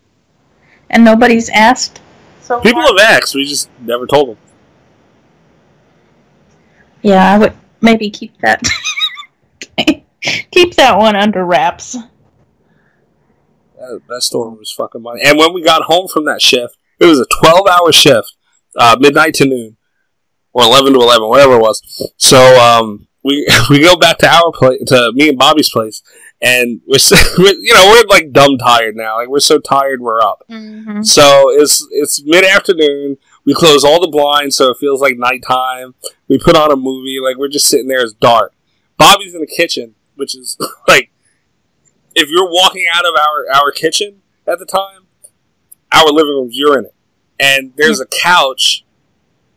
And 0.89 1.03
nobody's 1.05 1.49
asked. 1.49 2.01
So 2.41 2.59
People 2.61 2.81
far? 2.83 2.97
have 2.99 3.17
asked. 3.21 3.33
We 3.35 3.43
just 3.45 3.69
never 3.81 4.05
told 4.05 4.29
them. 4.29 4.37
Yeah, 7.01 7.33
I 7.33 7.37
would 7.37 7.53
maybe 7.81 8.09
keep 8.09 8.37
that. 8.41 8.61
keep 10.51 10.75
that 10.75 10.97
one 10.97 11.15
under 11.15 11.45
wraps. 11.45 11.93
That, 13.77 14.01
that 14.07 14.21
story 14.21 14.57
was 14.57 14.71
fucking 14.71 15.01
money. 15.01 15.21
And 15.23 15.37
when 15.37 15.53
we 15.53 15.61
got 15.61 15.83
home 15.83 16.07
from 16.07 16.25
that 16.25 16.41
shift, 16.41 16.77
it 16.99 17.05
was 17.05 17.19
a 17.19 17.25
twelve-hour 17.41 17.91
shift, 17.91 18.34
uh, 18.77 18.97
midnight 18.99 19.33
to 19.35 19.45
noon, 19.45 19.77
or 20.53 20.63
eleven 20.63 20.93
to 20.93 20.99
eleven, 20.99 21.27
whatever 21.27 21.55
it 21.55 21.61
was. 21.61 22.11
So 22.17 22.37
um, 22.59 23.07
we 23.23 23.47
we 23.69 23.81
go 23.81 23.97
back 23.97 24.17
to 24.19 24.27
our 24.27 24.51
place, 24.51 24.81
to 24.87 25.11
me 25.13 25.29
and 25.29 25.37
Bobby's 25.37 25.69
place, 25.69 26.01
and 26.41 26.81
we're, 26.87 26.99
so, 26.99 27.15
we're 27.37 27.55
you 27.55 27.73
know 27.73 27.89
we're 27.89 28.07
like 28.07 28.31
dumb 28.31 28.57
tired 28.57 28.95
now. 28.95 29.17
Like 29.17 29.27
we're 29.27 29.39
so 29.39 29.59
tired, 29.59 30.01
we're 30.01 30.21
up. 30.21 30.43
Mm-hmm. 30.49 31.03
So 31.03 31.49
it's 31.51 31.85
it's 31.91 32.23
mid 32.23 32.45
afternoon. 32.45 33.17
We 33.45 33.53
close 33.53 33.83
all 33.83 34.01
the 34.01 34.09
blinds 34.09 34.55
so 34.55 34.71
it 34.71 34.77
feels 34.79 35.01
like 35.01 35.17
nighttime. 35.17 35.95
We 36.27 36.39
put 36.39 36.55
on 36.55 36.71
a 36.71 36.75
movie. 36.75 37.19
Like 37.21 37.37
we're 37.37 37.49
just 37.49 37.67
sitting 37.67 37.87
there. 37.87 38.01
It's 38.01 38.13
dark. 38.13 38.53
Bobby's 38.97 39.33
in 39.33 39.41
the 39.41 39.47
kitchen, 39.47 39.95
which 40.15 40.35
is 40.35 40.57
like 40.87 41.11
if 42.15 42.29
you're 42.29 42.49
walking 42.49 42.85
out 42.93 43.05
of 43.05 43.13
our 43.15 43.55
our 43.55 43.71
kitchen 43.71 44.21
at 44.47 44.59
the 44.59 44.65
time, 44.65 45.07
our 45.91 46.11
living 46.11 46.33
room, 46.33 46.49
you're 46.51 46.77
in 46.77 46.85
it, 46.85 46.94
and 47.39 47.73
there's 47.75 47.99
a 47.99 48.05
couch. 48.05 48.85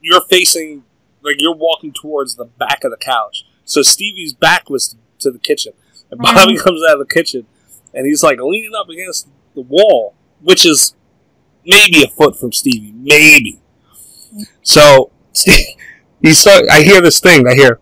You're 0.01 0.23
facing 0.23 0.85
like 1.23 1.37
you're 1.41 1.55
walking 1.55 1.93
towards 1.93 2.37
the 2.37 2.45
back 2.45 2.85
of 2.85 2.91
the 2.91 2.97
couch. 2.97 3.45
So 3.65 3.83
Stevie's 3.83 4.33
back 4.33 4.71
was 4.71 4.97
to 5.21 5.31
the 5.31 5.39
kitchen, 5.39 5.73
and 6.11 6.21
mm-hmm. 6.21 6.35
Bobby 6.35 6.57
comes 6.65 6.83
out 6.89 7.01
of 7.01 7.07
the 7.07 7.13
kitchen, 7.13 7.47
and 7.95 8.07
he's 8.07 8.23
like 8.23 8.39
leaning 8.41 8.75
up 8.75 8.89
against 8.89 9.29
the 9.55 9.63
wall, 9.63 10.15
which 10.41 10.65
is 10.65 10.95
maybe 11.65 12.03
a 12.03 12.09
foot 12.09 12.39
from 12.39 12.53
Stevie, 12.53 12.93
maybe. 12.93 13.61
So 14.63 15.11
he 15.35 16.33
so 16.33 16.51
I 16.71 16.83
hear 16.83 17.01
this 17.01 17.21
thing. 17.21 17.47
I 17.47 17.55
hear 17.55 17.81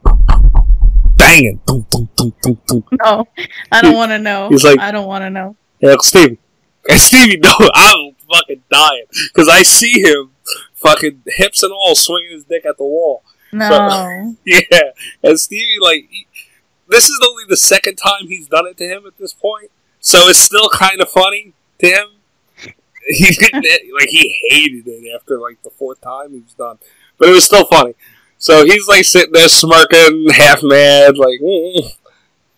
banging. 1.17 1.61
Dum, 1.67 1.87
dum, 1.91 2.09
dum, 2.17 2.35
dum, 2.43 2.59
dum. 2.67 2.85
No, 2.93 2.99
oh, 3.05 3.27
I 3.73 3.83
don't 3.83 3.95
want 3.95 4.11
to 4.11 4.19
know. 4.19 4.49
He's 4.49 4.65
like- 4.65 4.79
I 4.79 4.91
don't 4.91 5.07
want 5.07 5.23
to 5.23 5.31
know. 5.31 5.57
Yeah, 5.81 5.97
Stevie. 6.01 6.39
And 6.89 7.01
Stevie, 7.01 7.37
no, 7.43 7.53
I'm 7.75 8.16
fucking 8.33 8.63
dying 8.71 9.07
because 9.33 9.49
I 9.49 9.63
see 9.63 10.01
him 10.01 10.31
fucking 10.75 11.23
hips 11.27 11.63
and 11.63 11.73
all 11.73 11.95
swinging 11.95 12.33
his 12.33 12.45
dick 12.45 12.65
at 12.67 12.77
the 12.79 12.85
wall. 12.85 13.23
No. 13.53 14.37
Yeah, 14.45 14.91
and 15.23 15.39
Stevie, 15.41 15.79
like, 15.81 16.09
he, 16.11 16.27
this 16.89 17.05
is 17.05 17.19
only 17.27 17.45
the 17.49 17.57
second 17.57 17.97
time 17.97 18.29
he's 18.29 18.49
done 18.49 18.67
it 18.67 18.77
to 18.79 18.85
him 18.85 19.07
at 19.07 19.19
this 19.19 19.33
point, 19.33 19.71
so 20.01 20.29
it's 20.29 20.39
still 20.39 20.69
kind 20.69 21.01
of 21.01 21.09
funny 21.09 21.55
to 21.81 21.87
him. 21.87 22.07
He 23.09 23.27
like 23.95 24.09
he 24.09 24.37
hated 24.51 24.89
it 24.89 25.15
after 25.15 25.39
like 25.39 25.63
the 25.63 25.71
fourth 25.71 26.01
time 26.01 26.33
he 26.33 26.41
was 26.41 26.55
done, 26.55 26.79
but 27.19 27.29
it 27.29 27.33
was 27.33 27.45
still 27.45 27.65
funny. 27.65 27.95
So 28.37 28.65
he's 28.65 28.89
like 28.89 29.05
sitting 29.05 29.33
there 29.33 29.49
smirking, 29.49 30.27
half 30.31 30.61
mad, 30.65 31.17
like, 31.17 31.39
mm, 31.41 31.89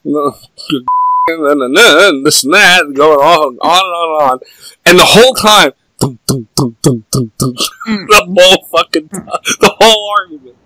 no, 0.04 0.38
and 1.30 1.76
then 1.76 2.22
this 2.24 2.44
and 2.44 2.54
that, 2.54 2.92
going 2.94 3.18
on 3.18 3.48
and 3.52 3.58
on 3.60 3.70
and 3.84 3.94
on 3.94 4.22
and 4.22 4.32
on, 4.32 4.38
and 4.86 4.98
the 4.98 5.04
whole 5.04 5.34
time, 5.34 5.72
dum, 6.00 6.18
dum, 6.26 6.48
dum, 6.56 6.76
dum, 6.82 7.04
dum, 7.10 7.32
dum, 7.38 7.54
mm. 7.88 8.06
the 8.08 8.24
whole 8.38 8.64
fucking 8.72 9.08
time, 9.08 9.26
the 9.60 9.74
whole 9.80 10.10
argument. 10.18 10.56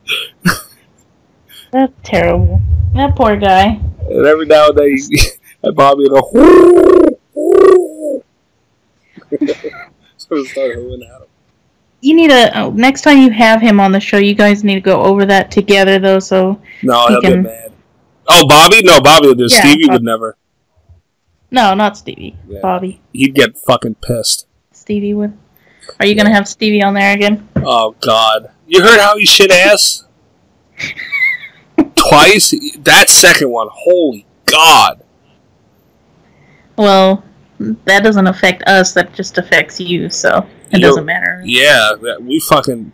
That's 1.73 1.93
terrible. 2.05 2.61
That 2.95 3.17
poor 3.17 3.37
guy. 3.37 3.81
And 4.09 4.27
every 4.27 4.47
now 4.47 4.69
and 4.69 4.79
then, 4.79 4.89
he, 4.97 5.19
Bobby 5.73 6.07
would 6.09 6.11
go, 6.11 6.21
so 10.17 10.27
we 10.31 10.47
hooing 10.49 11.03
at 11.03 11.23
him. 11.23 11.29
You 12.03 12.15
need 12.17 12.31
to 12.31 12.59
oh, 12.59 12.71
next 12.73 13.03
time 13.03 13.19
you 13.19 13.31
have 13.31 13.61
him 13.63 13.79
on 13.81 13.93
the 13.93 14.01
show. 14.01 14.19
You 14.19 14.35
guys 14.35 14.65
need 14.65 14.75
to 14.75 14.81
go 14.81 15.03
over 15.03 15.25
that 15.27 15.51
together, 15.53 15.99
though. 16.01 16.19
So 16.19 16.61
No, 16.83 17.07
He 17.07 17.13
he'll 17.15 17.21
get 17.21 17.33
can- 17.33 17.43
mad. 17.45 17.73
Oh, 18.29 18.47
Bobby? 18.47 18.83
No, 18.83 19.01
Bobby 19.01 19.29
would 19.29 19.39
do. 19.39 19.47
Yeah, 19.49 19.61
Stevie 19.61 19.87
Bob- 19.87 19.95
would 19.95 20.03
never. 20.05 20.37
No, 21.53 21.75
not 21.75 21.97
Stevie. 21.97 22.37
Yeah. 22.49 22.59
Bobby. 22.61 23.01
He'd 23.13 23.35
get 23.35 23.57
fucking 23.57 23.95
pissed. 23.97 24.47
Stevie 24.73 25.15
would. 25.15 25.39
Are 26.01 26.07
you 26.07 26.15
gonna 26.17 26.33
have 26.33 26.49
Stevie 26.49 26.83
on 26.83 26.95
there 26.95 27.15
again? 27.15 27.49
Oh, 27.57 27.95
God. 28.01 28.51
You 28.67 28.83
heard 28.83 28.99
how 29.01 29.17
he 29.17 29.25
shit 29.27 29.51
ass? 29.53 30.05
Twice? 31.95 32.55
That 32.81 33.09
second 33.09 33.51
one, 33.51 33.69
holy 33.71 34.27
God. 34.47 35.03
Well, 36.77 37.25
that 37.85 38.03
doesn't 38.03 38.27
affect 38.27 38.63
us. 38.65 38.93
That 38.95 39.13
just 39.15 39.39
affects 39.39 39.79
you. 39.81 40.09
So 40.11 40.47
it 40.71 40.79
You- 40.79 40.81
doesn't 40.81 41.05
matter. 41.05 41.43
Yeah, 41.45 41.93
we 42.21 42.41
fucking. 42.41 42.93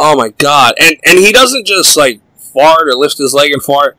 Oh 0.00 0.16
my 0.16 0.28
god! 0.28 0.74
And 0.80 0.96
and 1.06 1.18
he 1.18 1.32
doesn't 1.32 1.66
just 1.66 1.96
like 1.96 2.20
fart 2.54 2.88
or 2.88 2.94
lift 2.94 3.18
his 3.18 3.32
leg 3.34 3.52
and 3.52 3.62
fart. 3.62 3.96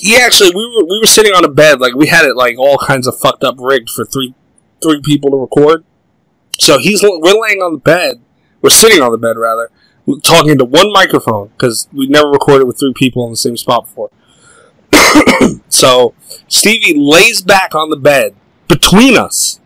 He 0.00 0.16
actually, 0.16 0.50
we 0.54 0.66
were 0.66 0.84
we 0.84 0.98
were 0.98 1.06
sitting 1.06 1.32
on 1.32 1.44
a 1.44 1.48
bed, 1.48 1.78
like 1.80 1.94
we 1.94 2.06
had 2.06 2.24
it 2.24 2.34
like 2.34 2.58
all 2.58 2.78
kinds 2.78 3.06
of 3.06 3.18
fucked 3.18 3.44
up 3.44 3.56
rigged 3.58 3.90
for 3.90 4.04
three 4.04 4.34
three 4.82 5.02
people 5.02 5.30
to 5.30 5.36
record. 5.36 5.84
So 6.58 6.78
he's 6.78 7.02
we're 7.02 7.40
laying 7.40 7.60
on 7.60 7.72
the 7.72 7.78
bed 7.78 8.20
We're 8.62 8.70
sitting 8.70 9.02
on 9.02 9.12
the 9.12 9.18
bed 9.18 9.36
rather, 9.36 9.70
talking 10.22 10.56
to 10.58 10.64
one 10.64 10.90
microphone 10.92 11.48
because 11.48 11.88
we 11.92 12.06
never 12.06 12.28
recorded 12.28 12.66
with 12.66 12.78
three 12.78 12.94
people 12.94 13.24
in 13.24 13.30
the 13.30 13.36
same 13.36 13.56
spot 13.56 13.84
before. 13.84 14.10
so 15.68 16.14
Stevie 16.48 16.98
lays 16.98 17.42
back 17.42 17.74
on 17.74 17.90
the 17.90 17.96
bed 17.96 18.34
between 18.68 19.16
us, 19.18 19.60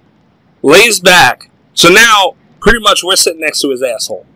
lays 0.63 0.99
back. 0.99 1.51
So 1.75 1.89
now, 1.89 2.35
pretty 2.61 2.81
much, 2.81 3.03
we're 3.05 3.17
sitting 3.17 3.41
next 3.41 3.61
to 3.61 3.71
his 3.71 3.83
asshole. 3.83 4.27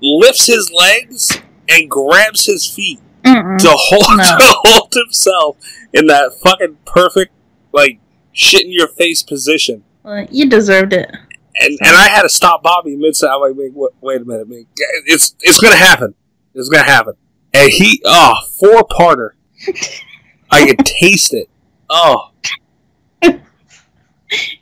Lifts 0.00 0.46
his 0.46 0.70
legs 0.72 1.40
and 1.68 1.90
grabs 1.90 2.46
his 2.46 2.68
feet 2.68 3.00
Mm-mm. 3.24 3.58
to 3.58 3.70
hold 3.70 4.18
No. 4.18 4.24
to 4.38 4.54
hold 4.64 4.92
himself 4.94 5.56
in 5.92 6.06
that 6.06 6.32
fucking 6.42 6.78
perfect, 6.84 7.32
like 7.72 7.98
shit 8.32 8.62
in 8.66 8.72
your 8.72 8.88
face 8.88 9.22
position. 9.22 9.84
Well, 10.02 10.26
you 10.30 10.48
deserved 10.48 10.92
it. 10.92 11.10
And 11.60 11.78
and 11.82 11.96
I 11.96 12.08
had 12.08 12.22
to 12.22 12.28
stop 12.28 12.62
Bobby 12.62 12.96
mid. 12.96 13.14
I'm 13.22 13.40
like, 13.40 13.52
wait, 13.54 13.72
wait, 13.72 13.90
wait 14.00 14.20
a 14.20 14.24
minute, 14.24 14.48
man. 14.48 14.66
It's 15.06 15.34
it's 15.40 15.58
gonna 15.60 15.76
happen. 15.76 16.14
It's 16.54 16.68
gonna 16.68 16.84
happen. 16.84 17.14
And 17.52 17.70
he, 17.70 18.02
oh, 18.04 18.34
four 18.58 18.82
parter. 18.88 19.30
I 20.50 20.66
could 20.66 20.78
taste 20.84 21.32
it. 21.32 21.48
Oh 21.88 22.30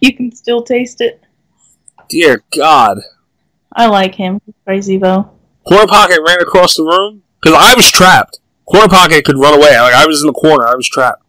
You 0.01 0.15
can 0.15 0.35
still 0.35 0.63
taste 0.63 1.01
it. 1.01 1.23
dear 2.09 2.43
God. 2.57 3.01
I 3.75 3.87
like 3.87 4.15
him. 4.15 4.41
He's 4.45 4.55
crazy 4.67 4.99
though. 4.99 5.31
Corner 5.67 5.87
Pocket 5.87 6.21
ran 6.27 6.41
across 6.43 6.77
the 6.77 6.83
room 6.83 7.23
because 7.41 7.57
I 7.59 7.75
was 7.75 7.91
trapped. 7.91 8.39
Corner 8.73 8.89
Pocket 8.89 9.25
could 9.25 9.39
run 9.39 9.55
away. 9.55 9.79
Like 9.79 9.95
I 9.95 10.07
was 10.07 10.23
in 10.23 10.27
the 10.27 10.33
corner. 10.33 10.67
I 10.67 10.75
was 10.75 10.89
trapped. 10.89 11.23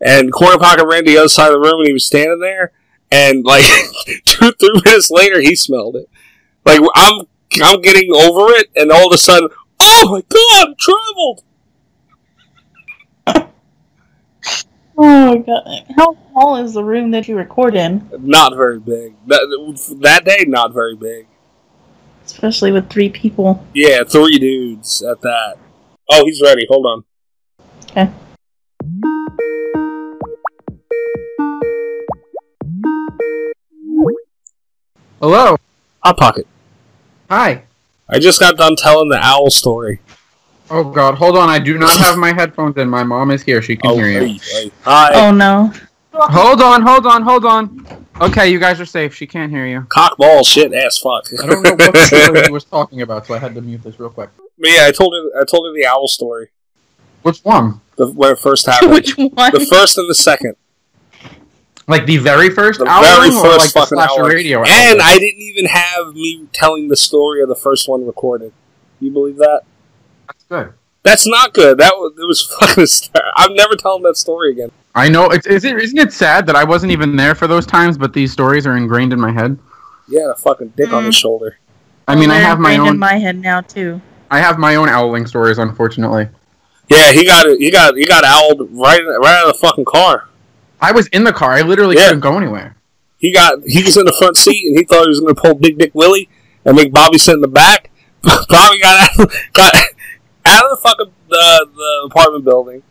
And 0.00 0.32
Corner 0.32 0.58
Pocket 0.58 0.86
ran 0.86 1.04
to 1.04 1.10
the 1.10 1.18
other 1.18 1.28
side 1.28 1.48
of 1.48 1.54
the 1.54 1.60
room 1.60 1.80
and 1.80 1.86
he 1.88 1.92
was 1.92 2.06
standing 2.06 2.38
there. 2.38 2.72
And 3.10 3.44
like 3.44 3.64
two, 4.24 4.52
three 4.52 4.80
minutes 4.84 5.10
later, 5.10 5.40
he 5.40 5.56
smelled 5.56 5.96
it. 5.96 6.08
Like 6.64 6.80
I'm, 6.94 7.22
I'm 7.62 7.80
getting 7.80 8.10
over 8.14 8.52
it, 8.56 8.70
and 8.74 8.90
all 8.90 9.06
of 9.06 9.14
a 9.14 9.18
sudden, 9.18 9.48
oh 9.80 10.08
my 10.10 10.22
god, 10.28 10.70
it 10.70 10.78
traveled. 10.78 11.42
Oh 14.98 15.26
my 15.26 15.36
god. 15.36 15.84
How 15.94 16.16
small 16.30 16.56
is 16.56 16.72
the 16.72 16.82
room 16.82 17.10
that 17.10 17.28
you 17.28 17.36
record 17.36 17.74
in? 17.74 18.08
Not 18.18 18.56
very 18.56 18.80
big. 18.80 19.14
That, 19.26 19.42
that 20.00 20.24
day, 20.24 20.46
not 20.48 20.72
very 20.72 20.96
big. 20.96 21.26
Especially 22.24 22.72
with 22.72 22.88
three 22.88 23.10
people. 23.10 23.62
Yeah, 23.74 24.04
three 24.04 24.38
dudes 24.38 25.02
at 25.02 25.20
that. 25.20 25.58
Oh, 26.08 26.24
he's 26.24 26.40
ready. 26.42 26.66
Hold 26.68 26.86
on. 26.86 27.04
Okay. 27.90 28.10
Hello. 35.20 35.56
Hot 36.04 36.16
Pocket. 36.16 36.46
Hi. 37.30 37.64
I 38.08 38.18
just 38.18 38.38
got 38.38 38.56
done 38.56 38.76
telling 38.76 39.08
the 39.08 39.18
owl 39.20 39.50
story. 39.50 40.00
Oh 40.70 40.84
God, 40.84 41.14
hold 41.14 41.36
on. 41.36 41.48
I 41.48 41.58
do 41.58 41.78
not 41.78 41.96
have 41.98 42.16
my 42.18 42.32
headphones 42.32 42.76
in. 42.76 42.88
My 42.88 43.02
mom 43.02 43.30
is 43.30 43.42
here. 43.42 43.60
She 43.62 43.76
can 43.76 43.90
Oh, 43.90 43.94
hear 43.96 44.08
you. 44.08 44.20
hey, 44.20 44.38
hey. 44.38 44.70
Hi. 44.82 45.10
Oh 45.14 45.30
no. 45.32 45.72
Hold 46.12 46.62
on, 46.62 46.82
hold 46.82 47.06
on, 47.06 47.22
hold 47.22 47.44
on. 47.44 47.86
Okay, 48.20 48.48
you 48.50 48.58
guys 48.58 48.80
are 48.80 48.86
safe. 48.86 49.14
She 49.14 49.26
can't 49.26 49.50
hear 49.52 49.66
you. 49.66 49.82
Cock 49.90 50.16
ball 50.16 50.42
shit 50.42 50.72
ass 50.72 50.98
fuck. 50.98 51.26
I 51.42 51.46
don't 51.46 51.62
know 51.62 51.74
what 51.74 51.96
story 52.06 52.42
he 52.46 52.50
was 52.50 52.64
talking 52.64 53.02
about, 53.02 53.26
so 53.26 53.34
I 53.34 53.38
had 53.38 53.54
to 53.54 53.60
mute 53.60 53.82
this 53.82 54.00
real 54.00 54.08
quick. 54.08 54.30
But 54.58 54.70
yeah, 54.70 54.86
I 54.86 54.90
told 54.92 55.12
her. 55.12 55.40
I 55.40 55.44
told 55.44 55.66
her 55.66 55.74
the 55.74 55.86
owl 55.86 56.08
story. 56.08 56.48
Which 57.22 57.40
one? 57.40 57.80
The, 57.96 58.06
when 58.06 58.32
it 58.32 58.38
first 58.38 58.64
happened. 58.66 58.92
Which 58.92 59.16
one? 59.18 59.28
The 59.52 59.66
first 59.70 59.98
and 59.98 60.08
the 60.08 60.14
second. 60.14 60.54
Like 61.88 62.06
the 62.06 62.16
very 62.16 62.50
first 62.50 62.78
The 62.80 62.86
hour, 62.86 63.02
very 63.04 63.28
or 63.28 63.42
first 63.42 63.76
like 63.76 63.84
fucking 63.84 63.96
slasher 63.96 64.22
hour. 64.22 64.28
radio? 64.28 64.58
and 64.66 65.00
hour? 65.00 65.06
I 65.06 65.18
didn't 65.18 65.40
even 65.42 65.66
have 65.66 66.14
me 66.14 66.46
telling 66.52 66.88
the 66.88 66.96
story 66.96 67.42
of 67.42 67.48
the 67.48 67.54
first 67.54 67.86
one 67.88 68.06
recorded. 68.06 68.52
You 68.98 69.10
believe 69.10 69.36
that? 69.36 69.60
That's 70.26 70.44
good. 70.44 70.72
That's 71.02 71.26
not 71.28 71.52
good. 71.52 71.78
That 71.78 71.92
was 71.96 72.14
it 72.18 72.26
was 72.26 72.42
fucking. 72.60 72.86
st- 72.86 73.14
I'm 73.36 73.54
never 73.54 73.76
telling 73.76 74.02
that 74.04 74.16
story 74.16 74.52
again. 74.52 74.72
I 74.96 75.08
know. 75.08 75.26
It's, 75.30 75.46
is 75.46 75.64
it, 75.64 75.76
isn't 75.80 75.98
it 75.98 76.12
sad 76.12 76.46
that 76.46 76.56
I 76.56 76.64
wasn't 76.64 76.90
even 76.92 77.14
there 77.16 77.34
for 77.34 77.46
those 77.46 77.66
times, 77.66 77.96
but 77.98 78.12
these 78.12 78.32
stories 78.32 78.66
are 78.66 78.76
ingrained 78.76 79.12
in 79.12 79.20
my 79.20 79.30
head? 79.30 79.58
Yeah, 80.08 80.30
a 80.32 80.34
fucking 80.34 80.72
dick 80.76 80.92
on 80.92 81.04
the 81.04 81.10
Mm. 81.10 81.14
shoulder. 81.14 81.58
I 82.08 82.14
mean, 82.16 82.30
I 82.30 82.38
have 82.38 82.58
my 82.58 82.76
own. 82.78 82.88
in 82.88 82.98
my 82.98 83.14
head 83.18 83.36
now 83.40 83.60
too. 83.60 84.00
I 84.30 84.38
have 84.40 84.58
my 84.58 84.76
own 84.76 84.88
owling 84.88 85.26
stories, 85.26 85.58
unfortunately. 85.58 86.28
Yeah, 86.88 87.12
he 87.12 87.24
got 87.24 87.46
it. 87.46 87.58
He 87.58 87.70
got 87.70 87.96
he 87.96 88.04
got 88.04 88.24
owled 88.24 88.68
right 88.72 89.00
right 89.00 89.34
out 89.42 89.48
of 89.48 89.52
the 89.54 89.58
fucking 89.58 89.84
car. 89.86 90.28
I 90.80 90.92
was 90.92 91.08
in 91.08 91.24
the 91.24 91.32
car. 91.32 91.52
I 91.52 91.62
literally 91.62 91.96
Yeah. 91.96 92.06
couldn't 92.06 92.20
go 92.20 92.36
anywhere. 92.38 92.76
He 93.18 93.32
got 93.32 93.58
he 93.66 93.82
was 93.82 93.96
in 93.96 94.04
the 94.04 94.12
front 94.12 94.36
seat 94.36 94.64
and 94.68 94.78
he 94.78 94.84
thought 94.84 95.02
he 95.02 95.08
was 95.08 95.20
going 95.20 95.34
to 95.34 95.40
pull 95.40 95.54
Big 95.54 95.78
Dick 95.78 95.90
Willie 95.94 96.28
and 96.64 96.76
make 96.76 96.92
Bobby 96.92 97.18
sit 97.18 97.34
in 97.34 97.40
the 97.40 97.48
back. 97.48 97.90
Bobby 98.22 98.78
got 98.80 99.10
out, 99.18 99.30
got 99.52 99.74
out 100.44 100.64
of 100.64 100.70
the 100.70 100.78
fucking 100.82 101.12
the, 101.28 101.66
the 101.74 102.02
apartment 102.06 102.44
building, 102.44 102.82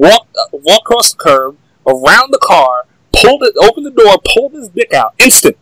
walked 0.00 0.36
walked 0.52 0.86
across 0.86 1.12
the 1.12 1.18
curb, 1.18 1.56
around 1.86 2.32
the 2.32 2.40
car, 2.42 2.86
pulled 3.12 3.42
it, 3.42 3.54
opened 3.62 3.86
the 3.86 3.90
door, 3.90 4.16
pulled 4.34 4.52
his 4.52 4.68
dick 4.68 4.92
out, 4.92 5.14
instant. 5.18 5.56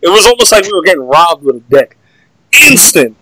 It 0.00 0.08
was 0.08 0.26
almost 0.26 0.52
like 0.52 0.64
we 0.64 0.72
were 0.72 0.82
getting 0.82 1.06
robbed 1.06 1.44
with 1.44 1.56
a 1.56 1.60
dick, 1.60 1.96
instant. 2.52 3.16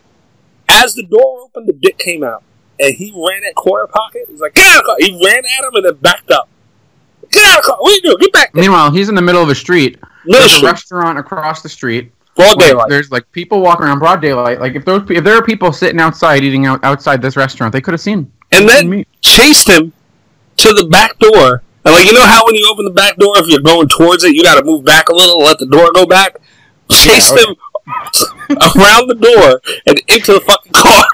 As 0.69 0.95
the 0.95 1.03
door 1.03 1.43
opened, 1.43 1.69
the 1.69 1.73
dick 1.73 1.99
came 1.99 2.23
out, 2.23 2.43
and 2.78 2.95
he 2.95 3.11
ran 3.11 3.43
at 3.49 3.55
corner 3.55 3.87
pocket. 3.87 4.27
He's 4.28 4.41
like, 4.41 4.55
"Get 4.55 4.66
out 4.66 4.78
of 4.78 4.82
the 4.82 4.87
car!" 4.87 4.97
He 5.01 5.12
ran 5.24 5.39
at 5.39 5.65
him 5.65 5.74
and 5.74 5.85
then 5.85 5.95
backed 5.95 6.31
up. 6.31 6.49
Get 7.31 7.45
out 7.45 7.59
of 7.59 7.65
the 7.65 7.69
car! 7.69 7.77
What 7.81 7.93
are 7.93 7.95
you 7.95 8.03
doing? 8.03 8.16
Get 8.20 8.32
back! 8.32 8.55
Meanwhile, 8.55 8.93
he's 8.93 9.09
in 9.09 9.15
the 9.15 9.23
middle 9.23 9.43
of 9.43 9.49
a 9.49 9.55
street. 9.55 9.99
Middle 10.24 10.49
There's 10.49 10.62
a 10.62 10.66
restaurant 10.66 11.19
across 11.19 11.62
the 11.62 11.69
street. 11.69 12.12
Broad 12.37 12.59
daylight. 12.59 12.89
There's 12.89 13.11
like 13.11 13.31
people 13.32 13.61
walking 13.61 13.87
around 13.87 13.99
broad 13.99 14.23
daylight. 14.23 14.61
Like 14.61 14.74
if 14.74 14.85
those 14.85 15.03
if 15.11 15.24
there 15.24 15.35
are 15.35 15.43
people 15.43 15.73
sitting 15.73 16.01
outside 16.01 16.45
eating 16.45 16.66
out 16.66 16.82
outside 16.85 17.20
this 17.20 17.37
restaurant, 17.37 17.73
they 17.73 17.81
could 17.81 17.93
have 17.93 18.01
seen. 18.01 18.31
and 18.53 18.69
then 18.69 19.05
chased 19.20 19.69
him 19.69 19.93
to 20.61 20.74
the 20.74 20.87
back 20.87 21.19
door. 21.19 21.62
And 21.85 21.95
like 21.95 22.07
you 22.07 22.12
know 22.12 22.24
how 22.24 22.45
when 22.45 22.55
you 22.55 22.69
open 22.70 22.85
the 22.85 22.91
back 22.91 23.16
door, 23.16 23.39
if 23.39 23.49
you're 23.49 23.61
going 23.61 23.89
towards 23.89 24.24
it, 24.24 24.35
you 24.35 24.43
got 24.43 24.59
to 24.59 24.65
move 24.65 24.85
back 24.85 25.09
a 25.09 25.15
little, 25.15 25.39
let 25.39 25.59
the 25.59 25.66
door 25.66 25.91
go 25.93 26.07
back. 26.07 26.37
Chase 26.91 27.31
oh, 27.32 27.37
Yeah, 27.37 27.47
him 27.47 27.57
around 28.77 29.09
the 29.09 29.15
door 29.15 29.61
and 29.87 29.99
into 30.09 30.32
the 30.32 30.41
fucking 30.41 30.73
car. 30.73 31.07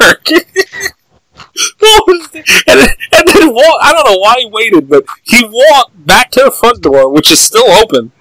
What 1.78 2.06
was 2.06 2.28
that? 2.30 2.64
and 2.66 2.80
then, 2.80 2.88
and 3.12 3.28
then 3.28 3.54
walk, 3.54 3.78
I 3.82 3.92
don't 3.92 4.10
know 4.10 4.18
why 4.18 4.36
he 4.38 4.46
waited, 4.50 4.88
but 4.88 5.04
he 5.22 5.44
walked 5.44 6.06
back 6.06 6.30
to 6.32 6.44
the 6.44 6.50
front 6.50 6.82
door, 6.82 7.10
which 7.10 7.30
is 7.30 7.40
still 7.40 7.70
open. 7.70 8.12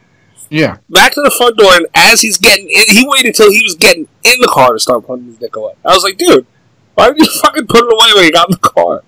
Yeah. 0.49 0.77
Back 0.89 1.13
to 1.13 1.21
the 1.21 1.31
front 1.31 1.57
door, 1.57 1.73
and 1.73 1.87
as 1.95 2.21
he's 2.21 2.37
getting 2.37 2.69
in, 2.69 2.95
he 2.95 3.05
waited 3.07 3.27
until 3.27 3.51
he 3.51 3.63
was 3.63 3.75
getting 3.75 4.07
in 4.23 4.39
the 4.39 4.49
car 4.53 4.73
to 4.73 4.79
start 4.79 5.05
putting 5.05 5.25
his 5.25 5.37
dick 5.37 5.55
away. 5.55 5.73
I 5.83 5.93
was 5.93 6.03
like, 6.03 6.17
dude, 6.17 6.45
why 6.93 7.09
did 7.09 7.17
you 7.17 7.25
fucking 7.41 7.67
put 7.67 7.83
it 7.83 7.91
away 7.91 8.13
when 8.15 8.23
he 8.23 8.31
got 8.31 8.49
in 8.49 8.53
the 8.53 8.69
car? 8.69 9.03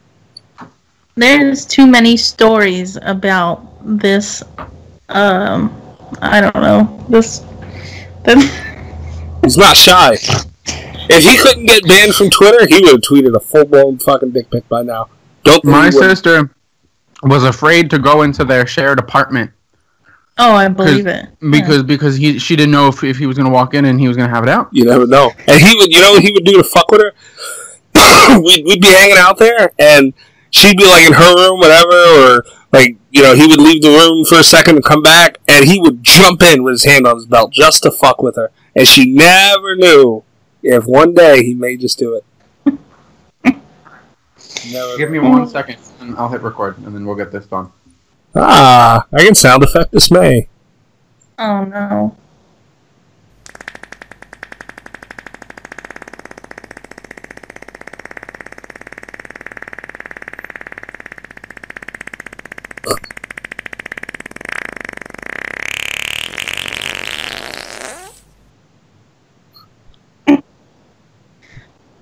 There's 1.18 1.66
too 1.66 1.86
many 1.86 2.16
stories 2.16 2.98
about 3.02 3.66
this. 3.84 4.44
Um, 5.10 5.82
I 6.22 6.40
don't 6.40 6.56
know 6.56 7.06
this. 7.10 7.44
He's 9.44 9.58
not 9.58 9.76
shy. 9.76 10.14
If 11.10 11.24
he 11.24 11.38
couldn't 11.38 11.66
get 11.66 11.88
banned 11.88 12.16
from 12.16 12.30
Twitter, 12.30 12.68
he 12.68 12.82
would 12.82 12.92
have 12.92 13.02
tweeted 13.02 13.36
a 13.36 13.40
full 13.40 13.66
blown 13.66 13.98
fucking 14.00 14.32
dick 14.32 14.50
pic 14.52 14.68
by 14.70 14.84
now. 14.84 15.10
Don't 15.44 15.64
My 15.64 15.90
he 15.90 15.96
wouldn't. 15.96 16.18
sister 16.18 16.50
was 17.24 17.44
afraid 17.44 17.90
to 17.90 18.00
go 18.00 18.22
into 18.22 18.46
their 18.46 18.68
shared 18.68 19.00
apartment 19.00 19.52
oh, 20.38 20.54
I 20.54 20.68
believe 20.68 21.08
it. 21.08 21.28
because 21.50 21.84
because 21.84 22.16
he 22.16 22.40
she 22.40 22.56
didn't 22.56 22.72
know 22.72 22.88
if, 22.88 23.04
if 23.04 23.18
he 23.18 23.26
was 23.26 23.38
going 23.38 23.50
to 23.50 23.54
walk 23.54 23.74
in 23.74 23.86
and 23.86 24.00
he 24.00 24.08
was 24.08 24.18
going 24.18 24.30
to 24.30 24.34
have 24.34 24.44
it 24.44 24.50
out. 24.50 24.70
You 24.72 24.86
never 24.86 25.08
know. 25.08 25.32
And 25.48 25.62
he 25.62 25.76
would, 25.78 25.94
you 25.94 26.02
know, 26.02 26.12
what 26.12 26.24
he 26.24 26.32
would 26.32 26.46
do 26.46 26.58
to 26.58 26.64
fuck 26.64 26.90
with 26.92 27.02
her. 27.02 27.14
we'd, 28.42 28.66
we'd 28.66 28.82
be 28.82 28.88
hanging 28.88 29.18
out 29.18 29.38
there, 29.38 29.72
and 29.80 30.14
she'd 30.52 30.78
be 30.78 30.86
like 30.86 31.08
in 31.08 31.14
her 31.14 31.36
room, 31.36 31.60
whatever, 31.60 31.94
or 31.94 32.46
like 32.72 32.98
you 33.12 33.24
know, 33.24 33.36
he 33.36 33.48
would 33.48 33.60
leave 33.60 33.82
the 33.82 33.90
room 33.90 34.26
for 34.26 34.40
a 34.40 34.44
second 34.44 34.76
and 34.76 34.86
come 34.86 35.02
back, 35.02 35.38
and 35.48 35.66
he 35.66 35.80
would 35.80 36.04
jump 36.04 36.42
in 36.44 36.64
with 36.64 36.74
his 36.74 36.86
hand 36.86 37.08
on 37.08 37.16
his 37.16 37.26
belt 37.26 37.52
just 37.52 37.84
to 37.84 37.92
fuck 37.92 38.22
with 38.22 38.36
her, 38.36 38.52
and 38.76 38.88
she 38.88 39.12
never 39.12 39.76
knew 39.76 40.24
if 40.64 40.86
one 40.86 41.14
day 41.14 41.44
he 41.44 41.54
may 41.54 41.78
just 41.78 41.98
do 41.98 42.16
it. 42.16 42.24
Never 44.72 44.98
Give 44.98 45.12
me 45.12 45.20
one 45.20 45.48
second 45.48 45.78
and 46.00 46.18
I'll 46.18 46.30
hit 46.30 46.42
record 46.42 46.78
and 46.80 46.94
then 46.94 47.06
we'll 47.06 47.16
get 47.16 47.32
this 47.32 47.46
done. 47.46 47.72
Ah, 48.36 49.06
I 49.12 49.24
can 49.24 49.36
sound 49.36 49.64
effect 49.64 49.92
dismay. 49.92 50.48
Oh 51.40 51.64
no. 51.64 52.16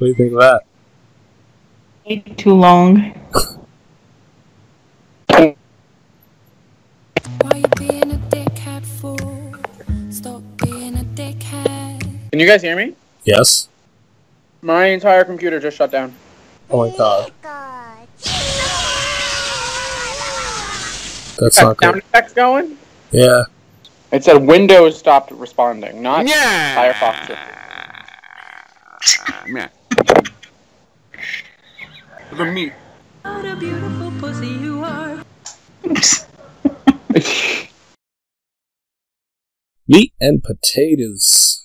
What 0.06 0.16
do 0.16 0.24
you 0.24 0.30
think 0.30 0.34
of 0.34 0.40
that? 0.42 0.62
Way 2.06 2.20
too 2.38 2.54
long. 2.54 2.98
Why 5.26 5.56
you 7.56 7.66
being 7.80 8.12
a 8.12 8.18
dickhead 8.30 8.86
fool? 8.86 9.56
Stop 10.12 10.44
being 10.58 10.96
a 10.96 11.04
dickhead. 11.04 12.30
Can 12.30 12.40
you 12.40 12.46
guys 12.46 12.62
hear 12.62 12.76
me? 12.76 12.94
Yes. 13.24 13.68
My 14.62 14.86
entire 14.86 15.26
computer 15.26 15.60
just 15.60 15.76
shut 15.76 15.90
down. 15.90 16.14
Oh 16.70 16.88
my 16.88 16.96
god. 16.96 17.32
Oh 17.44 18.06
That's 21.40 21.60
Got 21.60 21.64
not 21.64 21.78
sound 21.82 21.94
good. 21.96 21.98
effects 22.04 22.34
going? 22.34 22.78
Yeah. 23.10 23.42
It 24.12 24.24
said 24.24 24.36
Windows 24.36 25.00
stopped 25.00 25.32
responding, 25.32 26.04
not 26.04 26.28
Yeah. 26.28 26.94
Firefox. 26.94 27.36
Yeah. 29.48 29.68
The 32.32 32.46
meat. 32.46 32.74
What 33.22 33.46
a 33.46 33.56
beautiful 33.56 34.12
pussy 34.20 34.48
you 34.48 34.84
are. 34.84 35.24
Meat 39.88 40.14
and 40.20 40.44
potatoes. 40.44 41.65